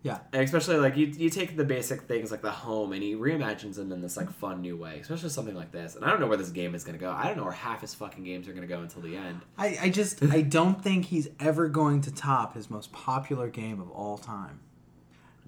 Yeah. 0.03 0.18
And 0.32 0.42
especially 0.42 0.76
like 0.76 0.97
you, 0.97 1.07
you 1.07 1.30
take 1.30 1.57
the 1.57 1.64
basic 1.64 2.03
things 2.03 2.30
like 2.30 2.42
the 2.42 2.51
home 2.51 2.92
and 2.92 3.03
he 3.03 3.14
reimagines 3.14 3.74
them 3.74 3.90
in 3.90 4.01
this 4.01 4.16
like 4.16 4.30
fun 4.30 4.62
new 4.62 4.76
way, 4.76 5.01
especially 5.01 5.30
something 5.30 5.57
like 5.57 5.72
this. 5.72 5.97
And 5.97 6.05
I 6.05 6.11
don't 6.11 6.20
know 6.20 6.28
where 6.28 6.36
this 6.36 6.51
game 6.51 6.74
is 6.76 6.84
gonna 6.84 6.99
go. 6.99 7.11
I 7.11 7.24
don't 7.24 7.36
know 7.36 7.44
where 7.44 7.53
half 7.53 7.80
his 7.80 7.92
fucking 7.94 8.22
games 8.22 8.47
are 8.47 8.53
gonna 8.53 8.68
go 8.68 8.80
until 8.80 9.03
the 9.03 9.16
end. 9.16 9.40
I, 9.59 9.78
I 9.82 9.88
just 9.90 10.22
I 10.22 10.42
don't 10.42 10.82
think 10.82 11.07
he's 11.07 11.28
ever 11.40 11.68
going 11.68 12.03
to 12.03 12.14
top 12.14 12.55
his 12.55 12.70
most 12.70 12.92
popular 12.92 13.49
game 13.49 13.80
of 13.80 13.90
all 13.90 14.16
time. 14.16 14.61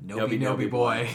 Noby 0.05 0.40
Noby, 0.40 0.68
Noby 0.68 0.70
boy. 0.70 1.09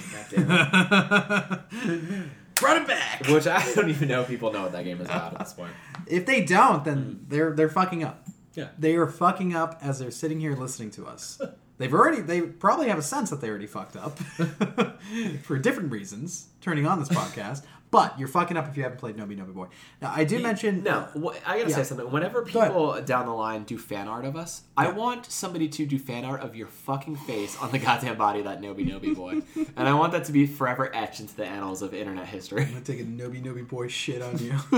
Boy. 1.86 2.30
Run 2.62 2.82
it 2.82 2.88
back. 2.88 3.28
Which 3.28 3.48
I 3.48 3.74
don't 3.74 3.90
even 3.90 4.08
know 4.08 4.22
if 4.22 4.28
people 4.28 4.52
know 4.52 4.62
what 4.64 4.72
that 4.74 4.84
game 4.84 5.02
is 5.02 5.08
about 5.08 5.34
at 5.34 5.40
this 5.40 5.54
point. 5.54 5.72
If 6.06 6.26
they 6.26 6.44
don't, 6.44 6.84
then 6.84 6.98
mm. 6.98 7.30
they're 7.30 7.54
they're 7.54 7.70
fucking 7.70 8.04
up. 8.04 8.28
Yeah. 8.56 8.70
They 8.78 8.96
are 8.96 9.08
fucking 9.08 9.56
up 9.56 9.80
as 9.82 10.00
they're 10.00 10.12
sitting 10.12 10.40
here 10.40 10.54
listening 10.54 10.92
to 10.92 11.06
us. 11.08 11.42
They've 11.84 11.94
already 11.94 12.22
they 12.22 12.40
probably 12.40 12.88
have 12.88 12.98
a 12.98 13.02
sense 13.02 13.30
that 13.30 13.42
they 13.42 13.50
already 13.50 13.68
fucked 13.68 13.98
up 13.98 14.18
for 15.44 15.58
different 15.58 15.92
reasons 15.92 16.48
turning 16.62 16.88
on 16.88 16.98
this 16.98 17.10
podcast. 17.20 17.64
But 17.94 18.18
you're 18.18 18.28
fucking 18.28 18.58
up 18.58 18.68
if 18.68 18.76
you 18.76 18.82
haven't 18.82 18.98
played 18.98 19.16
Noby 19.18 19.38
Noby 19.38 19.54
Boy. 19.54 19.68
Now 20.02 20.12
I 20.16 20.24
did 20.24 20.42
mention 20.42 20.84
No, 20.84 21.08
I 21.46 21.60
gotta 21.60 21.70
Yeah. 21.70 21.76
say 21.76 21.84
something. 21.84 22.10
Whenever 22.12 22.42
people 22.42 23.00
down 23.04 23.28
the 23.28 23.34
line 23.34 23.64
do 23.66 23.78
fan 23.78 24.08
art 24.08 24.26
of 24.26 24.36
us, 24.36 24.64
I 24.76 24.90
want 24.90 25.28
somebody 25.32 25.68
to 25.70 25.86
do 25.86 26.00
fan 26.00 26.26
art 26.26 26.42
of 26.42 26.56
your 26.56 26.66
fucking 26.68 27.18
face 27.18 27.56
on 27.62 27.72
the 27.72 27.78
goddamn 27.78 28.18
body 28.18 28.40
of 28.40 28.46
that 28.46 28.62
Noby 28.62 28.84
Noby 28.92 29.16
boy, 29.16 29.42
and 29.78 29.88
I 29.88 29.94
want 29.94 30.12
that 30.14 30.24
to 30.26 30.32
be 30.32 30.48
forever 30.48 30.90
etched 30.96 31.20
into 31.20 31.36
the 31.36 31.46
annals 31.46 31.84
of 31.84 31.94
internet 31.94 32.26
history. 32.28 32.64
I'm 32.64 32.70
gonna 32.70 32.82
take 32.82 33.00
a 33.00 33.04
Noby 33.04 33.44
Noby 33.44 33.68
Boy 33.68 33.88
shit 33.88 34.24
on 34.24 34.40
you. 34.40 34.54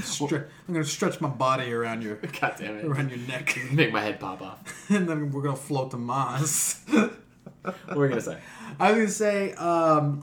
Stre- 0.00 0.46
I'm 0.68 0.74
gonna 0.74 0.84
stretch 0.84 1.20
my 1.20 1.28
body 1.28 1.72
around 1.72 2.02
your 2.02 2.16
God 2.40 2.54
damn 2.58 2.76
it! 2.78 2.84
around 2.84 3.10
your 3.10 3.18
neck, 3.20 3.56
Make 3.72 3.92
my 3.92 4.00
head 4.00 4.18
pop 4.20 4.42
off. 4.42 4.90
and 4.90 5.08
then 5.08 5.30
we're 5.30 5.42
gonna 5.42 5.56
float 5.56 5.92
to 5.92 5.96
Mars. 5.96 6.80
What 6.88 7.96
were 7.96 8.04
you 8.06 8.10
gonna 8.10 8.20
say? 8.20 8.38
I 8.78 8.90
was 8.90 8.96
gonna 8.98 9.08
say, 9.10 9.52
um, 9.54 10.22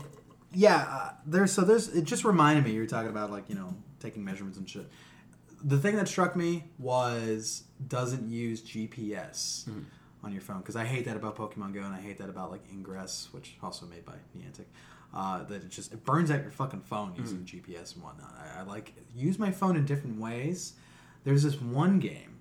yeah, 0.54 0.88
uh, 0.90 1.10
there's 1.26 1.52
so 1.52 1.62
there's 1.62 1.90
it 1.90 2.04
just 2.04 2.24
reminded 2.24 2.64
me 2.66 2.72
you 2.72 2.80
were 2.82 2.88
talking 2.88 3.10
about 3.10 3.32
like 3.32 3.50
you 3.50 3.56
know 3.56 3.74
taking 4.00 4.24
measurements 4.24 4.58
and 4.58 4.70
shit. 4.70 4.90
The 5.64 5.78
thing 5.78 5.96
that 5.96 6.08
struck 6.08 6.36
me 6.36 6.66
was 6.78 7.64
doesn't 7.88 8.30
use 8.30 8.62
GPS 8.62 9.68
on 10.24 10.32
your 10.32 10.42
phone 10.42 10.60
because 10.60 10.76
I 10.76 10.86
hate 10.86 11.06
that 11.06 11.16
about 11.18 11.36
Pokemon 11.36 11.74
Go 11.74 11.82
and 11.82 11.94
I 11.96 12.00
hate 12.00 12.18
that 12.20 12.30
about 12.30 12.52
like 12.52 12.62
Ingress, 12.72 13.30
which 13.32 13.58
also 13.62 13.86
made 13.86 14.06
by 14.06 14.14
Niantic. 14.38 14.66
Uh, 15.14 15.44
that 15.46 15.64
it 15.64 15.70
just 15.70 15.94
it 15.94 16.04
burns 16.06 16.30
out 16.30 16.42
your 16.42 16.52
fucking 16.52 16.82
phone 16.82 17.14
using 17.18 17.40
GPS 17.40 17.96
and 17.96 18.04
whatnot. 18.04 18.36
I, 18.38 18.60
I 18.60 18.64
like 18.64 18.94
use 19.16 19.40
my 19.40 19.52
phone 19.52 19.76
in 19.76 19.86
different 19.86 20.20
ways. 20.20 20.74
There's 21.24 21.44
this 21.44 21.60
one 21.62 22.00
game 22.00 22.38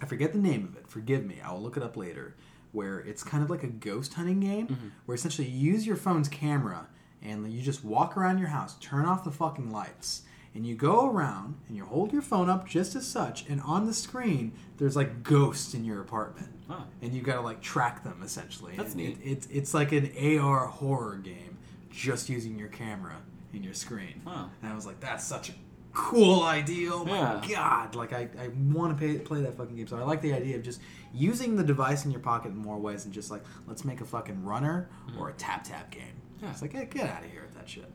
I 0.00 0.04
forget 0.06 0.32
the 0.32 0.38
name 0.38 0.64
of 0.64 0.76
it. 0.76 0.88
Forgive 0.88 1.24
me. 1.24 1.40
I 1.44 1.52
will 1.52 1.62
look 1.62 1.76
it 1.76 1.82
up 1.82 1.96
later. 1.96 2.36
Where 2.72 2.98
it's 3.00 3.22
kind 3.22 3.42
of 3.42 3.48
like 3.48 3.62
a 3.62 3.68
ghost 3.68 4.14
hunting 4.14 4.40
game, 4.40 4.92
where 5.06 5.14
essentially 5.14 5.48
you 5.48 5.72
use 5.72 5.86
your 5.86 5.96
phone's 5.96 6.28
camera 6.28 6.86
and 7.22 7.50
you 7.52 7.62
just 7.62 7.84
walk 7.84 8.16
around 8.16 8.38
your 8.38 8.48
house, 8.48 8.76
turn 8.80 9.04
off 9.06 9.24
the 9.24 9.30
fucking 9.30 9.70
lights, 9.70 10.22
and 10.54 10.66
you 10.66 10.74
go 10.74 11.10
around 11.10 11.56
and 11.68 11.76
you 11.76 11.84
hold 11.84 12.12
your 12.12 12.22
phone 12.22 12.48
up 12.48 12.66
just 12.66 12.94
as 12.94 13.06
such, 13.06 13.46
and 13.48 13.60
on 13.62 13.86
the 13.86 13.94
screen 13.94 14.52
there's 14.78 14.96
like 14.96 15.22
ghosts 15.22 15.74
in 15.74 15.84
your 15.84 16.00
apartment, 16.00 16.48
Wow. 16.68 16.84
and 17.02 17.12
you 17.14 17.22
gotta 17.22 17.40
like 17.42 17.60
track 17.60 18.04
them 18.04 18.20
essentially. 18.24 18.74
That's 18.76 18.92
And 18.92 18.96
neat. 19.02 19.18
It, 19.22 19.30
it's 19.30 19.46
it's 19.48 19.74
like 19.74 19.92
an 19.92 20.10
AR 20.38 20.66
horror 20.66 21.16
game, 21.16 21.58
just 21.90 22.28
using 22.28 22.58
your 22.58 22.68
camera 22.68 23.16
and 23.52 23.64
your 23.64 23.74
screen. 23.74 24.20
Wow. 24.24 24.50
And 24.62 24.70
I 24.70 24.74
was 24.74 24.86
like, 24.86 25.00
that's 25.00 25.24
such 25.24 25.48
a 25.50 25.52
cool 25.94 26.42
idea. 26.42 26.90
Oh 26.92 27.04
my 27.06 27.16
Yeah. 27.16 27.42
god! 27.54 27.94
Like 27.94 28.12
I, 28.12 28.28
I 28.38 28.48
want 28.48 28.98
to 28.98 29.06
play, 29.06 29.18
play 29.18 29.40
that 29.42 29.56
fucking 29.56 29.76
game. 29.76 29.86
So 29.86 29.96
I 29.96 30.02
like 30.02 30.20
the 30.20 30.34
idea 30.34 30.56
of 30.56 30.62
just 30.62 30.80
using 31.14 31.56
the 31.56 31.64
device 31.64 32.04
in 32.04 32.10
your 32.10 32.20
pocket 32.20 32.48
in 32.48 32.56
more 32.58 32.76
ways 32.78 33.04
and 33.06 33.14
just 33.14 33.30
like 33.30 33.42
let's 33.66 33.84
make 33.84 34.00
a 34.02 34.04
fucking 34.04 34.44
runner 34.44 34.88
hmm. 35.10 35.18
or 35.18 35.30
a 35.30 35.32
tap 35.34 35.64
tap 35.64 35.90
game. 35.90 36.20
Yeah. 36.42 36.50
It's 36.50 36.62
like 36.62 36.72
hey, 36.72 36.86
get 36.90 37.08
out 37.10 37.24
of 37.24 37.30
here 37.30 37.42
with 37.42 37.54
that 37.54 37.68
shit. 37.68 37.90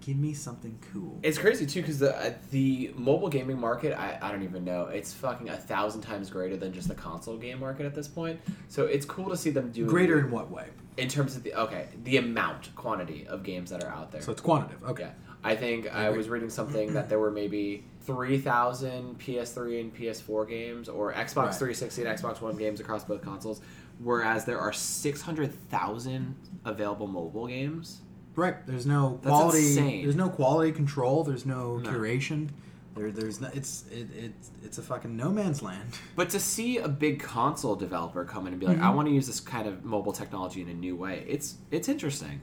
Give 0.00 0.16
me 0.16 0.34
something 0.34 0.76
cool. 0.92 1.20
It's 1.22 1.38
crazy 1.38 1.64
too 1.64 1.80
because 1.80 2.00
the 2.00 2.16
uh, 2.16 2.32
the 2.50 2.92
mobile 2.96 3.28
gaming 3.28 3.60
market 3.60 3.96
I, 3.96 4.18
I 4.20 4.32
don't 4.32 4.42
even 4.42 4.64
know 4.64 4.86
it's 4.86 5.12
fucking 5.12 5.48
a 5.48 5.56
thousand 5.56 6.00
times 6.00 6.28
greater 6.28 6.56
than 6.56 6.72
just 6.72 6.88
the 6.88 6.94
console 6.94 7.36
game 7.36 7.60
market 7.60 7.86
at 7.86 7.94
this 7.94 8.08
point. 8.08 8.40
So 8.68 8.86
it's 8.86 9.06
cool 9.06 9.28
to 9.30 9.36
see 9.36 9.50
them 9.50 9.70
do 9.70 9.86
Greater 9.86 10.18
in 10.18 10.30
what 10.30 10.50
way? 10.50 10.68
in 10.98 11.08
terms 11.08 11.36
of 11.36 11.42
the 11.44 11.54
okay 11.54 11.88
the 12.02 12.16
amount 12.16 12.74
quantity 12.74 13.26
of 13.28 13.42
games 13.44 13.70
that 13.70 13.82
are 13.84 13.90
out 13.90 14.10
there. 14.10 14.20
So 14.22 14.32
it's 14.32 14.40
quantitative. 14.40 14.82
Okay. 14.90 15.04
Yeah, 15.04 15.10
I 15.44 15.54
think 15.54 15.86
I 15.94 16.04
agree. 16.04 16.18
was 16.18 16.28
reading 16.28 16.50
something 16.50 16.94
that 16.94 17.08
there 17.08 17.20
were 17.20 17.30
maybe 17.30 17.84
three 18.02 18.38
thousand 18.38 19.20
PS3 19.20 19.80
and 19.82 19.94
PS4 19.96 20.48
games, 20.48 20.88
or 20.88 21.12
Xbox 21.12 21.36
Right. 21.36 21.54
360 21.54 22.04
and 22.04 22.18
Xbox 22.18 22.40
One 22.40 22.56
games 22.56 22.80
across 22.80 23.04
both 23.04 23.22
consoles, 23.22 23.60
whereas 24.02 24.44
there 24.44 24.58
are 24.58 24.72
six 24.72 25.20
hundred 25.22 25.52
thousand 25.70 26.34
available 26.64 27.06
mobile 27.06 27.46
games. 27.46 28.00
Right. 28.34 28.66
There's 28.66 28.86
no 28.86 29.18
That's 29.22 29.26
quality. 29.28 29.58
insane. 29.58 30.02
There's 30.04 30.16
no 30.16 30.30
quality 30.30 30.72
control. 30.72 31.22
There's 31.24 31.44
no, 31.44 31.76
No. 31.78 31.90
curation. 31.90 32.48
There, 32.94 33.10
there's 33.10 33.40
no, 33.40 33.48
it's 33.54 33.84
it, 33.90 34.08
it 34.14 34.32
it's 34.62 34.76
a 34.78 34.82
fucking 34.82 35.16
no 35.16 35.30
man's 35.30 35.62
land. 35.62 35.88
But 36.16 36.28
to 36.30 36.40
see 36.40 36.76
a 36.78 36.88
big 36.88 37.20
console 37.22 37.74
developer 37.74 38.24
come 38.24 38.46
in 38.46 38.52
and 38.52 38.60
be 38.60 38.66
like, 38.66 38.80
"I 38.80 38.90
want 38.90 39.08
to 39.08 39.14
use 39.14 39.26
this 39.26 39.40
kind 39.40 39.66
of 39.66 39.84
mobile 39.84 40.12
technology 40.12 40.60
in 40.60 40.68
a 40.68 40.74
new 40.74 40.94
way," 40.96 41.24
it's 41.26 41.56
it's 41.70 41.88
interesting. 41.88 42.42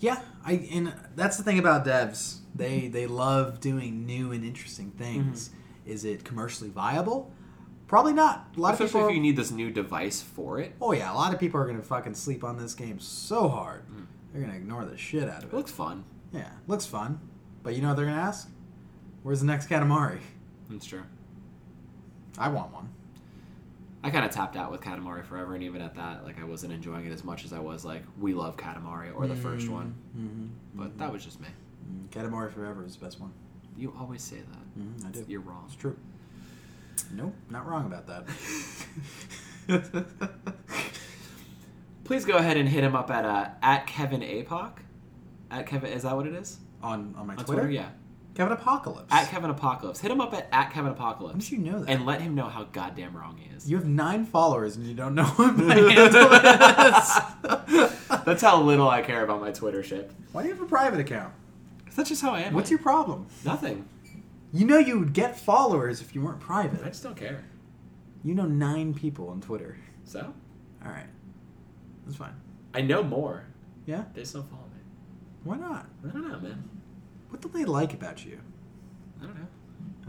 Yeah, 0.00 0.20
I 0.44 0.68
and 0.72 0.92
that's 1.14 1.36
the 1.36 1.44
thing 1.44 1.58
about 1.60 1.84
devs. 1.86 2.38
They 2.54 2.88
they 2.88 3.06
love 3.06 3.60
doing 3.60 4.04
new 4.06 4.32
and 4.32 4.44
interesting 4.44 4.90
things. 4.90 5.48
Mm-hmm. 5.50 5.90
Is 5.92 6.04
it 6.04 6.24
commercially 6.24 6.68
viable? 6.70 7.32
Probably 7.88 8.12
not. 8.12 8.48
A 8.56 8.60
lot 8.60 8.68
of 8.74 8.80
Especially 8.80 9.00
people. 9.00 9.08
if 9.10 9.14
you 9.16 9.22
need 9.22 9.36
this 9.36 9.50
new 9.50 9.70
device 9.70 10.20
for 10.20 10.58
it. 10.58 10.74
oh 10.80 10.92
yeah, 10.92 11.12
a 11.12 11.14
lot 11.14 11.32
of 11.32 11.38
people 11.40 11.60
are 11.60 11.66
gonna 11.66 11.82
fucking 11.82 12.14
sleep 12.14 12.42
on 12.44 12.56
this 12.58 12.74
game 12.74 12.98
so 12.98 13.48
hard. 13.48 13.82
Mm. 13.88 14.06
They're 14.32 14.42
gonna 14.42 14.56
ignore 14.56 14.84
the 14.84 14.96
shit 14.96 15.28
out 15.28 15.38
of 15.38 15.44
It 15.44 15.52
it. 15.52 15.56
looks 15.56 15.70
fun. 15.70 16.04
Yeah, 16.32 16.50
looks 16.66 16.84
fun, 16.86 17.20
but 17.62 17.74
you 17.74 17.82
know 17.82 17.88
what 17.88 17.96
they're 17.96 18.06
gonna 18.06 18.20
ask? 18.20 18.50
Where's 19.22 19.40
the 19.40 19.46
next 19.46 19.68
Katamari? 19.68 20.18
That's 20.68 20.84
true. 20.86 21.04
I 22.38 22.48
want 22.48 22.72
one. 22.72 22.88
I 24.02 24.10
kind 24.10 24.24
of 24.24 24.30
tapped 24.30 24.56
out 24.56 24.70
with 24.70 24.80
Katamari 24.82 25.24
Forever, 25.24 25.54
and 25.54 25.64
even 25.64 25.80
at 25.80 25.94
that, 25.96 26.24
like 26.24 26.40
I 26.40 26.44
wasn't 26.44 26.72
enjoying 26.72 27.06
it 27.06 27.12
as 27.12 27.24
much 27.24 27.44
as 27.44 27.52
I 27.52 27.58
was 27.58 27.84
like 27.84 28.02
We 28.20 28.34
Love 28.34 28.56
Katamari 28.56 29.14
or 29.16 29.26
the 29.26 29.34
first 29.34 29.68
one. 29.68 29.94
Mm-hmm. 30.16 30.46
But 30.74 30.98
that 30.98 31.12
was 31.12 31.24
just 31.24 31.40
me. 31.40 31.48
Katamari 32.10 32.52
Forever 32.52 32.84
is 32.84 32.96
the 32.96 33.04
best 33.04 33.20
one. 33.20 33.32
You 33.76 33.94
always 33.98 34.22
say 34.22 34.36
that. 34.36 34.78
Mm, 34.80 35.06
I 35.06 35.10
do. 35.10 35.24
You're 35.28 35.40
wrong. 35.40 35.64
It's 35.66 35.76
true. 35.76 35.96
Nope, 37.12 37.34
not 37.50 37.66
wrong 37.66 37.86
about 37.86 38.06
that. 38.06 38.26
Please 42.04 42.24
go 42.24 42.36
ahead 42.36 42.56
and 42.56 42.68
hit 42.68 42.84
him 42.84 42.94
up 42.94 43.10
at 43.10 43.24
uh, 43.24 43.48
at 43.62 43.86
Kevin 43.86 44.20
Apoc. 44.20 44.78
At 45.50 45.66
Kevin, 45.66 45.92
is 45.92 46.02
that 46.02 46.16
what 46.16 46.26
it 46.26 46.34
is? 46.34 46.58
on 46.82 47.14
on 47.16 47.26
my 47.26 47.34
On 47.34 47.44
Twitter, 47.44 47.70
yeah. 47.70 47.88
Kevin 48.34 48.52
Apocalypse. 48.52 49.10
At 49.10 49.28
Kevin 49.30 49.48
Apocalypse. 49.48 50.00
Hit 50.00 50.10
him 50.10 50.20
up 50.20 50.34
at, 50.34 50.46
at 50.52 50.70
Kevin 50.70 50.92
Apocalypse. 50.92 51.34
How 51.34 51.40
did 51.40 51.50
you 51.52 51.58
know 51.58 51.80
that? 51.80 51.90
And 51.90 52.04
let 52.04 52.20
him 52.20 52.34
know 52.34 52.48
how 52.48 52.64
goddamn 52.64 53.16
wrong 53.16 53.38
he 53.38 53.54
is. 53.56 53.68
You 53.68 53.76
have 53.76 53.86
nine 53.86 54.26
followers 54.26 54.76
and 54.76 54.86
you 54.86 54.92
don't 54.92 55.14
know 55.14 55.24
what 55.24 55.56
my 55.56 55.74
handle 55.74 56.32
is. 57.80 57.92
That's 58.26 58.42
how 58.42 58.60
little 58.60 58.90
I 58.90 59.00
care 59.00 59.24
about 59.24 59.40
my 59.40 59.52
Twitter 59.52 59.82
shit. 59.82 60.10
Why 60.32 60.42
do 60.42 60.48
you 60.48 60.54
have 60.54 60.62
a 60.62 60.66
private 60.66 61.00
account? 61.00 61.32
That's 61.94 62.10
just 62.10 62.20
how 62.20 62.32
I 62.32 62.40
am. 62.40 62.52
What's 62.52 62.68
your 62.68 62.78
problem? 62.78 63.26
Nothing. 63.42 63.88
You 64.58 64.66
know 64.66 64.78
you 64.78 64.98
would 64.98 65.12
get 65.12 65.38
followers 65.38 66.00
if 66.00 66.14
you 66.14 66.22
weren't 66.22 66.40
private. 66.40 66.80
I 66.84 66.88
just 66.88 67.02
don't 67.02 67.16
care. 67.16 67.44
You 68.24 68.34
know 68.34 68.46
nine 68.46 68.94
people 68.94 69.28
on 69.28 69.40
Twitter. 69.40 69.76
So? 70.04 70.32
All 70.84 70.90
right, 70.90 71.06
that's 72.04 72.16
fine. 72.16 72.34
I 72.74 72.80
know 72.80 73.02
more. 73.02 73.44
Yeah, 73.86 74.04
They 74.14 74.22
just 74.22 74.34
don't 74.34 74.48
follow 74.50 74.62
me. 74.62 74.80
why 75.44 75.56
not? 75.58 75.86
I 76.06 76.10
don't 76.12 76.28
know, 76.28 76.40
man. 76.40 76.68
What 77.30 77.40
do 77.40 77.48
they 77.48 77.64
like 77.64 77.92
about 77.94 78.24
you? 78.24 78.38
I 79.20 79.24
don't 79.26 79.34
know. 79.36 79.46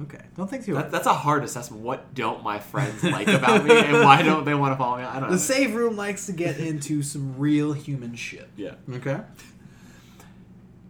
Okay, 0.03 0.23
don't 0.35 0.49
think 0.49 0.63
too 0.65 0.73
That, 0.75 0.79
hard. 0.81 0.91
that's 0.91 1.07
a 1.07 1.13
hard 1.13 1.43
assessment. 1.43 1.81
What 1.83 2.13
don't 2.13 2.43
my 2.43 2.59
friends 2.59 3.03
like 3.03 3.27
about 3.27 3.65
me, 3.65 3.71
and 3.77 4.03
why 4.03 4.21
don't 4.21 4.45
they 4.45 4.53
want 4.53 4.73
to 4.73 4.77
follow 4.77 4.97
me? 4.97 5.03
I 5.03 5.19
don't 5.19 5.29
know. 5.29 5.35
The 5.35 5.39
save 5.39 5.73
room 5.75 5.95
likes 5.97 6.25
to 6.27 6.31
get 6.33 6.57
into 6.59 7.01
some 7.03 7.37
real 7.37 7.73
human 7.73 8.15
shit. 8.15 8.47
Yeah. 8.55 8.75
Okay. 8.91 9.19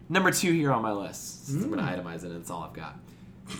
Number 0.09 0.31
two 0.31 0.51
here 0.53 0.71
on 0.71 0.81
my 0.81 0.91
list. 0.91 1.49
I'm 1.49 1.69
going 1.69 1.77
to 1.77 1.83
Mm. 1.83 2.03
itemize 2.03 2.23
it, 2.23 2.31
and 2.31 2.37
it's 2.41 2.49
all 2.49 2.63
I've 2.63 2.73
got. 2.73 2.97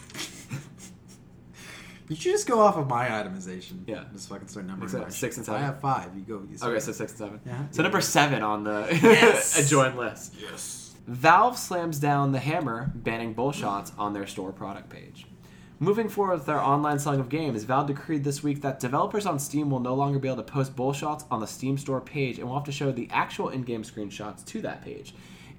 You 2.09 2.15
should 2.15 2.31
just 2.31 2.47
go 2.47 2.61
off 2.61 2.77
of 2.77 2.87
my 2.87 3.09
itemization. 3.09 3.83
Yeah. 3.85 4.05
Just 4.13 4.29
fucking 4.29 4.47
start 4.47 4.65
numbering. 4.65 4.89
Except 4.89 5.11
six 5.11 5.35
and 5.37 5.45
seven. 5.45 5.61
I 5.61 5.65
have 5.65 5.81
five. 5.81 6.15
You 6.15 6.21
go. 6.21 6.35
You 6.49 6.57
Okay, 6.61 6.79
so 6.79 6.93
six 6.93 7.11
and 7.11 7.17
seven. 7.19 7.41
Yeah. 7.45 7.63
So 7.71 7.83
number 7.83 7.99
seven 7.99 8.41
on 8.43 8.63
the 8.63 8.87
Yes. 9.03 9.59
adjoined 9.59 9.97
list. 9.97 10.33
yes. 10.39 10.95
Valve 11.05 11.57
slams 11.57 11.99
down 11.99 12.31
the 12.31 12.39
hammer, 12.39 12.91
banning 12.95 13.35
bullshots 13.35 13.91
on 13.97 14.13
their 14.13 14.25
store 14.25 14.53
product 14.53 14.89
page. 14.89 15.27
Moving 15.79 16.07
forward 16.09 16.35
with 16.37 16.45
their 16.45 16.61
online 16.61 16.97
selling 16.97 17.19
of 17.19 17.27
games, 17.29 17.63
Valve 17.65 17.87
decreed 17.87 18.23
this 18.23 18.41
week 18.41 18.61
that 18.61 18.79
developers 18.79 19.25
on 19.25 19.37
Steam 19.37 19.69
will 19.69 19.79
no 19.81 19.93
longer 19.93 20.17
be 20.17 20.27
able 20.29 20.37
to 20.37 20.43
post 20.43 20.75
bullshots 20.77 21.25
on 21.29 21.39
the 21.41 21.45
Steam 21.45 21.77
store 21.77 21.99
page 22.01 22.39
and 22.39 22.47
will 22.47 22.55
have 22.55 22.63
to 22.65 22.71
show 22.71 22.91
the 22.93 23.09
actual 23.11 23.49
in-game 23.49 23.83
screenshots 23.83 24.45
to 24.45 24.61
that 24.61 24.81
page. 24.81 25.13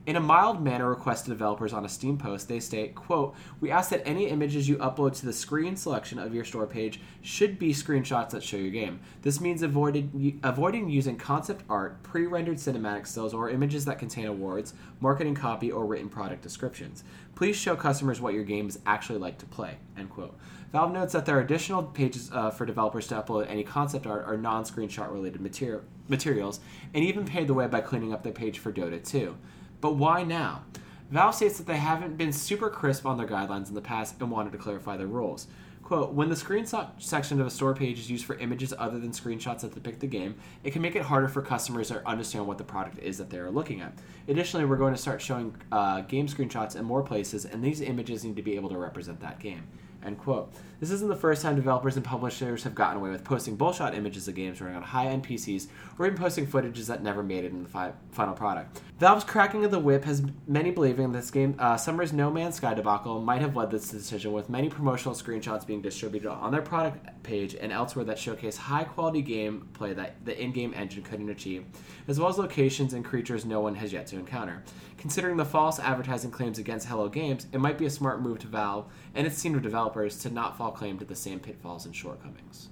In 0.08 0.16
a 0.16 0.20
mild 0.20 0.64
manner 0.64 0.88
request 0.88 1.26
to 1.26 1.30
developers 1.30 1.74
on 1.74 1.84
a 1.84 1.88
Steam 1.88 2.16
post, 2.16 2.48
they 2.48 2.60
state, 2.60 2.94
quote, 2.94 3.34
We 3.60 3.70
ask 3.70 3.90
that 3.90 4.08
any 4.08 4.28
images 4.28 4.66
you 4.66 4.78
upload 4.78 5.14
to 5.16 5.26
the 5.26 5.34
screen 5.34 5.76
selection 5.76 6.18
of 6.18 6.34
your 6.34 6.46
store 6.46 6.66
page 6.66 6.98
should 7.20 7.58
be 7.58 7.74
screenshots 7.74 8.30
that 8.30 8.42
show 8.42 8.56
your 8.56 8.70
game. 8.70 9.00
This 9.20 9.38
means 9.38 9.60
avoided, 9.60 10.40
avoiding 10.42 10.88
using 10.88 11.18
concept 11.18 11.62
art, 11.68 12.02
pre-rendered 12.02 12.56
cinematic 12.56 13.06
stills, 13.06 13.34
or 13.34 13.50
images 13.50 13.84
that 13.84 13.98
contain 13.98 14.24
awards, 14.24 14.72
marketing 14.98 15.34
copy, 15.34 15.70
or 15.70 15.84
written 15.84 16.08
product 16.08 16.40
descriptions. 16.40 17.04
Please 17.34 17.56
show 17.56 17.76
customers 17.76 18.18
what 18.18 18.32
your 18.32 18.44
game 18.44 18.66
is 18.66 18.78
actually 18.86 19.18
like 19.18 19.36
to 19.36 19.46
play, 19.46 19.76
end 19.98 20.08
quote. 20.08 20.34
Valve 20.72 20.90
notes 20.90 21.12
that 21.12 21.26
there 21.26 21.36
are 21.36 21.42
additional 21.42 21.82
pages 21.82 22.30
uh, 22.32 22.50
for 22.50 22.64
developers 22.64 23.06
to 23.08 23.14
upload 23.14 23.46
any 23.50 23.62
concept 23.62 24.06
art 24.06 24.24
or 24.26 24.38
non-screenshot 24.38 25.12
related 25.12 25.42
material, 25.42 25.82
materials, 26.08 26.60
and 26.94 27.04
even 27.04 27.26
paved 27.26 27.50
the 27.50 27.54
way 27.54 27.66
by 27.66 27.82
cleaning 27.82 28.14
up 28.14 28.22
their 28.22 28.32
page 28.32 28.58
for 28.58 28.72
Dota 28.72 29.06
2. 29.06 29.36
But 29.80 29.96
why 29.96 30.24
now? 30.24 30.64
Valve 31.10 31.34
states 31.34 31.56
that 31.56 31.66
they 31.66 31.76
haven't 31.78 32.18
been 32.18 32.32
super 32.32 32.68
crisp 32.68 33.06
on 33.06 33.16
their 33.16 33.26
guidelines 33.26 33.68
in 33.68 33.74
the 33.74 33.80
past 33.80 34.16
and 34.20 34.30
wanted 34.30 34.52
to 34.52 34.58
clarify 34.58 34.96
their 34.96 35.06
rules. 35.06 35.46
Quote, 35.82 36.12
when 36.12 36.28
the 36.28 36.34
screenshot 36.34 36.90
section 36.98 37.40
of 37.40 37.46
a 37.46 37.50
store 37.50 37.74
page 37.74 37.98
is 37.98 38.10
used 38.10 38.26
for 38.26 38.36
images 38.36 38.74
other 38.76 38.98
than 38.98 39.10
screenshots 39.10 39.60
that 39.60 39.72
depict 39.72 40.00
the 40.00 40.06
game, 40.06 40.34
it 40.62 40.72
can 40.72 40.82
make 40.82 40.94
it 40.94 41.02
harder 41.02 41.28
for 41.28 41.40
customers 41.40 41.88
to 41.88 42.06
understand 42.06 42.46
what 42.46 42.58
the 42.58 42.64
product 42.64 42.98
is 42.98 43.16
that 43.16 43.30
they 43.30 43.38
are 43.38 43.50
looking 43.50 43.80
at. 43.80 43.94
Additionally, 44.28 44.66
we're 44.66 44.76
going 44.76 44.92
to 44.92 45.00
start 45.00 45.22
showing 45.22 45.56
uh, 45.72 46.02
game 46.02 46.26
screenshots 46.26 46.76
in 46.76 46.84
more 46.84 47.02
places, 47.02 47.46
and 47.46 47.64
these 47.64 47.80
images 47.80 48.22
need 48.22 48.36
to 48.36 48.42
be 48.42 48.54
able 48.54 48.68
to 48.68 48.76
represent 48.76 49.18
that 49.20 49.38
game. 49.38 49.66
End 50.04 50.18
quote. 50.18 50.52
This 50.80 50.92
isn't 50.92 51.08
the 51.08 51.16
first 51.16 51.42
time 51.42 51.56
developers 51.56 51.96
and 51.96 52.04
publishers 52.04 52.62
have 52.62 52.74
gotten 52.74 52.98
away 52.98 53.10
with 53.10 53.24
posting 53.24 53.56
bullshot 53.56 53.96
images 53.96 54.28
of 54.28 54.36
games 54.36 54.60
running 54.60 54.76
on 54.76 54.82
high-end 54.84 55.26
PCs, 55.26 55.66
or 55.98 56.06
even 56.06 56.16
posting 56.16 56.46
footages 56.46 56.86
that 56.86 57.02
never 57.02 57.20
made 57.24 57.44
it 57.44 57.50
in 57.50 57.64
the 57.64 57.68
fi- 57.68 57.92
final 58.12 58.32
product. 58.32 58.80
Valve's 59.00 59.24
cracking 59.24 59.64
of 59.64 59.72
the 59.72 59.78
whip 59.80 60.04
has 60.04 60.22
many 60.46 60.70
believing 60.70 61.10
this 61.10 61.32
game, 61.32 61.56
uh, 61.58 61.76
Summer's 61.76 62.12
No 62.12 62.30
Man's 62.30 62.54
Sky 62.54 62.74
debacle, 62.74 63.20
might 63.20 63.40
have 63.40 63.56
led 63.56 63.72
this 63.72 63.88
decision, 63.88 64.32
with 64.32 64.48
many 64.48 64.68
promotional 64.68 65.16
screenshots 65.16 65.66
being 65.66 65.82
distributed 65.82 66.30
on 66.30 66.52
their 66.52 66.62
product 66.62 67.24
page 67.24 67.56
and 67.56 67.72
elsewhere 67.72 68.04
that 68.04 68.18
showcase 68.18 68.56
high-quality 68.56 69.24
gameplay 69.24 69.96
that 69.96 70.24
the 70.24 70.40
in-game 70.40 70.72
engine 70.74 71.02
couldn't 71.02 71.28
achieve, 71.28 71.64
as 72.06 72.20
well 72.20 72.28
as 72.28 72.38
locations 72.38 72.94
and 72.94 73.04
creatures 73.04 73.44
no 73.44 73.60
one 73.60 73.74
has 73.74 73.92
yet 73.92 74.06
to 74.06 74.16
encounter. 74.16 74.62
Considering 74.98 75.36
the 75.36 75.44
false 75.44 75.78
advertising 75.78 76.30
claims 76.30 76.58
against 76.58 76.88
Hello 76.88 77.08
Games, 77.08 77.46
it 77.52 77.58
might 77.58 77.78
be 77.78 77.86
a 77.86 77.90
smart 77.90 78.20
move 78.20 78.40
to 78.40 78.48
Valve 78.48 78.86
and 79.14 79.26
its 79.26 79.38
senior 79.38 79.60
developers 79.60 80.18
to 80.18 80.30
not 80.30 80.58
fall 80.58 80.72
claim 80.72 80.98
to 80.98 81.04
the 81.04 81.14
same 81.14 81.38
pitfalls 81.38 81.86
and 81.86 81.94
shortcomings. 81.94 82.68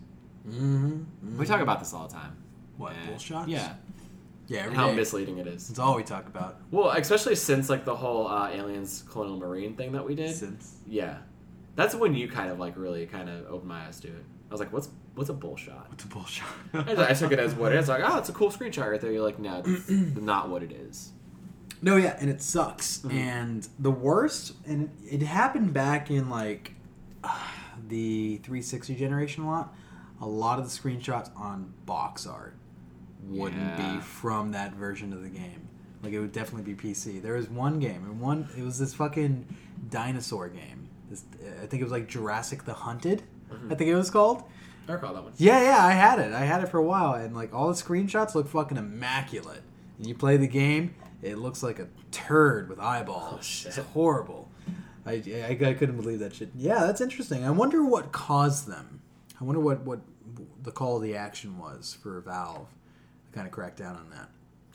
Mm-hmm. 0.49 1.39
We 1.39 1.47
talk 1.47 1.61
about 1.61 1.79
this 1.79 1.93
all 1.95 2.09
the 2.09 2.15
time. 2.15 2.37
What 2.77 2.93
And- 2.95 3.17
bullshots? 3.17 3.49
Yeah, 3.49 3.75
yeah. 4.49 4.69
how 4.71 4.89
day. 4.89 4.97
misleading 4.97 5.39
it 5.39 5.47
is. 5.47 5.71
It's 5.71 5.79
all 5.79 5.97
we 5.97 6.03
talk 6.03 6.27
about. 6.27 6.61
Well, 6.71 6.91
especially 6.91 7.37
since 7.37 7.71
like 7.71 7.85
the 7.85 7.97
whole 7.97 8.27
uh, 8.29 8.51
aliens 8.51 9.05
colonial 9.09 9.39
marine 9.39 9.77
thing 9.77 9.93
that 9.93 10.05
we 10.05 10.15
did. 10.15 10.35
Since 10.35 10.77
Yeah, 10.87 11.19
that's 11.77 11.95
when 11.95 12.15
you 12.15 12.29
kind 12.29 12.51
of 12.51 12.59
like 12.59 12.77
really 12.77 13.07
kind 13.07 13.29
of 13.29 13.47
opened 13.47 13.69
my 13.69 13.87
eyes 13.87 14.01
to 14.01 14.09
it. 14.09 14.25
I 14.49 14.53
was 14.53 14.61
like, 14.61 14.73
"What's 14.73 14.89
what's 15.15 15.31
a 15.31 15.35
bullshot?" 15.35 15.89
what's 15.89 16.05
a 16.05 16.09
bullshot? 16.09 16.45
I, 16.99 17.11
I 17.11 17.13
took 17.15 17.33
it 17.33 17.39
as 17.41 17.55
what 17.55 17.73
it 17.73 17.79
is. 17.79 17.89
Like, 17.89 18.03
oh, 18.05 18.19
it's 18.19 18.29
a 18.29 18.33
cool 18.33 18.51
screenshot 18.51 18.89
right 18.91 19.01
there. 19.01 19.11
You're 19.11 19.23
like, 19.25 19.39
no, 19.41 19.63
not 19.89 20.49
what 20.51 20.63
it 20.63 20.71
is. 20.73 21.13
No, 21.83 21.97
yeah, 21.97 22.17
and 22.21 22.31
it 22.31 22.41
sucks. 22.43 22.99
Mhm. 22.99 23.13
And 23.13 23.69
the 23.79 23.91
worst, 23.91 24.55
and 24.67 24.91
it 25.09 25.23
happened 25.23 25.73
back 25.73 26.11
in 26.11 26.29
like 26.31 26.75
the 27.89 28.37
360 28.39 28.95
generation 28.95 29.45
a 29.45 29.49
lot. 29.51 29.75
A 30.21 30.27
lot 30.27 30.59
of 30.59 30.65
the 30.65 30.71
screenshots 30.71 31.31
on 31.37 31.73
box 31.85 32.27
art 32.27 32.55
wouldn't 33.25 33.61
Yeah. 33.79 33.97
be 33.97 34.01
from 34.01 34.53
that 34.53 34.75
version 34.75 35.13
of 35.13 35.23
the 35.23 35.29
game. 35.29 35.69
Like 36.03 36.13
it 36.13 36.21
would 36.21 36.33
definitely 36.33 36.73
be 36.75 36.81
PC. 36.81 37.21
There 37.21 37.35
was 37.35 37.49
one 37.51 37.79
game, 37.79 38.05
and 38.05 38.21
one 38.21 38.49
it 38.57 38.63
was 38.63 38.79
this 38.79 38.95
fucking 38.95 39.47
dinosaur 39.91 40.49
game. 40.49 40.89
This, 41.11 41.25
I 41.63 41.67
think 41.67 41.81
it 41.81 41.85
was 41.85 41.93
like 41.93 42.09
Jurassic 42.09 42.65
the 42.65 42.75
Hunted. 42.75 43.23
Mhm. 43.53 43.73
I 43.73 43.75
think 43.75 43.91
it 43.91 43.95
was 43.95 44.11
called. 44.11 44.45
I 44.89 44.93
recall 44.93 45.15
that 45.15 45.23
one. 45.25 45.33
Yeah, 45.37 45.61
yeah, 45.63 45.85
I 45.85 45.93
had 45.93 46.19
it. 46.21 46.33
I 46.33 46.45
had 46.45 46.63
it 46.63 46.69
for 46.69 46.79
a 46.79 46.83
while, 46.85 47.15
and 47.15 47.35
like 47.35 47.53
all 47.53 47.69
the 47.69 47.75
screenshots 47.75 48.35
look 48.35 48.49
fucking 48.49 48.77
immaculate. 48.79 49.63
And 49.99 50.07
you 50.07 50.15
play 50.15 50.37
the 50.37 50.47
game, 50.47 50.95
it 51.27 51.39
looks 51.39 51.63
like 51.63 51.79
a 51.79 51.89
turd 52.11 52.69
with 52.69 52.79
eyeballs. 52.81 53.35
Oh, 53.39 53.43
shit. 53.43 53.67
It's 53.69 53.77
horrible. 53.89 54.51
I, 55.05 55.23
I, 55.27 55.59
I 55.69 55.75
couldn't 55.75 55.97
believe 55.97 56.19
that 56.21 56.35
shit. 56.35 56.51
Yeah, 56.57 56.81
that's 56.81 57.01
interesting. 57.01 57.45
I 57.45 57.51
wonder 57.51 57.85
what 57.85 58.13
caused 58.13 58.67
them. 58.67 59.01
I 59.41 59.45
wonder 59.45 59.61
what, 59.61 59.81
what 59.83 60.01
the 60.63 60.73
call 60.73 60.97
of 60.97 61.03
the 61.03 61.17
action 61.17 61.59
was 61.59 61.97
for 62.03 62.21
Valve 62.21 62.69
to 63.27 63.33
kind 63.33 63.47
of 63.47 63.53
crack 63.53 63.77
down 63.77 63.97
on 63.97 64.11
that. 64.11 64.31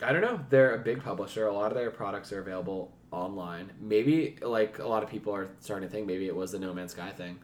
I 0.08 0.14
don't 0.14 0.22
know. 0.22 0.40
They're 0.50 0.76
a 0.76 0.80
big 0.80 1.04
publisher. 1.04 1.48
A 1.48 1.54
lot 1.54 1.72
of 1.72 1.78
their 1.78 1.92
products 1.92 2.32
are 2.32 2.40
available 2.40 2.92
online. 3.12 3.72
Maybe 3.80 4.38
like 4.42 4.80
a 4.80 4.88
lot 4.88 5.04
of 5.04 5.10
people 5.10 5.34
are 5.36 5.50
starting 5.60 5.88
to 5.88 5.94
think 5.94 6.08
maybe 6.08 6.28
it 6.28 6.36
was 6.36 6.54
the 6.54 6.60
No 6.60 6.74
Man's 6.74 6.94
Sky 6.94 7.12
thing. 7.12 7.38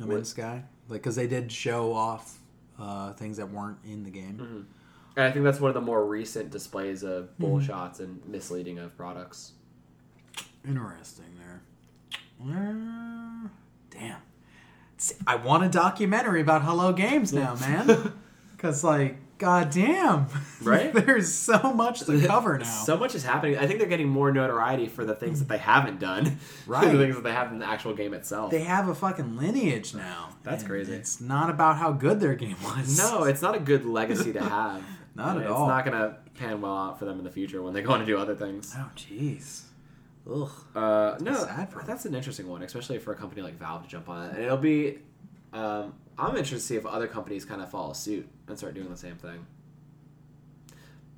No 0.00 0.06
Man's 0.06 0.30
Sky, 0.30 0.64
like 0.88 1.02
because 1.02 1.14
they 1.16 1.26
did 1.28 1.52
show 1.52 1.92
off 1.92 2.38
uh, 2.78 3.12
things 3.12 3.36
that 3.36 3.50
weren't 3.50 3.78
in 3.84 4.02
the 4.02 4.10
game. 4.10 4.38
Mhm. 4.38 4.64
And 5.16 5.26
I 5.26 5.30
think 5.30 5.44
that's 5.44 5.60
one 5.60 5.68
of 5.68 5.74
the 5.74 5.80
more 5.80 6.04
recent 6.06 6.50
displays 6.50 7.02
of 7.02 7.28
Mm-hmm. 7.38 7.64
shots 7.66 8.00
and 8.00 8.24
misleading 8.26 8.78
of 8.78 8.96
products. 8.96 9.52
Interesting 10.66 11.24
there. 11.38 11.62
Uh, 12.42 13.48
damn. 13.90 14.16
I 15.26 15.36
want 15.36 15.64
a 15.64 15.68
documentary 15.68 16.40
about 16.40 16.62
Hello 16.62 16.92
Games 16.92 17.32
now, 17.32 17.54
man. 17.56 18.12
Because, 18.62 18.84
like, 18.84 19.16
goddamn. 19.38 20.26
Right? 20.62 20.92
There's 20.94 21.34
so 21.34 21.72
much 21.72 22.02
to 22.06 22.24
cover 22.28 22.58
now. 22.58 22.64
So 22.64 22.96
much 22.96 23.16
is 23.16 23.24
happening. 23.24 23.58
I 23.58 23.66
think 23.66 23.80
they're 23.80 23.88
getting 23.88 24.06
more 24.08 24.30
notoriety 24.30 24.86
for 24.86 25.04
the 25.04 25.16
things 25.16 25.40
that 25.40 25.48
they 25.48 25.58
haven't 25.58 25.98
done, 25.98 26.38
Right. 26.68 26.92
the 26.92 26.96
things 26.96 27.16
that 27.16 27.24
they 27.24 27.32
have 27.32 27.50
in 27.50 27.58
the 27.58 27.66
actual 27.66 27.92
game 27.92 28.14
itself. 28.14 28.52
they 28.52 28.62
have 28.62 28.86
a 28.88 28.94
fucking 28.94 29.36
lineage 29.36 29.96
now. 29.96 30.28
That's 30.44 30.62
crazy. 30.62 30.92
It's 30.92 31.20
not 31.20 31.50
about 31.50 31.76
how 31.76 31.90
good 31.90 32.20
their 32.20 32.36
game 32.36 32.54
was. 32.62 32.96
no, 32.96 33.24
it's 33.24 33.42
not 33.42 33.56
a 33.56 33.58
good 33.58 33.84
legacy 33.84 34.32
to 34.32 34.40
have. 34.44 34.84
Not 35.14 35.36
at 35.36 35.42
it's 35.42 35.50
all. 35.50 35.68
It's 35.68 35.68
not 35.68 35.84
gonna 35.84 36.16
pan 36.34 36.60
well 36.60 36.76
out 36.76 36.98
for 36.98 37.04
them 37.04 37.18
in 37.18 37.24
the 37.24 37.30
future 37.30 37.62
when 37.62 37.74
they 37.74 37.82
go 37.82 37.92
on 37.92 38.00
to 38.00 38.06
do 38.06 38.18
other 38.18 38.34
things. 38.34 38.74
Oh, 38.76 38.90
jeez. 38.96 39.62
Ugh. 40.30 40.50
Uh, 40.74 41.16
no, 41.20 41.34
sad 41.34 41.70
for 41.70 41.80
'em. 41.80 41.86
that's 41.86 42.04
an 42.04 42.14
interesting 42.14 42.48
one, 42.48 42.62
especially 42.62 42.98
for 42.98 43.12
a 43.12 43.16
company 43.16 43.42
like 43.42 43.58
Valve 43.58 43.82
to 43.82 43.88
jump 43.88 44.08
on 44.08 44.26
it. 44.26 44.36
And 44.36 44.44
it'll 44.44 44.56
be, 44.56 44.98
um, 45.52 45.94
I'm 46.16 46.36
interested 46.36 46.56
to 46.56 46.60
see 46.60 46.76
if 46.76 46.86
other 46.86 47.08
companies 47.08 47.44
kind 47.44 47.60
of 47.60 47.70
follow 47.70 47.92
suit 47.92 48.28
and 48.46 48.56
start 48.56 48.74
doing 48.74 48.88
the 48.88 48.96
same 48.96 49.16
thing. 49.16 49.46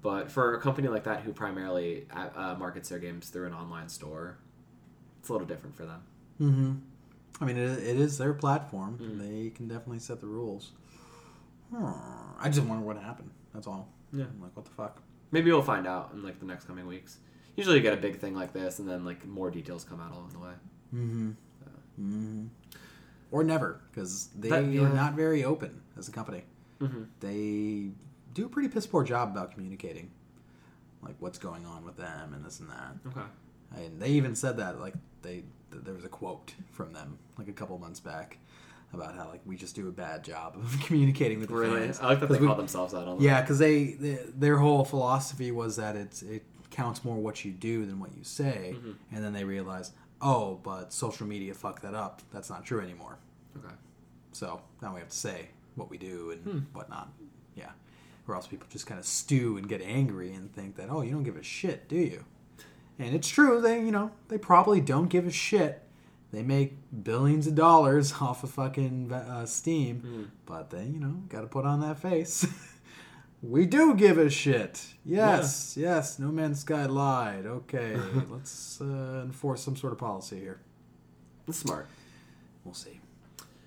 But 0.01 0.31
for 0.31 0.55
a 0.55 0.61
company 0.61 0.89
like 0.89 1.05
that 1.05 1.21
who 1.21 1.33
primarily 1.33 2.07
uh, 2.15 2.29
uh, 2.35 2.55
markets 2.59 2.89
their 2.91 2.99
games 2.99 3.29
through 3.31 3.47
an 3.47 3.55
online 3.55 3.89
store, 3.89 4.39
it's 5.21 5.29
a 5.29 5.33
little 5.33 5.47
different 5.47 5.77
for 5.77 5.87
them. 5.87 6.03
Mm-hmm. 6.41 6.73
I 7.41 7.45
mean, 7.47 7.57
it, 7.57 7.79
it 7.79 7.97
is 7.99 8.19
their 8.19 8.35
platform. 8.35 8.99
Mm. 8.99 9.19
They 9.19 9.51
can 9.51 9.67
definitely 9.67 9.99
set 9.99 10.21
the 10.21 10.27
rules. 10.27 10.73
Hmm. 11.75 11.87
I 12.39 12.49
just 12.49 12.67
wonder 12.67 12.85
what 12.85 12.97
happened. 12.97 13.31
That's 13.55 13.67
all. 13.67 13.89
Yeah. 14.13 14.25
I'm 14.25 14.43
like, 14.43 14.55
what 14.57 14.65
the 14.65 14.71
fuck? 14.73 15.01
Maybe 15.31 15.51
we'll 15.51 15.63
find 15.63 15.87
out 15.87 16.11
in 16.13 16.23
like 16.23 16.39
the 16.41 16.47
next 16.47 16.65
coming 16.67 16.87
weeks. 16.87 17.19
Usually, 17.57 17.77
you 17.77 17.83
get 17.83 17.95
a 17.95 17.99
big 17.99 18.19
thing 18.19 18.35
like 18.35 18.53
this, 18.53 18.79
and 18.81 18.89
then 18.89 19.05
like 19.05 19.25
more 19.27 19.51
details 19.51 19.85
come 19.85 20.01
out 20.01 20.13
along 20.13 20.31
the 20.33 20.39
way. 20.41 20.53
Mm-hmm. 20.95 21.31
Mm-hmm. 22.01 22.47
Or 23.31 23.43
never, 23.45 23.81
because 23.91 24.29
they 24.39 24.49
That- 24.49 24.65
are 24.65 24.89
not 24.89 25.15
very 25.15 25.45
open 25.45 25.81
as 25.97 26.09
a 26.09 26.13
company. 26.13 26.45
Mm-hmm. 26.81 27.03
They 27.21 27.91
do 28.33 28.47
a 28.47 28.49
pretty 28.49 28.69
piss 28.69 28.87
poor 28.87 29.05
job 29.05 29.31
about 29.31 29.53
communicating, 29.53 30.11
like 31.03 31.15
what's 31.21 31.39
going 31.39 31.65
on 31.67 31.85
with 31.85 31.97
them 31.97 32.35
and 32.35 32.45
this 32.45 32.61
and 32.61 32.69
that. 32.71 32.97
Okay. 33.07 33.27
And 33.77 34.01
they 34.01 34.09
even 34.11 34.35
said 34.35 34.57
that, 34.59 34.81
like 34.81 34.95
they 35.23 35.43
th- 35.71 35.85
there 35.85 35.95
was 35.95 36.05
a 36.05 36.09
quote 36.09 36.55
from 36.73 36.93
them 36.93 37.19
like 37.39 37.49
a 37.49 37.53
couple 37.53 37.77
months 37.79 38.01
back 38.01 38.39
about 38.95 39.15
how 39.15 39.29
like 39.29 39.41
we 39.45 39.57
just 39.57 39.75
do 39.75 39.89
a 39.89 39.93
bad 39.93 40.25
job 40.25 40.57
of 40.57 40.79
communicating 40.85 41.41
with 41.41 41.49
the 41.49 41.55
Really, 41.55 41.81
fans. 41.81 42.01
I 42.01 42.07
like 42.07 42.21
that 42.21 42.29
they 42.29 42.39
we- 42.39 42.47
call 42.47 42.57
themselves 42.57 42.95
out 42.95 43.07
on. 43.09 43.21
Yeah, 43.21 43.41
because 43.41 43.59
they, 43.59 43.93
they 43.93 44.19
their 44.35 44.59
whole 44.59 44.85
philosophy 44.85 45.51
was 45.51 45.77
that 45.77 45.97
it's 45.97 46.23
it 46.23 46.45
counts 46.71 47.05
more 47.05 47.17
what 47.17 47.45
you 47.45 47.53
do 47.53 47.87
than 47.87 48.01
what 48.01 48.11
you 48.17 48.25
say, 48.25 48.75
Mhm. 48.77 48.95
and 49.13 49.23
then 49.25 49.33
they 49.33 49.45
realized, 49.45 49.93
oh, 50.21 50.57
but 50.63 50.93
social 50.93 51.27
media 51.27 51.55
fucked 51.55 51.83
that 51.83 51.95
up. 51.95 52.23
That's 52.33 52.51
not 52.51 52.65
true 52.65 52.81
anymore. 52.81 53.19
Okay. 53.57 53.75
So 54.33 54.61
now 54.83 54.93
we 54.95 55.01
have 55.01 55.09
to 55.11 55.17
say 55.17 55.49
what 55.77 55.89
we 55.91 55.99
do 55.99 56.31
and 56.33 56.43
Hmm. 56.43 56.59
whatnot. 56.77 57.13
Yeah, 57.55 57.71
or 58.27 58.35
else 58.35 58.47
people 58.49 58.67
just 58.71 58.87
kind 58.87 58.99
of 58.99 59.07
stew 59.07 59.57
and 59.57 59.69
get 59.69 59.81
angry 59.83 60.33
and 60.33 60.53
think 60.53 60.75
that 60.77 60.89
oh, 60.91 61.03
you 61.03 61.13
don't 61.13 61.23
give 61.23 61.37
a 61.37 61.43
shit, 61.45 61.89
do 61.89 61.97
you? 61.97 62.25
And 62.99 63.15
it's 63.15 63.29
true. 63.29 63.61
They 63.61 63.79
you 63.85 63.93
know 63.93 64.11
they 64.29 64.39
probably 64.39 64.81
don't 64.81 65.09
give 65.09 65.27
a 65.27 65.31
shit. 65.31 65.81
They 66.35 66.43
make 66.43 66.77
billions 67.05 67.47
of 67.47 67.55
dollars 67.55 68.13
off 68.21 68.43
of 68.45 68.51
fucking 68.51 69.13
uh, 69.13 69.47
Steam, 69.47 70.03
Mm. 70.05 70.31
but 70.47 70.71
they 70.71 70.85
you 70.85 71.01
know 71.01 71.23
got 71.29 71.43
to 71.43 71.47
put 71.47 71.65
on 71.65 71.81
that 71.81 71.99
face. 72.01 72.47
we 73.43 73.67
do 73.67 73.95
give 73.95 74.19
a 74.19 74.29
shit. 74.31 74.85
Yes, 75.05 75.77
yes. 75.77 76.19
No 76.19 76.29
Man's 76.29 76.61
Sky 76.61 76.87
lied. 76.87 77.47
Okay, 77.47 77.97
let's 78.31 78.81
uh, 78.81 79.23
enforce 79.25 79.63
some 79.63 79.77
sort 79.77 79.93
of 79.93 79.99
policy 79.99 80.39
here. 80.41 80.61
That's 81.47 81.59
smart. 81.59 81.87
We'll 82.65 82.75
see. 82.75 83.01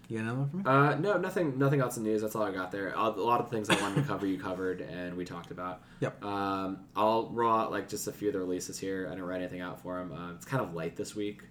You 0.10 0.18
got 0.20 0.24
another 0.24 0.40
one 0.40 0.50
for 0.50 0.58
me? 0.58 0.64
Uh, 0.66 0.96
no, 0.96 1.18
nothing. 1.18 1.58
Nothing 1.60 1.82
else 1.82 1.98
in 1.98 2.04
the 2.04 2.10
news. 2.10 2.22
That's 2.22 2.34
all 2.36 2.44
I 2.44 2.52
got 2.52 2.72
there. 2.72 2.94
A 2.96 3.10
lot 3.10 3.42
of 3.42 3.50
the 3.50 3.56
things 3.56 3.70
I 3.70 3.80
wanted 3.82 4.02
to 4.02 4.08
cover, 4.08 4.26
you 4.26 4.40
covered, 4.40 4.80
and 4.82 5.16
we 5.18 5.26
talked 5.26 5.52
about. 5.52 5.84
Yep. 6.00 6.24
Um, 6.24 6.80
I'll 6.96 7.30
roll 7.34 7.54
out 7.54 7.72
like 7.72 7.90
just 7.90 8.08
a 8.08 8.14
few 8.14 8.30
of 8.30 8.34
the 8.34 8.40
releases 8.40 8.80
here. 8.80 9.06
I 9.08 9.12
didn't 9.12 9.26
write 9.26 9.42
anything 9.42 9.60
out 9.62 9.82
for 9.82 9.98
them. 10.00 10.14
Uh, 10.14 10.32
it's 10.34 10.46
kind 10.46 10.64
of 10.64 10.74
light 10.74 10.96
this 10.96 11.14
week. 11.14 11.44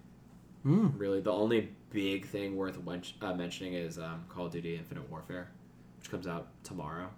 Mm. 0.66 0.98
Really, 0.98 1.20
the 1.20 1.32
only 1.32 1.70
big 1.90 2.26
thing 2.26 2.56
worth 2.56 2.76
uh, 3.22 3.34
mentioning 3.34 3.74
is 3.74 3.98
um, 3.98 4.24
Call 4.28 4.46
of 4.46 4.52
Duty: 4.52 4.74
Infinite 4.76 5.08
Warfare, 5.10 5.48
which 5.98 6.10
comes 6.10 6.26
out 6.26 6.48
tomorrow, 6.64 7.08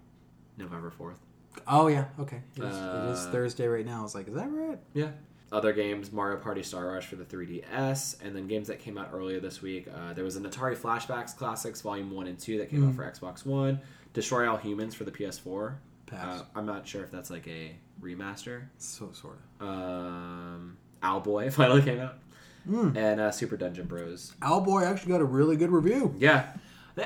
November 0.58 0.90
fourth. 0.90 1.18
Oh 1.66 1.86
yeah, 1.88 2.04
okay. 2.20 2.42
It 2.56 2.62
is, 2.62 2.66
it 2.76 3.10
is 3.12 3.26
Uh, 3.26 3.30
Thursday 3.32 3.66
right 3.66 3.86
now. 3.86 4.00
I 4.00 4.02
was 4.02 4.14
like, 4.14 4.28
is 4.28 4.34
that 4.34 4.48
right? 4.50 4.78
Yeah. 4.94 5.10
Other 5.50 5.72
games, 5.72 6.12
Mario 6.12 6.36
Party 6.38 6.62
Star 6.62 6.88
Rush 6.88 7.06
for 7.06 7.16
the 7.16 7.24
3DS, 7.24 8.22
and 8.22 8.36
then 8.36 8.46
games 8.46 8.68
that 8.68 8.80
came 8.80 8.98
out 8.98 9.08
earlier 9.14 9.40
this 9.40 9.62
week. 9.62 9.88
Uh, 9.88 10.12
there 10.12 10.22
was 10.24 10.36
an 10.36 10.44
Atari 10.44 10.76
Flashbacks 10.76 11.34
Classics 11.34 11.80
Volume 11.80 12.10
1 12.10 12.26
and 12.26 12.38
2 12.38 12.58
that 12.58 12.68
came 12.68 12.86
out 12.86 12.94
for 12.94 13.02
Xbox 13.02 13.46
One. 13.46 13.80
Destroy 14.12 14.46
All 14.46 14.58
Humans 14.58 14.94
for 14.94 15.04
the 15.04 15.10
PS4. 15.10 15.76
Pass. 16.04 16.40
Uh, 16.40 16.44
I'm 16.54 16.66
not 16.66 16.86
sure 16.86 17.02
if 17.02 17.10
that's 17.10 17.30
like 17.30 17.48
a 17.48 17.74
remaster. 18.02 18.64
so 18.76 19.10
sort 19.12 19.38
of. 19.60 19.66
Um, 19.66 20.76
Owlboy 21.02 21.50
finally 21.54 21.80
came 21.82 21.98
out. 22.00 22.18
And 22.66 23.20
uh, 23.20 23.30
Super 23.30 23.56
Dungeon 23.56 23.86
Bros. 23.86 24.34
Owlboy 24.42 24.84
actually 24.86 25.12
got 25.12 25.20
a 25.20 25.24
really 25.24 25.56
good 25.56 25.70
review. 25.70 26.14
Yeah. 26.18 26.52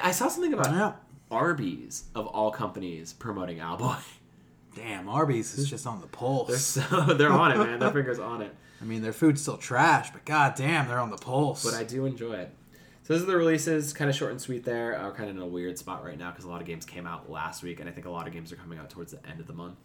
I 0.03 0.11
saw 0.11 0.29
something 0.29 0.53
about 0.53 0.73
Yeah. 0.73 0.93
Arby's, 1.31 2.05
of 2.15 2.27
all 2.27 2.51
companies, 2.51 3.13
promoting 3.13 3.59
Owlboy. 3.59 3.99
Damn, 4.75 5.09
Arby's 5.09 5.57
is 5.59 5.69
just 5.69 5.87
on 5.87 6.01
the 6.01 6.07
They're 6.07 6.11
pulse. 6.13 6.65
so 6.65 6.81
they're 7.17 7.31
on 7.33 7.53
it, 7.53 7.59
man. 7.59 7.79
Their 7.79 7.91
fingers 7.91 8.19
on 8.19 8.41
it. 8.43 8.55
I 8.81 8.85
mean, 8.85 9.03
their 9.03 9.13
food's 9.13 9.41
still 9.43 9.59
trash, 9.59 10.11
but 10.11 10.25
god 10.25 10.55
damn, 10.57 10.89
they're 10.89 10.99
on 10.99 11.11
the 11.11 11.17
pulse. 11.19 11.63
but 11.65 11.75
I 11.75 11.85
do 11.85 12.07
enjoy 12.07 12.33
it. 12.33 12.51
So 13.05 13.13
those 13.13 13.23
are 13.23 13.27
the 13.27 13.37
releases, 13.37 13.93
kind 13.93 14.09
of 14.09 14.17
short 14.17 14.31
and 14.33 14.41
sweet. 14.41 14.65
There, 14.65 14.99
uh, 14.99 15.11
kind 15.13 15.29
of 15.29 15.37
in 15.37 15.43
a 15.43 15.47
weird 15.47 15.77
spot 15.79 16.03
right 16.05 16.19
now 16.19 16.31
because 16.31 16.45
a 16.47 16.49
lot 16.49 16.61
of 16.61 16.67
games 16.67 16.85
came 16.87 17.07
out 17.07 17.31
last 17.31 17.63
week, 17.63 17.81
and 17.81 17.89
I 17.89 17.93
think 17.93 18.07
a 18.07 18.11
lot 18.11 18.27
of 18.27 18.33
games 18.33 18.51
are 18.51 18.57
coming 18.57 18.79
out 18.79 18.89
towards 18.91 19.13
the 19.13 19.25
end 19.29 19.41
of 19.41 19.47
the 19.47 19.53
month. 19.53 19.77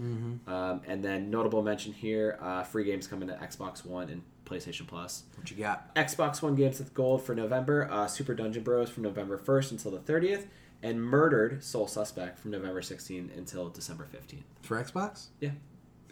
Mm-hmm. 0.00 0.48
Um, 0.48 0.80
and 0.86 1.02
then 1.04 1.28
notable 1.30 1.62
mention 1.62 1.92
here: 1.92 2.38
uh, 2.40 2.62
free 2.62 2.84
games 2.84 3.06
coming 3.06 3.28
to 3.28 3.34
Xbox 3.34 3.84
One 3.84 4.08
and 4.10 4.22
PlayStation 4.46 4.86
Plus. 4.86 5.24
what 5.36 5.50
you 5.50 5.56
got? 5.56 5.94
Xbox 5.94 6.40
One 6.40 6.54
games 6.54 6.78
with 6.78 6.94
gold 6.94 7.22
for 7.22 7.34
November. 7.34 7.88
Uh, 7.90 8.06
Super 8.06 8.34
Dungeon 8.34 8.62
Bros 8.62 8.88
from 8.88 9.02
November 9.02 9.36
first 9.36 9.72
until 9.72 9.90
the 9.90 9.98
thirtieth, 9.98 10.46
and 10.82 11.02
Murdered 11.02 11.62
Soul 11.62 11.86
Suspect 11.86 12.38
from 12.38 12.50
November 12.52 12.80
16 12.82 13.30
until 13.36 13.68
December 13.68 14.06
fifteenth. 14.10 14.44
For 14.62 14.82
Xbox? 14.82 15.26
Yeah. 15.40 15.50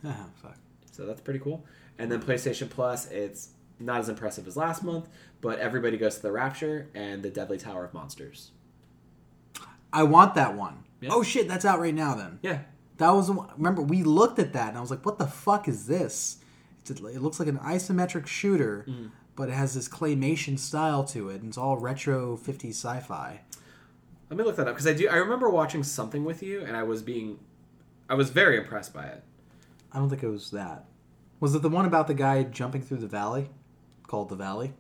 Ah, 0.07 0.27
fuck. 0.43 0.59
So 0.93 1.07
that's 1.07 1.23
pretty 1.23 1.41
cool. 1.41 1.65
And 1.99 2.13
then 2.13 2.21
PlayStation 2.21 2.69
Plus, 2.69 3.11
it's 3.11 3.49
not 3.81 4.01
as 4.01 4.11
impressive 4.11 4.47
as 4.47 4.55
last 4.55 4.83
month, 4.83 5.09
but 5.41 5.59
Everybody's 5.59 5.99
Gone 5.99 6.11
to 6.11 6.21
the 6.23 6.31
Rapture 6.31 6.91
and 6.95 7.23
the 7.23 7.31
Deadly 7.31 7.57
Tower 7.57 7.87
of 7.87 7.95
Monsters. 7.95 8.51
I 9.93 10.03
want 10.03 10.35
that 10.35 10.55
one. 10.55 10.85
Yeah. 11.01 11.11
Oh 11.13 11.23
shit, 11.23 11.49
that's 11.49 11.65
out 11.65 11.81
right 11.81 11.95
now 11.95 12.15
then. 12.15 12.39
Yeah. 12.43 12.59
That 12.99 13.11
was 13.11 13.31
remember 13.57 13.81
we 13.83 14.03
looked 14.03 14.39
at 14.39 14.53
that 14.53 14.69
and 14.69 14.77
I 14.79 14.81
was 14.81 14.91
like, 14.91 15.07
what 15.07 15.19
the 15.19 15.27
fuck 15.27 15.69
is 15.69 15.87
this? 15.87 16.39
It 16.91 17.23
looks 17.23 17.39
like 17.39 17.49
an 17.49 17.59
isometric 17.59 18.27
shooter, 18.27 18.85
Mm. 18.89 19.11
but 19.37 19.49
it 19.49 19.53
has 19.55 19.75
this 19.75 19.89
claymation 19.89 20.59
style 20.59 21.05
to 21.05 21.31
it, 21.31 21.41
and 21.41 21.49
it's 21.49 21.59
all 21.59 21.77
retro 21.79 22.37
50s 22.37 22.71
sci-fi. 22.77 23.41
Let 24.31 24.39
me 24.39 24.45
look 24.45 24.57
that 24.57 24.67
up 24.69 24.75
because 24.75 24.87
I 24.87 24.93
do. 24.95 25.09
I 25.09 25.17
remember 25.17 25.49
watching 25.51 25.83
something 25.83 26.25
with 26.25 26.43
you, 26.43 26.61
and 26.63 26.77
I 26.77 26.83
was 26.83 27.03
being, 27.03 27.39
I 28.09 28.15
was 28.15 28.31
very 28.31 28.57
impressed 28.59 28.93
by 28.95 29.05
it. 29.05 29.23
I 29.93 29.99
don't 29.99 30.09
think 30.11 30.23
it 30.23 30.29
was 30.29 30.51
that. 30.51 30.87
Was 31.41 31.55
it 31.55 31.63
the 31.63 31.69
one 31.69 31.85
about 31.87 32.07
the 32.07 32.15
guy 32.15 32.43
jumping 32.43 32.83
through 32.83 32.99
the 32.99 33.07
valley, 33.07 33.51
called 34.07 34.29
the 34.29 34.37
Valley? 34.37 34.73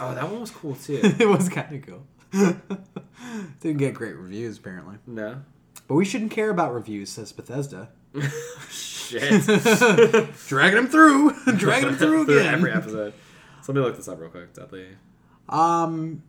Oh, 0.00 0.14
that 0.14 0.30
one 0.30 0.40
was 0.40 0.50
cool 0.50 0.74
too. 0.74 1.00
it 1.18 1.26
was 1.28 1.48
kind 1.48 1.74
of 1.74 1.82
cool. 1.86 2.06
Didn't 3.60 3.78
get 3.78 3.94
great 3.94 4.16
reviews 4.16 4.58
apparently, 4.58 4.96
no. 5.06 5.42
but 5.88 5.94
we 5.94 6.04
shouldn't 6.04 6.30
care 6.32 6.50
about 6.50 6.74
reviews, 6.74 7.10
says 7.10 7.32
Bethesda. 7.32 7.88
Shit. 9.08 10.34
Dragging 10.48 10.78
him 10.78 10.86
through, 10.88 11.32
dragging 11.56 11.90
him 11.90 11.96
through 11.96 12.22
again. 12.22 12.54
every 12.54 12.72
episode. 12.72 13.12
So 13.62 13.72
let 13.72 13.78
me 13.78 13.84
look 13.84 13.96
this 13.96 14.08
up 14.08 14.20
real 14.20 14.30
quick. 14.30 14.52
Deadly. 14.54 14.86
Um, 15.48 16.22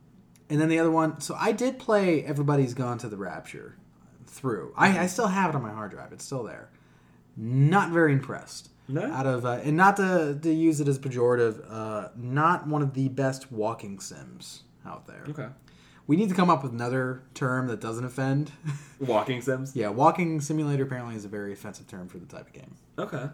and 0.49 0.59
then 0.61 0.69
the 0.69 0.79
other 0.79 0.91
one. 0.91 1.19
So 1.21 1.35
I 1.39 1.51
did 1.51 1.79
play 1.79 2.23
Everybody's 2.23 2.73
Gone 2.73 2.97
to 2.99 3.09
the 3.09 3.17
Rapture 3.17 3.77
through. 4.27 4.73
I, 4.77 4.99
I 4.99 5.05
still 5.07 5.27
have 5.27 5.49
it 5.49 5.55
on 5.55 5.61
my 5.61 5.71
hard 5.71 5.91
drive. 5.91 6.11
It's 6.11 6.25
still 6.25 6.43
there. 6.43 6.69
Not 7.37 7.91
very 7.91 8.13
impressed. 8.13 8.69
No? 8.87 9.01
Out 9.11 9.25
of 9.25 9.45
uh, 9.45 9.59
and 9.63 9.75
not 9.75 9.97
to 9.97 10.37
to 10.41 10.53
use 10.53 10.79
it 10.79 10.87
as 10.87 10.99
pejorative. 10.99 11.65
Uh, 11.69 12.09
not 12.15 12.67
one 12.67 12.81
of 12.81 12.93
the 12.93 13.09
best 13.09 13.51
walking 13.51 13.99
sims 13.99 14.63
out 14.85 15.07
there. 15.07 15.25
Okay. 15.29 15.47
We 16.07 16.15
need 16.15 16.29
to 16.29 16.35
come 16.35 16.49
up 16.49 16.61
with 16.63 16.71
another 16.71 17.23
term 17.33 17.67
that 17.67 17.81
doesn't 17.81 18.05
offend. 18.05 18.51
Walking 18.99 19.41
Sims. 19.41 19.75
yeah, 19.75 19.89
walking 19.89 20.39
simulator 20.39 20.83
apparently 20.83 21.15
is 21.15 21.25
a 21.25 21.27
very 21.27 21.51
offensive 21.51 21.87
term 21.87 22.07
for 22.07 22.17
the 22.19 22.25
type 22.27 22.47
of 22.47 22.53
game, 22.53 22.75
Okay. 22.97 23.25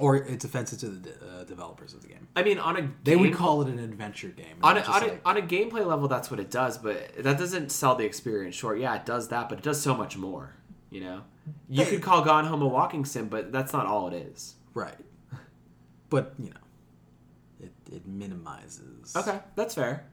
or 0.00 0.16
it's 0.16 0.44
offensive 0.44 0.80
to 0.80 0.88
the 0.88 1.10
de- 1.10 1.26
uh, 1.26 1.44
developers 1.44 1.94
of 1.94 2.02
the 2.02 2.08
game. 2.08 2.26
I 2.36 2.42
mean, 2.42 2.58
on 2.58 2.76
a 2.76 2.90
They 3.04 3.16
would 3.16 3.32
call 3.32 3.62
it 3.62 3.68
an 3.68 3.78
adventure 3.78 4.28
game. 4.28 4.56
on 4.62 4.72
a, 4.76 4.80
not 4.80 4.86
just 4.86 5.02
on, 5.02 5.08
a, 5.08 5.12
like- 5.12 5.22
on 5.24 5.36
a 5.38 5.42
gameplay 5.42 5.86
level, 5.86 6.08
that's 6.08 6.30
what 6.30 6.40
it 6.40 6.50
does, 6.50 6.76
but 6.76 7.22
that 7.22 7.38
doesn't 7.38 7.70
sell 7.72 7.94
the 7.94 8.04
experience 8.04 8.54
short. 8.56 8.78
Yeah, 8.80 8.94
it 8.96 9.06
does 9.06 9.28
that, 9.28 9.48
but 9.48 9.58
it 9.58 9.64
does 9.64 9.80
so 9.80 9.94
much 9.94 10.16
more. 10.16 10.54
You 10.90 11.00
know, 11.02 11.22
you 11.70 11.84
Hey. 11.84 11.90
could 11.92 12.02
call 12.02 12.22
Gone 12.22 12.44
Home 12.46 12.60
a 12.62 12.68
walking 12.68 13.04
sim, 13.06 13.28
but 13.28 13.50
that's 13.52 13.72
not 13.72 13.86
all 13.86 14.08
it 14.08 14.14
is. 14.14 14.56
Right. 14.74 14.96
But, 16.10 16.34
you 16.38 16.50
know, 16.50 16.60
it, 17.60 17.72
it 17.90 18.06
minimizes. 18.06 19.16
Okay, 19.16 19.38
that's 19.56 19.74
fair. 19.74 20.04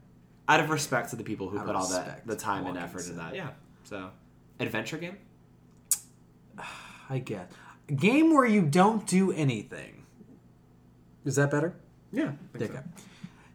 Out 0.50 0.60
of 0.60 0.72
respect 0.72 1.12
to 1.12 1.16
the 1.16 1.24
people 1.24 1.48
who 1.48 1.60
Out 1.60 1.68
put 1.68 1.76
all 1.76 1.88
that 1.90 2.26
the 2.26 2.36
time 2.36 2.66
and 2.66 2.76
effort 2.76 3.08
in 3.08 3.18
that. 3.18 3.36
Yeah. 3.36 3.50
So, 3.84 4.10
adventure 4.60 4.98
game. 4.98 5.18
I 7.10 7.20
guess 7.20 7.52
A 7.88 7.94
game 7.94 8.34
where 8.34 8.46
you 8.46 8.64
don't 8.64 9.06
do 9.06 9.32
anything. 9.32 10.06
Is 11.24 11.36
that 11.36 11.52
better? 11.52 11.76
Yeah. 12.12 12.32
I 12.56 12.58
think 12.58 12.72
Okay. 12.72 12.82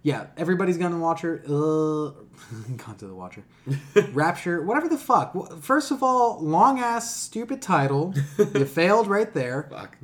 Yeah, 0.03 0.27
everybody's 0.37 0.77
gone 0.77 0.91
to 0.93 0.99
Watcher. 0.99 1.43
Uh, 1.47 1.51
gone 2.77 2.97
to 2.99 3.07
the 3.07 3.15
Watcher. 3.15 3.43
Rapture, 4.13 4.63
whatever 4.63 4.87
the 4.87 4.99
fuck. 4.99 5.61
First 5.63 5.91
of 5.91 6.03
all, 6.03 6.41
long 6.41 6.79
ass 6.79 7.17
stupid 7.17 7.61
title. 7.61 8.15
you 8.39 8.65
failed 8.67 9.09
right 9.09 9.33
there. 9.33 9.67
Fuck. 9.71 9.97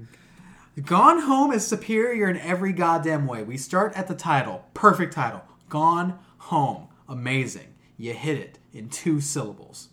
Gone 0.84 1.20
Home 1.20 1.52
is 1.52 1.66
superior 1.66 2.28
in 2.30 2.38
every 2.38 2.72
goddamn 2.72 3.26
way. 3.26 3.42
We 3.42 3.58
start 3.58 3.92
at 3.94 4.08
the 4.08 4.14
title. 4.14 4.64
Perfect 4.72 5.12
title. 5.12 5.42
Gone 5.68 6.18
Home. 6.44 6.88
Amazing. 7.08 7.74
You 7.96 8.14
hit 8.14 8.38
it 8.38 8.58
in 8.72 8.88
two 8.88 9.20
syllables. 9.20 9.88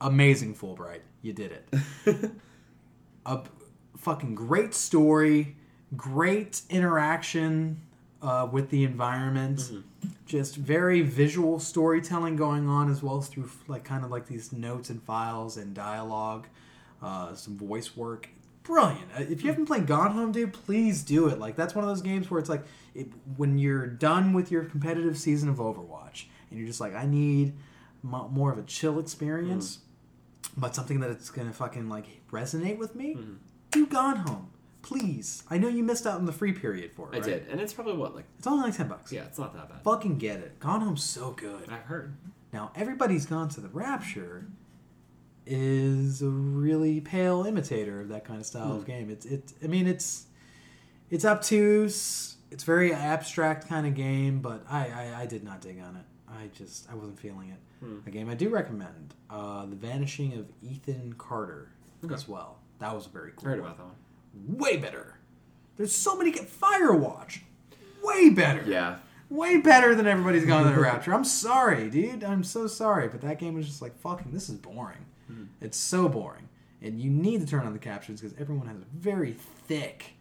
Amazing, 0.00 0.54
Fullbright. 0.54 1.00
You 1.20 1.32
did 1.32 1.52
it. 1.52 2.30
A 3.26 3.42
fucking 3.96 4.34
great 4.34 4.72
story, 4.74 5.56
great 5.96 6.62
interaction 6.70 7.82
uh, 8.22 8.48
with 8.50 8.70
the 8.70 8.84
environment. 8.84 9.60
Just 10.24 10.56
very 10.56 11.02
visual 11.02 11.58
storytelling 11.58 12.36
going 12.36 12.68
on 12.68 12.90
as 12.90 13.02
well 13.02 13.18
as 13.18 13.28
through 13.28 13.50
like 13.66 13.84
kind 13.84 14.04
of 14.04 14.10
like 14.10 14.26
these 14.26 14.52
notes 14.52 14.88
and 14.88 15.02
files 15.02 15.56
and 15.58 15.74
dialogue, 15.74 16.46
uh, 17.02 17.34
some 17.34 17.58
voice 17.58 17.96
work. 17.96 18.30
Brilliant. 18.68 19.10
Uh, 19.16 19.22
If 19.22 19.30
you 19.30 19.36
hmm. 19.36 19.46
haven't 19.46 19.66
played 19.66 19.86
Gone 19.86 20.12
Home, 20.12 20.30
dude, 20.30 20.52
please 20.52 21.02
do 21.02 21.26
it. 21.28 21.38
Like 21.38 21.56
that's 21.56 21.74
one 21.74 21.84
of 21.84 21.88
those 21.88 22.02
games 22.02 22.30
where 22.30 22.38
it's 22.38 22.50
like 22.50 22.62
it, 22.94 23.08
when 23.38 23.58
you're 23.58 23.86
done 23.86 24.34
with 24.34 24.52
your 24.52 24.64
competitive 24.64 25.16
season 25.18 25.48
of 25.48 25.56
Overwatch 25.56 26.26
and 26.50 26.58
you're 26.58 26.68
just 26.68 26.80
like, 26.80 26.94
I 26.94 27.06
need 27.06 27.54
mo- 28.02 28.28
more 28.28 28.52
of 28.52 28.58
a 28.58 28.62
chill 28.62 28.98
experience, 28.98 29.78
hmm. 30.52 30.60
but 30.60 30.74
something 30.74 31.00
that 31.00 31.10
it's 31.10 31.30
gonna 31.30 31.52
fucking 31.54 31.88
like 31.88 32.06
resonate 32.30 32.76
with 32.76 32.94
me. 32.94 33.14
Hmm. 33.14 33.34
Do 33.70 33.86
Gone 33.86 34.16
Home, 34.16 34.50
please. 34.82 35.44
I 35.48 35.56
know 35.56 35.68
you 35.68 35.82
missed 35.82 36.06
out 36.06 36.16
on 36.16 36.26
the 36.26 36.32
free 36.32 36.52
period 36.52 36.92
for 36.92 37.08
it. 37.10 37.16
I 37.16 37.18
right? 37.20 37.24
did, 37.24 37.48
and 37.48 37.62
it's 37.62 37.72
probably 37.72 37.96
what 37.96 38.14
like 38.14 38.26
It's 38.36 38.46
only 38.46 38.64
like 38.64 38.76
ten 38.76 38.88
bucks. 38.88 39.10
yeah, 39.10 39.24
it's 39.24 39.38
not 39.38 39.54
that 39.54 39.70
bad. 39.70 39.82
Fucking 39.82 40.18
get 40.18 40.40
it. 40.40 40.60
Gone 40.60 40.82
Home's 40.82 41.02
so 41.02 41.30
good. 41.32 41.70
I've 41.70 41.84
heard. 41.84 42.16
Now, 42.52 42.70
everybody's 42.74 43.24
gone 43.26 43.48
to 43.50 43.60
the 43.60 43.68
Rapture 43.68 44.46
is 45.48 46.22
a 46.22 46.28
really 46.28 47.00
pale 47.00 47.44
imitator 47.46 48.00
of 48.00 48.08
that 48.10 48.24
kind 48.24 48.38
of 48.40 48.46
style 48.46 48.72
of 48.76 48.86
game. 48.86 49.10
It's 49.10 49.26
it. 49.26 49.52
I 49.64 49.66
mean, 49.66 49.86
it's 49.86 50.26
it's 51.10 51.24
obtuse. 51.24 52.36
It's 52.50 52.64
very 52.64 52.92
abstract 52.94 53.68
kind 53.68 53.86
of 53.86 53.94
game, 53.94 54.40
but 54.40 54.64
I, 54.70 54.88
I 55.16 55.20
I 55.22 55.26
did 55.26 55.44
not 55.44 55.60
dig 55.60 55.80
on 55.80 55.96
it. 55.96 56.04
I 56.28 56.48
just 56.56 56.90
I 56.90 56.94
wasn't 56.94 57.18
feeling 57.18 57.50
it. 57.50 57.58
A 58.06 58.10
game 58.10 58.28
I 58.28 58.34
do 58.34 58.48
recommend: 58.48 59.14
uh, 59.30 59.64
The 59.66 59.76
Vanishing 59.76 60.34
of 60.34 60.46
Ethan 60.62 61.14
Carter 61.16 61.70
Okay. 62.04 62.12
as 62.14 62.26
well. 62.28 62.58
That 62.80 62.94
was 62.94 63.06
a 63.06 63.10
very 63.10 63.32
cool. 63.36 63.48
Heard 63.48 63.60
one. 63.60 63.70
about 63.70 63.76
that 63.78 63.84
one. 63.84 64.58
Way 64.58 64.76
better. 64.76 65.18
There's 65.76 65.94
so 65.94 66.16
many. 66.16 66.32
Firewatch. 66.32 67.40
Way 68.02 68.30
better. 68.30 68.64
Yeah. 68.66 68.98
Way 69.30 69.58
better 69.60 69.94
than 69.94 70.06
everybody's 70.06 70.46
gone 70.46 70.64
to 70.64 70.72
the 70.74 70.80
Rapture. 70.80 71.12
I'm 71.12 71.24
sorry, 71.24 71.90
dude. 71.90 72.24
I'm 72.24 72.42
so 72.42 72.66
sorry, 72.66 73.08
but 73.08 73.20
that 73.20 73.38
game 73.38 73.54
was 73.54 73.66
just 73.66 73.82
like 73.82 73.96
fucking. 74.00 74.32
This 74.32 74.48
is 74.48 74.56
boring. 74.56 75.04
Mm-hmm. 75.30 75.44
It's 75.60 75.76
so 75.78 76.08
boring, 76.08 76.48
and 76.82 77.00
you 77.00 77.10
need 77.10 77.40
to 77.40 77.46
turn 77.46 77.66
on 77.66 77.72
the 77.72 77.78
captions 77.78 78.20
because 78.20 78.36
everyone 78.38 78.66
has 78.66 78.78
a 78.78 78.86
very 78.96 79.32
thick, 79.66 80.14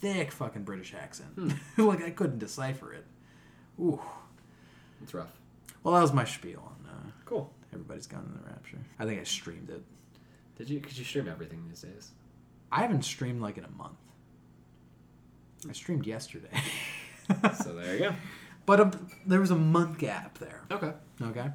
thick 0.00 0.32
fucking 0.32 0.64
British 0.64 0.94
accent. 0.94 1.30
Hmm. 1.34 1.50
like 1.86 2.02
I 2.02 2.10
couldn't 2.10 2.38
decipher 2.38 2.92
it. 2.92 3.04
Ooh. 3.80 4.00
It's 5.02 5.14
rough. 5.14 5.32
Well, 5.82 5.94
that 5.94 6.02
was 6.02 6.12
my 6.12 6.24
spiel 6.24 6.62
on 6.64 6.88
uh, 6.88 7.10
Cool. 7.24 7.52
Everybody's 7.72 8.06
Gone 8.06 8.24
in 8.26 8.40
the 8.42 8.48
Rapture. 8.48 8.78
I 8.98 9.04
think 9.06 9.20
I 9.20 9.24
streamed 9.24 9.70
it. 9.70 9.82
Did 10.56 10.68
you? 10.70 10.80
Could 10.80 10.96
you 10.96 11.04
stream 11.04 11.28
everything 11.28 11.64
these 11.68 11.80
days? 11.82 12.10
I 12.70 12.82
haven't 12.82 13.02
streamed 13.04 13.40
like 13.40 13.58
in 13.58 13.64
a 13.64 13.70
month. 13.70 13.96
I 15.68 15.72
streamed 15.72 16.06
yesterday. 16.06 16.48
So 17.64 17.72
there 17.74 17.94
you 17.94 18.00
go. 18.00 18.14
but 18.66 18.80
a, 18.80 18.90
there 19.24 19.40
was 19.40 19.50
a 19.52 19.56
month 19.56 19.96
gap 19.96 20.36
there. 20.38 20.62
Okay. 20.70 20.92
Okay. 21.22 21.46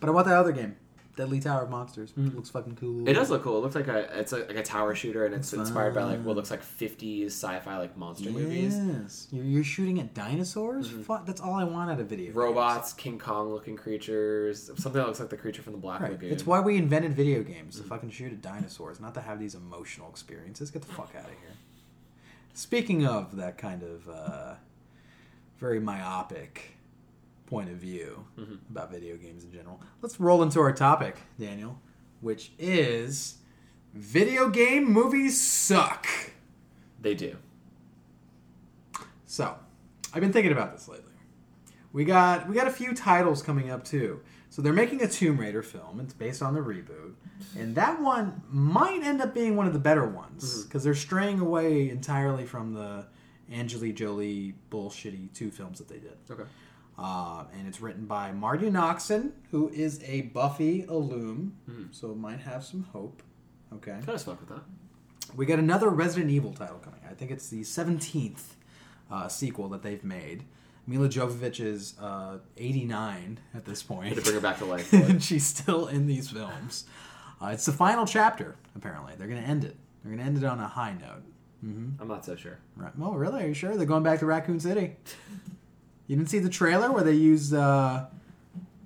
But 0.00 0.08
I 0.08 0.12
want 0.12 0.26
that 0.26 0.36
other 0.36 0.50
game, 0.50 0.74
Deadly 1.20 1.38
Tower 1.38 1.64
of 1.64 1.70
Monsters. 1.70 2.12
Mm-hmm. 2.12 2.34
Looks 2.34 2.48
fucking 2.48 2.76
cool. 2.76 3.06
It 3.06 3.12
does 3.12 3.28
look 3.28 3.42
cool. 3.42 3.58
It 3.58 3.60
looks 3.60 3.74
like 3.74 3.88
a 3.88 4.18
it's 4.18 4.32
a, 4.32 4.38
like 4.38 4.56
a 4.56 4.62
tower 4.62 4.94
shooter, 4.94 5.26
and 5.26 5.34
it's 5.34 5.52
It's 5.52 5.60
inspired 5.60 5.94
by 5.94 6.04
like 6.04 6.22
what 6.22 6.34
looks 6.34 6.50
like 6.50 6.62
'50s 6.62 7.26
sci-fi 7.26 7.76
like 7.76 7.94
monster 7.94 8.30
movies. 8.30 8.74
Yes. 8.74 9.28
You're, 9.30 9.44
you're 9.44 9.64
shooting 9.64 10.00
at 10.00 10.14
dinosaurs? 10.14 10.88
Mm-hmm. 10.88 11.02
Fuck, 11.02 11.26
that's 11.26 11.42
all 11.42 11.52
I 11.52 11.64
want 11.64 11.90
out 11.90 12.00
of 12.00 12.06
video. 12.06 12.26
games. 12.26 12.36
Robots, 12.36 12.94
King 12.94 13.18
Kong 13.18 13.52
looking 13.52 13.76
creatures, 13.76 14.64
something 14.64 14.92
that 14.94 15.06
looks 15.06 15.20
like 15.20 15.28
the 15.28 15.36
creature 15.36 15.60
from 15.60 15.74
the 15.74 15.78
Black 15.78 16.00
Right. 16.00 16.12
Lagoon. 16.12 16.32
It's 16.32 16.46
why 16.46 16.60
we 16.60 16.78
invented 16.78 17.12
video 17.12 17.42
games 17.42 17.74
to 17.76 17.82
mm-hmm. 17.82 17.90
fucking 17.90 18.10
shoot 18.12 18.32
at 18.32 18.40
dinosaurs, 18.40 18.98
not 18.98 19.12
to 19.12 19.20
have 19.20 19.38
these 19.38 19.54
emotional 19.54 20.08
experiences. 20.08 20.70
Get 20.70 20.80
the 20.80 20.94
fuck 20.94 21.12
out 21.14 21.24
of 21.24 21.38
here. 21.38 21.56
Speaking 22.54 23.06
of 23.06 23.36
that 23.36 23.58
kind 23.58 23.82
of 23.82 24.08
uh, 24.08 24.54
very 25.58 25.80
myopic 25.80 26.78
point 27.50 27.68
of 27.68 27.76
view 27.76 28.24
about 28.70 28.90
video 28.90 29.16
games 29.16 29.44
in 29.44 29.52
general, 29.52 29.80
let's 30.00 30.20
roll 30.20 30.42
into 30.42 30.60
our 30.60 30.72
topic, 30.72 31.16
Daniel, 31.38 31.78
which 32.20 32.52
is 32.58 33.38
video 33.92 34.48
game 34.48 34.90
movies 34.90 35.38
suck. 35.38 36.06
They 37.00 37.14
do. 37.14 37.36
So, 39.26 39.56
I've 40.14 40.20
been 40.20 40.32
thinking 40.32 40.52
about 40.52 40.72
this 40.72 40.88
lately. 40.88 41.06
We 41.92 42.04
got 42.04 42.48
we 42.48 42.54
got 42.54 42.68
a 42.68 42.72
few 42.72 42.94
titles 42.94 43.42
coming 43.42 43.70
up 43.70 43.84
too. 43.84 44.20
So 44.48 44.62
they're 44.62 44.72
making 44.72 45.02
a 45.02 45.08
Tomb 45.08 45.38
Raider 45.38 45.62
film. 45.62 46.00
It's 46.00 46.12
based 46.12 46.42
on 46.42 46.54
the 46.54 46.60
reboot, 46.60 47.14
and 47.56 47.74
that 47.76 48.00
one 48.00 48.42
might 48.50 49.02
end 49.02 49.22
up 49.22 49.32
being 49.32 49.56
one 49.56 49.66
of 49.66 49.72
the 49.72 49.78
better 49.78 50.06
ones 50.06 50.44
mm-hmm. 50.44 50.68
because 50.68 50.82
they're 50.82 50.94
straying 50.94 51.38
away 51.40 51.88
entirely 51.88 52.46
from 52.46 52.74
the 52.74 53.06
Angelina 53.52 53.94
Jolie 53.94 54.54
bullshitty 54.70 55.32
two 55.34 55.50
films 55.50 55.78
that 55.78 55.88
they 55.88 55.98
did. 55.98 56.16
Okay. 56.30 56.44
Uh, 57.00 57.44
and 57.58 57.66
it's 57.66 57.80
written 57.80 58.04
by 58.04 58.30
Marti 58.30 58.70
Noxon, 58.70 59.30
who 59.50 59.70
is 59.70 60.02
a 60.04 60.22
Buffy 60.22 60.84
alum, 60.86 61.56
so 61.92 62.10
it 62.10 62.18
might 62.18 62.40
have 62.40 62.62
some 62.62 62.82
hope. 62.92 63.22
Okay. 63.72 63.92
Kind 63.92 64.08
of 64.10 64.22
fuck 64.22 64.38
with 64.38 64.50
that. 64.50 64.62
We 65.34 65.46
got 65.46 65.58
another 65.58 65.88
Resident 65.88 66.30
Evil 66.30 66.52
title 66.52 66.78
coming. 66.78 67.00
I 67.08 67.14
think 67.14 67.30
it's 67.30 67.48
the 67.48 67.62
17th 67.62 68.42
uh, 69.10 69.28
sequel 69.28 69.68
that 69.70 69.82
they've 69.82 70.04
made. 70.04 70.44
Milla 70.86 71.08
Jovovich 71.08 71.60
is 71.60 71.94
uh, 72.00 72.38
89 72.58 73.38
at 73.54 73.64
this 73.64 73.82
point. 73.82 74.16
To 74.16 74.20
bring 74.20 74.34
her 74.34 74.40
back 74.40 74.58
to 74.58 74.64
life. 74.66 74.92
and 74.92 75.22
she's 75.22 75.46
still 75.46 75.86
in 75.86 76.06
these 76.06 76.28
films. 76.28 76.84
Uh, 77.40 77.46
it's 77.46 77.64
the 77.64 77.72
final 77.72 78.04
chapter, 78.06 78.56
apparently. 78.76 79.14
They're 79.16 79.28
going 79.28 79.40
to 79.42 79.48
end 79.48 79.64
it. 79.64 79.76
They're 80.02 80.12
going 80.12 80.18
to 80.18 80.26
end 80.26 80.36
it 80.38 80.44
on 80.44 80.58
a 80.58 80.68
high 80.68 80.92
note. 80.92 81.22
I'm 82.00 82.08
not 82.08 82.24
so 82.24 82.36
sure. 82.36 82.58
Right. 82.76 82.96
Well, 82.98 83.12
really? 83.12 83.44
Are 83.44 83.46
you 83.46 83.54
sure? 83.54 83.76
They're 83.76 83.86
going 83.86 84.02
back 84.02 84.18
to 84.20 84.26
Raccoon 84.26 84.60
City. 84.60 84.96
You 86.10 86.16
didn't 86.16 86.28
see 86.28 86.40
the 86.40 86.48
trailer 86.48 86.90
where 86.90 87.04
they 87.04 87.12
used. 87.12 87.54
Uh, 87.54 88.06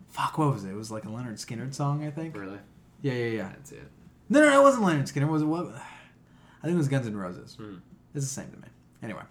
fuck, 0.09 0.37
what 0.37 0.53
was 0.53 0.65
it? 0.65 0.73
It 0.73 0.77
was 0.77 0.91
like 0.91 1.05
a 1.05 1.09
Lynyrd 1.09 1.43
Skynyrd 1.43 1.73
song, 1.73 2.07
I 2.07 2.11
think. 2.11 2.37
Really? 2.37 2.59
Yeah, 3.01 3.15
yeah, 3.15 3.27
yeah. 3.27 3.47
I 3.47 3.53
didn't 3.53 3.67
see 3.67 3.77
it. 3.77 3.89
No, 4.29 4.41
no, 4.41 4.51
no, 4.51 4.61
it 4.61 4.63
wasn't 4.63 4.85
Lynyrd 4.85 5.11
Skynyrd. 5.11 5.29
Was 5.31 5.41
it 5.41 5.47
what? 5.47 5.67
I 5.69 6.63
think 6.67 6.75
it 6.75 6.77
was 6.77 6.89
Guns 6.89 7.07
N' 7.07 7.17
Roses. 7.17 7.55
Hmm. 7.55 7.77
It's 8.15 8.27
the 8.27 8.31
same 8.31 8.51
to 8.51 8.59
me. 8.59 8.69
Anyway, 9.03 9.23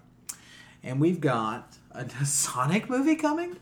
and 0.82 1.00
we've 1.00 1.20
got 1.20 1.76
a, 1.92 2.04
Sonic 2.26 2.90
movie 2.90 3.14
coming. 3.14 3.58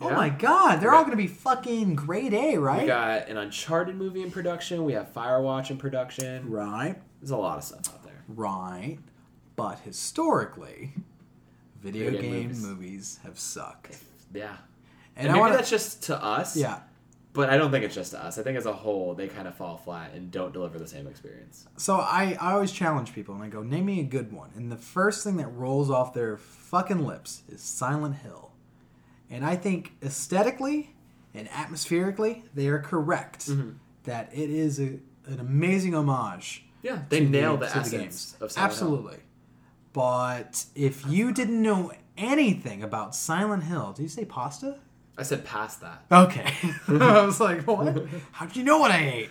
Oh 0.00 0.08
Yeah. 0.10 0.16
my 0.16 0.28
god, 0.28 0.80
they're 0.80 0.92
all 0.92 1.02
going 1.04 1.12
to 1.12 1.16
be 1.16 1.28
fucking 1.28 1.94
grade 1.94 2.34
A, 2.34 2.58
right? 2.58 2.80
We 2.82 2.86
got 2.88 3.28
an 3.28 3.36
Uncharted 3.36 3.94
movie 3.94 4.22
in 4.22 4.32
production. 4.32 4.84
We 4.84 4.94
have 4.94 5.12
Firewatch 5.14 5.70
in 5.70 5.76
production. 5.76 6.50
right, 6.50 7.00
There's 7.20 7.30
a 7.30 7.36
lot 7.36 7.58
of 7.58 7.62
stuff 7.64 7.94
out 7.94 8.02
there. 8.02 8.24
right. 8.26 8.98
But 9.54 9.78
historically, 9.80 10.94
video, 11.82 12.10
Video 12.10 12.22
game 12.22 12.42
movies. 12.48 12.62
movies. 12.62 13.18
have 13.24 13.38
sucked. 13.38 13.98
Yeah. 14.32 14.56
And, 15.16 15.26
And, 15.26 15.28
I 15.28 15.32
maybe 15.32 15.40
want 15.40 15.54
that's 15.54 15.70
just 15.70 16.04
to 16.04 16.22
us. 16.22 16.56
yeah. 16.56 16.80
But 17.34 17.48
I 17.48 17.56
don't 17.56 17.70
think 17.70 17.84
it's 17.84 17.94
just 17.94 18.10
to 18.12 18.22
us. 18.22 18.38
I 18.38 18.42
think 18.42 18.58
as 18.58 18.66
a 18.66 18.72
whole, 18.72 19.14
they 19.14 19.26
kind 19.26 19.48
of 19.48 19.54
fall 19.54 19.78
flat 19.78 20.12
and 20.14 20.30
don't 20.30 20.52
deliver 20.52 20.78
the 20.78 20.86
same 20.86 21.06
experience. 21.06 21.66
So 21.78 21.96
I, 21.96 22.36
I 22.38 22.52
always 22.52 22.72
challenge 22.72 23.14
people 23.14 23.34
and 23.34 23.42
I 23.42 23.48
go, 23.48 23.62
name 23.62 23.86
me 23.86 24.00
a 24.00 24.04
good 24.04 24.32
one. 24.32 24.50
And 24.54 24.70
the 24.70 24.76
first 24.76 25.24
thing 25.24 25.38
that 25.38 25.48
rolls 25.48 25.90
off 25.90 26.12
their 26.12 26.36
fucking 26.36 27.06
lips 27.06 27.42
is 27.48 27.62
Silent 27.62 28.16
Hill. 28.16 28.52
And 29.30 29.46
I 29.46 29.56
think 29.56 29.92
aesthetically 30.02 30.94
and 31.34 31.48
atmospherically, 31.48 32.44
they 32.54 32.68
are 32.68 32.78
correct 32.78 33.46
mm-hmm. 33.48 33.70
that 34.04 34.28
it 34.34 34.50
is 34.50 34.78
a, 34.78 34.98
an 35.26 35.40
amazing 35.40 35.94
homage. 35.94 36.66
Yeah, 36.82 37.02
they 37.08 37.20
to 37.20 37.28
nailed 37.28 37.60
the, 37.60 37.66
to 37.66 37.76
essence 37.78 38.36
of 38.40 38.52
Silent 38.52 38.78
Hill. 38.78 39.20
But 39.92 40.64
if 40.74 41.06
you 41.06 41.32
didn't 41.32 41.60
know 41.60 41.92
anything 42.16 42.82
about 42.82 43.14
Silent 43.14 43.64
Hill, 43.64 43.92
did 43.92 44.02
you 44.02 44.08
say 44.08 44.24
pasta? 44.24 44.78
I 45.16 45.22
said 45.22 45.44
past 45.44 45.80
that. 45.82 46.04
Okay. 46.10 46.54
I 46.88 47.24
was 47.24 47.40
like, 47.40 47.66
what? 47.66 48.06
How 48.32 48.46
did 48.46 48.56
you 48.56 48.64
know 48.64 48.78
what 48.78 48.90
I 48.90 49.04
ate? 49.08 49.30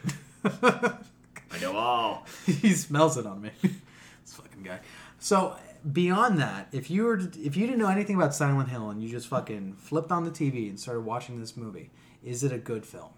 I 1.53 1.59
know 1.59 1.75
all. 1.75 2.25
he 2.45 2.73
smells 2.73 3.17
it 3.17 3.25
on 3.25 3.41
me. 3.41 3.51
this 3.61 4.33
fucking 4.33 4.63
guy. 4.63 4.79
So 5.19 5.55
beyond 5.91 6.39
that, 6.39 6.67
if 6.71 6.89
you 6.89 7.03
were 7.03 7.17
to, 7.17 7.41
if 7.41 7.55
you 7.55 7.65
didn't 7.65 7.79
know 7.79 7.89
anything 7.89 8.15
about 8.15 8.33
Silent 8.33 8.69
Hill 8.69 8.89
and 8.89 9.01
you 9.03 9.09
just 9.09 9.27
fucking 9.27 9.75
flipped 9.77 10.11
on 10.11 10.23
the 10.23 10.31
TV 10.31 10.69
and 10.69 10.79
started 10.79 11.01
watching 11.01 11.39
this 11.39 11.57
movie, 11.57 11.89
is 12.23 12.43
it 12.43 12.51
a 12.51 12.57
good 12.57 12.85
film? 12.85 13.09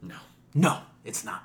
No. 0.00 0.16
No, 0.54 0.78
it's 1.04 1.24
not. 1.24 1.44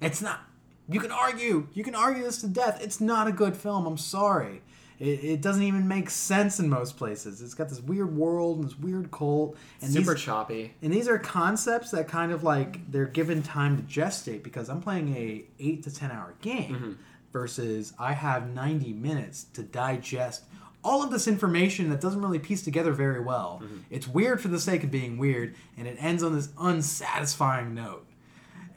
It's 0.00 0.22
not. 0.22 0.47
You 0.88 1.00
can 1.00 1.10
argue. 1.10 1.66
You 1.74 1.84
can 1.84 1.94
argue 1.94 2.22
this 2.22 2.40
to 2.40 2.48
death. 2.48 2.80
It's 2.82 3.00
not 3.00 3.28
a 3.28 3.32
good 3.32 3.56
film. 3.56 3.86
I'm 3.86 3.98
sorry. 3.98 4.62
It, 4.98 5.24
it 5.24 5.40
doesn't 5.42 5.62
even 5.62 5.86
make 5.86 6.10
sense 6.10 6.58
in 6.58 6.68
most 6.68 6.96
places. 6.96 7.40
It's 7.40 7.54
got 7.54 7.68
this 7.68 7.80
weird 7.80 8.16
world 8.16 8.58
and 8.58 8.66
this 8.66 8.78
weird 8.78 9.10
cult. 9.10 9.56
And 9.80 9.92
Super 9.92 10.14
these, 10.14 10.22
choppy. 10.22 10.74
and 10.82 10.92
these 10.92 11.08
are 11.08 11.18
concepts 11.18 11.90
that 11.92 12.08
kind 12.08 12.32
of 12.32 12.42
like 12.42 12.90
they're 12.90 13.06
given 13.06 13.42
time 13.42 13.76
to 13.76 13.82
gestate 13.82 14.42
because 14.42 14.68
I'm 14.68 14.80
playing 14.80 15.14
a 15.16 15.44
eight 15.60 15.82
to 15.84 15.94
ten 15.94 16.10
hour 16.10 16.34
game 16.40 16.74
mm-hmm. 16.74 16.92
versus 17.32 17.92
I 17.98 18.12
have 18.14 18.48
90 18.48 18.92
minutes 18.94 19.44
to 19.54 19.62
digest 19.62 20.44
all 20.84 21.02
of 21.02 21.10
this 21.10 21.28
information 21.28 21.90
that 21.90 22.00
doesn't 22.00 22.22
really 22.22 22.38
piece 22.38 22.62
together 22.62 22.92
very 22.92 23.20
well. 23.20 23.60
Mm-hmm. 23.62 23.76
It's 23.90 24.08
weird 24.08 24.40
for 24.40 24.48
the 24.48 24.60
sake 24.60 24.84
of 24.84 24.90
being 24.90 25.18
weird, 25.18 25.54
and 25.76 25.86
it 25.86 25.96
ends 26.00 26.22
on 26.22 26.34
this 26.34 26.48
unsatisfying 26.58 27.74
note. 27.74 28.06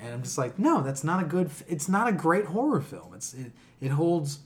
And 0.02 0.14
I'm 0.14 0.24
just 0.24 0.38
like, 0.38 0.58
no, 0.58 0.82
that's 0.82 1.04
not 1.04 1.22
a 1.22 1.26
good. 1.26 1.52
It's 1.68 1.88
not 1.88 2.08
a 2.08 2.12
great 2.12 2.46
horror 2.46 2.82
film. 2.82 3.14
It's 3.14 3.34
it, 3.34 3.52
it 3.80 3.90
holds. 3.90 4.40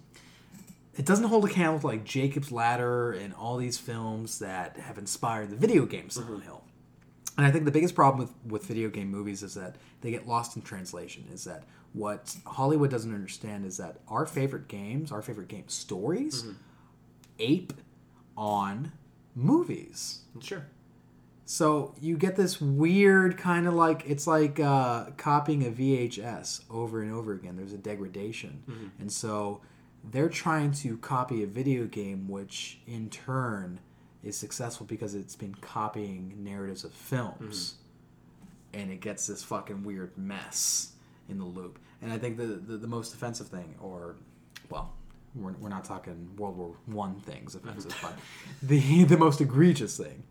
It 0.97 1.05
doesn't 1.05 1.25
hold 1.25 1.45
a 1.45 1.49
candle 1.49 1.79
to 1.79 1.87
like 1.87 2.03
Jacob's 2.03 2.51
Ladder 2.51 3.11
and 3.11 3.33
all 3.33 3.57
these 3.57 3.77
films 3.77 4.39
that 4.39 4.77
have 4.77 4.97
inspired 4.97 5.49
the 5.49 5.55
video 5.55 5.85
game 5.85 6.07
mm-hmm. 6.07 6.21
Silent 6.21 6.43
Hill. 6.43 6.63
And 7.37 7.45
I 7.45 7.51
think 7.51 7.65
the 7.65 7.71
biggest 7.71 7.95
problem 7.95 8.19
with, 8.19 8.51
with 8.51 8.65
video 8.65 8.89
game 8.89 9.09
movies 9.09 9.43
is 9.43 9.55
that 9.55 9.75
they 10.01 10.11
get 10.11 10.25
lost 10.27 10.55
in 10.55 10.61
translation. 10.61 11.25
Is 11.33 11.43
that 11.43 11.63
what 11.91 12.35
Hollywood 12.45 12.91
doesn't 12.91 13.13
understand 13.13 13.65
is 13.65 13.77
that 13.77 13.97
our 14.07 14.25
favorite 14.25 14.67
games, 14.67 15.11
our 15.11 15.21
favorite 15.21 15.47
game 15.47 15.67
stories, 15.67 16.43
mm-hmm. 16.43 16.53
ape 17.39 17.73
on 18.37 18.91
movies. 19.35 20.19
Sure. 20.41 20.65
So 21.45 21.93
you 22.01 22.17
get 22.17 22.35
this 22.35 22.59
weird 22.59 23.37
kind 23.37 23.67
of 23.67 23.75
like 23.75 24.03
it's 24.07 24.25
like 24.25 24.59
uh, 24.59 25.11
copying 25.17 25.65
a 25.65 25.69
VHS 25.69 26.63
over 26.71 27.01
and 27.03 27.13
over 27.13 27.33
again. 27.33 27.55
There's 27.55 27.73
a 27.73 27.77
degradation, 27.77 28.63
mm-hmm. 28.67 28.87
and 28.99 29.11
so 29.11 29.61
they're 30.11 30.29
trying 30.29 30.71
to 30.71 30.97
copy 30.97 31.43
a 31.43 31.47
video 31.47 31.85
game, 31.85 32.27
which 32.27 32.79
in 32.87 33.11
turn 33.11 33.79
is 34.23 34.35
successful 34.35 34.87
because 34.87 35.13
it's 35.13 35.35
been 35.35 35.53
copying 35.55 36.33
narratives 36.43 36.83
of 36.83 36.91
films, 36.93 37.75
mm-hmm. 38.71 38.81
and 38.81 38.91
it 38.91 38.99
gets 38.99 39.27
this 39.27 39.43
fucking 39.43 39.83
weird 39.83 40.17
mess 40.17 40.93
in 41.29 41.37
the 41.37 41.45
loop. 41.45 41.77
And 42.01 42.11
I 42.11 42.17
think 42.17 42.37
the 42.37 42.47
the, 42.47 42.77
the 42.77 42.87
most 42.87 43.13
offensive 43.13 43.47
thing, 43.47 43.75
or 43.79 44.15
well. 44.69 44.93
We're, 45.37 45.51
we're 45.59 45.67
not 45.67 45.83
talking 45.83 46.29
World 46.37 46.55
War 46.55 46.77
One 46.85 47.19
things 47.19 47.57
mm-hmm. 47.57 47.67
offensive, 47.67 47.93
but 48.01 48.13
the 48.63 49.03
the 49.03 49.17
most 49.17 49.41
egregious 49.41 49.97
thing 49.97 50.23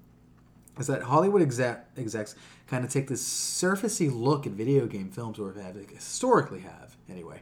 is 0.78 0.86
that 0.88 1.02
Hollywood 1.02 1.42
exec- 1.42 1.86
execs 1.96 2.34
kind 2.66 2.84
of 2.84 2.90
take 2.90 3.08
this 3.08 3.22
surfacey 3.22 4.10
look 4.12 4.46
at 4.46 4.52
video 4.52 4.86
game 4.86 5.10
films, 5.10 5.38
or 5.38 5.52
have 5.52 5.76
historically 5.90 6.60
have 6.60 6.96
anyway, 7.08 7.40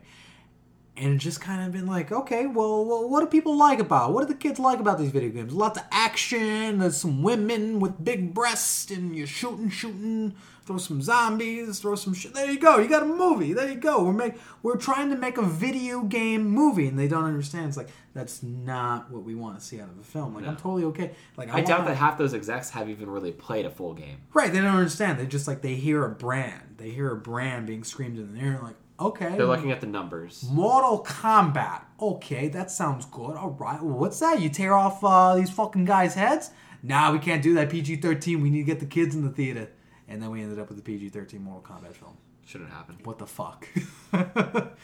and 0.97 1.19
just 1.19 1.41
kind 1.41 1.65
of 1.65 1.73
been 1.73 1.87
like, 1.87 2.13
okay, 2.13 2.47
well, 2.47 3.09
what 3.09 3.21
do 3.21 3.27
people 3.27 3.57
like 3.57 3.79
about? 3.79 4.13
What 4.13 4.27
do 4.27 4.33
the 4.33 4.39
kids 4.39 4.59
like 4.59 4.79
about 4.79 4.99
these 4.99 5.11
video 5.11 5.31
games? 5.31 5.55
Lots 5.55 5.79
of 5.79 5.85
action. 5.91 6.79
There's 6.79 6.99
some 6.99 7.23
women 7.23 7.81
with 7.81 8.05
big 8.05 8.35
breasts, 8.35 8.91
and 8.91 9.17
you're 9.17 9.27
shooting, 9.27 9.71
shooting. 9.71 10.35
Throw 10.65 10.79
some 10.79 11.03
zombies. 11.03 11.81
Throw 11.81 11.97
some 11.97 12.15
shit. 12.15 12.35
There 12.35 12.49
you 12.49 12.61
go. 12.61 12.79
You 12.79 12.89
got 12.89 13.03
a 13.03 13.07
movie. 13.07 13.53
There 13.53 13.69
you 13.69 13.75
go. 13.75 14.05
We're 14.05 14.13
make 14.13 14.35
we're 14.63 14.77
trying 14.77 15.11
to 15.11 15.17
make 15.17 15.37
a 15.37 15.43
video 15.43 16.03
game 16.03 16.45
movie, 16.45 16.87
and 16.87 16.97
they 16.97 17.09
don't 17.09 17.25
understand. 17.25 17.67
It's 17.67 17.77
like 17.77 17.89
that's 18.15 18.45
not 18.45 19.11
what 19.11 19.25
we 19.25 19.35
want 19.35 19.59
to 19.59 19.65
see 19.65 19.81
out 19.81 19.89
of 19.89 19.99
a 19.99 20.05
film. 20.05 20.37
Like 20.37 20.47
I'm 20.47 20.57
totally 20.57 20.85
okay. 20.85 21.13
Like 21.37 21.49
I 21.49 21.55
want 21.55 21.67
doubt 21.67 21.87
that 21.87 21.97
half 21.97 22.17
those 22.17 22.33
execs 22.33 22.71
have 22.71 22.89
even 22.89 23.11
really 23.11 23.33
played 23.33 23.67
a 23.67 23.71
full 23.71 23.93
game. 23.93 24.19
Right, 24.35 24.53
they 24.53 24.61
don't 24.61 24.77
understand. 24.77 25.19
They 25.19 25.27
just 25.27 25.49
like 25.49 25.63
they 25.63 25.75
hear 25.75 26.05
a 26.05 26.11
brand. 26.11 26.77
They 26.77 26.91
hear 26.91 27.11
a 27.11 27.17
brand 27.17 27.67
being 27.67 27.83
screamed 27.83 28.19
in 28.19 28.35
the 28.35 28.41
air, 28.41 28.61
like, 28.63 28.77
okay. 29.07 29.37
They're 29.37 29.47
looking 29.47 29.71
at 29.71 29.81
the 29.81 29.87
numbers. 29.87 30.45
Mortal 30.51 31.05
Kombat. 31.05 31.83
Okay, 32.01 32.49
that 32.49 32.71
sounds 32.71 33.05
good. 33.07 33.37
All 33.37 33.57
right. 33.59 33.83
Well, 33.83 33.99
what's 33.99 34.19
that? 34.21 34.41
You 34.41 34.49
tear 34.49 34.75
off 34.75 35.03
uh, 35.05 35.37
these 35.37 35.51
fucking 35.51 35.85
guys' 35.85 36.15
heads? 36.15 36.51
Nah, 36.83 37.13
we 37.13 37.19
can't 37.19 37.43
do 37.43 37.55
that. 37.55 37.71
PG 37.71 37.97
13. 37.97 38.41
We 38.41 38.51
need 38.51 38.61
to 38.61 38.65
get 38.65 38.81
the 38.81 38.87
kids 38.87 39.15
in 39.15 39.23
the 39.23 39.31
theater. 39.31 39.71
And 40.09 40.23
then 40.23 40.31
we 40.31 40.43
ended 40.43 40.59
up 40.59 40.69
with 40.69 40.77
the 40.77 40.83
PG 40.83 41.11
13 41.11 41.43
Mortal 41.43 41.77
Kombat 41.77 41.95
film. 41.95 42.17
Shouldn't 42.45 42.71
happen. 42.71 42.99
What 43.05 43.19
the 43.19 43.27
fuck? 43.27 43.69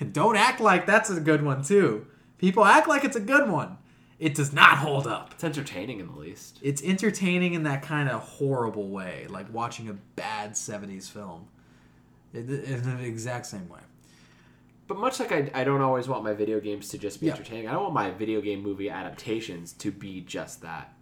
And 0.00 0.14
Don't 0.14 0.36
act 0.36 0.60
like 0.60 0.86
that's 0.86 1.10
a 1.10 1.20
good 1.20 1.44
one, 1.44 1.62
too. 1.62 2.06
People 2.38 2.64
act 2.64 2.88
like 2.88 3.04
it's 3.04 3.16
a 3.16 3.20
good 3.20 3.50
one. 3.50 3.76
It 4.18 4.34
does 4.34 4.52
not 4.52 4.78
hold 4.78 5.06
up. 5.06 5.32
It's 5.34 5.44
entertaining 5.44 6.00
in 6.00 6.06
the 6.06 6.18
least. 6.18 6.58
It's 6.62 6.82
entertaining 6.82 7.52
in 7.54 7.64
that 7.64 7.82
kind 7.82 8.08
of 8.08 8.22
horrible 8.22 8.88
way, 8.88 9.26
like 9.28 9.52
watching 9.52 9.88
a 9.88 9.94
bad 9.94 10.52
70s 10.52 11.10
film. 11.10 11.48
In 12.32 12.46
the 12.46 13.04
exact 13.04 13.46
same 13.46 13.68
way. 13.68 13.80
But 14.86 14.98
much 14.98 15.20
like 15.20 15.30
I, 15.32 15.50
I 15.54 15.64
don't 15.64 15.80
always 15.82 16.08
want 16.08 16.24
my 16.24 16.32
video 16.32 16.58
games 16.60 16.88
to 16.88 16.98
just 16.98 17.20
be 17.20 17.26
Yeah. 17.26 17.32
entertaining, 17.32 17.68
I 17.68 17.72
don't 17.72 17.82
want 17.82 17.94
my 17.94 18.10
video 18.10 18.40
game 18.40 18.62
movie 18.62 18.90
adaptations 18.90 19.72
to 19.74 19.90
be 19.90 20.20
just 20.20 20.62
that. 20.62 20.92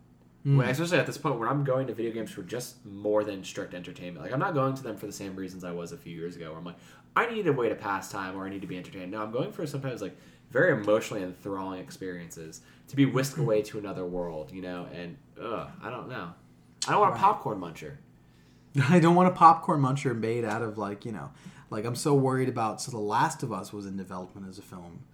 Hmm. 0.44 0.58
When, 0.58 0.68
especially 0.68 0.98
at 0.98 1.06
this 1.06 1.18
point 1.18 1.38
when 1.38 1.48
I'm 1.48 1.64
going 1.64 1.86
to 1.88 1.94
video 1.94 2.12
games 2.12 2.30
for 2.30 2.42
just 2.42 2.84
more 2.86 3.24
than 3.24 3.42
strict 3.44 3.74
entertainment. 3.74 4.24
Like 4.24 4.32
I'm 4.32 4.38
not 4.40 4.54
going 4.54 4.74
to 4.74 4.82
them 4.82 4.96
for 4.96 5.06
the 5.06 5.12
same 5.12 5.34
reasons 5.36 5.64
I 5.64 5.72
was 5.72 5.92
a 5.92 5.96
few 5.96 6.14
years 6.16 6.36
ago, 6.36 6.50
where 6.50 6.58
I'm 6.58 6.64
like, 6.64 6.76
I 7.16 7.26
need 7.32 7.46
a 7.46 7.52
way 7.52 7.68
to 7.68 7.74
pass 7.74 8.10
time 8.12 8.36
or 8.36 8.44
I 8.46 8.50
need 8.50 8.60
to 8.60 8.66
be 8.66 8.76
entertained. 8.76 9.10
No, 9.10 9.22
I'm 9.22 9.32
going 9.32 9.52
for 9.52 9.66
sometimes 9.66 10.00
like 10.02 10.16
very 10.50 10.72
emotionally 10.72 11.22
enthralling 11.22 11.80
experiences 11.80 12.60
to 12.88 12.96
be 12.96 13.04
whisked 13.06 13.36
Hmm. 13.36 13.42
away 13.42 13.62
to 13.62 13.78
another 13.78 14.04
world, 14.06 14.52
you 14.52 14.62
know. 14.62 14.86
And 14.94 15.16
ugh, 15.42 15.68
I 15.82 15.90
don't 15.90 16.08
know. 16.08 16.32
I 16.86 16.92
don't 16.92 17.00
want 17.00 17.14
a 17.14 17.18
popcorn 17.18 17.58
muncher. 17.60 17.96
I 18.88 18.98
don't 18.98 19.14
want 19.14 19.28
a 19.28 19.32
popcorn 19.32 19.80
muncher 19.80 20.18
made 20.18 20.44
out 20.44 20.62
of 20.62 20.78
like 20.78 21.04
you 21.04 21.12
know, 21.12 21.30
like 21.70 21.84
I'm 21.84 21.96
so 21.96 22.14
worried 22.14 22.48
about. 22.48 22.80
So 22.80 22.90
The 22.90 22.98
Last 22.98 23.42
of 23.42 23.52
Us 23.52 23.72
was 23.72 23.86
in 23.86 23.96
development 23.96 24.48
as 24.48 24.58
a 24.58 24.62
film, 24.62 25.04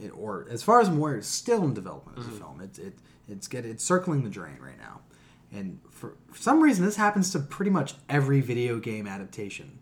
it, 0.00 0.08
or 0.08 0.46
as 0.50 0.62
far 0.62 0.80
as 0.80 0.88
I'm 0.88 0.98
aware, 0.98 1.16
it's 1.16 1.28
still 1.28 1.64
in 1.64 1.74
development 1.74 2.18
as 2.18 2.26
a 2.26 2.28
mm-hmm. 2.28 2.38
film. 2.38 2.60
It's 2.60 2.78
it 2.78 2.94
it's 3.28 3.48
get 3.48 3.64
it's 3.64 3.84
circling 3.84 4.24
the 4.24 4.30
drain 4.30 4.58
right 4.60 4.78
now, 4.78 5.00
and 5.52 5.80
for, 5.90 6.14
for 6.30 6.38
some 6.38 6.60
reason 6.62 6.84
this 6.84 6.96
happens 6.96 7.30
to 7.32 7.38
pretty 7.38 7.70
much 7.70 7.94
every 8.08 8.40
video 8.40 8.78
game 8.78 9.06
adaptation. 9.06 9.78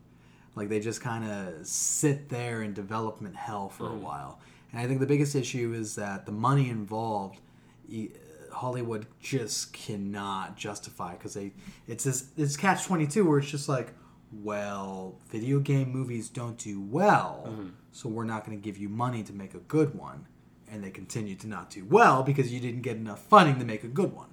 Like 0.56 0.68
they 0.68 0.80
just 0.80 1.00
kind 1.00 1.24
of 1.24 1.66
sit 1.66 2.28
there 2.28 2.62
in 2.62 2.74
development 2.74 3.36
hell 3.36 3.68
for 3.68 3.86
a 3.86 3.90
mm-hmm. 3.90 4.02
while, 4.02 4.40
and 4.72 4.80
I 4.80 4.86
think 4.86 5.00
the 5.00 5.06
biggest 5.06 5.34
issue 5.34 5.72
is 5.72 5.94
that 5.96 6.26
the 6.26 6.32
money 6.32 6.68
involved. 6.68 7.40
e- 7.88 8.10
Hollywood 8.52 9.06
just 9.20 9.72
cannot 9.72 10.56
justify 10.56 11.12
because 11.12 11.34
they 11.34 11.52
it's 11.86 12.04
this 12.04 12.26
it's 12.36 12.56
catch 12.56 12.84
twenty 12.84 13.06
two 13.06 13.28
where 13.28 13.38
it's 13.38 13.50
just 13.50 13.68
like, 13.68 13.92
well, 14.32 15.18
video 15.28 15.58
game 15.60 15.90
movies 15.90 16.28
don't 16.28 16.58
do 16.58 16.80
well, 16.80 17.46
mm-hmm. 17.48 17.68
so 17.92 18.08
we're 18.08 18.24
not 18.24 18.44
going 18.44 18.58
to 18.58 18.62
give 18.62 18.78
you 18.78 18.88
money 18.88 19.22
to 19.22 19.32
make 19.32 19.54
a 19.54 19.58
good 19.58 19.94
one, 19.94 20.26
and 20.70 20.82
they 20.82 20.90
continue 20.90 21.34
to 21.36 21.46
not 21.46 21.70
do 21.70 21.84
well 21.84 22.22
because 22.22 22.52
you 22.52 22.60
didn't 22.60 22.82
get 22.82 22.96
enough 22.96 23.22
funding 23.22 23.58
to 23.58 23.64
make 23.64 23.84
a 23.84 23.88
good 23.88 24.14
one. 24.14 24.28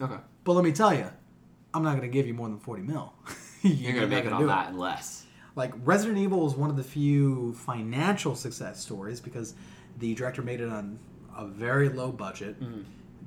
Okay. 0.00 0.18
But 0.44 0.52
let 0.52 0.64
me 0.64 0.72
tell 0.72 0.94
you, 0.94 1.10
I'm 1.74 1.82
not 1.82 1.90
going 1.90 2.02
to 2.02 2.08
give 2.08 2.26
you 2.26 2.34
more 2.34 2.48
than 2.48 2.58
forty 2.58 2.82
mil. 2.82 3.12
You're 3.62 3.94
gonna 3.94 4.06
make 4.06 4.24
it 4.24 4.32
on 4.32 4.46
that 4.46 4.68
and 4.68 4.78
less. 4.78 5.26
like 5.56 5.72
Resident 5.84 6.18
Evil 6.18 6.46
is 6.46 6.54
one 6.54 6.70
of 6.70 6.76
the 6.76 6.84
few 6.84 7.54
financial 7.54 8.34
success 8.36 8.80
stories 8.80 9.20
because 9.20 9.54
the 9.98 10.14
director 10.14 10.42
made 10.42 10.60
it 10.60 10.68
on 10.68 10.98
a 11.36 11.46
very 11.46 11.88
low 11.88 12.12
budget. 12.12 12.60
Mm-hmm. 12.60 12.82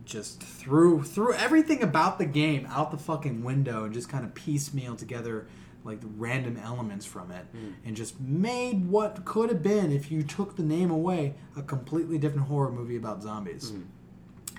Just 0.06 0.42
threw 0.42 1.04
threw 1.04 1.34
everything 1.34 1.84
about 1.84 2.18
the 2.18 2.26
game 2.26 2.68
out 2.72 2.92
the 2.92 2.98
fucking 2.98 3.44
window 3.44 3.86
and 3.86 3.94
just 3.94 4.10
kind 4.10 4.26
of 4.26 4.34
piecemeal 4.34 4.96
together 4.96 5.48
like 5.84 6.02
the 6.02 6.08
random 6.08 6.58
elements 6.58 7.06
from 7.06 7.32
it 7.32 7.46
hmm. 7.52 7.72
and 7.86 7.96
just 7.96 8.20
made 8.20 8.86
what 8.88 9.24
could 9.24 9.50
have 9.50 9.64
been 9.64 9.92
if 9.92 10.12
you 10.12 10.24
took 10.24 10.56
the 10.56 10.64
name 10.64 10.92
away 10.92 11.34
a 11.56 11.62
completely 11.62 12.18
different 12.18 12.48
horror 12.48 12.72
movie 12.72 12.98
about 12.98 13.24
zombies. 13.24 13.70
Hmm. 13.70 13.84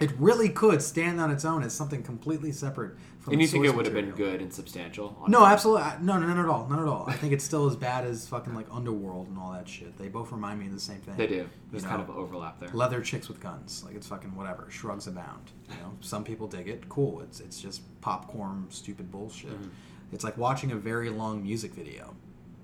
It 0.00 0.12
really 0.18 0.48
could 0.48 0.80
stand 0.80 1.20
on 1.20 1.30
its 1.30 1.44
own 1.44 1.62
as 1.62 1.74
something 1.74 2.02
completely 2.02 2.52
separate 2.52 2.94
And 3.26 3.40
you 3.40 3.46
think 3.46 3.64
it 3.66 3.74
would 3.74 3.84
have 3.84 3.94
been 3.94 4.12
good 4.12 4.40
and 4.40 4.52
substantial? 4.52 5.16
No, 5.28 5.44
absolutely. 5.44 5.84
No, 6.00 6.18
no, 6.18 6.26
not 6.26 6.38
at 6.38 6.46
all. 6.46 6.66
Not 6.68 6.80
at 6.80 6.88
all. 6.88 7.04
I 7.06 7.12
think 7.12 7.32
it's 7.32 7.44
still 7.44 7.66
as 7.66 7.76
bad 7.76 8.06
as 8.06 8.26
fucking 8.26 8.54
like 8.54 8.66
Underworld 8.72 9.28
and 9.28 9.38
all 9.38 9.52
that 9.52 9.68
shit. 9.68 9.98
They 9.98 10.08
both 10.08 10.32
remind 10.32 10.58
me 10.58 10.66
of 10.66 10.72
the 10.72 10.80
same 10.80 11.00
thing. 11.00 11.16
They 11.16 11.26
do. 11.26 11.48
There's 11.70 11.84
kind 11.84 12.00
of 12.00 12.10
overlap 12.10 12.60
there. 12.60 12.70
leather 12.72 13.00
chicks 13.02 13.28
with 13.28 13.40
guns. 13.40 13.84
Like 13.84 13.94
it's 13.94 14.06
fucking 14.06 14.34
whatever. 14.34 14.66
Shrugs 14.70 15.06
abound. 15.06 15.50
You 15.68 15.76
know, 15.76 15.92
some 16.00 16.24
people 16.24 16.46
dig 16.46 16.68
it. 16.68 16.88
Cool. 16.88 17.20
It's 17.20 17.40
it's 17.40 17.60
just 17.60 17.82
popcorn, 18.00 18.66
stupid 18.70 19.10
bullshit. 19.10 19.52
Mm-hmm. 19.52 19.68
It's 20.12 20.24
like 20.24 20.36
watching 20.36 20.72
a 20.72 20.76
very 20.76 21.10
long 21.10 21.42
music 21.42 21.74
video. 21.74 22.14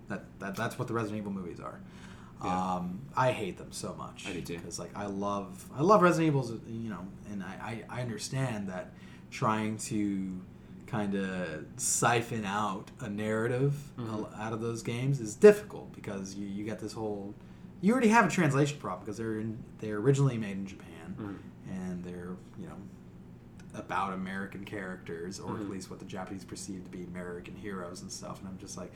That, 0.09 0.25
that 0.39 0.57
that's 0.57 0.79
what 0.79 0.89
the 0.89 0.95
Resident 0.95 1.21
Evil 1.21 1.33
movies 1.33 1.61
are. 1.61 1.81
Yeah. 2.43 2.75
Um, 2.75 3.01
I 3.17 3.33
hate 3.33 3.59
them 3.59 3.73
so 3.73 3.95
much. 3.97 4.27
I 4.29 4.33
do 4.33 4.41
too. 4.43 4.59
Because 4.59 4.79
like 4.79 4.97
I 4.97 5.07
love 5.07 5.65
I 5.77 5.83
love 5.83 6.03
Resident 6.03 6.29
Evils. 6.29 6.53
You 6.67 6.91
know, 6.91 7.07
and 7.31 7.43
I 7.43 7.83
I, 7.91 7.99
I 7.99 8.03
understand 8.03 8.69
that 8.69 8.93
trying 9.31 9.77
to 9.79 10.41
kind 10.87 11.15
of 11.15 11.65
siphon 11.77 12.45
out 12.45 12.91
a 13.01 13.09
narrative 13.09 13.75
Mm-hmm. 13.99 14.41
out 14.41 14.53
of 14.53 14.61
those 14.61 14.83
games 14.83 15.21
is 15.21 15.35
difficult 15.35 15.93
because 15.93 16.35
you, 16.37 16.47
you 16.47 16.65
get 16.65 16.79
this 16.79 16.93
whole 16.93 17.35
you 17.81 17.93
already 17.93 18.09
have 18.09 18.27
a 18.27 18.31
translation 18.31 18.79
problem 18.79 19.05
because 19.05 19.17
they're 19.19 19.39
in, 19.41 19.59
they're 19.81 19.97
originally 19.99 20.39
made 20.39 20.53
in 20.57 20.67
Japan 20.67 20.93
Mm-hmm. 21.21 21.71
and 21.73 22.05
they're 22.05 22.37
you 22.59 22.67
know 22.69 22.77
about 23.75 24.13
American 24.15 24.65
characters 24.65 25.39
or 25.41 25.53
Mm-hmm. 25.53 25.63
at 25.65 25.71
least 25.71 25.91
what 25.91 25.99
the 25.99 26.05
Japanese 26.05 26.45
perceive 26.45 26.85
to 26.85 26.91
be 26.91 27.05
American 27.05 27.55
heroes 27.57 28.03
and 28.03 28.11
stuff. 28.13 28.39
And 28.41 28.49
I'm 28.49 28.59
just 28.59 28.77
like 28.77 28.93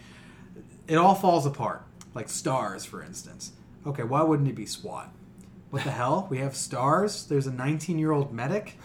it 0.89 0.97
all 0.97 1.15
falls 1.15 1.44
apart. 1.47 1.82
Like 2.15 2.28
stars 2.28 2.85
for 2.85 3.02
instance. 3.02 3.52
Okay 3.86 4.05
why 4.05 4.23
wouldn't 4.23 4.48
it 4.48 4.55
be 4.55 4.66
SWAT? 4.66 5.12
What 5.70 5.85
the 5.85 5.90
hell? 6.02 6.27
We 6.31 6.39
have 6.39 6.55
stars? 6.57 7.27
There's 7.27 7.47
a 7.47 7.52
19 7.52 7.98
year 7.98 8.12
old 8.12 8.32
medic 8.32 8.78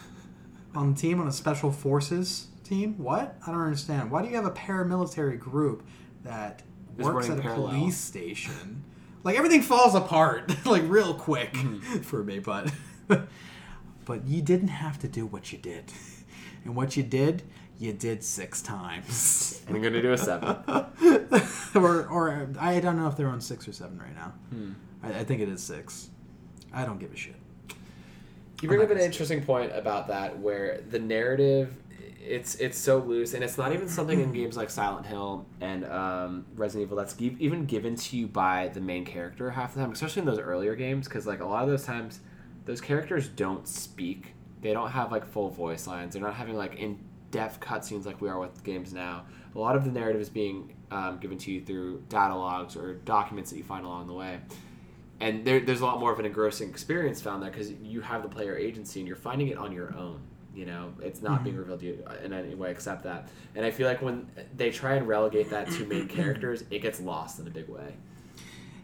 on 0.76 0.94
the 0.94 1.00
team 1.00 1.20
on 1.22 1.28
a 1.28 1.32
special 1.32 1.72
forces 1.72 2.48
team? 2.64 2.98
What? 2.98 3.36
I 3.46 3.52
don't 3.52 3.62
understand. 3.62 4.12
Why 4.12 4.22
do 4.22 4.30
you 4.30 4.36
have 4.36 4.46
a 4.46 4.52
paramilitary 4.52 5.40
group 5.40 5.86
that 6.24 6.64
Is 6.98 7.06
works 7.06 7.30
at 7.30 7.38
a 7.40 7.42
parallel. 7.42 7.70
police 7.80 7.98
station? 7.98 8.84
Like 9.24 9.38
everything 9.38 9.62
falls 9.62 9.96
apart 9.96 10.54
like 10.66 10.84
real 10.86 11.14
quick 11.14 11.54
Mm-hmm. 11.54 11.98
for 12.02 12.24
me 12.24 12.40
but 12.40 12.72
but 14.06 14.26
you 14.28 14.42
didn't 14.42 14.68
have 14.70 15.00
to 15.00 15.08
do 15.08 15.26
what 15.26 15.52
you 15.52 15.58
did. 15.58 15.86
And 16.64 16.76
what 16.76 16.96
you 16.98 17.04
did 17.04 17.44
you 17.78 17.92
did 17.92 18.24
six 18.24 18.62
times. 18.62 19.62
I'm 19.68 19.82
gonna 19.82 20.02
do 20.02 20.14
a 20.14 20.18
seven. 20.18 20.56
or 21.76 22.08
or 22.08 22.50
I 22.60 22.80
don't 22.80 22.96
know 22.98 23.08
if 23.08 23.18
they're 23.18 23.28
on 23.30 23.42
six 23.42 23.68
or 23.68 23.74
seven 23.74 24.00
right 24.00 24.16
now. 24.16 24.34
Hmm. 24.50 24.72
I, 25.04 25.20
I 25.20 25.24
think 25.24 25.42
it 25.42 25.50
is 25.50 25.62
six. 25.62 26.10
I 26.74 26.86
don't 26.86 27.00
give 27.00 27.12
a 27.14 27.18
shit 27.18 27.35
You 28.62 28.70
bring 28.70 28.82
up 28.82 28.90
an 28.90 29.00
interesting 29.00 29.44
point 29.44 29.72
about 29.76 30.08
that, 30.08 30.40
where 30.40 30.82
the 30.90 31.00
narrative, 31.00 31.76
it's 32.22 32.56
it's 32.56 32.78
so 32.78 33.00
loose, 33.00 33.34
and 33.34 33.44
it's 33.44 33.58
not 33.58 33.74
even 33.74 33.88
something 33.90 34.22
in 34.22 34.32
games 34.34 34.56
like 34.56 34.70
Silent 34.70 35.06
Hill 35.06 35.46
and 35.60 35.86
um, 35.86 36.46
Resident 36.56 36.88
Evil 36.88 36.98
that's 36.98 37.16
even 37.20 37.66
given 37.66 37.96
to 37.96 38.18
you 38.18 38.28
by 38.28 38.70
the 38.70 38.80
main 38.80 39.06
character 39.06 39.52
half 39.52 39.74
the 39.74 39.82
time, 39.82 39.92
especially 39.92 40.22
in 40.22 40.26
those 40.26 40.40
earlier 40.40 40.76
games, 40.76 41.08
because 41.08 41.28
like 41.28 41.42
a 41.42 41.46
lot 41.46 41.64
of 41.64 41.70
those 41.70 41.84
times, 41.84 42.22
those 42.64 42.80
characters 42.80 43.28
don't 43.28 43.68
speak. 43.68 44.34
They 44.62 44.74
don't 44.74 44.90
have 44.90 45.12
like 45.12 45.26
full 45.26 45.50
voice 45.50 45.86
lines. 45.86 46.14
They're 46.14 46.24
not 46.24 46.36
having 46.36 46.56
like 46.56 46.76
in 46.76 46.98
depth 47.32 47.60
cutscenes 47.60 48.06
like 48.06 48.22
we 48.22 48.30
are 48.30 48.40
with 48.40 48.64
games 48.64 48.94
now. 48.94 49.26
A 49.54 49.60
lot 49.60 49.76
of 49.76 49.84
the 49.84 49.92
narrative 49.92 50.22
is 50.22 50.30
being 50.30 50.74
um, 50.92 51.18
given 51.20 51.38
to 51.40 51.52
you 51.52 51.62
through 51.62 52.04
data 52.08 52.36
logs 52.36 52.78
or 52.78 52.94
documents 52.94 53.52
that 53.52 53.58
you 53.58 53.64
find 53.64 53.86
along 53.86 54.08
the 54.08 54.14
way 54.14 54.40
and 55.20 55.46
there, 55.46 55.60
there's 55.62 55.82
a 55.82 55.86
lot 55.86 56.00
more 56.00 56.12
of 56.12 56.20
an 56.20 56.26
engrossing 56.26 56.70
experience 56.70 57.22
found 57.22 57.42
there 57.42 57.50
because 57.52 57.72
you 57.72 58.02
have 58.02 58.22
the 58.24 58.30
player 58.30 58.56
agency 58.58 59.00
and 59.00 59.08
you're 59.08 59.16
finding 59.16 59.48
it 59.48 59.58
on 59.58 59.72
your 59.72 59.96
own 59.96 60.20
you 60.54 60.66
know 60.66 60.92
it's 61.02 61.22
not 61.22 61.44
being 61.44 61.56
revealed 61.58 61.80
to 61.82 61.86
you 61.86 62.04
in 62.24 62.32
any 62.34 62.56
way 62.56 62.72
except 62.72 63.04
that 63.04 63.28
and 63.56 63.66
i 63.66 63.72
feel 63.72 63.88
like 63.88 64.02
when 64.02 64.26
they 64.56 64.72
try 64.72 64.94
and 64.96 65.06
relegate 65.08 65.50
that 65.50 65.70
to 65.70 65.86
main 65.86 66.08
characters 66.18 66.64
it 66.72 66.80
gets 66.82 67.00
lost 67.02 67.40
in 67.40 67.48
a 67.48 67.50
big 67.50 67.68
way 67.68 67.94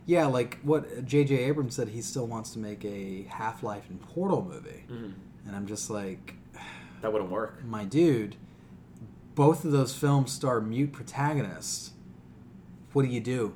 yeah 0.06 0.26
like 0.26 0.58
what 0.64 1.06
J.J. 1.06 1.36
Abrams 1.36 1.76
said 1.76 1.88
he 1.90 2.02
still 2.02 2.28
wants 2.28 2.52
to 2.52 2.60
make 2.60 2.84
a 2.84 3.24
Half-Life 3.30 3.90
and 3.90 4.02
Portal 4.02 4.44
movie 4.44 4.84
Mhm. 4.92 5.14
and 5.48 5.56
I'm 5.56 5.66
just 5.68 5.90
like 5.90 6.36
that 7.02 7.12
wouldn't 7.14 7.32
work 7.32 7.64
my 7.66 7.86
dude, 7.86 8.36
both 9.36 9.64
of 9.64 9.72
those 9.72 9.96
films 9.96 10.32
star 10.32 10.60
mute 10.60 10.92
protagonists. 10.92 11.92
What 12.94 13.04
do 13.04 13.08
you 13.10 13.22
do? 13.22 13.54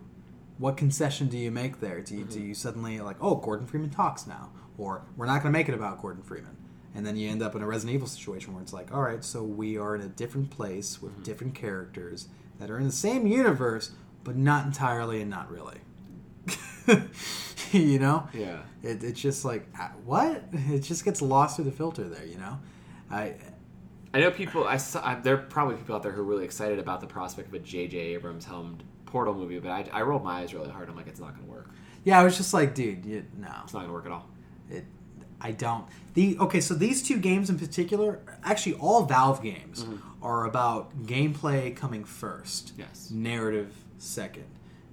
What 0.57 0.77
concession 0.77 1.27
do 1.27 1.37
you 1.37 1.51
make 1.51 1.79
there? 1.81 2.01
Do 2.01 2.15
you, 2.15 2.23
do 2.23 2.39
you 2.39 2.53
suddenly 2.53 2.99
like, 3.01 3.17
oh, 3.21 3.35
Gordon 3.35 3.67
Freeman 3.67 3.89
talks 3.89 4.25
now, 4.25 4.51
or 4.77 5.03
we're 5.17 5.25
not 5.25 5.41
going 5.43 5.51
to 5.53 5.57
make 5.57 5.67
it 5.69 5.73
about 5.75 6.01
Gordon 6.01 6.23
Freeman, 6.23 6.55
and 6.93 7.05
then 7.05 7.15
you 7.17 7.29
end 7.29 7.41
up 7.41 7.55
in 7.55 7.61
a 7.61 7.67
Resident 7.67 7.95
Evil 7.95 8.07
situation 8.07 8.53
where 8.53 8.63
it's 8.63 8.73
like, 8.73 8.93
all 8.93 9.01
right, 9.01 9.23
so 9.23 9.43
we 9.43 9.77
are 9.77 9.95
in 9.95 10.01
a 10.01 10.07
different 10.07 10.49
place 10.49 11.01
with 11.01 11.23
different 11.23 11.55
characters 11.55 12.27
that 12.59 12.69
are 12.71 12.77
in 12.79 12.85
the 12.85 12.91
same 12.93 13.27
universe, 13.27 13.91
but 14.23 14.35
not 14.37 14.65
entirely 14.65 15.19
and 15.21 15.29
not 15.29 15.51
really. 15.51 15.79
you 17.71 17.99
know, 17.99 18.27
Yeah. 18.33 18.59
it, 18.83 19.03
it's 19.03 19.19
just 19.19 19.43
like 19.45 19.67
uh, 19.79 19.89
what? 20.05 20.43
It 20.53 20.79
just 20.79 21.03
gets 21.03 21.21
lost 21.21 21.55
through 21.55 21.65
the 21.65 21.71
filter 21.71 22.07
there. 22.07 22.25
You 22.25 22.37
know, 22.37 22.59
I 23.09 23.35
I 24.13 24.19
know 24.19 24.31
people. 24.31 24.65
I 24.65 24.77
saw. 24.77 25.05
I, 25.05 25.15
there 25.15 25.33
are 25.33 25.37
probably 25.37 25.75
people 25.75 25.95
out 25.95 26.03
there 26.03 26.11
who 26.11 26.21
are 26.21 26.25
really 26.25 26.45
excited 26.45 26.77
about 26.79 27.01
the 27.01 27.07
prospect 27.07 27.47
of 27.49 27.53
a 27.55 27.59
J.J. 27.59 27.97
Abrams 27.97 28.45
helmed 28.45 28.83
Portal 29.05 29.33
movie, 29.33 29.59
but 29.59 29.71
I, 29.71 29.85
I 29.91 30.01
rolled 30.01 30.23
my 30.23 30.41
eyes 30.41 30.53
really 30.53 30.69
hard. 30.69 30.89
I'm 30.89 30.95
like, 30.95 31.07
it's 31.07 31.19
not 31.19 31.35
going 31.35 31.45
to 31.45 31.51
work. 31.51 31.69
yeah, 32.03 32.19
I 32.19 32.23
was 32.23 32.37
just 32.37 32.53
like, 32.53 32.75
dude, 32.75 33.05
you, 33.05 33.25
no, 33.37 33.47
It's 33.63 33.73
not 33.73 33.79
going 33.79 33.87
to 33.87 33.93
work 33.93 34.05
at 34.05 34.11
all. 34.11 34.27
It, 34.69 34.85
I 35.41 35.51
don't. 35.51 35.85
The 36.13 36.37
okay, 36.39 36.61
so 36.61 36.73
these 36.73 37.03
two 37.03 37.17
games 37.19 37.49
in 37.49 37.59
particular, 37.59 38.19
actually, 38.43 38.75
all 38.75 39.03
Valve 39.03 39.43
games 39.43 39.83
mm-hmm. 39.83 39.97
are 40.25 40.45
about 40.45 41.05
gameplay 41.05 41.75
coming 41.75 42.03
first, 42.05 42.73
Yes. 42.77 43.11
narrative 43.11 43.73
second. 43.97 44.45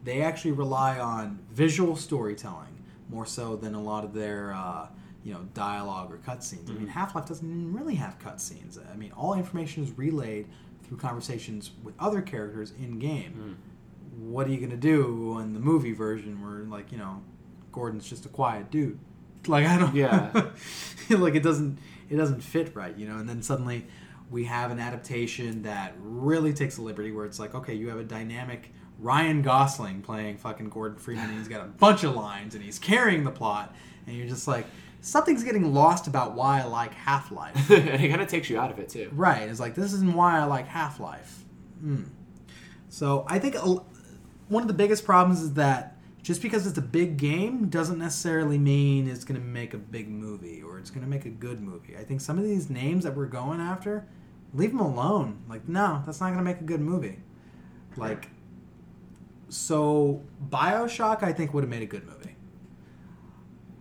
They 0.05 0.23
actually 0.23 0.53
rely 0.53 0.99
on 0.99 1.39
visual 1.53 1.95
storytelling 1.97 2.67
more 3.09 3.25
so 3.25 3.55
than 3.57 3.75
a 3.75 3.81
lot 3.81 4.03
of 4.05 4.15
their, 4.15 4.53
uh, 4.53 4.89
you 5.23 5.33
know, 5.33 5.47
dialogue 5.55 6.13
or 6.13 6.17
cutscenes. 6.19 6.69
I 6.69 6.73
mean, 6.73 6.83
mm-hmm. 6.83 6.87
Half 6.89 7.15
Life 7.15 7.27
doesn't 7.29 7.73
really 7.73 7.95
have 7.95 8.19
cutscenes. 8.19 8.79
I 8.93 8.97
mean, 8.97 9.13
all 9.13 9.35
information 9.35 9.85
is 9.85 9.97
relayed 9.97 10.49
through 10.83 10.97
conversations 10.97 11.71
with 11.85 11.95
other 12.01 12.21
characters 12.21 12.73
in 12.83 12.99
game. 12.99 13.31
Mm-hmm. 13.33 13.53
What 14.17 14.47
are 14.47 14.51
you 14.51 14.61
gonna 14.61 14.77
do 14.77 15.39
in 15.41 15.55
the 15.55 15.61
movie 15.61 15.93
version 15.93 16.41
where, 16.43 16.65
like, 16.65 16.93
you 16.93 16.99
know, 16.99 17.23
Gordon's 17.73 18.09
just 18.09 18.27
a 18.27 18.29
quiet 18.29 18.71
dude? 18.71 18.99
Like 19.47 19.67
I 19.67 19.79
don't. 19.79 19.95
Yeah. 19.95 20.31
like 21.11 21.35
it 21.35 21.43
doesn't. 21.43 21.79
It 22.09 22.17
doesn't 22.17 22.43
fit 22.43 22.75
right, 22.77 22.97
you 22.97 23.09
know. 23.09 23.17
And 23.17 23.29
then 23.29 23.43
suddenly, 23.43 23.87
we 24.31 24.45
have 24.45 24.71
an 24.71 24.79
adaptation 24.79 25.63
that 25.63 25.95
really 25.99 26.53
takes 26.53 26.79
a 26.79 26.83
liberty 26.83 27.11
where 27.11 27.25
it's 27.25 27.39
like, 27.39 27.55
okay, 27.55 27.75
you 27.75 27.89
have 27.89 27.99
a 27.99 28.05
dynamic 28.05 28.73
Ryan 28.99 29.43
Gosling 29.43 30.03
playing 30.03 30.39
fucking 30.39 30.69
Gordon 30.69 30.99
Freeman, 30.99 31.31
and 31.31 31.39
he's 31.39 31.49
got 31.49 31.63
a 31.63 31.69
bunch 31.79 32.05
of 32.05 32.15
lines, 32.15 32.55
and 32.55 32.63
he's 32.63 32.79
carrying 32.79 33.25
the 33.25 33.31
plot, 33.31 33.75
and 34.07 34.17
you're 34.17 34.29
just 34.29 34.47
like, 34.47 34.67
something's 35.01 35.43
getting 35.43 35.75
lost 35.75 36.07
about 36.07 36.35
why 36.35 36.61
I 36.61 36.65
like 36.65 36.95
Half 36.95 37.33
Life. 37.33 37.71
and 37.71 37.89
it 38.05 38.09
kind 38.09 38.21
of 38.23 38.29
takes 38.29 38.49
you 38.49 38.59
out 38.59 38.71
of 38.71 38.79
it 38.79 38.89
too. 38.89 39.11
Right. 39.13 39.49
It's 39.49 39.61
like 39.61 39.75
this 39.75 39.93
isn't 39.93 40.15
why 40.15 40.39
I 40.39 40.45
like 40.45 40.67
Half 40.69 41.01
Life. 41.01 41.45
Hmm. 41.81 42.05
So 42.89 43.25
I 43.29 43.39
think 43.39 43.57
one 44.53 44.63
of 44.63 44.69
the 44.69 44.75
biggest 44.75 45.05
problems 45.05 45.41
is 45.41 45.55
that 45.55 45.97
just 46.23 46.43
because 46.43 46.67
it's 46.67 46.79
a 46.79 46.83
big 46.83 47.17
game 47.17 47.69
doesn't 47.69 47.99
necessarily 47.99 48.59
mean 48.59 49.09
it's 49.09 49.25
going 49.25 49.41
to 49.41 49.45
make 49.45 49.75
a 49.75 49.79
big 49.79 50.09
movie 50.09 50.63
or 50.63 50.79
it's 50.79 50.91
going 50.91 51.03
to 51.03 51.09
make 51.09 51.25
a 51.25 51.31
good 51.31 51.61
movie. 51.61 51.97
I 51.97 52.05
think 52.05 52.21
some 52.21 52.39
of 52.39 52.45
these 52.45 52.71
names 52.71 53.03
that 53.05 53.17
we're 53.17 53.27
going 53.27 53.61
after, 53.61 54.07
leave 54.55 54.71
them 54.71 54.81
alone. 54.81 55.43
Like, 55.49 55.69
no, 55.69 56.03
that's 56.07 56.21
not 56.21 56.27
going 56.27 56.39
to 56.39 56.45
make 56.45 56.61
a 56.61 56.65
good 56.65 56.81
movie. 56.81 57.19
Like, 57.97 58.29
so 59.49 60.23
Bioshock, 60.49 61.23
I 61.23 61.33
think, 61.33 61.53
would 61.55 61.65
have 61.65 61.71
made 61.71 61.83
a 61.83 61.87
good 61.87 62.07
movie. 62.07 62.37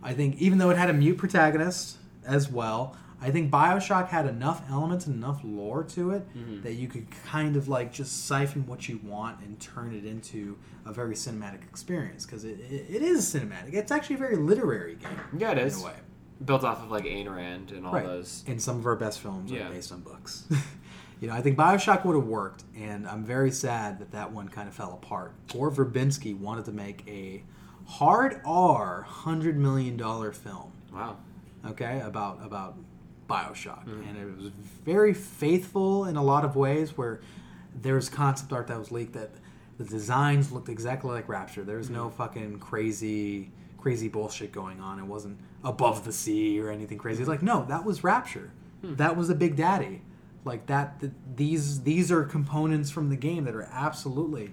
I 0.02 0.14
think 0.14 0.40
even 0.40 0.58
though 0.58 0.70
it 0.70 0.78
had 0.78 0.90
a 0.90 0.94
mute 0.94 1.18
protagonist 1.18 1.98
as 2.26 2.50
well, 2.50 2.96
I 3.22 3.30
think 3.30 3.50
Bioshock 3.50 4.08
had 4.08 4.26
enough 4.26 4.62
elements 4.68 5.06
and 5.06 5.14
enough 5.14 5.40
lore 5.44 5.84
to 5.84 6.10
it 6.10 6.28
mm-hmm. 6.36 6.62
that 6.62 6.74
you 6.74 6.88
could 6.88 7.06
kind 7.26 7.54
of 7.56 7.68
like 7.68 7.92
just 7.92 8.26
siphon 8.26 8.66
what 8.66 8.88
you 8.88 8.98
want 9.04 9.40
and 9.40 9.58
turn 9.60 9.94
it 9.94 10.04
into 10.04 10.58
a 10.84 10.92
very 10.92 11.14
cinematic 11.14 11.62
experience 11.62 12.26
because 12.26 12.44
it, 12.44 12.58
it, 12.68 12.86
it 12.96 13.02
is 13.02 13.24
cinematic. 13.32 13.74
It's 13.74 13.92
actually 13.92 14.16
a 14.16 14.18
very 14.18 14.36
literary 14.36 14.96
game 14.96 15.20
Yeah, 15.38 15.52
it 15.52 15.58
is. 15.58 15.76
in 15.78 15.82
a 15.82 15.86
way. 15.86 15.94
Built 16.44 16.64
off 16.64 16.82
of 16.82 16.90
like 16.90 17.04
Ayn 17.04 17.32
Rand 17.32 17.70
and 17.70 17.86
all 17.86 17.92
Right. 17.92 18.04
those. 18.04 18.42
And 18.48 18.60
some 18.60 18.78
of 18.78 18.86
our 18.86 18.96
best 18.96 19.20
films 19.20 19.52
Yeah. 19.52 19.68
are 19.68 19.70
based 19.70 19.92
on 19.92 20.00
books. 20.00 20.44
you 21.20 21.28
know, 21.28 21.34
I 21.34 21.40
think 21.40 21.56
Bioshock 21.56 22.04
would 22.04 22.16
have 22.16 22.26
worked, 22.26 22.64
and 22.76 23.06
I'm 23.06 23.24
very 23.24 23.52
sad 23.52 24.00
that 24.00 24.10
that 24.10 24.32
one 24.32 24.48
kind 24.48 24.66
of 24.68 24.74
fell 24.74 24.92
apart. 24.94 25.34
Gore 25.52 25.70
Verbinski 25.70 26.36
wanted 26.36 26.64
to 26.64 26.72
make 26.72 27.06
a 27.06 27.44
hard 27.86 28.40
R 28.44 29.02
hundred 29.02 29.56
million 29.56 29.96
dollar 29.96 30.32
film. 30.32 30.72
Wow. 30.92 31.18
okay, 31.64 32.00
about 32.00 32.44
about 32.44 32.74
Bioshock, 33.32 33.84
Mm-hmm. 33.86 34.08
and 34.08 34.18
it 34.18 34.36
was 34.36 34.50
very 34.84 35.14
faithful 35.14 36.04
in 36.04 36.16
a 36.16 36.22
lot 36.22 36.44
of 36.44 36.54
ways. 36.56 36.96
Where 36.98 37.20
there 37.80 37.94
was 37.94 38.08
concept 38.08 38.52
art 38.52 38.66
that 38.68 38.78
was 38.78 38.90
leaked 38.92 39.14
that 39.14 39.30
the 39.78 39.84
designs 39.84 40.52
looked 40.52 40.68
exactly 40.68 41.10
like 41.10 41.28
Rapture. 41.28 41.62
There 41.64 41.78
was 41.78 41.90
no 41.90 42.06
Mm-hmm. 42.06 42.16
fucking 42.16 42.58
crazy 42.58 43.50
crazy 43.78 44.08
bullshit 44.08 44.52
going 44.52 44.80
on. 44.80 44.98
It 45.00 45.06
wasn't 45.06 45.38
above 45.64 46.04
the 46.04 46.12
sea 46.12 46.60
or 46.60 46.70
anything 46.70 46.98
crazy. 46.98 47.20
It's 47.22 47.28
like 47.28 47.42
no, 47.42 47.64
that 47.68 47.84
was 47.84 48.04
Rapture. 48.04 48.50
Hmm. 48.82 48.94
That 48.96 49.16
was 49.16 49.30
a 49.30 49.34
Big 49.34 49.56
Daddy. 49.56 50.02
Like 50.44 50.66
that. 50.66 51.00
th 51.00 51.12
these 51.36 51.82
these 51.82 52.10
are 52.12 52.24
components 52.24 52.90
from 52.90 53.08
the 53.08 53.16
game 53.28 53.44
that 53.46 53.54
are 53.54 53.68
absolutely. 53.86 54.50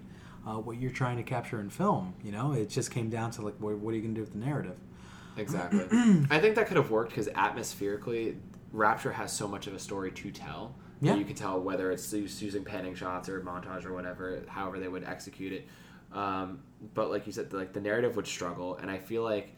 Uh, 0.47 0.53
what 0.57 0.77
you're 0.81 0.89
trying 1.03 1.17
to 1.17 1.21
capture 1.35 1.59
in 1.59 1.69
film, 1.69 2.13
you 2.23 2.31
know, 2.31 2.53
it 2.53 2.69
just 2.69 2.89
came 2.91 3.09
down 3.09 3.29
to 3.29 3.41
like, 3.41 3.53
what, 3.59 3.77
what 3.77 3.91
are 3.91 3.97
you 3.97 4.01
gonna 4.01 4.13
do 4.15 4.21
with 4.21 4.31
the 4.31 4.39
narrative? 4.49 4.77
Exactly. 5.37 5.85
I 6.35 6.39
think 6.39 6.55
that 6.55 6.65
could 6.67 6.77
have 6.77 6.89
worked 6.89 7.09
because 7.11 7.27
atmospherically, 7.35 8.37
Rapture 8.71 9.11
has 9.11 9.31
so 9.31 9.47
much 9.47 9.67
of 9.67 9.73
a 9.73 9.79
story 9.79 10.11
to 10.11 10.31
tell. 10.31 10.75
Yeah. 11.01 11.15
You 11.15 11.25
can 11.25 11.35
tell 11.35 11.59
whether 11.59 11.91
it's 11.91 12.11
using 12.13 12.63
panning 12.63 12.93
shots 12.93 13.29
or 13.29 13.41
montage 13.41 13.85
or 13.85 13.93
whatever, 13.93 14.43
however 14.47 14.79
they 14.79 14.87
would 14.87 15.03
execute 15.03 15.53
it. 15.53 15.67
Um, 16.11 16.59
but 16.93 17.09
like 17.09 17.25
you 17.25 17.31
said, 17.31 17.53
like 17.53 17.73
the 17.73 17.81
narrative 17.81 18.15
would 18.15 18.27
struggle, 18.27 18.75
and 18.75 18.89
I 18.91 18.97
feel 18.97 19.23
like 19.23 19.55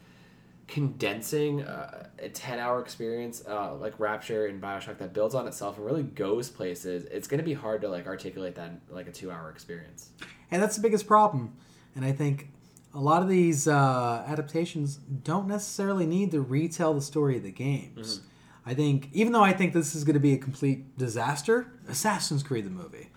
condensing 0.68 1.62
uh, 1.62 2.08
a 2.18 2.28
10 2.28 2.58
hour 2.58 2.80
experience 2.80 3.42
uh, 3.48 3.74
like 3.74 3.98
rapture 3.98 4.46
and 4.46 4.62
bioshock 4.62 4.96
that 4.98 5.12
builds 5.12 5.34
on 5.34 5.46
itself 5.46 5.76
and 5.76 5.84
really 5.84 6.04
goes 6.04 6.48
places 6.48 7.04
it's 7.06 7.26
going 7.26 7.38
to 7.38 7.44
be 7.44 7.52
hard 7.52 7.80
to 7.80 7.88
like 7.88 8.06
articulate 8.06 8.54
that 8.54 8.70
in, 8.70 8.80
like 8.88 9.08
a 9.08 9.12
two 9.12 9.30
hour 9.30 9.50
experience 9.50 10.10
And 10.52 10.62
that's 10.62 10.76
the 10.76 10.82
biggest 10.82 11.06
problem. 11.06 11.56
And 11.96 12.04
I 12.04 12.12
think 12.12 12.50
a 12.94 13.00
lot 13.00 13.22
of 13.22 13.28
these 13.28 13.66
uh, 13.66 14.24
adaptations 14.26 14.96
don't 14.96 15.48
necessarily 15.48 16.06
need 16.06 16.30
to 16.30 16.40
retell 16.40 16.94
the 16.94 17.00
story 17.00 17.36
of 17.36 17.42
the 17.42 17.50
games. 17.50 18.20
I 18.64 18.74
think, 18.74 19.08
even 19.12 19.32
though 19.32 19.42
I 19.42 19.52
think 19.52 19.72
this 19.72 19.94
is 19.94 20.04
going 20.04 20.14
to 20.14 20.20
be 20.20 20.34
a 20.34 20.38
complete 20.38 20.96
disaster, 20.96 21.72
Assassin's 21.88 22.42
Creed 22.42 22.64
the 22.64 22.70
movie 22.70 23.08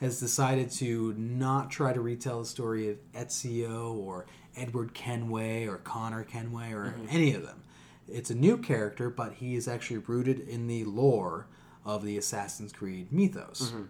has 0.00 0.20
decided 0.20 0.70
to 0.70 1.12
not 1.16 1.70
try 1.70 1.92
to 1.92 2.00
retell 2.00 2.40
the 2.40 2.46
story 2.46 2.88
of 2.88 2.98
Ezio 3.12 3.94
or 3.96 4.26
Edward 4.56 4.94
Kenway 4.94 5.66
or 5.66 5.78
Connor 5.78 6.24
Kenway 6.24 6.72
or 6.72 6.86
mm-hmm. 6.86 7.06
any 7.10 7.34
of 7.34 7.42
them. 7.42 7.62
It's 8.06 8.30
a 8.30 8.34
new 8.34 8.56
character, 8.56 9.10
but 9.10 9.34
he 9.34 9.54
is 9.54 9.68
actually 9.68 9.98
rooted 9.98 10.40
in 10.40 10.66
the 10.66 10.84
lore 10.84 11.46
of 11.84 12.04
the 12.04 12.16
Assassin's 12.16 12.72
Creed 12.72 13.12
mythos 13.12 13.70
mm-hmm. 13.70 13.82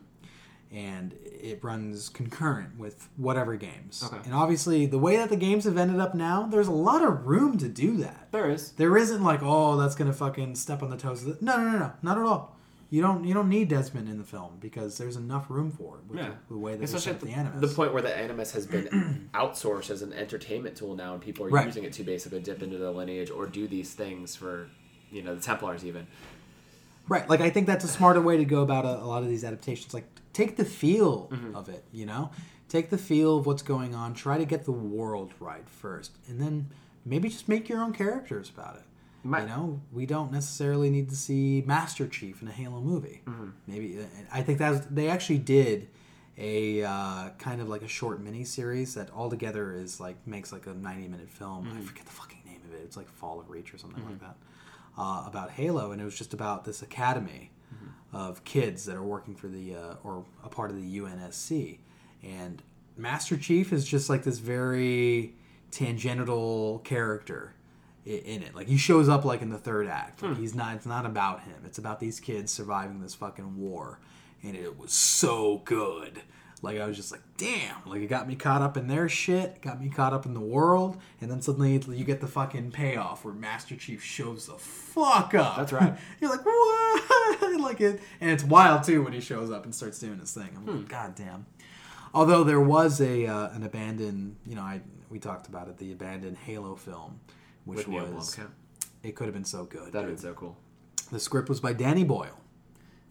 And 0.73 1.15
it 1.24 1.62
runs 1.65 2.09
concurrent 2.11 2.78
with 2.78 3.09
whatever 3.16 3.57
games. 3.57 4.03
Okay. 4.07 4.19
And 4.24 4.35
obviously, 4.35 4.85
the 4.86 4.99
way 4.99 5.16
that 5.16 5.31
the 5.31 5.36
games 5.36 5.65
have 5.65 5.78
ended 5.78 5.99
up 6.01 6.15
now, 6.15 6.43
there's 6.47 6.69
a 6.69 6.73
lot 6.73 7.03
of 7.03 7.27
room 7.27 7.57
to 7.59 7.69
do 7.69 7.97
that. 7.99 8.28
there 8.32 8.51
is 8.51 8.73
There 8.73 8.97
isn't 8.97 9.23
like, 9.24 9.40
oh, 9.43 9.77
that's 9.77 9.95
gonna 9.95 10.12
fucking 10.12 10.57
step 10.57 10.82
on 10.82 10.90
the 10.90 10.97
toes. 10.97 11.24
Of 11.27 11.39
the... 11.39 11.45
No, 11.45 11.57
no, 11.57 11.70
no, 11.70 11.78
no, 11.78 11.93
not 12.03 12.19
at 12.19 12.24
all. 12.24 12.55
You 12.90 13.03
don't 13.03 13.24
you 13.24 13.35
don't 13.35 13.51
need 13.51 13.69
Desmond 13.69 14.09
in 14.09 14.16
the 14.16 14.24
film 14.24 14.57
because 14.61 14.97
there's 14.97 15.16
enough 15.16 15.51
room 15.51 15.70
for 15.70 15.99
it 15.99 16.05
with 16.09 16.19
Yeah. 16.19 16.31
the, 16.49 16.55
the 16.55 16.59
way 16.59 16.73
that 16.73 16.78
they 16.78 16.85
Especially 16.85 17.05
set 17.05 17.15
at 17.16 17.20
the, 17.20 17.27
the, 17.27 17.32
animus. 17.32 17.70
the 17.70 17.77
point 17.77 17.93
where 17.93 18.01
the 18.03 18.16
animus 18.16 18.53
has 18.53 18.66
been 18.66 19.28
outsourced 19.35 19.90
as 19.90 20.01
an 20.01 20.15
entertainment 20.15 20.74
tool 20.77 20.95
now, 20.97 21.12
and 21.12 21.23
people 21.23 21.45
are 21.45 21.51
Right. 21.51 21.66
using 21.66 21.85
it 21.85 21.93
to 21.95 22.03
basically 22.03 22.40
dip 22.40 22.62
into 22.62 22.78
the 22.78 22.90
lineage 22.90 23.31
or 23.31 23.47
do 23.47 23.69
these 23.69 23.93
things 23.93 24.35
for, 24.36 24.69
you 25.11 25.23
know, 25.23 25.35
the 25.35 25.40
Templars 25.43 25.85
even. 25.85 26.07
Right. 27.09 27.28
Like 27.28 27.40
I 27.43 27.51
think 27.51 27.66
that's 27.66 27.85
a 27.85 27.89
smarter 27.89 28.20
way 28.23 28.36
to 28.39 28.45
go 28.47 28.62
about 28.62 28.85
a, 28.86 29.03
a 29.03 29.07
lot 29.07 29.23
of 29.23 29.28
these 29.28 29.45
adaptations. 29.45 29.93
Like 29.93 30.05
take 30.39 30.56
the 30.56 30.65
feel 30.65 31.28
Mm-hmm. 31.32 31.55
of 31.56 31.69
it, 31.69 31.85
you 31.93 32.06
know? 32.06 32.31
Take 32.69 32.90
the 32.90 32.98
feel 32.98 33.39
of 33.39 33.47
what's 33.47 33.62
going 33.62 33.94
on, 33.94 34.15
try 34.15 34.36
to 34.39 34.44
get 34.44 34.65
the 34.65 34.73
world 34.97 35.32
right 35.40 35.66
first, 35.69 36.12
and 36.28 36.40
then 36.40 36.69
maybe 37.05 37.28
just 37.28 37.48
make 37.48 37.69
your 37.69 37.81
own 37.85 37.93
characters 37.93 38.51
about 38.55 38.77
it. 38.77 38.82
My- 39.24 39.40
you 39.43 39.47
know, 39.47 39.81
we 39.93 40.05
don't 40.06 40.31
necessarily 40.31 40.90
need 40.90 41.09
to 41.10 41.16
see 41.16 41.62
Master 41.66 42.06
Chief 42.06 42.40
in 42.43 42.48
a 42.48 42.52
Halo 42.52 42.81
movie. 42.81 43.20
Mm-hmm. 43.27 43.48
Maybe 43.66 43.98
I 44.32 44.43
think 44.43 44.59
that 44.59 44.94
they 44.94 45.09
actually 45.09 45.39
did 45.39 45.89
a 46.36 46.85
uh, 46.85 47.31
kind 47.39 47.60
of 47.60 47.69
like 47.69 47.82
a 47.82 47.89
short 47.89 48.20
mini 48.20 48.44
series 48.44 48.94
that 48.94 49.09
altogether 49.12 49.73
is 49.73 49.98
like 49.98 50.16
makes 50.27 50.52
like 50.52 50.66
a 50.66 50.74
90 50.74 51.09
minute 51.09 51.31
film. 51.31 51.65
Mm-hmm. 51.66 51.78
I 51.78 51.81
forget 51.81 52.05
the 52.06 52.12
fucking 52.12 52.43
name 52.47 52.60
of 52.69 52.74
it. 52.74 52.82
It's 52.85 52.97
like 52.97 53.09
Fall 53.09 53.40
of 53.40 53.51
Reach 53.51 53.74
or 53.74 53.78
something 53.78 54.05
like 54.06 54.20
that. 54.20 54.36
Uh, 54.97 55.24
about 55.27 55.51
Halo, 55.51 55.90
and 55.93 56.01
it 56.01 56.05
was 56.05 56.16
just 56.19 56.32
about 56.35 56.65
this 56.65 56.82
academy 56.82 57.51
of 58.12 58.44
kids 58.44 58.85
that 58.86 58.97
are 58.97 59.02
working 59.02 59.35
for 59.35 59.48
the 59.48 59.74
uh, 59.74 59.94
or 60.02 60.24
a 60.44 60.48
part 60.48 60.70
of 60.70 60.76
the 60.76 60.98
UNSC, 60.98 61.78
and 62.22 62.62
Master 62.97 63.36
Chief 63.36 63.72
is 63.72 63.85
just 63.85 64.09
like 64.09 64.24
this 64.24 64.39
very 64.39 65.35
tangential 65.70 66.80
character 66.80 67.55
in 68.05 68.43
it. 68.43 68.55
Like 68.55 68.66
he 68.68 68.78
shows 68.78 69.09
up 69.09 69.24
like 69.24 69.43
in 69.43 69.51
the 69.51 69.59
third 69.59 69.86
act. 69.86 70.22
Like 70.22 70.39
he's 70.39 70.55
not. 70.55 70.76
It's 70.76 70.86
not 70.86 71.06
about 71.06 71.43
him. 71.43 71.62
It's 71.64 71.78
about 71.78 72.01
these 72.01 72.20
kids 72.20 72.51
surviving 72.51 73.01
this 73.01 73.14
fucking 73.14 73.56
war, 73.56 74.01
and 74.43 74.56
it 74.56 74.78
was 74.78 74.93
so 74.93 75.62
good. 75.64 76.22
Like 76.62 76.78
I 76.80 76.86
was 76.86 76.97
just 76.97 77.12
like, 77.12 77.20
damn! 77.36 77.76
Like 77.86 78.02
it 78.02 78.09
got 78.09 78.26
me 78.26 78.35
caught 78.35 78.62
up 78.62 78.76
in 78.76 78.89
their 78.89 79.09
shit, 79.09 79.60
got 79.62 79.80
me 79.80 79.89
caught 79.89 80.12
up 80.12 80.26
in 80.26 80.35
the 80.35 80.40
world, 80.40 80.97
and 81.20 81.30
then 81.30 81.40
suddenly 81.40 81.72
you 81.97 82.05
get 82.05 82.20
the 82.20 82.26
fucking 82.26 82.72
payoff 82.72 83.24
where 83.24 83.32
Master 83.35 83.76
Chief 83.76 84.02
shows 84.02 84.47
the 84.47 84.55
fuck 84.55 85.35
up. 85.35 85.56
That's 85.56 85.72
right. 85.72 85.94
You're 86.20 86.30
like, 86.30 86.44
what? 86.44 87.60
like 87.60 87.80
it, 87.80 88.01
and 88.20 88.30
it's 88.30 88.43
wild 88.44 88.82
too 88.82 89.02
when 89.05 89.12
he 89.12 89.20
shows 89.20 89.51
up 89.51 89.64
and 89.64 89.74
starts 89.74 89.98
doing 90.01 90.18
his 90.18 90.32
thing. 90.32 90.48
I'm 90.56 90.62
Hmm. 90.62 90.76
like, 90.78 90.89
god 90.89 91.14
damn. 91.14 91.47
Although 92.14 92.43
there 92.43 92.60
was 92.60 93.01
a 93.01 93.26
uh, 93.26 93.51
an 93.51 93.62
abandoned, 93.62 94.36
you 94.47 94.55
know, 94.56 94.62
I 94.62 94.80
we 95.10 95.18
talked 95.18 95.47
about 95.47 95.68
it, 95.68 95.78
the 95.78 95.93
abandoned 95.93 96.39
Halo 96.39 96.74
film, 96.74 97.20
which 97.66 97.86
With 97.86 98.09
was 98.09 98.39
it 99.05 99.14
could 99.14 99.26
have 99.26 99.35
been 99.35 99.44
so 99.44 99.64
good. 99.64 99.93
That'd 99.93 100.09
dude. 100.09 100.16
been 100.16 100.22
so 100.22 100.35
cool. 100.35 100.56
The 101.12 101.20
script 101.20 101.48
was 101.48 101.60
by 101.60 101.72
Danny 101.72 102.02
Boyle. 102.05 102.40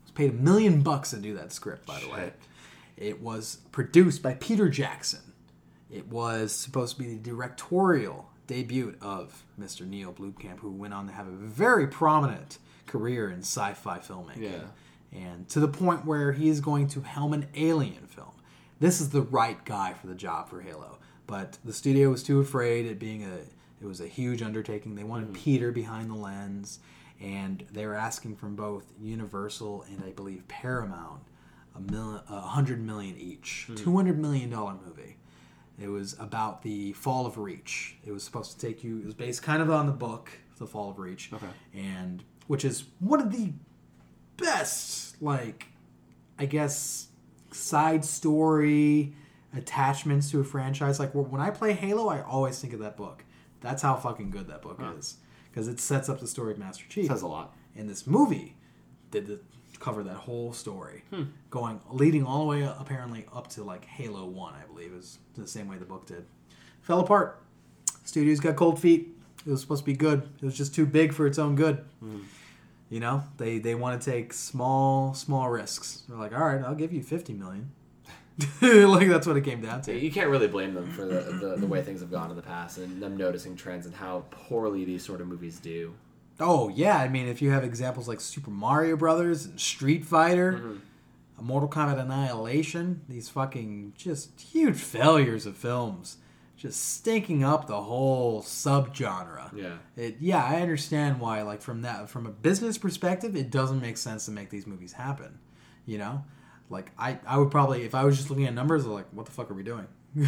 Was 0.04 0.12
paid 0.12 0.32
a 0.32 0.34
million 0.34 0.82
bucks 0.82 1.12
to 1.12 1.18
do 1.18 1.34
that 1.36 1.54
script, 1.54 1.86
by 1.86 2.00
the 2.00 2.10
way. 2.10 2.34
It 2.98 3.22
was 3.22 3.60
produced 3.72 4.24
by 4.24 4.34
Peter 4.34 4.70
Jackson. 4.70 5.22
It 5.90 6.08
was 6.08 6.52
supposed 6.52 6.98
to 6.98 7.04
be 7.04 7.10
the 7.10 7.20
directorial 7.20 8.30
debut 8.48 8.96
of 9.02 9.44
Mr. 9.60 9.88
Neil 9.88 10.12
Blomkamp, 10.12 10.60
who 10.60 10.72
went 10.72 10.94
on 10.94 11.08
to 11.08 11.14
have 11.14 11.28
a 11.28 11.32
very 11.32 11.88
prominent 11.88 12.58
career 12.88 13.30
in 13.30 13.40
sci-fi 13.40 14.00
filmmaking. 14.00 14.42
Yeah. 14.42 15.18
And 15.18 15.48
to 15.50 15.60
the 15.60 15.68
point 15.68 16.06
where 16.06 16.32
he 16.32 16.50
is 16.50 16.60
going 16.60 16.88
to 16.90 17.02
helm 17.02 17.34
an 17.34 17.48
alien 17.56 18.08
film. 18.08 18.32
This 18.80 19.02
is 19.02 19.10
the 19.10 19.22
right 19.22 19.64
guy 19.66 19.94
for 19.94 20.08
the 20.08 20.16
job 20.16 20.50
for 20.50 20.62
Halo. 20.62 20.98
But 21.26 21.58
the 21.64 21.74
studio 21.74 22.10
was 22.10 22.24
too 22.24 22.40
afraid 22.40 22.86
it 22.86 23.00
being 23.00 23.24
a 23.24 23.40
it 23.80 23.86
was 23.86 24.02
a 24.02 24.08
huge 24.08 24.42
undertaking. 24.42 24.96
They 24.96 25.04
wanted 25.04 25.30
mm. 25.30 25.36
Peter 25.36 25.72
behind 25.72 26.10
the 26.10 26.16
lens 26.16 26.80
and 27.20 27.64
they 27.72 27.86
were 27.86 27.96
asking 27.96 28.36
from 28.36 28.56
both 28.56 28.86
Universal 29.00 29.86
and 29.90 30.04
I 30.04 30.12
believe 30.12 30.48
Paramount 30.48 31.22
a 31.78 31.92
million, 31.92 32.22
a 32.30 32.42
hundred 32.42 32.82
million 32.82 33.18
each, 33.18 33.66
hmm. 33.68 33.76
two 33.76 33.96
hundred 33.96 34.20
million 34.20 34.50
dollar 34.50 34.76
movie. 34.86 35.18
It 35.80 35.90
was 35.90 36.16
about 36.20 36.64
the 36.64 36.94
fall 36.94 37.26
of 37.26 37.38
Reach. 37.38 37.98
It 38.06 38.12
was 38.12 38.24
supposed 38.24 38.60
to 38.60 38.68
take 38.68 38.84
you. 38.84 39.00
It 39.00 39.06
was 39.06 39.14
based 39.14 39.44
kind 39.44 39.62
of 39.62 39.70
on 39.70 39.86
the 39.86 39.92
book, 39.92 40.32
The 40.58 40.66
Fall 40.66 40.90
of 40.90 40.98
Reach, 40.98 41.30
Okay. 41.32 41.46
and 41.76 42.24
which 42.48 42.66
is 42.66 42.86
one 43.00 43.22
of 43.22 43.32
the 43.32 43.54
best, 44.38 45.22
like, 45.22 45.68
I 46.40 46.46
guess, 46.48 47.10
side 47.52 48.04
story 48.04 49.14
attachments 49.56 50.32
to 50.32 50.40
a 50.40 50.44
franchise. 50.44 51.00
Like 51.00 51.12
when 51.14 51.42
I 51.42 51.50
play 51.52 51.74
Halo, 51.74 52.08
I 52.10 52.22
always 52.22 52.60
think 52.60 52.74
of 52.74 52.80
that 52.80 52.98
book. 52.98 53.24
That's 53.62 53.82
how 53.82 53.96
fucking 53.96 54.30
good 54.32 54.48
that 54.48 54.62
book 54.62 54.80
is 54.98 55.18
because 55.52 55.68
it 55.68 55.80
sets 55.80 56.10
up 56.10 56.20
the 56.20 56.28
story 56.28 56.54
of 56.54 56.60
Master 56.60 56.86
Chief 56.90 57.08
Says 57.08 57.22
a 57.22 57.28
lot. 57.28 57.56
In 57.76 57.88
this 57.88 58.06
movie 58.06 58.56
did 59.12 59.28
the, 59.28 59.40
cover 59.88 60.04
that 60.04 60.16
whole 60.16 60.52
story, 60.52 61.04
Hmm. 61.12 61.24
going 61.50 61.80
leading 61.90 62.26
all 62.26 62.40
the 62.42 62.46
way 62.46 62.64
up, 62.64 62.78
apparently 62.82 63.26
up 63.34 63.48
to 63.52 63.64
like 63.64 63.86
Halo 63.86 64.26
One, 64.26 64.54
I 64.54 64.66
believe, 64.66 64.92
is 64.92 65.20
the 65.36 65.48
same 65.48 65.70
way 65.70 65.78
the 65.78 65.86
book 65.86 66.06
did. 66.06 66.26
Fell 66.82 67.00
apart. 67.00 67.42
Studios 68.04 68.42
got 68.42 68.58
cold 68.58 68.80
feet. 68.82 69.16
It 69.46 69.50
was 69.52 69.62
supposed 69.62 69.84
to 69.84 69.86
be 69.86 69.96
good. 69.96 70.30
It 70.42 70.46
was 70.46 70.58
just 70.58 70.76
too 70.76 70.86
big 70.86 71.14
for 71.14 71.26
its 71.26 71.40
own 71.40 71.56
good. 71.56 71.86
Hmm. 72.02 72.20
You 72.90 73.00
know, 73.00 73.24
they 73.38 73.60
they 73.60 73.76
want 73.76 74.02
to 74.02 74.12
take 74.12 74.34
small 74.34 75.14
small 75.14 75.50
risks. 75.50 76.04
They're 76.10 76.18
like, 76.18 76.34
all 76.34 76.46
right, 76.46 76.62
I'll 76.62 76.76
give 76.76 76.92
you 76.92 77.02
fifty 77.02 77.34
million. 77.34 77.72
like 78.62 79.08
that's 79.08 79.26
what 79.26 79.38
it 79.38 79.44
came 79.46 79.62
down 79.62 79.82
to. 79.84 79.98
You 79.98 80.12
can't 80.12 80.30
really 80.30 80.48
blame 80.48 80.74
them 80.74 80.92
for 80.92 81.06
the, 81.06 81.22
the, 81.42 81.56
the 81.58 81.66
way 81.66 81.82
things 81.82 82.02
have 82.02 82.12
gone 82.12 82.30
in 82.30 82.36
the 82.36 82.42
past 82.44 82.78
and 82.78 83.02
them 83.02 83.16
noticing 83.18 83.56
trends 83.56 83.86
and 83.86 83.96
how 83.96 84.26
poorly 84.32 84.84
these 84.86 85.04
sort 85.04 85.22
of 85.22 85.28
movies 85.28 85.60
do. 85.60 85.94
Oh 86.40 86.70
yeah, 86.70 86.98
I 86.98 87.08
mean, 87.10 87.28
if 87.28 87.42
you 87.42 87.52
have 87.52 87.64
examples 87.64 88.08
like 88.08 88.22
Super 88.22 88.52
Mario 88.52 88.96
Brothers 88.96 89.46
and 89.46 89.60
Street 89.60 90.06
Fighter, 90.06 90.54
Mm-hmm. 90.54 90.78
Mortal 91.40 91.70
Kombat 91.70 92.00
Annihilation, 92.00 93.02
these 93.08 93.30
fucking 93.30 93.94
just 93.96 94.42
huge 94.42 94.78
failures 94.78 95.46
of 95.46 95.56
films, 95.56 96.18
just 96.56 96.96
stinking 96.96 97.44
up 97.44 97.68
the 97.68 97.80
whole 97.84 98.42
subgenre. 98.42 99.56
Yeah. 99.56 99.76
It, 99.96 100.18
yeah, 100.20 100.44
I 100.44 100.62
understand 100.62 101.20
why. 101.20 101.44
Like 101.44 101.62
from 101.62 101.84
that, 101.84 102.10
from 102.10 102.26
a 102.26 102.32
business 102.32 102.80
perspective, 102.80 103.36
it 103.36 103.52
doesn't 103.52 103.82
make 103.82 103.98
sense 103.98 104.26
to 104.26 104.32
make 104.32 104.50
these 104.50 104.66
movies 104.66 104.94
happen. 104.94 105.38
You 105.86 106.00
know, 106.00 106.24
like 106.72 106.92
I, 106.98 107.20
I 107.28 107.38
would 107.38 107.52
probably, 107.52 107.84
if 107.84 107.94
I 107.94 108.04
was 108.04 108.18
just 108.18 108.32
looking 108.32 108.48
at 108.48 108.56
numbers, 108.56 108.86
like, 108.88 109.06
what 109.12 109.28
the 109.28 109.32
fuck 109.32 109.52
are 109.52 109.54
we 109.54 109.62
doing? 109.64 109.86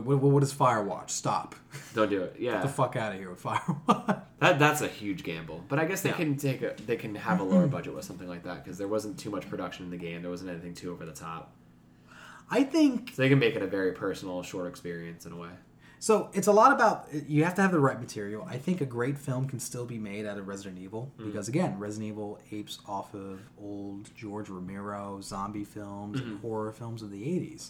what, 0.00 0.20
what, 0.20 0.32
what 0.32 0.42
is 0.42 0.52
Firewatch? 0.52 1.10
Stop. 1.10 1.54
Don't 1.94 2.10
do 2.10 2.22
it. 2.22 2.36
Yeah. 2.38 2.52
Get 2.54 2.62
the 2.62 2.68
fuck 2.68 2.96
out 2.96 3.12
of 3.12 3.18
here 3.18 3.30
with 3.30 3.42
Firewatch. 3.42 4.22
That 4.40 4.58
that's 4.58 4.80
a 4.80 4.88
huge 4.88 5.22
gamble, 5.22 5.64
but 5.68 5.78
I 5.78 5.84
guess 5.84 6.02
they 6.02 6.10
Yeah. 6.10 6.16
can 6.16 6.36
take 6.36 6.62
a 6.62 6.74
they 6.86 6.96
can 6.96 7.14
have 7.14 7.40
a 7.40 7.44
lower 7.44 7.66
budget 7.76 7.94
with 7.94 8.04
something 8.04 8.28
like 8.28 8.42
that 8.44 8.64
because 8.64 8.78
there 8.78 8.88
wasn't 8.88 9.18
too 9.18 9.30
much 9.30 9.48
production 9.48 9.84
in 9.84 9.90
the 9.90 9.96
game. 9.96 10.22
There 10.22 10.30
wasn't 10.30 10.50
anything 10.50 10.74
too 10.74 10.92
over 10.92 11.06
the 11.06 11.12
top, 11.12 11.52
I 12.50 12.64
think 12.64 13.12
so 13.14 13.22
they 13.22 13.28
can 13.28 13.38
make 13.38 13.54
it 13.54 13.62
a 13.62 13.66
very 13.66 13.92
personal, 13.92 14.42
short 14.42 14.68
experience 14.68 15.26
in 15.26 15.32
a 15.32 15.36
way. 15.36 15.50
So 16.00 16.30
it's 16.32 16.48
a 16.48 16.52
lot 16.52 16.72
about 16.72 17.06
you 17.28 17.44
have 17.44 17.54
to 17.54 17.62
have 17.62 17.70
the 17.70 17.78
right 17.78 18.00
material. 18.00 18.44
I 18.50 18.58
think 18.58 18.80
a 18.80 18.84
great 18.84 19.16
film 19.16 19.46
can 19.48 19.60
still 19.60 19.86
be 19.86 19.98
made 19.98 20.26
out 20.26 20.36
of 20.36 20.48
Resident 20.48 20.82
Evil 20.82 21.12
mm. 21.16 21.26
because 21.26 21.46
again, 21.46 21.78
Resident 21.78 22.08
Evil 22.10 22.40
apes 22.50 22.80
off 22.88 23.14
of 23.14 23.40
old 23.56 24.10
George 24.16 24.48
Romero 24.48 25.20
zombie 25.22 25.62
films 25.62 26.18
and 26.18 26.28
mm-hmm. 26.28 26.46
horror 26.46 26.72
films 26.72 27.02
of 27.02 27.12
the 27.12 27.22
'80s. 27.22 27.68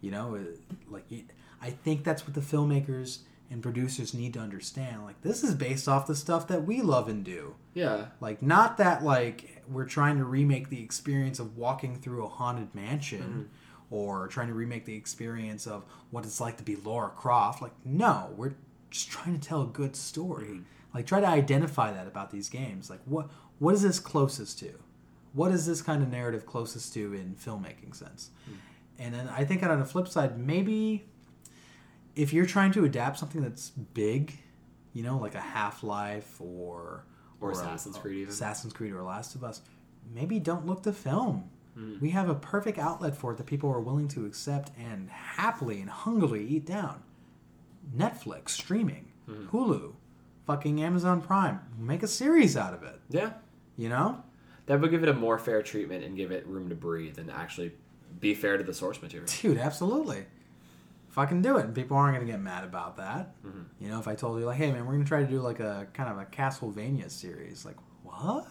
You 0.00 0.12
know, 0.12 0.36
it- 0.36 0.60
like 0.88 1.04
you, 1.10 1.24
I 1.62 1.70
think 1.70 2.02
that's 2.04 2.26
what 2.26 2.34
the 2.34 2.40
filmmakers 2.40 3.20
and 3.50 3.62
producers 3.62 4.14
need 4.14 4.32
to 4.34 4.40
understand. 4.40 5.04
Like 5.04 5.20
this 5.22 5.44
is 5.44 5.54
based 5.54 5.86
off 5.86 6.06
the 6.06 6.16
stuff 6.16 6.48
that 6.48 6.64
we 6.64 6.80
love 6.80 7.08
and 7.08 7.22
do. 7.22 7.54
Yeah, 7.74 8.06
Like 8.20 8.42
not 8.42 8.78
that 8.78 9.04
like 9.04 9.62
we're 9.68 9.86
trying 9.86 10.18
to 10.18 10.24
remake 10.24 10.70
the 10.70 10.82
experience 10.82 11.38
of 11.38 11.56
walking 11.56 11.96
through 11.96 12.24
a 12.24 12.28
haunted 12.28 12.74
mansion 12.74 13.20
mm-hmm. 13.20 13.94
or 13.94 14.26
trying 14.28 14.48
to 14.48 14.54
remake 14.54 14.86
the 14.86 14.96
experience 14.96 15.66
of 15.66 15.84
what 16.10 16.24
it's 16.24 16.40
like 16.40 16.56
to 16.56 16.62
be 16.62 16.76
Lara 16.76 17.10
Croft. 17.10 17.62
Like 17.62 17.74
no, 17.84 18.30
we're 18.36 18.54
just 18.90 19.10
trying 19.10 19.38
to 19.38 19.48
tell 19.48 19.62
a 19.62 19.66
good 19.66 19.94
story. 19.94 20.46
Mm-hmm. 20.46 20.62
Like 20.94 21.06
try 21.06 21.20
to 21.20 21.28
identify 21.28 21.92
that 21.92 22.06
about 22.06 22.30
these 22.30 22.48
games. 22.48 22.90
Like 22.90 23.00
what 23.04 23.28
what 23.58 23.74
is 23.74 23.82
this 23.82 24.00
closest 24.00 24.58
to? 24.60 24.72
What 25.34 25.52
is 25.52 25.66
this 25.66 25.82
kind 25.82 26.02
of 26.02 26.10
narrative 26.10 26.46
closest 26.46 26.92
to 26.94 27.14
in 27.14 27.36
filmmaking 27.36 27.94
sense? 27.94 28.30
Mm-hmm. 28.44 28.58
And 28.98 29.14
then 29.14 29.28
I 29.28 29.44
think 29.44 29.62
on 29.62 29.78
the 29.78 29.84
flip 29.84 30.08
side, 30.08 30.38
maybe 30.38 31.06
if 32.16 32.32
you're 32.32 32.46
trying 32.46 32.72
to 32.72 32.84
adapt 32.84 33.18
something 33.18 33.40
that's 33.42 33.70
big, 33.70 34.38
you 34.92 35.02
know, 35.02 35.18
like 35.18 35.34
a 35.34 35.40
Half 35.40 35.82
Life 35.82 36.40
or 36.40 37.04
Or 37.40 37.50
a- 37.50 37.52
Assassin's 37.52 37.96
Creed 37.96 38.18
even. 38.18 38.28
Assassin's 38.32 38.72
Creed 38.72 38.92
or 38.92 39.02
Last 39.02 39.34
of 39.34 39.42
Us, 39.44 39.62
maybe 40.14 40.38
don't 40.38 40.66
look 40.66 40.82
to 40.82 40.92
film. 40.92 41.48
Hmm. 41.74 41.96
We 42.00 42.10
have 42.10 42.28
a 42.28 42.34
perfect 42.34 42.78
outlet 42.78 43.16
for 43.16 43.32
it 43.32 43.36
that 43.38 43.46
people 43.46 43.70
are 43.70 43.80
willing 43.80 44.08
to 44.08 44.26
accept 44.26 44.70
and 44.78 45.08
happily 45.10 45.80
and 45.80 45.88
hungrily 45.88 46.46
eat 46.46 46.66
down. 46.66 47.02
Netflix, 47.96 48.50
streaming, 48.50 49.08
Hmm. 49.26 49.46
Hulu, 49.48 49.92
fucking 50.46 50.82
Amazon 50.82 51.20
Prime. 51.20 51.60
Make 51.78 52.02
a 52.02 52.08
series 52.08 52.56
out 52.56 52.74
of 52.74 52.82
it. 52.82 53.00
yeah, 53.08 53.32
You 53.76 53.88
know? 53.88 54.22
that 54.66 54.80
would 54.80 54.90
give 54.90 55.02
it 55.02 55.08
a 55.08 55.14
more 55.14 55.38
fair 55.38 55.62
treatment 55.62 56.04
and 56.04 56.16
give 56.16 56.30
it 56.30 56.46
room 56.46 56.68
to 56.68 56.74
breathe 56.74 57.18
and 57.18 57.30
actually 57.30 57.72
be 58.20 58.34
fair 58.34 58.56
to 58.58 58.62
the 58.64 58.72
source 58.74 59.00
material. 59.02 59.28
Dude, 59.40 59.58
absolutely. 59.58 60.26
Fucking 61.12 61.40
do 61.42 61.56
it. 61.58 61.64
And 61.66 61.74
people 61.74 61.96
aren't 61.96 62.14
going 62.16 62.26
to 62.26 62.32
get 62.32 62.40
mad 62.40 62.64
about 62.64 62.96
that. 62.96 63.34
Mm-hmm. 63.46 63.62
You 63.80 63.88
know, 63.90 63.98
if 64.00 64.08
I 64.08 64.14
told 64.14 64.38
you, 64.40 64.46
like, 64.46 64.56
hey, 64.58 64.72
man, 64.72 64.84
we're 64.86 64.92
going 64.92 65.04
to 65.04 65.08
try 65.08 65.20
to 65.22 65.26
do, 65.26 65.40
like, 65.40 65.60
a 65.60 65.86
kind 65.94 66.10
of 66.10 66.18
a 66.18 66.24
Castlevania 66.24 67.10
series. 67.10 67.64
Like, 67.64 67.76
what? 68.02 68.46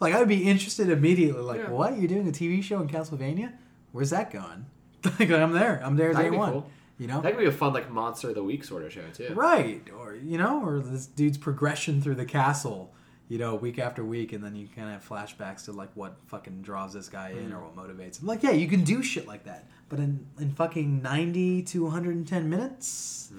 Like, 0.00 0.14
I 0.14 0.18
would 0.18 0.28
be 0.28 0.44
interested 0.44 0.88
immediately. 0.90 1.42
Like, 1.42 1.60
Hmm. 1.60 1.66
Yeah. 1.66 1.76
what? 1.78 1.98
You're 1.98 2.08
doing 2.08 2.28
a 2.28 2.32
TV 2.32 2.62
show 2.62 2.80
in 2.80 2.88
Castlevania? 2.88 3.52
Where's 3.92 4.10
that 4.10 4.30
going? 4.30 4.66
like, 5.18 5.30
I'm 5.30 5.52
there. 5.52 5.80
I'm 5.84 5.96
there 5.96 6.08
day 6.08 6.14
That'd 6.16 6.32
be 6.32 6.38
one. 6.38 6.52
cool. 6.52 6.70
You 6.98 7.06
know? 7.06 7.20
That 7.20 7.32
could 7.32 7.40
be 7.40 7.46
a 7.46 7.52
fun 7.52 7.74
like 7.74 7.90
monster 7.90 8.30
of 8.30 8.34
the 8.34 8.42
week 8.42 8.64
sort 8.64 8.82
of 8.82 8.90
show 8.92 9.02
too. 9.12 9.34
Right. 9.34 9.82
Or, 9.98 10.14
you 10.14 10.38
know, 10.38 10.64
or 10.64 10.80
this 10.80 11.04
dude's 11.06 11.36
progression 11.36 12.00
through 12.00 12.14
the 12.14 12.24
castle, 12.24 12.94
you 13.28 13.38
know, 13.38 13.54
week 13.54 13.78
after 13.78 14.04
week, 14.04 14.32
and 14.32 14.42
then 14.42 14.54
you 14.54 14.68
kind 14.74 14.88
of 14.88 14.94
have 14.94 15.08
flashbacks 15.08 15.64
to, 15.64 15.72
like, 15.72 15.90
what 15.94 16.16
fucking 16.26 16.62
draws 16.62 16.92
this 16.92 17.08
guy 17.08 17.30
in 17.30 17.52
or 17.52 17.60
what 17.60 17.76
motivates 17.76 18.20
him. 18.20 18.26
Like, 18.26 18.42
yeah, 18.42 18.52
you 18.52 18.68
can 18.68 18.84
do 18.84 19.02
shit 19.02 19.26
like 19.26 19.44
that. 19.44 19.64
But 19.88 19.98
in, 19.98 20.26
in 20.38 20.52
fucking 20.52 21.02
90 21.02 21.62
to 21.62 21.84
110 21.84 22.48
minutes, 22.48 23.30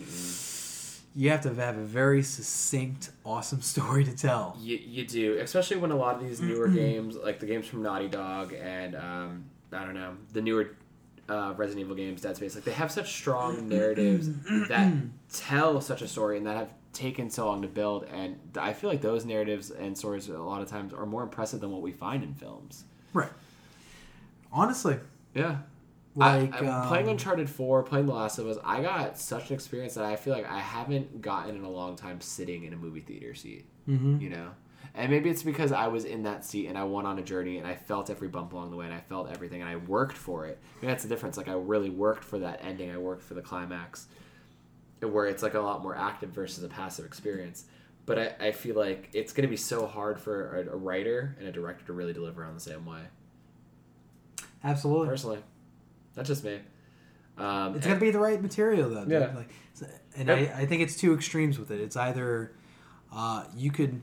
you 1.15 1.29
have 1.29 1.41
to 1.41 1.53
have 1.55 1.77
a 1.77 1.83
very 1.83 2.21
succinct, 2.21 3.11
awesome 3.25 3.61
story 3.73 4.03
to 4.05 4.15
tell. 4.15 4.57
You, 4.59 4.77
you 4.77 5.05
do, 5.05 5.39
especially 5.39 5.77
when 5.77 5.91
a 5.91 5.95
lot 5.95 6.15
of 6.15 6.27
these 6.27 6.39
newer 6.41 6.67
games, 6.67 7.15
like 7.15 7.39
the 7.39 7.45
games 7.45 7.67
from 7.67 7.81
Naughty 7.81 8.07
Dog 8.07 8.53
and 8.53 8.95
um, 8.95 9.45
I 9.71 9.83
don't 9.83 9.95
know, 9.95 10.15
the 10.33 10.41
newer 10.41 10.75
uh, 11.27 11.53
Resident 11.57 11.85
Evil 11.85 11.95
games, 11.95 12.21
Dead 12.21 12.35
Space, 12.35 12.55
like 12.55 12.63
they 12.63 12.71
have 12.71 12.91
such 12.91 13.11
strong 13.13 13.67
narratives 13.67 14.29
that 14.69 14.93
tell 15.33 15.81
such 15.81 16.01
a 16.01 16.07
story 16.07 16.37
and 16.37 16.45
that 16.47 16.55
have 16.55 16.69
taken 16.93 17.29
so 17.29 17.45
long 17.45 17.61
to 17.61 17.67
build. 17.67 18.05
And 18.05 18.37
I 18.57 18.73
feel 18.73 18.89
like 18.89 19.01
those 19.01 19.25
narratives 19.25 19.71
and 19.71 19.97
stories 19.97 20.27
a 20.29 20.37
lot 20.37 20.61
of 20.61 20.67
times 20.69 20.93
are 20.93 21.05
more 21.05 21.23
impressive 21.23 21.59
than 21.59 21.71
what 21.71 21.81
we 21.81 21.91
find 21.91 22.23
in 22.23 22.33
films. 22.33 22.83
Right. 23.13 23.31
Honestly, 24.51 24.97
Yeah. 25.33 25.57
like 26.15 26.53
I, 26.53 26.87
playing 26.87 27.05
um, 27.05 27.11
Uncharted 27.11 27.49
4, 27.49 27.83
playing 27.83 28.05
The 28.07 28.13
Last 28.13 28.39
of 28.39 28.47
Us, 28.47 28.57
I 28.63 28.81
got 28.81 29.19
such 29.19 29.49
an 29.49 29.55
experience 29.55 29.93
that 29.95 30.05
I 30.05 30.15
feel 30.15 30.33
like 30.33 30.49
I 30.49 30.59
haven't 30.59 31.21
gotten 31.21 31.55
in 31.55 31.63
a 31.63 31.69
long 31.69 31.95
time 31.95 32.21
sitting 32.21 32.63
in 32.63 32.73
a 32.73 32.77
movie 32.77 33.01
theater 33.01 33.33
seat. 33.35 33.65
mhm. 33.87 34.19
You 34.21 34.29
know? 34.29 34.49
And 34.95 35.11
maybe 35.11 35.29
it's 35.29 35.43
because 35.43 35.71
I 35.71 35.87
was 35.87 36.05
in 36.05 36.23
that 36.23 36.43
seat 36.43 36.67
and 36.67 36.77
I 36.77 36.83
went 36.85 37.05
on 37.07 37.19
a 37.19 37.21
journey 37.21 37.57
and 37.59 37.67
I 37.67 37.75
felt 37.75 38.09
every 38.09 38.29
bump 38.29 38.53
along 38.53 38.71
the 38.71 38.77
way 38.77 38.85
and 38.85 38.93
I 38.93 38.99
felt 39.01 39.29
everything 39.29 39.61
and 39.61 39.69
I 39.69 39.75
worked 39.75 40.17
for 40.17 40.45
it. 40.47 40.57
Maybe 40.81 40.87
that's 40.87 41.03
the 41.03 41.09
difference. 41.09 41.37
Like 41.37 41.47
I 41.49 41.53
really 41.53 41.89
worked 41.91 42.23
for 42.23 42.39
that 42.39 42.61
ending. 42.63 42.89
I 42.89 42.97
worked 42.97 43.21
for 43.21 43.35
the 43.35 43.41
climax, 43.41 44.07
where 45.01 45.25
it's 45.27 45.43
like 45.43 45.53
a 45.53 45.59
lot 45.59 45.81
more 45.83 45.95
active 45.95 46.29
versus 46.29 46.63
a 46.63 46.67
passive 46.67 47.05
experience. 47.05 47.65
But 48.05 48.17
I, 48.19 48.47
I 48.47 48.51
feel 48.51 48.75
like 48.75 49.09
it's 49.13 49.33
going 49.33 49.43
to 49.47 49.49
be 49.49 49.57
so 49.57 49.85
hard 49.85 50.19
for 50.19 50.57
a, 50.61 50.73
a 50.73 50.77
writer 50.77 51.35
and 51.39 51.47
a 51.47 51.51
director 51.51 51.85
to 51.87 51.93
really 51.93 52.13
deliver 52.13 52.43
on 52.45 52.53
the 52.53 52.59
same 52.59 52.85
way. 52.85 53.01
Absolutely. 54.63 55.07
Personally, 55.07 55.39
that's 56.15 56.27
just 56.27 56.43
me. 56.43 56.59
Um, 57.37 57.75
It's 57.75 57.85
got 57.85 57.95
to 57.95 57.99
be 57.99 58.11
the 58.11 58.19
right 58.19 58.41
material, 58.41 58.89
though. 58.89 59.01
dude. 59.03 59.11
Yeah. 59.11 59.31
Like, 59.35 59.49
and 60.15 60.27
Yep. 60.29 60.55
I, 60.55 60.61
I 60.61 60.65
think 60.65 60.81
it's 60.81 60.95
two 60.95 61.13
extremes 61.13 61.59
with 61.59 61.69
it. 61.69 61.79
It's 61.79 61.95
either 61.95 62.53
uh, 63.13 63.43
you 63.55 63.71
could 63.71 64.01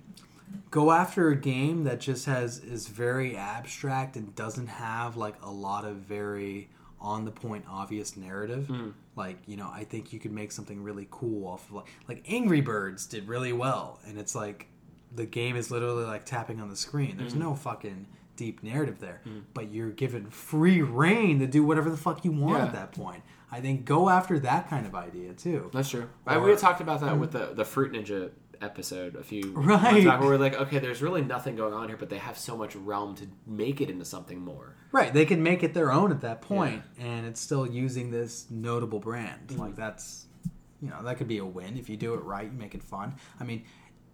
go 0.71 0.93
after 0.93 1.31
a 1.31 1.37
game 1.37 1.85
that 1.85 1.99
just 2.01 2.27
has 2.27 2.59
is 2.59 2.87
very 2.87 3.37
abstract 3.37 4.15
and 4.17 4.35
doesn't 4.37 4.69
have 4.69 5.17
like 5.17 5.35
a 5.43 5.51
lot 5.51 5.85
of 5.85 5.97
very 5.97 6.69
on 7.05 7.27
the 7.27 7.31
point 7.31 7.65
obvious 7.69 8.17
narrative. 8.17 8.67
Hmm. 8.67 8.91
Like 9.15 9.37
you 9.47 9.57
know, 9.57 9.71
I 9.73 9.85
think 9.85 10.13
you 10.13 10.19
could 10.19 10.33
make 10.33 10.51
something 10.51 10.83
really 10.83 11.07
cool 11.11 11.47
off 11.47 11.69
of 11.69 11.77
like 11.77 11.87
like 12.09 12.25
Angry 12.27 12.63
Birds 12.63 13.07
did 13.07 13.29
really 13.29 13.53
well, 13.53 14.01
and 14.07 14.19
it's 14.19 14.35
like 14.35 14.67
the 15.15 15.27
game 15.27 15.55
is 15.55 15.71
literally 15.71 16.05
like 16.05 16.25
tapping 16.25 16.61
on 16.61 16.69
the 16.69 16.77
screen. 16.77 17.17
There's 17.17 17.35
hmm. 17.35 17.41
no 17.41 17.55
fucking 17.55 18.07
deep 18.37 18.65
narrative 18.65 18.99
there, 18.99 19.21
hmm. 19.23 19.41
but 19.53 19.71
you're 19.71 19.91
given 19.91 20.31
free 20.31 20.83
reign 20.83 21.39
to 21.39 21.47
do 21.47 21.63
whatever 21.63 21.91
the 21.91 21.97
fuck 21.97 22.25
you 22.25 22.33
want 22.33 22.59
Yeah. 22.59 22.67
at 22.67 22.73
that 22.73 22.93
point. 22.93 23.23
I 23.53 23.61
think 23.61 23.85
go 23.85 24.09
after 24.09 24.41
that 24.41 24.69
kind 24.69 24.87
of 24.87 24.97
idea 24.97 25.35
too. 25.35 25.71
That's 25.73 25.91
true. 25.91 26.09
Or- 26.27 26.41
we 26.41 26.51
had 26.51 26.59
talked 26.59 26.81
about 26.81 27.01
that 27.03 27.13
hmm. 27.13 27.21
with 27.21 27.33
the 27.33 27.53
the 27.55 27.65
Fruit 27.65 27.93
Ninja 27.93 28.31
episode 28.61 29.15
a 29.15 29.23
few 29.23 29.53
Right. 29.55 30.05
back, 30.05 30.21
where 30.21 30.31
we're 30.31 30.39
like, 30.39 30.55
okay, 30.55 30.79
there's 30.79 31.03
really 31.03 31.23
nothing 31.23 31.57
going 31.57 31.75
on 31.75 31.89
here, 31.89 31.97
but 31.97 32.09
they 32.09 32.19
have 32.19 32.39
so 32.39 32.57
much 32.57 32.75
realm 32.75 33.15
to 33.17 33.27
make 33.47 33.81
it 33.81 33.91
into 33.91 34.05
something 34.05 34.41
more. 34.41 34.75
Right, 34.95 35.13
they 35.13 35.25
can 35.25 35.43
make 35.43 35.65
it 35.65 35.75
their 35.75 35.91
own 35.91 36.13
at 36.13 36.21
that 36.21 36.41
point, 36.41 36.83
and 37.01 37.27
it's 37.27 37.41
still 37.41 37.67
using 37.67 38.13
this 38.13 38.47
notable 38.49 39.01
brand. 39.01 39.49
Mm-hmm. 39.49 39.61
Like 39.61 39.75
that's, 39.75 40.27
you 40.81 40.89
know, 40.89 41.03
that 41.03 41.19
could 41.19 41.27
be 41.27 41.39
a 41.39 41.45
win 41.45 41.77
if 41.77 41.89
you 41.89 41.97
do 41.97 42.15
it 42.15 42.23
right. 42.23 42.47
You 42.47 42.57
make 42.57 42.77
it 42.77 42.83
fun. 42.85 43.17
I 43.41 43.43
mean, 43.45 43.65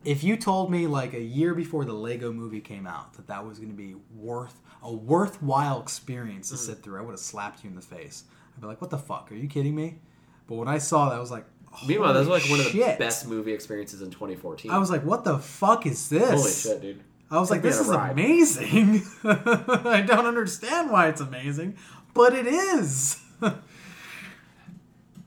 if 0.06 0.24
you 0.24 0.38
told 0.38 0.70
me 0.70 0.86
like 0.86 1.12
a 1.12 1.20
year 1.20 1.52
before 1.52 1.84
the 1.84 1.92
Lego 1.92 2.32
Movie 2.32 2.62
came 2.62 2.86
out 2.86 3.12
that 3.14 3.26
that 3.26 3.44
was 3.46 3.58
going 3.58 3.70
to 3.70 3.76
be 3.76 3.94
worth 4.16 4.58
a 4.82 4.90
worthwhile 4.90 5.82
experience 5.82 6.48
to 6.48 6.54
Mm-hmm. 6.54 6.64
sit 6.64 6.82
through, 6.82 6.98
I 6.98 7.02
would 7.02 7.12
have 7.12 7.20
slapped 7.20 7.62
you 7.62 7.68
in 7.68 7.76
the 7.76 7.82
face. 7.82 8.24
I'd 8.56 8.62
be 8.62 8.66
like, 8.66 8.80
"What 8.80 8.88
the 8.88 8.96
fuck? 8.98 9.30
Are 9.30 9.34
you 9.34 9.48
kidding 9.48 9.74
me?" 9.74 9.98
But 10.46 10.54
when 10.54 10.66
I 10.68 10.78
saw 10.78 11.10
that, 11.10 11.16
I 11.16 11.20
was 11.20 11.30
like, 11.30 11.44
Meanwhile, 11.86 12.14
that 12.14 12.20
was 12.20 12.28
like 12.28 12.50
one 12.50 12.58
of 12.58 12.72
the 12.72 12.96
best 12.98 13.28
movie 13.28 13.52
experiences 13.52 14.02
in 14.02 14.10
2014. 14.10 14.70
I 14.70 14.78
was 14.78 14.90
like, 14.90 15.04
"What 15.04 15.24
the 15.24 15.38
fuck 15.38 15.84
is 15.86 16.08
this?" 16.08 16.30
holy 16.30 16.50
shit, 16.52 16.82
dude. 16.82 17.04
I 17.30 17.38
was 17.38 17.50
like, 17.50 17.62
this 17.62 17.78
is 17.78 17.86
ride. 17.86 18.12
amazing. 18.12 19.02
I 19.24 20.02
don't 20.06 20.26
understand 20.26 20.90
why 20.90 21.08
it's 21.08 21.20
amazing, 21.20 21.76
but 22.12 22.34
it 22.34 22.46
is. 22.46 23.22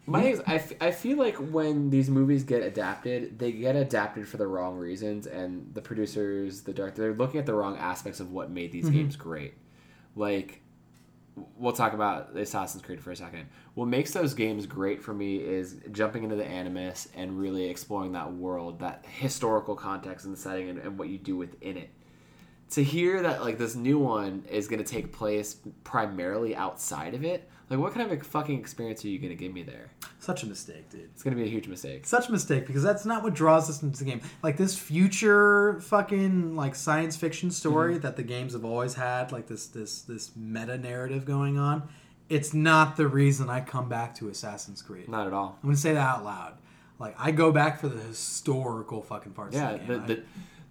My 0.05 0.21
thing 0.21 0.33
is, 0.33 0.41
I, 0.45 0.55
f- 0.55 0.73
I 0.81 0.91
feel 0.91 1.17
like 1.17 1.35
when 1.35 1.89
these 1.89 2.09
movies 2.09 2.43
get 2.43 2.61
adapted, 2.61 3.39
they 3.39 3.53
get 3.53 3.77
adapted 3.77 4.27
for 4.27 4.35
the 4.35 4.47
wrong 4.47 4.77
reasons, 4.77 5.27
and 5.27 5.73
the 5.73 5.81
producers, 5.81 6.61
the 6.61 6.73
director, 6.73 7.01
they're 7.01 7.13
looking 7.13 7.39
at 7.39 7.45
the 7.45 7.53
wrong 7.53 7.77
aspects 7.77 8.19
of 8.19 8.31
what 8.31 8.51
made 8.51 8.73
these 8.73 8.85
mm-hmm. 8.85 8.95
games 8.95 9.15
great. 9.15 9.53
Like, 10.15 10.61
we'll 11.57 11.73
talk 11.73 11.93
about 11.93 12.35
Assassin's 12.35 12.83
Creed 12.83 13.01
for 13.01 13.11
a 13.11 13.15
second. 13.15 13.47
What 13.73 13.87
makes 13.87 14.11
those 14.11 14.33
games 14.33 14.65
great 14.65 15.01
for 15.01 15.13
me 15.13 15.37
is 15.37 15.77
jumping 15.91 16.23
into 16.23 16.35
the 16.35 16.45
Animus 16.45 17.07
and 17.15 17.39
really 17.39 17.69
exploring 17.69 18.11
that 18.13 18.33
world, 18.33 18.79
that 18.79 19.05
historical 19.07 19.75
context 19.75 20.25
and 20.25 20.35
the 20.35 20.39
setting, 20.39 20.69
and, 20.69 20.79
and 20.79 20.97
what 20.97 21.09
you 21.09 21.17
do 21.17 21.35
within 21.35 21.77
it. 21.77 21.89
To 22.71 22.83
hear 22.83 23.21
that 23.21 23.41
like 23.41 23.57
this 23.57 23.75
new 23.75 23.99
one 23.99 24.45
is 24.49 24.67
going 24.67 24.83
to 24.83 24.89
take 24.89 25.11
place 25.11 25.57
primarily 25.83 26.55
outside 26.55 27.13
of 27.13 27.23
it, 27.23 27.49
like 27.69 27.79
what 27.79 27.93
kind 27.93 28.09
of 28.09 28.17
a 28.17 28.23
fucking 28.23 28.59
experience 28.59 29.03
are 29.03 29.07
you 29.07 29.19
going 29.19 29.29
to 29.29 29.35
give 29.35 29.53
me 29.53 29.63
there? 29.63 29.89
Such 30.19 30.43
a 30.43 30.45
mistake, 30.45 30.89
dude. 30.89 31.09
It's 31.13 31.23
going 31.23 31.35
to 31.35 31.41
be 31.41 31.47
a 31.47 31.51
huge 31.51 31.67
mistake. 31.67 32.05
Such 32.05 32.29
a 32.29 32.31
mistake 32.31 32.67
because 32.67 32.83
that's 32.83 33.05
not 33.05 33.23
what 33.23 33.33
draws 33.33 33.69
us 33.69 33.81
into 33.81 33.99
the 33.99 34.05
game. 34.05 34.21
Like 34.41 34.57
this 34.57 34.77
future 34.77 35.79
fucking 35.81 36.55
like 36.55 36.75
science 36.75 37.15
fiction 37.15 37.51
story 37.51 37.93
mm-hmm. 37.93 38.01
that 38.01 38.15
the 38.15 38.23
games 38.23 38.53
have 38.53 38.65
always 38.65 38.95
had, 38.95 39.31
like 39.31 39.47
this 39.47 39.67
this 39.67 40.01
this 40.01 40.31
meta 40.35 40.77
narrative 40.77 41.25
going 41.25 41.57
on. 41.57 41.89
It's 42.29 42.53
not 42.53 42.95
the 42.95 43.07
reason 43.07 43.49
I 43.49 43.61
come 43.61 43.89
back 43.89 44.15
to 44.15 44.29
Assassin's 44.29 44.81
Creed. 44.81 45.09
Not 45.09 45.27
at 45.27 45.33
all. 45.33 45.57
I'm 45.61 45.69
gonna 45.69 45.77
say 45.77 45.93
that 45.93 45.99
out 45.99 46.23
loud. 46.23 46.57
Like 46.99 47.15
I 47.19 47.31
go 47.31 47.51
back 47.51 47.79
for 47.79 47.87
the 47.87 48.01
historical 48.01 49.01
fucking 49.01 49.33
parts. 49.33 49.55
Yeah, 49.55 49.71
of 49.71 49.87
the 49.87 49.93
the, 49.93 49.99
game. 49.99 50.03
I- 50.03 50.07
the, 50.07 50.23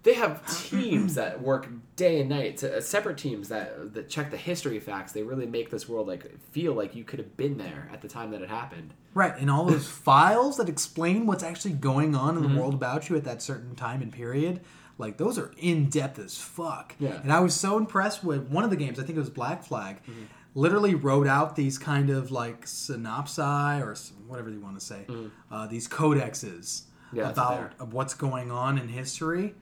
they 0.03 0.13
have 0.13 0.45
teams 0.69 1.15
that 1.15 1.41
work 1.41 1.67
day 1.95 2.19
and 2.19 2.29
night, 2.29 2.57
to, 2.57 2.77
uh, 2.77 2.81
separate 2.81 3.17
teams 3.17 3.49
that 3.49 3.93
that 3.93 4.09
check 4.09 4.31
the 4.31 4.37
history 4.37 4.79
facts. 4.79 5.11
They 5.13 5.23
really 5.23 5.45
make 5.45 5.69
this 5.69 5.87
world 5.89 6.07
like 6.07 6.37
feel 6.51 6.73
like 6.73 6.95
you 6.95 7.03
could 7.03 7.19
have 7.19 7.35
been 7.37 7.57
there 7.57 7.89
at 7.91 8.01
the 8.01 8.07
time 8.07 8.31
that 8.31 8.41
it 8.41 8.49
happened. 8.49 8.93
Right, 9.13 9.33
and 9.37 9.49
all 9.49 9.65
those 9.65 9.87
files 10.09 10.57
that 10.57 10.69
explain 10.69 11.25
what's 11.25 11.43
actually 11.43 11.73
going 11.73 12.15
on 12.15 12.35
in 12.37 12.43
Mm-hmm. 12.43 12.53
the 12.55 12.59
world 12.59 12.73
about 12.73 13.09
you 13.09 13.15
at 13.15 13.23
that 13.23 13.41
certain 13.41 13.75
time 13.75 14.01
and 14.01 14.11
period, 14.11 14.59
like 14.97 15.17
those 15.17 15.37
are 15.39 15.51
in 15.57 15.89
depth 15.89 16.19
as 16.19 16.37
fuck. 16.37 16.95
Yeah. 16.99 17.19
And 17.23 17.31
I 17.31 17.39
was 17.39 17.53
so 17.53 17.77
impressed 17.77 18.23
with 18.23 18.49
one 18.49 18.63
of 18.63 18.69
the 18.69 18.75
games. 18.75 18.99
I 18.99 19.03
think 19.03 19.15
it 19.17 19.21
was 19.21 19.29
Black 19.29 19.63
Flag. 19.63 19.97
Mm-hmm. 20.03 20.23
Literally 20.55 20.93
wrote 20.93 21.25
out 21.27 21.55
these 21.55 21.77
kind 21.79 22.09
of 22.11 22.29
like 22.29 22.65
synopsi 22.65 23.81
or 23.81 23.95
whatever 24.27 24.49
you 24.49 24.59
want 24.59 24.79
to 24.79 24.85
say, 24.85 25.05
uh, 25.51 25.65
these 25.67 25.87
codexes. 25.87 26.83
Yeah, 27.11 27.23
that's 27.31 27.37
what 27.37 27.49
they 27.49 27.55
about 27.55 27.87
what's 27.93 28.13
going 28.15 28.51
on 28.51 28.77
in 28.77 28.87
history 28.87 29.55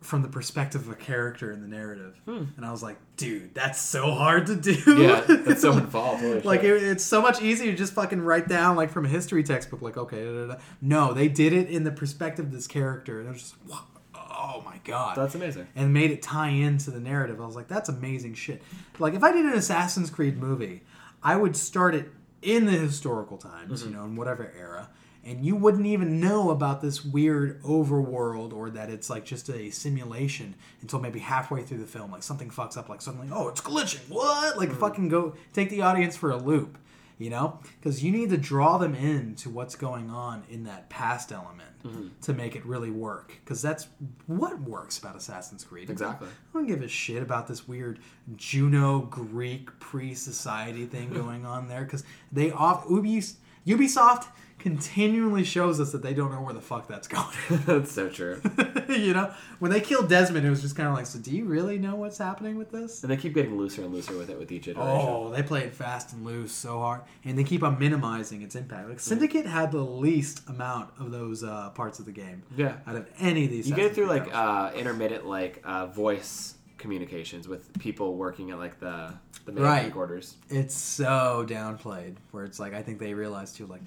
from 0.00 0.22
the 0.22 0.28
perspective 0.28 0.82
of 0.86 0.92
a 0.92 0.94
character 0.94 1.50
in 1.52 1.60
the 1.60 1.66
narrative. 1.66 2.20
And 2.26 2.64
I 2.64 2.70
was 2.70 2.82
like, 2.84 2.96
dude, 3.16 3.52
that's 3.54 3.80
so 3.80 4.12
hard 4.12 4.46
to 4.46 4.54
do. 4.56 4.74
Hmm. 4.74 5.00
Yeah, 5.02 5.20
that's 5.22 5.60
so 5.62 5.72
involved. 5.76 6.22
Holy 6.22 6.40
like 6.42 6.62
it, 6.62 6.82
it's 6.82 7.04
so 7.04 7.20
much 7.20 7.42
easier 7.42 7.72
to 7.72 7.76
just 7.76 7.94
fucking 7.94 8.20
write 8.20 8.46
down 8.48 8.76
like 8.76 8.90
from 8.90 9.04
a 9.04 9.08
history 9.08 9.42
textbook 9.42 9.82
like 9.82 9.96
okay 9.96 10.24
da, 10.24 10.46
da, 10.46 10.54
da. 10.54 10.60
no 10.80 11.12
they 11.12 11.26
did 11.28 11.52
it 11.52 11.68
in 11.68 11.82
the 11.84 11.90
perspective 11.90 12.46
of 12.46 12.52
this 12.52 12.66
character 12.68 13.18
and 13.20 13.28
it 13.28 13.32
was 13.32 13.40
just 13.42 13.54
wow, 13.66 13.82
oh 14.14 14.62
my 14.64 14.78
god 14.84 15.16
that's 15.16 15.34
amazing. 15.34 15.66
and 15.74 15.92
made 15.92 16.10
it 16.12 16.22
tie 16.22 16.48
into 16.50 16.90
the 16.90 17.00
narrative 17.00 17.40
i 17.40 17.46
was 17.46 17.56
like 17.56 17.66
that's 17.68 17.88
amazing 17.88 18.34
shit 18.34 18.62
like 18.98 19.14
if 19.14 19.22
i 19.24 19.32
did 19.32 19.44
an 19.44 19.52
assassin's 19.54 20.10
creed 20.10 20.36
movie 20.38 20.82
i 21.22 21.34
would 21.36 21.56
start 21.56 21.94
it 21.94 22.08
in 22.42 22.66
the 22.66 22.72
historical 22.72 23.36
times 23.36 23.80
Mm-hmm. 23.82 23.90
you 23.90 23.96
know 23.96 24.04
in 24.04 24.14
whatever 24.16 24.52
era 24.56 24.88
and 25.28 25.44
you 25.44 25.54
wouldn't 25.54 25.86
even 25.86 26.20
know 26.20 26.50
about 26.50 26.80
this 26.80 27.04
weird 27.04 27.62
overworld 27.62 28.52
or 28.52 28.70
that 28.70 28.88
it's 28.90 29.10
like 29.10 29.24
just 29.24 29.48
a 29.50 29.70
simulation 29.70 30.54
until 30.80 30.98
maybe 31.00 31.18
halfway 31.20 31.62
through 31.62 31.78
the 31.78 31.86
film 31.86 32.10
like 32.10 32.22
something 32.22 32.50
fucks 32.50 32.76
up 32.76 32.88
like 32.88 33.02
suddenly 33.02 33.28
oh 33.32 33.48
it's 33.48 33.60
glitching 33.60 34.00
what 34.08 34.56
like 34.56 34.68
Mm-hmm. 34.70 34.80
fucking 34.80 35.08
go 35.08 35.34
take 35.52 35.70
the 35.70 35.82
audience 35.82 36.16
for 36.16 36.30
a 36.30 36.36
loop 36.36 36.78
you 37.18 37.30
know 37.30 37.58
because 37.80 38.02
you 38.04 38.12
need 38.12 38.30
to 38.30 38.36
draw 38.36 38.78
them 38.78 38.94
into 38.94 39.50
what's 39.50 39.74
going 39.74 40.08
on 40.10 40.44
in 40.48 40.64
that 40.64 40.88
past 40.88 41.30
element 41.32 41.64
Mm-hmm. 41.84 42.08
to 42.22 42.32
make 42.32 42.56
it 42.56 42.66
really 42.66 42.90
work 42.90 43.34
because 43.44 43.62
that's 43.62 43.86
what 44.26 44.60
works 44.60 44.98
about 44.98 45.14
assassin's 45.14 45.62
creed 45.62 45.88
Exactly. 45.88 46.26
I 46.26 46.52
don't 46.52 46.66
give 46.66 46.82
a 46.82 46.88
shit 46.88 47.22
about 47.22 47.46
this 47.46 47.68
weird 47.68 48.00
Juno 48.36 49.02
Greek 49.02 49.78
pre-society 49.78 50.86
thing 50.86 51.10
going 51.14 51.46
on 51.46 51.68
there 51.68 51.84
because 51.84 52.02
they 52.32 52.50
off 52.50 52.84
Ubis, 52.86 53.34
Ubisoft 53.64 54.26
continually 54.58 55.44
shows 55.44 55.78
us 55.80 55.92
that 55.92 56.02
they 56.02 56.12
don't 56.14 56.32
know 56.32 56.40
where 56.40 56.54
the 56.54 56.60
fuck 56.60 56.88
that's 56.88 57.06
going. 57.08 57.26
that's 57.66 57.92
so 57.92 58.08
true. 58.08 58.40
you 58.88 59.14
know, 59.14 59.32
when 59.60 59.70
they 59.70 59.80
killed 59.80 60.08
Desmond, 60.08 60.46
it 60.46 60.50
was 60.50 60.60
just 60.62 60.76
kind 60.76 60.88
of 60.88 60.94
like, 60.94 61.06
so 61.06 61.18
do 61.18 61.30
you 61.30 61.44
really 61.44 61.78
know 61.78 61.94
what's 61.96 62.18
happening 62.18 62.56
with 62.58 62.70
this? 62.70 63.02
And 63.02 63.10
they 63.12 63.16
keep 63.16 63.34
getting 63.34 63.56
looser 63.56 63.82
and 63.82 63.92
looser 63.94 64.16
with 64.16 64.30
it 64.30 64.38
with 64.38 64.50
each 64.52 64.68
iteration. 64.68 64.90
Oh, 65.08 65.30
they 65.30 65.42
play 65.42 65.62
it 65.64 65.74
fast 65.74 66.12
and 66.12 66.24
loose 66.24 66.52
so 66.52 66.78
hard, 66.80 67.02
and 67.24 67.38
they 67.38 67.44
keep 67.44 67.62
on 67.62 67.78
minimizing 67.78 68.42
its 68.42 68.54
impact. 68.56 68.88
Like 68.88 69.00
Syndicate 69.00 69.46
had 69.46 69.72
the 69.72 69.80
least 69.82 70.48
amount 70.48 70.90
of 70.98 71.10
those 71.10 71.44
uh, 71.44 71.70
parts 71.70 71.98
of 71.98 72.04
the 72.06 72.12
game 72.12 72.42
Yeah. 72.56 72.76
out 72.86 72.96
of 72.96 73.06
any 73.20 73.44
of 73.44 73.50
these. 73.50 73.68
You 73.68 73.74
get 73.76 73.94
through 73.94 74.06
like 74.06 74.28
uh, 74.34 74.72
intermittent 74.74 75.26
like 75.26 75.62
uh, 75.64 75.86
voice 75.86 76.54
communications 76.78 77.48
with 77.48 77.76
people 77.80 78.14
working 78.16 78.50
at 78.52 78.58
like 78.58 78.78
the 78.80 79.12
the 79.46 79.52
main 79.52 79.64
Right. 79.64 79.82
headquarters. 79.82 80.36
it's 80.50 80.74
so 80.76 81.44
downplayed 81.48 82.16
where 82.32 82.44
it's 82.44 82.60
like 82.60 82.72
I 82.74 82.82
think 82.82 82.98
they 83.00 83.14
realize 83.14 83.52
too 83.52 83.66
like 83.66 83.80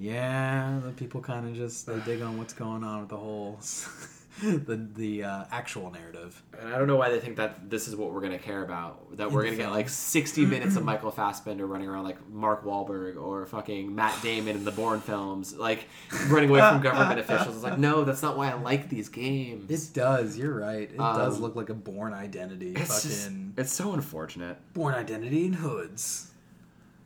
yeah 0.00 0.80
the 0.82 0.92
people 0.92 1.20
kind 1.20 1.46
of 1.46 1.54
just 1.54 1.86
they 1.86 1.98
dig 2.00 2.22
on 2.22 2.38
what's 2.38 2.54
going 2.54 2.82
on 2.82 3.00
with 3.00 3.10
the 3.10 3.16
whole 3.18 3.58
the 4.42 4.76
the 4.94 5.22
uh, 5.24 5.44
actual 5.52 5.90
narrative 5.90 6.42
And 6.58 6.72
I 6.72 6.78
don't 6.78 6.86
know 6.86 6.96
why 6.96 7.10
they 7.10 7.20
think 7.20 7.36
that 7.36 7.68
this 7.68 7.86
is 7.88 7.94
what 7.94 8.10
we're 8.12 8.22
gonna 8.22 8.38
care 8.38 8.62
about. 8.64 9.16
That 9.18 9.30
we're 9.30 9.44
gonna 9.44 9.56
get 9.56 9.70
like 9.70 9.90
sixty 9.90 10.46
minutes 10.46 10.76
of 10.76 10.84
Michael 10.90 11.10
Fassbender 11.10 11.66
running 11.66 11.88
around 11.88 12.04
like 12.04 12.26
Mark 12.30 12.64
Wahlberg 12.64 13.20
or 13.20 13.44
fucking 13.44 13.94
Matt 13.94 14.22
Damon 14.22 14.56
in 14.56 14.64
the 14.64 14.70
Bourne 14.70 15.00
films, 15.00 15.54
like 15.54 15.86
running 16.28 16.48
away 16.48 16.60
from 16.60 16.80
government 16.80 17.20
officials. 17.24 17.56
It's 17.56 17.64
like, 17.64 17.76
no, 17.78 18.04
that's 18.04 18.22
not 18.22 18.38
why 18.38 18.50
I 18.50 18.54
like 18.54 18.88
these 18.88 19.10
games. 19.10 19.70
it 19.70 19.92
does 19.94 20.38
you're 20.38 20.54
right 20.54 20.90
it 20.90 20.96
does 20.96 21.36
Um, 21.36 21.42
look 21.42 21.56
like 21.56 21.68
a 21.68 21.74
Bourne 21.74 22.14
Identity 22.14 22.72
It's 22.76 23.02
just- 23.02 23.30
it's 23.58 23.72
so 23.72 23.92
unfortunate. 23.92 24.56
Bourne 24.72 24.94
Identity 24.94 25.44
in 25.44 25.52
hoods 25.54 26.30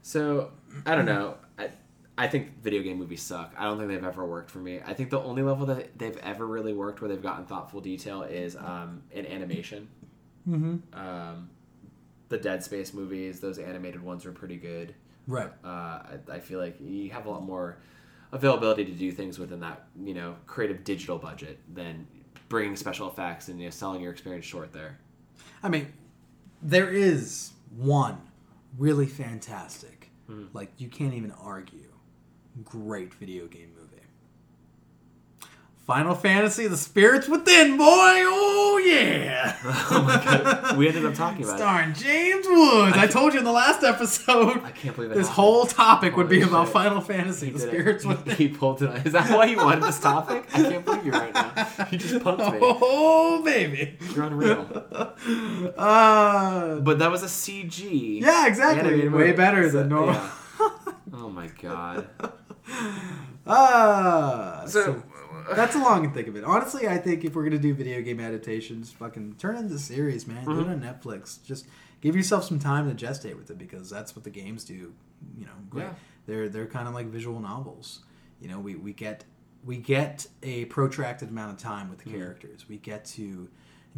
So 0.02 0.52
I 0.86 0.94
don't 0.94 1.06
know. 1.06 1.36
I, 2.16 2.28
think 2.28 2.62
video 2.62 2.82
game 2.82 2.98
movies 2.98 3.22
suck. 3.22 3.54
I 3.58 3.64
don't 3.64 3.78
think 3.78 3.88
they've 3.90 4.04
ever 4.04 4.24
worked 4.24 4.50
for 4.50 4.58
me. 4.58 4.80
I 4.84 4.94
think 4.94 5.10
the 5.10 5.20
only 5.20 5.42
level 5.42 5.66
that 5.66 5.98
they've 5.98 6.16
ever 6.18 6.46
really 6.46 6.72
worked 6.72 7.00
where 7.00 7.08
they've 7.08 7.22
gotten 7.22 7.44
thoughtful 7.44 7.80
detail 7.80 8.22
is 8.22 8.56
um, 8.56 9.02
in 9.10 9.26
animation. 9.26 9.88
Mm-hmm. 10.48 10.98
Um, 10.98 11.50
the 12.28 12.38
Dead 12.38 12.62
Space 12.62 12.94
movies, 12.94 13.40
those 13.40 13.58
animated 13.58 14.02
ones 14.02 14.24
were 14.24 14.32
pretty 14.32 14.56
good. 14.56 14.94
Right. 15.26 15.50
Uh, 15.64 15.68
I, 15.68 16.18
I 16.32 16.40
feel 16.40 16.58
like 16.58 16.76
you 16.80 17.10
have 17.10 17.26
a 17.26 17.30
lot 17.30 17.42
more 17.42 17.78
availability 18.32 18.84
to 18.84 18.92
do 18.92 19.12
things 19.12 19.38
within 19.38 19.60
that 19.60 19.86
you 20.02 20.12
know 20.12 20.34
creative 20.46 20.82
digital 20.82 21.16
budget 21.18 21.58
than 21.72 22.06
bringing 22.48 22.76
special 22.76 23.08
effects 23.08 23.48
and 23.48 23.58
you 23.58 23.66
know 23.66 23.70
selling 23.70 24.02
your 24.02 24.12
experience 24.12 24.44
short 24.44 24.72
there. 24.72 24.98
I 25.62 25.68
mean, 25.68 25.92
there 26.60 26.90
is 26.90 27.52
one 27.76 28.20
really 28.78 29.06
fantastic, 29.06 30.10
like 30.52 30.70
you 30.78 30.88
can't 30.88 31.14
even 31.14 31.30
argue, 31.32 31.93
great 32.62 33.12
video 33.14 33.46
game 33.46 33.70
movie. 33.76 33.80
Final 35.86 36.14
Fantasy: 36.14 36.66
The 36.66 36.78
Spirits 36.78 37.28
Within, 37.28 37.76
boy! 37.76 37.84
Oh 37.86 38.82
yeah! 38.86 39.56
Oh 39.90 40.02
my 40.02 40.16
god, 40.24 40.76
we 40.78 40.88
ended 40.88 41.04
up 41.04 41.14
talking 41.14 41.42
about 41.44 41.54
it. 41.56 41.58
Starring 41.58 41.92
James 41.94 42.46
Woods. 42.48 42.96
I, 42.96 43.06
told 43.06 43.32
you 43.34 43.38
in 43.38 43.44
the 43.44 43.52
last 43.52 43.82
episode. 43.84 44.62
I 44.64 44.70
can't 44.70 44.94
believe 44.96 45.10
it 45.10 45.14
this 45.14 45.28
happened. 45.28 45.44
whole 45.44 45.66
topic 45.66 46.16
would 46.16 46.28
be 46.28 46.40
Holy 46.40 46.50
about. 46.64 46.68
Final 46.70 47.00
Fantasy: 47.02 47.46
He 47.46 47.52
The 47.52 47.58
it. 47.58 47.68
Spirits 47.68 48.02
He- 48.04 48.08
Within. 48.08 48.36
He 48.36 48.48
pulled 48.48 48.80
it. 48.82 49.06
Is 49.06 49.12
that 49.12 49.30
why 49.30 49.44
you 49.44 49.58
wanted 49.58 49.82
this 49.84 50.00
topic? 50.00 50.46
I 50.54 50.62
can't 50.62 50.84
believe 50.86 51.04
you 51.04 51.12
right 51.12 51.34
now. 51.34 51.52
You 51.90 51.98
just 51.98 52.14
punked 52.16 52.52
me. 52.52 52.58
Oh 52.62 53.42
baby! 53.44 53.98
You're 54.14 54.24
unreal. 54.24 54.64
Uh, 55.76 56.76
But 56.80 56.98
that 56.98 57.10
was 57.10 57.22
a 57.22 57.26
CG. 57.26 58.20
yeah, 58.22 58.46
exactly. 58.46 59.06
Way 59.08 59.32
better 59.32 59.68
than 59.68 59.88
normal. 59.90 60.14
yeah. 60.14 60.30
Oh 61.16 61.28
my 61.30 61.46
god. 61.62 62.08
Ah, 63.46 64.64
So, 64.66 65.02
that's 65.54 65.74
a 65.74 65.78
long 65.78 66.00
I 66.00 66.04
can 66.06 66.14
think 66.14 66.28
of 66.28 66.36
it. 66.36 66.44
Honestly, 66.44 66.88
I 66.88 66.96
think 66.98 67.24
if 67.24 67.34
we're 67.34 67.44
gonna 67.44 67.58
do 67.58 67.74
video 67.74 68.00
game 68.00 68.20
adaptations, 68.20 68.90
fucking 68.92 69.34
turn 69.38 69.56
into 69.56 69.78
series, 69.78 70.26
man. 70.26 70.44
Do 70.44 70.60
it 70.60 70.68
on 70.68 70.80
Netflix. 70.80 71.42
Just 71.44 71.66
give 72.00 72.16
yourself 72.16 72.44
some 72.44 72.58
time 72.58 72.94
to 72.94 73.06
gestate 73.06 73.36
with 73.36 73.50
it 73.50 73.58
because 73.58 73.90
that's 73.90 74.16
what 74.16 74.24
the 74.24 74.30
games 74.30 74.64
do. 74.64 74.94
You 75.38 75.44
know, 75.46 75.52
great. 75.68 75.84
Yeah. 75.84 75.94
They're 76.26 76.48
they're 76.48 76.66
kind 76.66 76.88
of 76.88 76.94
like 76.94 77.06
visual 77.08 77.40
novels. 77.40 78.00
You 78.40 78.48
know, 78.48 78.58
we 78.58 78.76
we 78.76 78.92
get 78.94 79.24
we 79.64 79.76
get 79.76 80.26
a 80.42 80.64
protracted 80.66 81.28
amount 81.30 81.52
of 81.52 81.58
time 81.58 81.90
with 81.90 81.98
the 81.98 82.10
characters. 82.10 82.66
We 82.68 82.78
get 82.78 83.04
to 83.06 83.48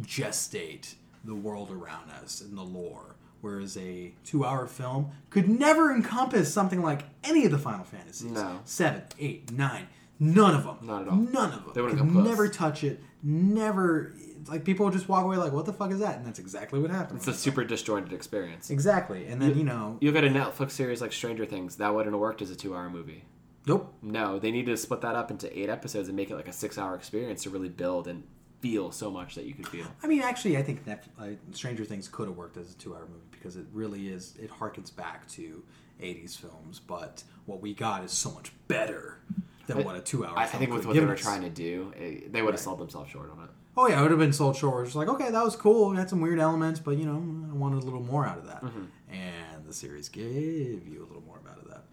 gestate 0.01 0.95
the 1.23 1.35
world 1.35 1.71
around 1.71 2.09
us 2.23 2.41
and 2.41 2.57
the 2.57 2.63
lore. 2.63 3.15
Whereas 3.41 3.77
a 3.77 4.13
two-hour 4.25 4.67
film 4.67 5.11
could 5.29 5.47
never 5.47 5.91
encompass 5.93 6.53
something 6.53 6.81
like 6.81 7.03
any 7.23 7.45
of 7.45 7.51
the 7.51 7.57
Final 7.59 7.85
Fantasies. 7.85 8.31
No. 8.31 8.59
Seven, 8.65 9.03
eight, 9.19 9.51
nine. 9.51 9.87
None 10.19 10.55
of 10.55 10.63
them. 10.63 10.77
Not 10.81 11.03
at 11.03 11.07
all. 11.09 11.15
None 11.17 11.53
of 11.53 11.73
them. 11.73 11.73
They 11.75 11.95
close. 12.11 12.27
never 12.27 12.47
touch 12.47 12.83
it. 12.83 13.01
Never. 13.21 14.13
Like 14.47 14.63
people 14.63 14.89
just 14.89 15.07
walk 15.09 15.25
away 15.25 15.37
like, 15.37 15.51
"What 15.51 15.65
the 15.65 15.73
fuck 15.73 15.91
is 15.91 15.99
that?" 15.99 16.17
And 16.17 16.25
that's 16.25 16.39
exactly 16.39 16.79
what 16.79 16.89
happened. 16.89 17.17
It's 17.19 17.27
a 17.27 17.33
super 17.33 17.63
disjointed 17.63 18.13
experience. 18.13 18.69
exactly. 18.69 19.27
And 19.27 19.41
then 19.41 19.57
you 19.57 19.63
know, 19.63 19.97
You 20.01 20.15
at 20.15 20.23
a 20.23 20.29
Netflix 20.29 20.71
series 20.71 21.01
like 21.01 21.11
Stranger 21.13 21.45
Things, 21.45 21.75
that 21.75 21.93
wouldn't 21.93 22.13
have 22.13 22.19
worked 22.19 22.41
as 22.41 22.49
a 22.49 22.55
two 22.55 22.73
hour 22.75 22.89
movie. 22.89 23.25
nope. 23.67 23.93
No, 24.01 24.39
they 24.39 24.51
need 24.51 24.65
to 24.67 24.77
split 24.77 25.01
that 25.01 25.15
up 25.15 25.29
into 25.31 25.47
eight 25.57 25.69
episodes 25.69 26.07
and 26.07 26.15
make 26.15 26.29
it 26.31 26.35
like 26.35 26.47
a 26.47 26.53
six 26.53 26.77
hour 26.77 26.95
experience 26.95 27.43
to 27.43 27.49
really 27.49 27.69
build 27.69 28.07
and 28.07 28.23
feel 28.59 28.91
so 28.91 29.11
much 29.11 29.35
that 29.35 29.45
you 29.45 29.53
could 29.53 29.67
feel. 29.67 29.85
I 30.03 30.07
mean, 30.07 30.21
actually, 30.21 30.57
I 30.57 30.63
think 30.63 30.85
Netf- 30.85 31.07
uh, 31.19 31.35
Stranger 31.51 31.85
Things 31.85 32.07
could 32.07 32.27
have 32.27 32.37
worked 32.37 32.57
as 32.57 32.71
a 32.71 32.77
two-hour 32.77 33.01
movie 33.01 33.27
because 33.31 33.55
it 33.55 33.65
really 33.73 34.07
is. 34.09 34.33
It 34.41 34.51
harkens 34.51 34.95
back 34.95 35.27
to 35.29 35.63
'80s 36.01 36.35
films, 36.37 36.79
but 36.79 37.23
what 37.45 37.61
we 37.61 37.73
got 37.73 38.03
is 38.03 38.11
so 38.11 38.31
much 38.31 38.51
better 38.67 39.19
than 39.67 39.83
what 39.83 39.95
a 39.95 40.01
two-hour. 40.01 40.37
I, 40.37 40.43
I 40.43 40.47
think 40.47 40.71
with 40.71 40.85
what 40.85 40.95
they 40.95 41.05
were 41.05 41.13
us. 41.13 41.21
trying 41.21 41.41
to 41.41 41.49
do, 41.49 41.93
eh, 41.97 42.27
they 42.31 42.41
would 42.41 42.53
have 42.53 42.61
sold 42.61 42.79
themselves 42.79 43.11
short 43.11 43.31
on 43.31 43.43
it. 43.43 43.49
Oh 43.75 43.87
yeah, 43.87 43.99
it 43.99 44.01
would 44.01 44.11
have 44.11 44.19
been 44.19 44.33
sold 44.33 44.55
short. 44.55 44.87
It's 44.87 44.95
like, 44.95 45.07
okay, 45.07 45.29
that 45.29 45.43
was 45.43 45.55
cool. 45.55 45.93
It 45.93 45.97
had 45.97 46.09
some 46.09 46.19
weird 46.19 46.39
elements, 46.39 46.79
but 46.79 46.97
you 46.97 47.05
know, 47.05 47.17
I 47.51 47.55
wanted 47.55 47.83
a 47.83 47.85
little 47.85 48.01
more 48.01 48.25
out 48.25 48.39
of 48.39 48.47
that. 48.47 48.63
Mm-hmm. 48.63 49.13
And 49.13 49.65
the 49.67 49.73
series 49.73 50.09
gave 50.09 50.87
you 50.87 50.99
a 51.03 51.07
little 51.07 51.23
more 51.27 51.39
out 51.49 51.59
of 51.59 51.67
that. 51.69 51.83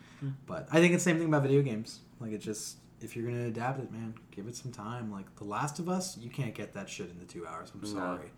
But 0.46 0.68
I 0.72 0.80
think 0.80 0.94
it's 0.94 1.04
the 1.04 1.10
same 1.10 1.18
thing 1.18 1.28
about 1.28 1.42
video 1.42 1.60
games. 1.60 2.00
Like 2.20 2.32
it 2.32 2.38
just 2.38 2.78
if 3.04 3.14
you're 3.16 3.26
gonna 3.26 3.46
adapt 3.46 3.78
it, 3.80 3.92
man, 3.92 4.14
give 4.30 4.46
it 4.48 4.56
some 4.56 4.72
time. 4.72 5.12
Like 5.12 5.34
The 5.36 5.44
Last 5.44 5.78
of 5.78 5.88
Us, 5.88 6.16
you 6.18 6.30
can't 6.30 6.54
get 6.54 6.72
that 6.74 6.88
shit 6.88 7.10
in 7.10 7.18
the 7.18 7.24
two 7.24 7.46
hours. 7.46 7.70
I'm 7.74 7.84
sorry. 7.86 8.30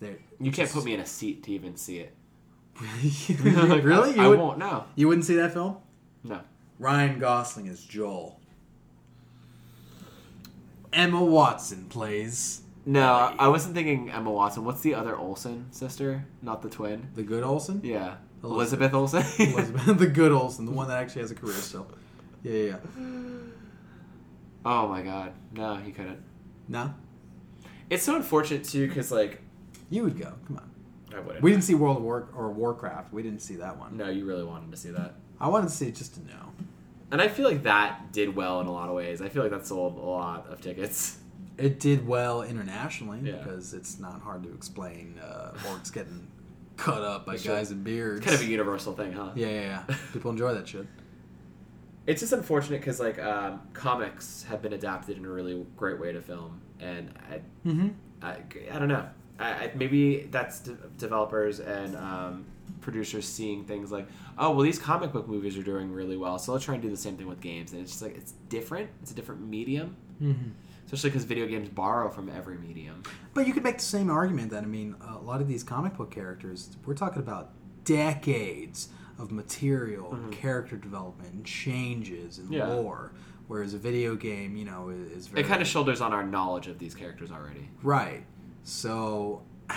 They're- 0.00 0.18
You 0.40 0.50
can't 0.52 0.68
just- 0.68 0.74
put 0.74 0.84
me 0.84 0.94
in 0.94 1.00
a 1.00 1.06
seat 1.06 1.42
to 1.44 1.52
even 1.52 1.76
see 1.76 1.98
it. 1.98 2.14
really? 3.42 4.14
You 4.14 4.22
I, 4.22 4.24
I 4.24 4.28
would, 4.28 4.38
won't. 4.38 4.58
No, 4.58 4.84
You 4.94 5.08
wouldn't 5.08 5.24
see 5.26 5.36
that 5.36 5.52
film? 5.52 5.76
no. 6.24 6.40
Ryan 6.78 7.18
Gosling 7.20 7.66
is 7.66 7.84
Joel. 7.84 8.40
Emma 10.92 11.22
Watson 11.22 11.86
plays 11.88 12.62
No, 12.84 13.02
I- 13.12 13.36
I 13.38 13.48
wasn't 13.48 13.74
thinking 13.74 14.10
Emma 14.10 14.30
Watson. 14.30 14.64
What's 14.64 14.80
the 14.80 14.94
other 14.94 15.16
Olsen 15.16 15.66
sister? 15.70 16.24
Not 16.42 16.60
the 16.62 16.68
twin. 16.68 17.08
the 17.14 17.22
good 17.22 17.44
Olsen. 17.44 17.80
Yeah, 17.84 18.16
Elizabeth. 18.42 18.92
Elizabeth, 18.92 18.94
Olsen. 18.94 19.52
Elizabeth, 19.54 19.98
the 19.98 20.06
good 20.08 20.32
Olsen, 20.32 20.66
the 20.66 20.72
one 20.72 20.88
that 20.88 20.98
actually 20.98 21.22
has 21.22 21.30
a 21.30 21.34
career 21.36 21.54
still. 21.54 21.86
Yeah, 22.42 22.52
yeah, 22.52 22.76
yeah. 22.98 23.02
Oh 24.64 24.88
my 24.88 25.02
god, 25.02 25.32
no, 25.52 25.76
he 25.76 25.92
couldn't. 25.92 26.22
No, 26.68 26.94
It's 27.90 28.02
so 28.04 28.16
unfortunate 28.16 28.64
too, 28.64 28.88
because 28.88 29.10
like 29.12 29.40
you 29.90 30.04
would 30.04 30.18
go. 30.18 30.32
Come 30.46 30.56
on. 30.58 30.70
I 31.14 31.20
wouldn't. 31.20 31.42
We 31.42 31.50
didn't 31.50 31.64
see 31.64 31.74
World 31.74 31.98
of 31.98 32.02
War 32.02 32.28
or 32.34 32.50
Warcraft. 32.50 33.12
We 33.12 33.22
didn't 33.22 33.40
see 33.42 33.56
that 33.56 33.76
one. 33.78 33.96
no, 33.96 34.08
you 34.08 34.24
really 34.24 34.44
wanted 34.44 34.70
to 34.70 34.76
see 34.78 34.90
that, 34.90 35.14
I 35.40 35.48
wanted 35.48 35.68
to 35.68 35.74
see 35.74 35.88
it 35.88 35.94
just 35.96 36.14
to 36.14 36.20
know. 36.26 36.52
and 37.10 37.20
I 37.20 37.28
feel 37.28 37.46
like 37.46 37.64
that 37.64 38.12
did 38.12 38.34
well 38.34 38.60
in 38.60 38.66
a 38.66 38.72
lot 38.72 38.88
of 38.88 38.94
ways. 38.94 39.20
I 39.20 39.28
feel 39.28 39.42
like 39.42 39.52
that 39.52 39.66
sold 39.66 39.98
a 39.98 40.00
lot 40.00 40.46
of 40.48 40.60
tickets. 40.60 41.18
It 41.58 41.78
did 41.80 42.06
well 42.08 42.42
internationally 42.42 43.18
Yeah. 43.22 43.32
because 43.36 43.74
it's 43.74 43.98
not 43.98 44.22
hard 44.22 44.42
to 44.44 44.54
explain 44.54 45.18
uh, 45.22 45.52
orcs 45.64 45.92
getting 45.92 46.26
cut 46.78 47.02
up 47.02 47.26
by 47.26 47.36
Sure. 47.36 47.56
guys 47.56 47.70
in 47.70 47.82
beards. 47.82 48.24
Kind 48.24 48.34
of 48.34 48.40
a 48.40 48.46
universal 48.46 48.94
thing, 48.94 49.12
huh? 49.12 49.32
yeah, 49.34 49.48
yeah, 49.48 49.84
yeah. 49.88 49.96
People 50.14 50.30
enjoy 50.30 50.54
that 50.54 50.66
shit. 50.66 50.86
It's 52.06 52.20
just 52.20 52.32
unfortunate 52.32 52.80
because 52.80 52.98
like 53.00 53.18
um, 53.20 53.60
comics 53.72 54.44
have 54.48 54.60
been 54.62 54.72
adapted 54.72 55.16
in 55.16 55.24
a 55.24 55.28
really 55.28 55.64
great 55.76 56.00
way 56.00 56.12
to 56.12 56.20
film, 56.20 56.60
and 56.80 57.10
I, 57.30 57.40
Mm-hmm. 57.66 57.88
I, 58.22 58.36
I 58.72 58.78
don't 58.78 58.88
know. 58.88 59.08
I, 59.38 59.50
I, 59.50 59.72
maybe 59.74 60.28
that's 60.30 60.60
de- 60.60 60.76
developers 60.98 61.58
and 61.60 61.96
um, 61.96 62.44
producers 62.80 63.26
seeing 63.26 63.64
things 63.64 63.90
like, 63.90 64.06
oh, 64.38 64.50
well, 64.50 64.60
these 64.62 64.78
comic 64.78 65.12
book 65.12 65.26
movies 65.28 65.56
are 65.56 65.62
doing 65.62 65.90
really 65.92 66.16
well, 66.16 66.38
so 66.38 66.52
let's 66.52 66.64
try 66.64 66.74
and 66.74 66.82
do 66.82 66.90
the 66.90 66.96
same 66.96 67.16
thing 67.16 67.26
with 67.28 67.40
games. 67.40 67.72
And 67.72 67.80
it's 67.82 67.90
just 67.92 68.02
like 68.02 68.16
it's 68.16 68.32
different. 68.48 68.90
It's 69.02 69.10
a 69.12 69.14
different 69.14 69.40
medium, 69.42 69.96
Mm-hmm. 70.22 70.50
especially 70.84 71.10
because 71.10 71.24
video 71.24 71.46
games 71.46 71.68
borrow 71.68 72.08
from 72.10 72.28
every 72.28 72.56
medium. 72.58 73.02
But 73.34 73.46
you 73.46 73.52
could 73.52 73.64
make 73.64 73.78
the 73.78 73.82
same 73.84 74.08
argument 74.10 74.50
that 74.50 74.62
I 74.62 74.66
mean, 74.66 74.94
a 75.08 75.18
lot 75.18 75.40
of 75.40 75.48
these 75.48 75.62
comic 75.64 75.96
book 75.96 76.10
characters, 76.12 76.68
we're 76.84 76.94
talking 76.94 77.20
about 77.22 77.50
decades 77.84 78.88
of 79.18 79.30
material, 79.32 80.12
and 80.14 80.32
character 80.32 80.76
development, 80.76 81.32
and 81.34 81.44
changes, 81.44 82.38
and 82.38 82.46
Mm-hmm. 82.48 82.54
Yeah. 82.54 82.74
lore. 82.74 83.12
Whereas 83.48 83.74
a 83.74 83.78
video 83.78 84.14
game, 84.14 84.56
you 84.56 84.64
know, 84.64 84.88
is, 84.88 85.10
is 85.12 85.26
very 85.28 85.42
It 85.42 85.48
kind 85.48 85.60
of 85.60 85.68
shoulders 85.68 86.00
on 86.00 86.12
our 86.12 86.24
knowledge 86.24 86.68
of 86.68 86.78
these 86.78 86.94
characters 86.94 87.30
already. 87.30 87.68
right. 87.82 88.24
So, 88.64 89.42
I, 89.70 89.76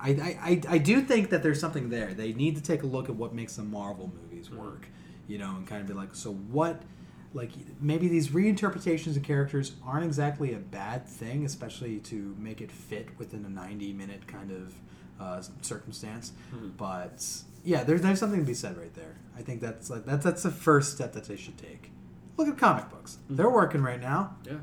I, 0.00 0.38
I, 0.42 0.60
I 0.74 0.78
do 0.78 1.00
think 1.00 1.30
that 1.30 1.42
there's 1.44 1.60
something 1.60 1.88
there. 1.90 2.12
They 2.14 2.32
need 2.32 2.56
to 2.56 2.62
take 2.62 2.82
a 2.82 2.86
look 2.86 3.08
at 3.08 3.14
what 3.14 3.34
makes 3.34 3.56
the 3.56 3.62
Marvel 3.62 4.10
movies 4.20 4.48
Mm-hmm. 4.48 4.58
work, 4.58 4.88
you 5.28 5.38
know, 5.38 5.50
and 5.56 5.64
kind 5.66 5.80
of 5.80 5.86
be 5.86 5.92
like, 5.92 6.14
so 6.16 6.32
what? 6.32 6.82
Like 7.34 7.50
maybe 7.80 8.08
these 8.08 8.28
reinterpretations 8.30 9.16
of 9.16 9.22
characters 9.22 9.72
aren't 9.86 10.04
exactly 10.04 10.52
a 10.54 10.58
bad 10.58 11.06
thing, 11.06 11.44
especially 11.46 11.98
to 12.00 12.34
make 12.38 12.60
it 12.60 12.72
fit 12.72 13.08
within 13.18 13.44
a 13.44 13.48
90 13.48 13.92
minute 13.92 14.26
kind 14.26 14.50
of 14.50 14.74
uh, 15.20 15.40
circumstance. 15.60 16.32
Mm-hmm. 16.54 16.70
But 16.76 17.24
yeah, 17.64 17.84
there's 17.84 18.02
there's 18.02 18.18
something 18.20 18.40
to 18.40 18.46
be 18.46 18.54
said 18.54 18.76
right 18.76 18.92
there. 18.94 19.16
I 19.36 19.42
think 19.42 19.60
that's 19.60 19.90
like 19.90 20.04
that's 20.04 20.24
that's 20.24 20.42
the 20.42 20.50
first 20.50 20.92
step 20.92 21.12
that 21.14 21.24
they 21.24 21.36
should 21.36 21.58
take. 21.58 21.90
Look 22.36 22.48
at 22.48 22.58
comic 22.58 22.90
books; 22.90 23.18
Mm-hmm. 23.24 23.36
they're 23.36 23.50
working 23.50 23.82
right 23.82 24.00
now. 24.00 24.36
Yeah. 24.44 24.58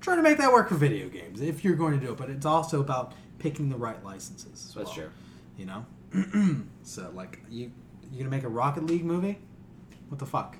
Try 0.00 0.16
to 0.16 0.22
make 0.22 0.38
that 0.38 0.52
work 0.52 0.68
for 0.68 0.76
video 0.76 1.08
games 1.08 1.40
if 1.40 1.64
you're 1.64 1.74
going 1.74 1.98
to 1.98 2.06
do 2.06 2.12
it. 2.12 2.18
But 2.18 2.30
it's 2.30 2.46
also 2.46 2.80
about 2.80 3.12
picking 3.38 3.68
the 3.70 3.76
right 3.76 4.02
licenses. 4.04 4.72
That's 4.76 4.86
well, 4.88 4.94
true. 4.94 5.10
You 5.56 5.66
know, 5.66 5.86
so 6.82 7.10
like 7.14 7.40
you 7.50 7.72
you 8.12 8.18
gonna 8.18 8.30
make 8.30 8.44
a 8.44 8.48
Rocket 8.48 8.84
League 8.84 9.04
movie? 9.04 9.38
What 10.08 10.18
the 10.18 10.26
fuck? 10.26 10.56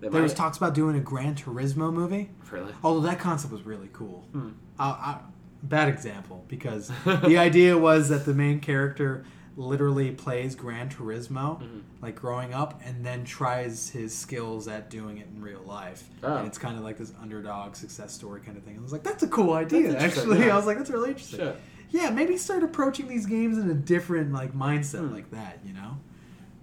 They 0.00 0.08
There 0.08 0.22
was 0.22 0.34
talks 0.34 0.56
about 0.56 0.74
doing 0.74 0.96
a 0.96 1.00
Gran 1.00 1.34
Turismo 1.34 1.92
movie. 1.92 2.30
Really? 2.50 2.72
Although 2.82 3.06
that 3.06 3.18
concept 3.18 3.52
was 3.52 3.62
really 3.62 3.88
cool. 3.92 4.26
Hmm. 4.32 4.50
I, 4.78 4.84
I, 4.88 5.18
bad 5.62 5.88
example 5.88 6.44
because 6.48 6.90
the 7.04 7.38
idea 7.38 7.76
was 7.76 8.08
that 8.08 8.24
the 8.24 8.34
main 8.34 8.60
character 8.60 9.24
literally 9.56 10.10
plays 10.10 10.54
Gran 10.54 10.88
Turismo, 10.88 11.60
Mhm. 11.60 11.82
like 12.02 12.16
growing 12.16 12.52
up, 12.52 12.80
and 12.84 13.04
then 13.06 13.24
tries 13.24 13.88
his 13.90 14.12
skills 14.16 14.66
at 14.66 14.90
doing 14.90 15.18
it 15.18 15.28
in 15.34 15.40
real 15.42 15.62
life. 15.64 16.02
Oh. 16.22 16.36
And 16.38 16.46
it's 16.46 16.58
kind 16.58 16.76
of 16.76 16.82
like 16.82 16.98
this 16.98 17.12
underdog 17.22 17.76
success 17.76 18.12
story 18.12 18.40
kind 18.40 18.56
of 18.56 18.64
thing. 18.64 18.76
I 18.76 18.82
was 18.82 18.90
like, 18.92 19.04
that's 19.04 19.22
a 19.22 19.28
cool 19.28 19.52
idea. 19.52 19.96
Actually, 19.96 20.40
yeah. 20.40 20.46
I 20.54 20.56
was 20.56 20.66
like, 20.66 20.78
that's 20.78 20.90
really 20.90 21.10
interesting. 21.10 21.38
Shit. 21.40 21.60
Yeah, 21.90 22.10
maybe 22.10 22.36
start 22.36 22.64
approaching 22.64 23.06
these 23.06 23.26
games 23.26 23.56
in 23.56 23.70
a 23.70 23.74
different 23.74 24.32
like 24.32 24.52
mindset 24.54 25.06
Hmm. 25.06 25.14
like 25.14 25.30
that. 25.30 25.60
You 25.64 25.74
know, 25.74 25.98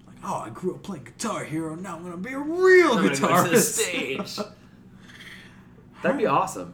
like 0.05 0.17
oh, 0.25 0.43
I 0.45 0.49
grew 0.49 0.75
up 0.75 0.83
playing 0.83 1.05
Guitar 1.05 1.45
Hero. 1.45 1.75
Now 1.75 1.95
I'm 1.95 2.03
gonna 2.03 2.17
be 2.17 2.33
a 2.33 2.39
real 2.39 2.97
I'm 2.97 3.05
gonna 3.05 3.09
go 3.17 3.27
guitarist. 3.27 3.43
to 3.45 3.49
the 3.51 3.61
stage. 3.61 4.39
That'd 6.03 6.17
be 6.17 6.25
awesome. 6.25 6.73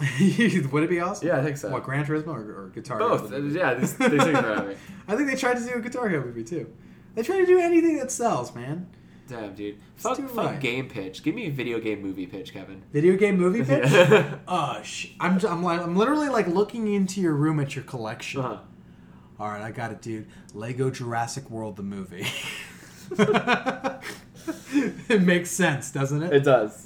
Would 0.72 0.82
it 0.82 0.90
be 0.90 1.00
awesome? 1.00 1.28
Yeah, 1.28 1.38
I 1.38 1.42
think 1.42 1.56
so. 1.56 1.70
What 1.70 1.84
Gran 1.84 2.04
Turismo 2.04 2.28
or, 2.28 2.64
or 2.64 2.72
Guitar? 2.74 2.98
Both. 2.98 3.30
Hero? 3.30 3.46
Yeah, 3.46 3.74
these, 3.74 3.96
these 3.96 4.08
things 4.22 4.38
are 4.38 4.64
me. 4.64 4.76
I 5.08 5.16
think 5.16 5.28
they 5.28 5.36
tried 5.36 5.58
to 5.58 5.64
do 5.64 5.74
a 5.74 5.80
Guitar 5.80 6.08
Hero 6.08 6.24
movie 6.24 6.44
too. 6.44 6.72
They 7.14 7.22
try 7.22 7.40
to 7.40 7.46
do 7.46 7.58
anything 7.58 7.96
that 7.96 8.10
sells, 8.10 8.54
man. 8.54 8.88
Damn, 9.28 9.54
dude. 9.54 9.78
Fuck, 9.96 10.18
fuck 10.18 10.36
right. 10.36 10.60
game 10.60 10.88
pitch. 10.88 11.22
Give 11.22 11.34
me 11.34 11.46
a 11.46 11.50
video 11.50 11.80
game 11.80 12.00
movie 12.00 12.26
pitch, 12.26 12.52
Kevin. 12.52 12.82
Video 12.92 13.16
game 13.16 13.36
movie 13.38 13.64
pitch. 13.64 13.90
Yeah. 13.90 14.36
Uh, 14.46 14.82
sh- 14.82 15.08
I'm, 15.18 15.44
I'm, 15.44 15.62
like, 15.62 15.80
I'm 15.80 15.96
literally 15.96 16.28
like 16.28 16.46
looking 16.46 16.92
into 16.92 17.20
your 17.20 17.34
room 17.34 17.58
at 17.58 17.74
your 17.74 17.84
collection. 17.84 18.40
Uh-huh. 18.40 18.58
All 19.38 19.48
right, 19.48 19.62
I 19.62 19.70
got 19.70 19.92
it, 19.92 20.00
dude. 20.00 20.28
Lego 20.54 20.90
Jurassic 20.90 21.50
World, 21.50 21.76
the 21.76 21.82
movie. 21.82 22.26
it 25.08 25.22
makes 25.22 25.50
sense, 25.50 25.90
doesn't 25.90 26.22
it? 26.22 26.32
It 26.32 26.44
does. 26.44 26.85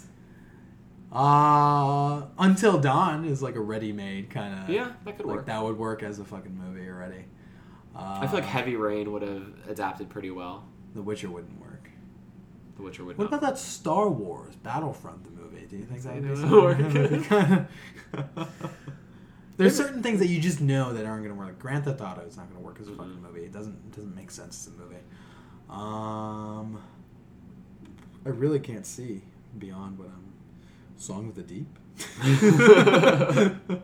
Uh, 1.12 2.26
Until 2.38 2.78
Dawn 2.78 3.24
is 3.24 3.42
like 3.42 3.56
a 3.56 3.60
ready-made 3.60 4.30
kind 4.30 4.62
of. 4.62 4.68
Yeah, 4.70 4.92
that 5.04 5.16
could 5.16 5.26
like 5.26 5.36
work. 5.38 5.46
that 5.46 5.62
would 5.62 5.76
work 5.78 6.02
as 6.02 6.18
a 6.20 6.24
fucking 6.24 6.56
movie 6.56 6.88
already. 6.88 7.24
Uh, 7.96 8.18
I 8.22 8.26
feel 8.26 8.36
like 8.36 8.44
Heavy 8.44 8.76
Rain 8.76 9.10
would 9.12 9.22
have 9.22 9.48
adapted 9.68 10.08
pretty 10.08 10.30
well. 10.30 10.64
The 10.94 11.02
Witcher 11.02 11.28
wouldn't 11.28 11.60
work. 11.60 11.90
The 12.76 12.82
Witcher 12.82 13.04
would 13.04 13.18
What 13.18 13.30
not. 13.30 13.38
about 13.38 13.54
that 13.54 13.58
Star 13.58 14.08
Wars 14.08 14.54
Battlefront 14.56 15.24
the 15.24 15.30
movie? 15.30 15.66
Do 15.66 15.76
you 15.76 15.84
think 15.84 16.02
that 16.02 16.22
would 16.22 16.38
something? 16.38 17.66
There's 19.56 19.76
certain 19.76 20.02
things 20.02 20.20
that 20.20 20.28
you 20.28 20.40
just 20.40 20.60
know 20.60 20.92
that 20.94 21.04
aren't 21.04 21.22
going 21.24 21.34
to 21.36 21.38
work. 21.38 21.58
Grand 21.58 21.84
Theft 21.84 22.00
Auto 22.00 22.22
is 22.22 22.36
not 22.36 22.46
going 22.48 22.56
to 22.60 22.64
work 22.64 22.78
as 22.80 22.88
a 22.88 22.92
fucking 22.92 23.20
movie. 23.20 23.42
It 23.42 23.52
doesn't 23.52 23.74
it 23.74 23.92
doesn't 23.96 24.14
make 24.14 24.30
sense 24.30 24.66
as 24.66 24.72
a 24.72 24.76
movie. 24.76 24.96
Um, 25.68 26.80
I 28.24 28.28
really 28.30 28.60
can't 28.60 28.86
see 28.86 29.22
beyond 29.58 29.98
what 29.98 30.08
I'm. 30.08 30.29
Song 31.00 31.28
of 31.28 31.34
the 31.34 31.42
Deep. 31.42 31.66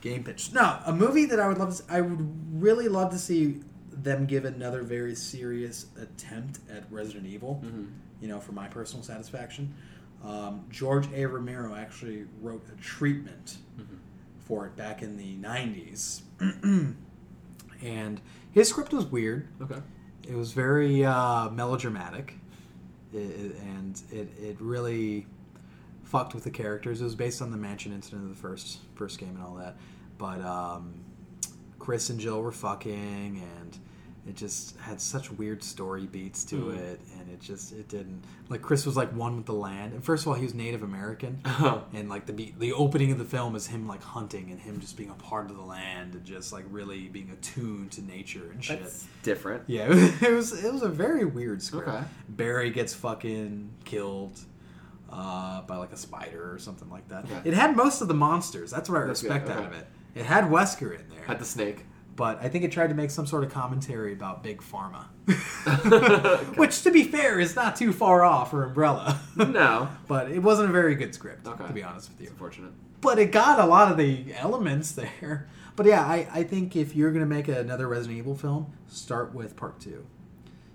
Game 0.00 0.24
pitch. 0.24 0.52
No, 0.52 0.78
a 0.86 0.92
movie 0.92 1.26
that 1.26 1.38
I 1.38 1.46
would 1.46 1.58
love. 1.58 1.76
To, 1.76 1.82
I 1.92 2.00
would 2.00 2.60
really 2.62 2.88
love 2.88 3.10
to 3.12 3.18
see 3.18 3.60
them 3.92 4.24
give 4.26 4.44
another 4.46 4.82
very 4.82 5.14
serious 5.14 5.86
attempt 6.00 6.58
at 6.70 6.90
Resident 6.90 7.26
Evil. 7.26 7.62
Mhm. 7.64 7.88
You 8.20 8.28
know, 8.28 8.40
for 8.40 8.52
my 8.52 8.66
personal 8.66 9.02
satisfaction. 9.04 9.74
Um, 10.24 10.64
George 10.70 11.08
A. 11.14 11.26
Romero 11.26 11.74
actually 11.74 12.24
wrote 12.40 12.64
a 12.72 12.76
treatment 12.80 13.58
Mhm. 13.78 13.98
for 14.38 14.66
it 14.66 14.76
back 14.76 15.02
in 15.02 15.16
the 15.16 15.36
'90s, 15.36 16.22
and 17.82 18.20
his 18.52 18.68
script 18.68 18.92
was 18.92 19.04
weird. 19.06 19.48
Okay. 19.60 19.80
It 20.28 20.34
was 20.34 20.52
very 20.52 21.04
uh, 21.04 21.50
melodramatic, 21.50 22.34
it, 23.12 23.18
it- 23.18 23.56
and 23.60 24.02
it, 24.10 24.28
it 24.42 24.56
really 24.60 25.26
fucked 26.10 26.34
with 26.34 26.44
the 26.44 26.50
characters. 26.50 27.00
It 27.00 27.04
was 27.04 27.14
based 27.14 27.40
on 27.40 27.50
the 27.50 27.56
mansion 27.56 27.92
incident 27.92 28.24
of 28.24 28.28
the 28.30 28.36
first 28.40 28.78
first 28.94 29.18
game 29.18 29.36
and 29.36 29.42
all 29.44 29.54
that. 29.54 29.76
But 30.18 30.40
um, 30.42 30.94
Chris 31.78 32.10
and 32.10 32.20
Jill 32.20 32.42
were 32.42 32.52
fucking, 32.52 33.42
and 33.58 33.78
it 34.28 34.36
just 34.36 34.76
had 34.80 35.00
such 35.00 35.32
weird 35.32 35.62
story 35.64 36.04
beats 36.06 36.44
to 36.44 36.56
Mhm. 36.56 36.76
it, 36.78 37.00
and 37.18 37.30
it 37.30 37.40
just 37.40 37.72
it 37.72 37.88
didn't 37.88 38.22
like 38.50 38.60
Chris 38.60 38.84
was 38.84 38.96
like 38.96 39.10
one 39.14 39.36
with 39.36 39.46
the 39.46 39.54
land. 39.54 39.94
And 39.94 40.04
first 40.04 40.24
of 40.24 40.28
all, 40.28 40.34
he 40.34 40.42
was 40.44 40.52
Native 40.52 40.82
American. 40.82 41.40
Oh. 41.46 41.84
And 41.94 42.08
like 42.10 42.26
the 42.26 42.32
be- 42.34 42.54
the 42.58 42.72
opening 42.74 43.12
of 43.12 43.18
the 43.18 43.24
film 43.24 43.56
is 43.56 43.66
him 43.68 43.86
like 43.88 44.02
hunting 44.02 44.50
and 44.50 44.60
him 44.60 44.78
just 44.80 44.96
being 44.96 45.08
a 45.10 45.14
part 45.14 45.50
of 45.50 45.56
the 45.56 45.62
land 45.62 46.14
and 46.14 46.24
just 46.24 46.52
like 46.52 46.64
really 46.70 47.08
being 47.08 47.30
attuned 47.30 47.92
to 47.92 48.02
nature 48.02 48.50
and 48.52 48.62
shit. 48.62 48.80
That's 48.82 49.06
different. 49.22 49.62
Yeah, 49.68 49.86
it 49.86 49.90
was, 49.90 50.22
it 50.22 50.32
was 50.32 50.64
it 50.64 50.72
was 50.72 50.82
a 50.82 50.88
very 50.88 51.24
weird 51.24 51.62
script. 51.62 51.88
Okay. 51.88 52.04
Barry 52.28 52.70
gets 52.70 52.92
fucking 52.92 53.70
killed 53.84 54.38
uh, 55.12 55.62
by 55.62 55.76
like 55.76 55.92
a 55.92 55.96
spider 55.96 56.52
or 56.52 56.58
something 56.58 56.88
like 56.90 57.08
that. 57.08 57.24
Okay. 57.24 57.40
It 57.48 57.54
had 57.54 57.76
most 57.76 58.00
of 58.00 58.08
the 58.08 58.14
monsters. 58.14 58.70
That's 58.70 58.88
what 58.88 59.02
I 59.02 59.06
That's 59.06 59.22
respect 59.22 59.46
good, 59.46 59.56
out 59.56 59.64
of 59.64 59.72
it. 59.72 59.86
It 60.14 60.24
had 60.24 60.44
Wesker 60.44 60.98
in 60.98 61.08
there, 61.08 61.22
Had 61.26 61.38
the 61.38 61.44
snake. 61.44 61.84
but 62.16 62.38
I 62.42 62.48
think 62.48 62.64
it 62.64 62.72
tried 62.72 62.88
to 62.88 62.94
make 62.94 63.10
some 63.10 63.26
sort 63.26 63.44
of 63.44 63.52
commentary 63.52 64.12
about 64.12 64.42
big 64.42 64.60
pharma, 64.62 65.04
which, 66.56 66.82
to 66.82 66.90
be 66.90 67.04
fair, 67.04 67.38
is 67.40 67.54
not 67.56 67.76
too 67.76 67.92
far 67.92 68.24
off 68.24 68.50
for 68.50 68.64
Umbrella. 68.64 69.20
No. 69.36 69.88
but 70.08 70.30
it 70.30 70.40
wasn't 70.40 70.68
a 70.68 70.72
very 70.72 70.94
good 70.94 71.14
script, 71.14 71.46
Okay. 71.46 71.66
to 71.66 71.72
be 71.72 71.82
honest 71.82 72.10
with 72.10 72.18
you 72.20 72.24
It's 72.24 72.32
unfortunate. 72.32 72.72
but 73.00 73.18
it 73.18 73.32
got 73.32 73.58
a 73.60 73.66
lot 73.66 73.90
of 73.90 73.96
the 73.96 74.34
elements 74.34 74.92
there. 74.92 75.48
But 75.76 75.86
yeah, 75.86 76.02
I, 76.04 76.28
I 76.32 76.42
think 76.42 76.76
if 76.76 76.94
you're 76.94 77.10
going 77.10 77.24
to 77.24 77.28
make 77.34 77.48
another 77.48 77.88
Resident 77.88 78.18
Evil 78.18 78.34
film, 78.34 78.72
start 78.88 79.34
with 79.34 79.56
part 79.56 79.80
two. 79.80 80.04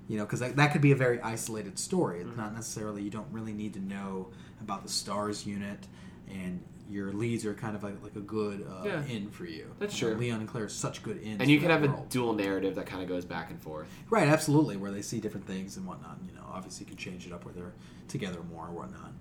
You 0.07 0.17
know, 0.17 0.25
because 0.25 0.39
that, 0.41 0.55
that 0.57 0.71
could 0.71 0.81
be 0.81 0.91
a 0.91 0.95
very 0.95 1.19
isolated 1.21 1.79
story. 1.79 2.19
It's 2.19 2.29
Mm-hmm. 2.29 2.39
not 2.39 2.53
necessarily, 2.53 3.01
you 3.01 3.09
don't 3.09 3.31
really 3.31 3.53
need 3.53 3.73
to 3.73 3.79
know 3.79 4.27
about 4.61 4.83
the 4.83 4.89
STARS 4.89 5.45
unit, 5.47 5.87
and 6.29 6.63
your 6.89 7.11
leads 7.11 7.43
are 7.45 7.55
kind 7.55 7.75
of 7.75 7.81
like, 7.83 7.95
like 8.03 8.15
a 8.15 8.19
good 8.19 8.63
uh, 8.69 8.83
Yeah. 8.85 9.03
in 9.05 9.31
for 9.31 9.45
you. 9.45 9.65
That's 9.79 9.99
know, 10.01 10.09
true. 10.09 10.17
Leon 10.19 10.41
and 10.41 10.47
Claire 10.47 10.65
are 10.65 10.69
such 10.69 11.01
good 11.01 11.19
ins. 11.23 11.41
And 11.41 11.49
you 11.49 11.59
could 11.59 11.69
that 11.71 11.81
have 11.81 11.89
a 11.91 12.03
dual 12.09 12.33
narrative 12.33 12.75
that 12.75 12.85
kind 12.85 13.01
of 13.01 13.09
goes 13.09 13.25
back 13.25 13.49
and 13.49 13.59
forth. 13.59 13.87
Right, 14.11 14.27
absolutely, 14.27 14.77
where 14.77 14.91
they 14.91 15.01
see 15.01 15.19
different 15.19 15.47
things 15.47 15.77
and 15.77 15.87
whatnot. 15.87 16.19
You 16.27 16.35
know, 16.35 16.43
obviously 16.53 16.83
you 16.85 16.89
can 16.89 16.97
change 16.97 17.25
it 17.25 17.33
up 17.33 17.43
where 17.43 17.53
they're 17.55 17.73
together 18.07 18.41
more 18.43 18.67
or 18.67 18.71
whatnot. 18.71 19.11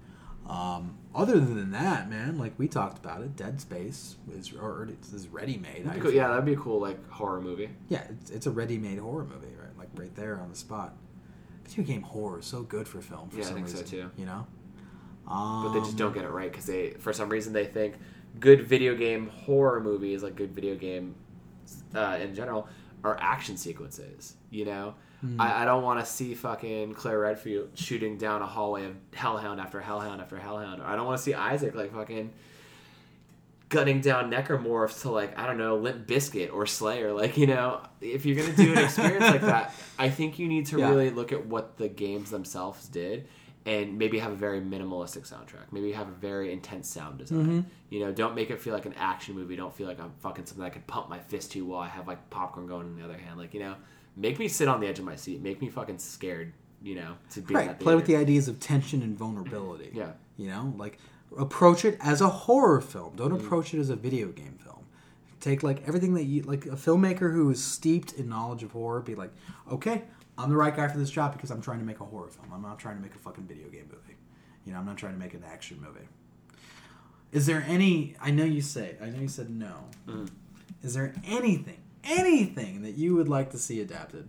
Um, 0.46 0.98
other 1.14 1.40
than 1.40 1.70
that, 1.70 2.10
man, 2.10 2.36
like 2.36 2.52
we 2.58 2.68
talked 2.68 2.98
about 3.02 3.22
it, 3.22 3.34
Dead 3.34 3.62
Space 3.62 4.16
is 4.36 4.52
or 4.52 4.86
it's 4.90 5.10
is 5.14 5.28
ready 5.28 5.56
made. 5.56 5.90
Cool. 6.00 6.12
Yeah, 6.12 6.28
that'd 6.28 6.44
be 6.44 6.52
a 6.52 6.56
cool 6.56 6.80
like 6.80 7.08
horror 7.08 7.40
movie. 7.40 7.70
yeah, 7.88 8.04
it's, 8.10 8.30
it's 8.30 8.46
a 8.46 8.50
ready 8.50 8.76
made 8.76 8.98
horror 8.98 9.24
movie, 9.24 9.53
right? 9.98 10.14
There 10.14 10.38
on 10.40 10.50
the 10.50 10.56
spot. 10.56 10.94
Video 11.66 11.84
game 11.84 12.02
horror 12.02 12.40
is 12.40 12.46
so 12.46 12.62
good 12.62 12.86
for 12.86 13.00
film 13.00 13.30
for 13.30 13.36
Yeah, 13.36 13.42
I 13.42 13.46
some 13.46 13.54
think 13.56 13.68
so, 13.68 13.80
reason. 13.80 13.88
too. 13.88 14.10
You 14.16 14.26
know, 14.26 14.46
But 15.26 15.72
they 15.72 15.78
just 15.80 15.92
Um, 15.92 15.96
don't 15.96 16.12
get 16.14 16.24
it 16.24 16.30
right 16.30 16.50
because 16.50 16.66
they, 16.66 16.90
for 16.90 17.12
some 17.12 17.28
reason, 17.30 17.52
they 17.52 17.64
think 17.66 17.94
good 18.40 18.66
video 18.66 18.94
game 18.94 19.28
horror 19.28 19.80
movies, 19.80 20.22
like 20.22 20.36
good 20.36 20.54
video 20.54 20.74
game 20.74 21.14
uh, 21.94 22.18
in 22.20 22.34
general, 22.34 22.68
are 23.02 23.16
action 23.20 23.56
sequences. 23.56 24.36
You 24.50 24.64
know, 24.66 24.94
Hmm. 25.20 25.40
I, 25.40 25.62
I 25.62 25.64
don't 25.64 25.82
want 25.82 26.00
to 26.00 26.06
see 26.06 26.34
fucking 26.34 26.92
Claire 26.94 27.20
Redfield 27.20 27.70
shooting 27.74 28.18
down 28.18 28.42
a 28.42 28.46
hallway 28.46 28.84
of 28.84 28.96
Hellhound 29.14 29.58
after 29.58 29.80
Hellhound 29.80 30.20
after 30.20 30.36
Hellhound. 30.36 30.82
Or 30.82 30.84
I 30.84 30.96
don't 30.96 31.06
want 31.06 31.16
to 31.16 31.22
see 31.22 31.32
Isaac 31.32 31.74
like 31.74 31.94
fucking 31.94 32.30
gunning 33.74 34.00
down 34.00 34.30
necromorphs 34.30 35.02
to 35.02 35.10
like 35.10 35.38
I 35.38 35.46
don't 35.46 35.58
know 35.58 35.76
Limp 35.76 36.06
Bizkit 36.06 36.52
or 36.52 36.66
Slayer. 36.66 37.12
Like 37.12 37.36
you 37.36 37.46
know, 37.46 37.82
if 38.00 38.24
you're 38.24 38.36
gonna 38.36 38.56
do 38.56 38.72
an 38.72 38.78
experience 38.78 39.24
like 39.24 39.40
that, 39.42 39.74
I 39.98 40.08
think 40.08 40.38
you 40.38 40.48
need 40.48 40.66
to 40.66 40.78
Yeah. 40.78 40.88
really 40.88 41.10
look 41.10 41.32
at 41.32 41.46
what 41.46 41.76
the 41.76 41.88
games 41.88 42.30
themselves 42.30 42.88
did. 42.88 43.28
And 43.66 43.96
maybe 43.98 44.18
have 44.18 44.30
a 44.30 44.36
very 44.36 44.60
minimalistic 44.60 45.22
soundtrack. 45.26 45.72
Maybe 45.72 45.92
have 45.92 46.08
a 46.08 46.12
very 46.12 46.52
intense 46.52 46.86
sound 46.86 47.16
design. 47.16 47.38
Mm-hmm. 47.38 47.60
You 47.88 48.00
know, 48.00 48.12
don't 48.12 48.34
make 48.34 48.50
it 48.50 48.60
feel 48.60 48.74
like 48.74 48.84
an 48.84 48.92
action 48.98 49.34
movie. 49.34 49.56
Don't 49.56 49.74
feel 49.74 49.86
like 49.86 49.98
I'm 49.98 50.12
fucking 50.20 50.44
something 50.44 50.62
I 50.62 50.68
can 50.68 50.82
pump 50.82 51.08
my 51.08 51.18
fist 51.18 51.52
to 51.52 51.64
while 51.64 51.80
I 51.80 51.88
have 51.88 52.06
like 52.06 52.28
popcorn 52.28 52.66
going 52.66 52.86
in 52.88 52.96
the 52.96 53.02
other 53.02 53.16
hand. 53.16 53.38
Like 53.38 53.54
you 53.54 53.60
know, 53.60 53.74
make 54.16 54.38
me 54.38 54.48
sit 54.48 54.68
on 54.68 54.80
the 54.80 54.86
edge 54.86 54.98
of 54.98 55.06
my 55.06 55.16
seat. 55.16 55.40
Make 55.40 55.62
me 55.62 55.70
fucking 55.70 55.98
scared. 55.98 56.52
You 56.82 56.96
know, 56.96 57.14
to 57.30 57.40
be 57.40 57.54
right. 57.54 57.68
that 57.68 57.80
Play 57.80 57.94
with 57.94 58.04
the 58.04 58.16
ideas 58.16 58.46
of 58.48 58.60
tension 58.60 59.00
and 59.00 59.16
vulnerability. 59.16 59.90
Yeah. 59.94 60.12
You 60.36 60.48
know, 60.48 60.74
like 60.76 60.98
approach 61.38 61.84
it 61.84 61.96
as 62.00 62.20
a 62.20 62.28
horror 62.28 62.80
film. 62.80 63.16
Don't 63.16 63.32
Mm. 63.32 63.40
approach 63.44 63.74
it 63.74 63.80
as 63.80 63.90
a 63.90 63.96
video 63.96 64.28
game 64.32 64.58
film. 64.62 64.84
Take 65.40 65.62
like 65.62 65.86
everything 65.86 66.14
that 66.14 66.24
you 66.24 66.42
like 66.42 66.66
a 66.66 66.70
filmmaker 66.76 67.32
who 67.32 67.50
is 67.50 67.62
steeped 67.62 68.12
in 68.12 68.28
knowledge 68.28 68.62
of 68.62 68.72
horror. 68.72 69.00
Be 69.00 69.14
like, 69.14 69.32
okay, 69.70 70.04
I'm 70.38 70.48
the 70.50 70.56
right 70.56 70.74
guy 70.74 70.88
for 70.88 70.98
this 70.98 71.10
job 71.10 71.32
because 71.32 71.50
I'm 71.50 71.60
trying 71.60 71.80
to 71.80 71.84
make 71.84 72.00
a 72.00 72.04
horror 72.04 72.28
film. 72.28 72.46
I'm 72.52 72.62
not 72.62 72.78
trying 72.78 72.96
to 72.96 73.02
make 73.02 73.14
a 73.14 73.18
fucking 73.18 73.44
video 73.44 73.68
game 73.68 73.88
movie. 73.92 74.16
You 74.64 74.72
know, 74.72 74.78
I'm 74.78 74.86
not 74.86 74.96
trying 74.96 75.12
to 75.12 75.18
make 75.18 75.34
an 75.34 75.44
action 75.46 75.80
movie. 75.80 76.06
Is 77.32 77.46
there 77.46 77.64
any? 77.66 78.16
I 78.20 78.30
know 78.30 78.44
you 78.44 78.62
say. 78.62 78.96
I 79.02 79.10
know 79.10 79.20
you 79.20 79.28
said 79.28 79.50
no. 79.50 79.74
Mm. 80.08 80.30
Is 80.82 80.94
there 80.94 81.12
anything, 81.26 81.78
anything 82.04 82.82
that 82.82 82.96
you 82.96 83.14
would 83.16 83.28
like 83.28 83.50
to 83.50 83.58
see 83.58 83.80
adapted? 83.80 84.28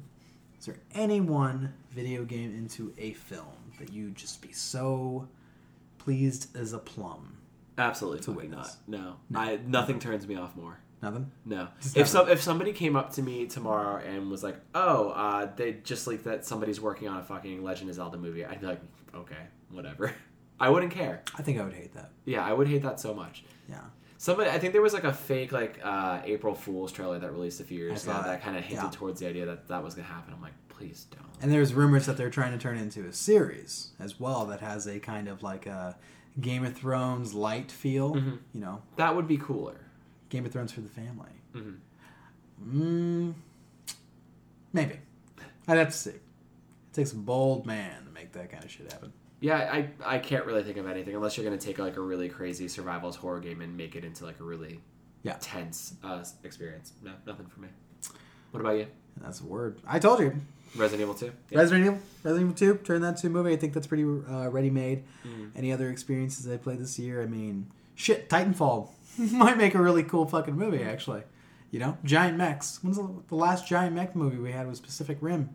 Is 0.59 0.65
there 0.65 0.79
any 0.93 1.21
one 1.21 1.73
video 1.91 2.23
game 2.25 2.53
into 2.55 2.93
a 2.97 3.13
film 3.13 3.71
that 3.79 3.93
you'd 3.93 4.15
just 4.15 4.41
be 4.41 4.51
so 4.51 5.27
pleased 6.05 6.55
as 6.55 6.71
a 6.73 6.79
plum? 6.79 7.37
Absolutely 7.77 8.19
To 8.21 8.33
fucking 8.33 8.51
not. 8.51 8.57
witness. 8.59 8.77
No, 8.87 9.15
I 9.35 9.59
nothing 9.65 9.99
turns 9.99 10.25
me 10.27 10.35
off 10.35 10.55
more. 10.55 10.79
Nothing. 11.01 11.29
No. 11.43 11.67
If 11.93 12.07
some 12.07 12.29
if 12.29 12.41
somebody 12.41 12.71
came 12.71 12.95
up 12.95 13.11
to 13.13 13.21
me 13.21 13.47
tomorrow 13.47 13.97
and 13.97 14.31
was 14.31 14.43
like, 14.43 14.55
"Oh, 14.73 15.09
uh, 15.09 15.49
they 15.55 15.73
just 15.83 16.07
leaked 16.07 16.23
that 16.23 16.45
somebody's 16.45 16.79
working 16.79 17.09
on 17.09 17.17
a 17.17 17.23
fucking 17.23 17.63
Legend 17.63 17.89
of 17.89 17.95
Zelda 17.97 18.17
movie," 18.17 18.45
I'd 18.45 18.61
be 18.61 18.67
like, 18.67 18.81
"Okay, 19.13 19.35
whatever." 19.69 20.13
I 20.59 20.69
wouldn't 20.69 20.93
care. 20.93 21.21
I 21.37 21.41
think 21.41 21.59
I 21.59 21.63
would 21.65 21.73
hate 21.73 21.93
that. 21.95 22.11
Yeah, 22.23 22.45
I 22.45 22.53
would 22.53 22.67
hate 22.69 22.81
that 22.83 22.99
so 23.01 23.13
much. 23.13 23.43
Yeah. 23.67 23.81
Somebody, 24.17 24.49
I 24.49 24.57
think 24.57 24.71
there 24.71 24.81
was 24.81 24.93
like 24.93 25.03
a 25.03 25.11
fake 25.11 25.51
like 25.51 25.81
uh, 25.83 26.21
April 26.23 26.55
Fool's 26.55 26.93
trailer 26.93 27.19
that 27.19 27.31
released 27.33 27.59
a 27.59 27.65
few 27.65 27.77
years 27.77 28.03
ago 28.05 28.13
that, 28.13 28.23
that. 28.25 28.41
kind 28.41 28.55
of 28.57 28.63
hinted 28.63 28.85
Yeah. 28.85 28.89
towards 28.91 29.19
the 29.19 29.27
idea 29.27 29.45
that 29.47 29.67
that 29.67 29.83
was 29.83 29.93
gonna 29.95 30.07
happen. 30.07 30.33
I'm 30.33 30.41
like, 30.41 30.53
please 30.77 31.05
don't. 31.11 31.23
And 31.41 31.51
there's 31.51 31.73
rumors 31.73 32.05
that 32.05 32.17
they're 32.17 32.29
trying 32.29 32.51
to 32.51 32.57
turn 32.57 32.77
into 32.77 33.05
a 33.05 33.13
series 33.13 33.91
as 33.99 34.19
well 34.19 34.45
that 34.47 34.59
has 34.61 34.87
a 34.87 34.99
kind 34.99 35.27
of 35.27 35.41
like 35.43 35.65
a 35.65 35.97
Game 36.41 36.65
of 36.65 36.75
Thrones 36.75 37.33
light 37.33 37.71
feel. 37.71 38.15
Mhm. 38.15 38.39
You 38.53 38.61
know, 38.61 38.81
That 38.97 39.15
would 39.15 39.27
be 39.27 39.37
cooler. 39.37 39.77
Game 40.29 40.45
of 40.45 40.51
Thrones 40.51 40.71
for 40.71 40.81
the 40.81 40.89
family. 40.89 41.29
Mhm. 41.53 41.77
Mm, 42.65 43.33
maybe. 44.73 44.99
I'd 45.67 45.77
have 45.77 45.87
to 45.89 45.93
see. 45.93 46.09
It 46.11 46.21
takes 46.93 47.11
a 47.11 47.15
bold 47.17 47.65
man 47.65 48.05
to 48.05 48.11
make 48.11 48.31
that 48.33 48.51
kind 48.51 48.63
of 48.63 48.69
shit 48.71 48.91
happen. 48.91 49.11
Yeah, 49.41 49.57
I 49.71 49.89
I 50.03 50.19
can't 50.19 50.45
really 50.45 50.63
think 50.63 50.77
of 50.77 50.87
anything 50.87 51.15
unless 51.15 51.37
you're 51.37 51.43
gonna 51.45 51.57
take 51.57 51.77
like 51.77 51.97
a 51.97 52.01
really 52.01 52.29
crazy 52.29 52.65
survivalist 52.67 53.15
horror 53.15 53.39
game 53.39 53.61
and 53.61 53.75
make 53.75 53.95
it 53.95 54.03
into 54.05 54.25
like 54.25 54.39
a 54.39 54.43
really 54.43 54.79
Yeah. 55.23 55.37
tense 55.39 55.95
uh, 56.03 56.23
experience. 56.43 56.93
No, 57.03 57.13
nothing 57.25 57.47
for 57.47 57.59
me. 57.59 57.67
What 58.51 58.59
about 58.61 58.77
you? 58.77 58.87
That's 59.17 59.41
a 59.41 59.45
word. 59.45 59.79
I 59.85 59.99
told 59.99 60.19
you. 60.19 60.35
Resident 60.75 61.01
Evil 61.01 61.13
Two. 61.15 61.31
Resident 61.51 61.85
Evil, 61.85 61.99
Resident 62.23 62.57
Evil 62.59 62.75
2, 62.77 62.83
turn 62.83 63.01
that 63.01 63.17
to 63.17 63.27
a 63.27 63.29
movie. 63.29 63.53
I 63.53 63.55
think 63.55 63.73
that's 63.73 63.87
pretty 63.87 64.03
uh, 64.03 64.49
ready 64.49 64.69
made. 64.69 65.03
Mm. 65.25 65.51
Any 65.55 65.71
other 65.71 65.89
experiences 65.89 66.47
I 66.47 66.57
played 66.57 66.79
this 66.79 66.99
year? 66.99 67.21
I 67.21 67.25
mean, 67.25 67.67
shit, 67.95 68.29
Titanfall 68.29 68.89
might 69.31 69.57
make 69.57 69.75
a 69.75 69.81
really 69.81 70.03
cool 70.03 70.25
fucking 70.25 70.55
movie, 70.55 70.83
actually. 70.83 71.23
You 71.71 71.79
know, 71.79 71.97
giant 72.03 72.37
mechs. 72.37 72.79
When's 72.83 72.97
the, 72.97 73.09
the 73.27 73.35
last 73.35 73.67
giant 73.67 73.95
mech 73.95 74.15
movie 74.15 74.37
we 74.37 74.51
had 74.51 74.67
was 74.67 74.79
Pacific 74.79 75.17
Rim? 75.21 75.49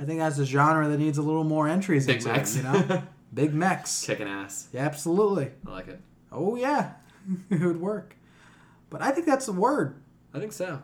I 0.00 0.04
think 0.04 0.20
that's 0.20 0.38
a 0.38 0.44
genre 0.46 0.88
that 0.88 0.98
needs 0.98 1.18
a 1.18 1.22
little 1.22 1.42
more 1.42 1.66
entries 1.66 2.06
Big 2.06 2.24
mechs. 2.24 2.56
you 2.56 2.62
know? 2.62 3.02
Big 3.34 3.52
mechs. 3.52 4.06
Kicking 4.06 4.28
ass. 4.28 4.68
Yeah, 4.72 4.82
absolutely. 4.82 5.50
I 5.66 5.70
like 5.70 5.88
it. 5.88 6.00
Oh, 6.30 6.54
yeah. 6.54 6.92
it 7.50 7.60
would 7.60 7.80
work. 7.80 8.14
But 8.90 9.02
I 9.02 9.10
think 9.10 9.26
that's 9.26 9.46
the 9.46 9.52
word. 9.52 10.00
I 10.32 10.38
think 10.38 10.52
so. 10.52 10.80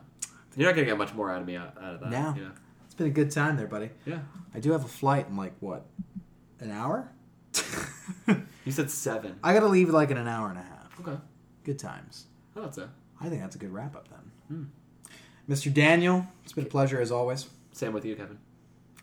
You're 0.56 0.66
not 0.66 0.74
gonna 0.74 0.86
get 0.86 0.98
much 0.98 1.15
more 1.15 1.31
out 1.31 1.40
of 1.40 1.47
me 1.47 1.55
out, 1.56 1.77
out 1.81 1.94
of 1.94 2.01
that. 2.01 2.10
No. 2.10 2.35
You 2.36 2.44
know? 2.47 2.51
Been 2.98 3.06
a 3.06 3.10
good 3.10 3.30
time 3.30 3.56
there, 3.56 3.66
buddy. 3.66 3.90
Yeah. 4.04 4.18
I 4.54 4.60
do 4.60 4.72
have 4.72 4.84
a 4.84 4.88
flight 4.88 5.28
in 5.28 5.36
like, 5.36 5.54
what, 5.60 5.86
an 6.60 6.70
hour? 6.70 7.10
You 8.68 8.72
said 8.72 8.90
seven. 8.90 9.38
I 9.42 9.54
gotta 9.54 9.66
leave 9.66 9.88
like 9.88 10.10
in 10.10 10.18
an 10.18 10.28
hour 10.28 10.50
and 10.50 10.58
a 10.58 10.62
half. 10.62 11.00
Okay. 11.00 11.16
Good 11.64 11.78
times. 11.78 12.26
I 12.54 12.60
thought 12.60 12.74
so. 12.74 12.90
I 13.18 13.30
think 13.30 13.40
that's 13.40 13.56
a 13.56 13.58
good 13.58 13.72
wrap 13.72 13.96
up 13.96 14.08
then. 14.10 14.30
Hmm. 14.48 14.64
Mr. 15.50 15.72
Daniel, 15.72 16.26
it's 16.44 16.52
been 16.52 16.66
a 16.66 16.68
pleasure 16.68 17.00
as 17.00 17.10
always. 17.10 17.46
Same 17.72 17.94
with 17.94 18.04
you, 18.04 18.14
Kevin. 18.14 18.38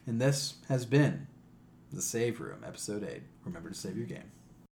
And 0.05 0.22
this 0.22 0.55
has 0.69 0.85
been 0.85 1.26
The 1.91 2.01
Save 2.03 2.39
Room, 2.39 2.63
Episode 2.63 3.03
8. 3.03 3.23
Remember 3.43 3.69
to 3.69 3.76
save 3.76 3.97
your 3.97 4.05
game. 4.05 4.31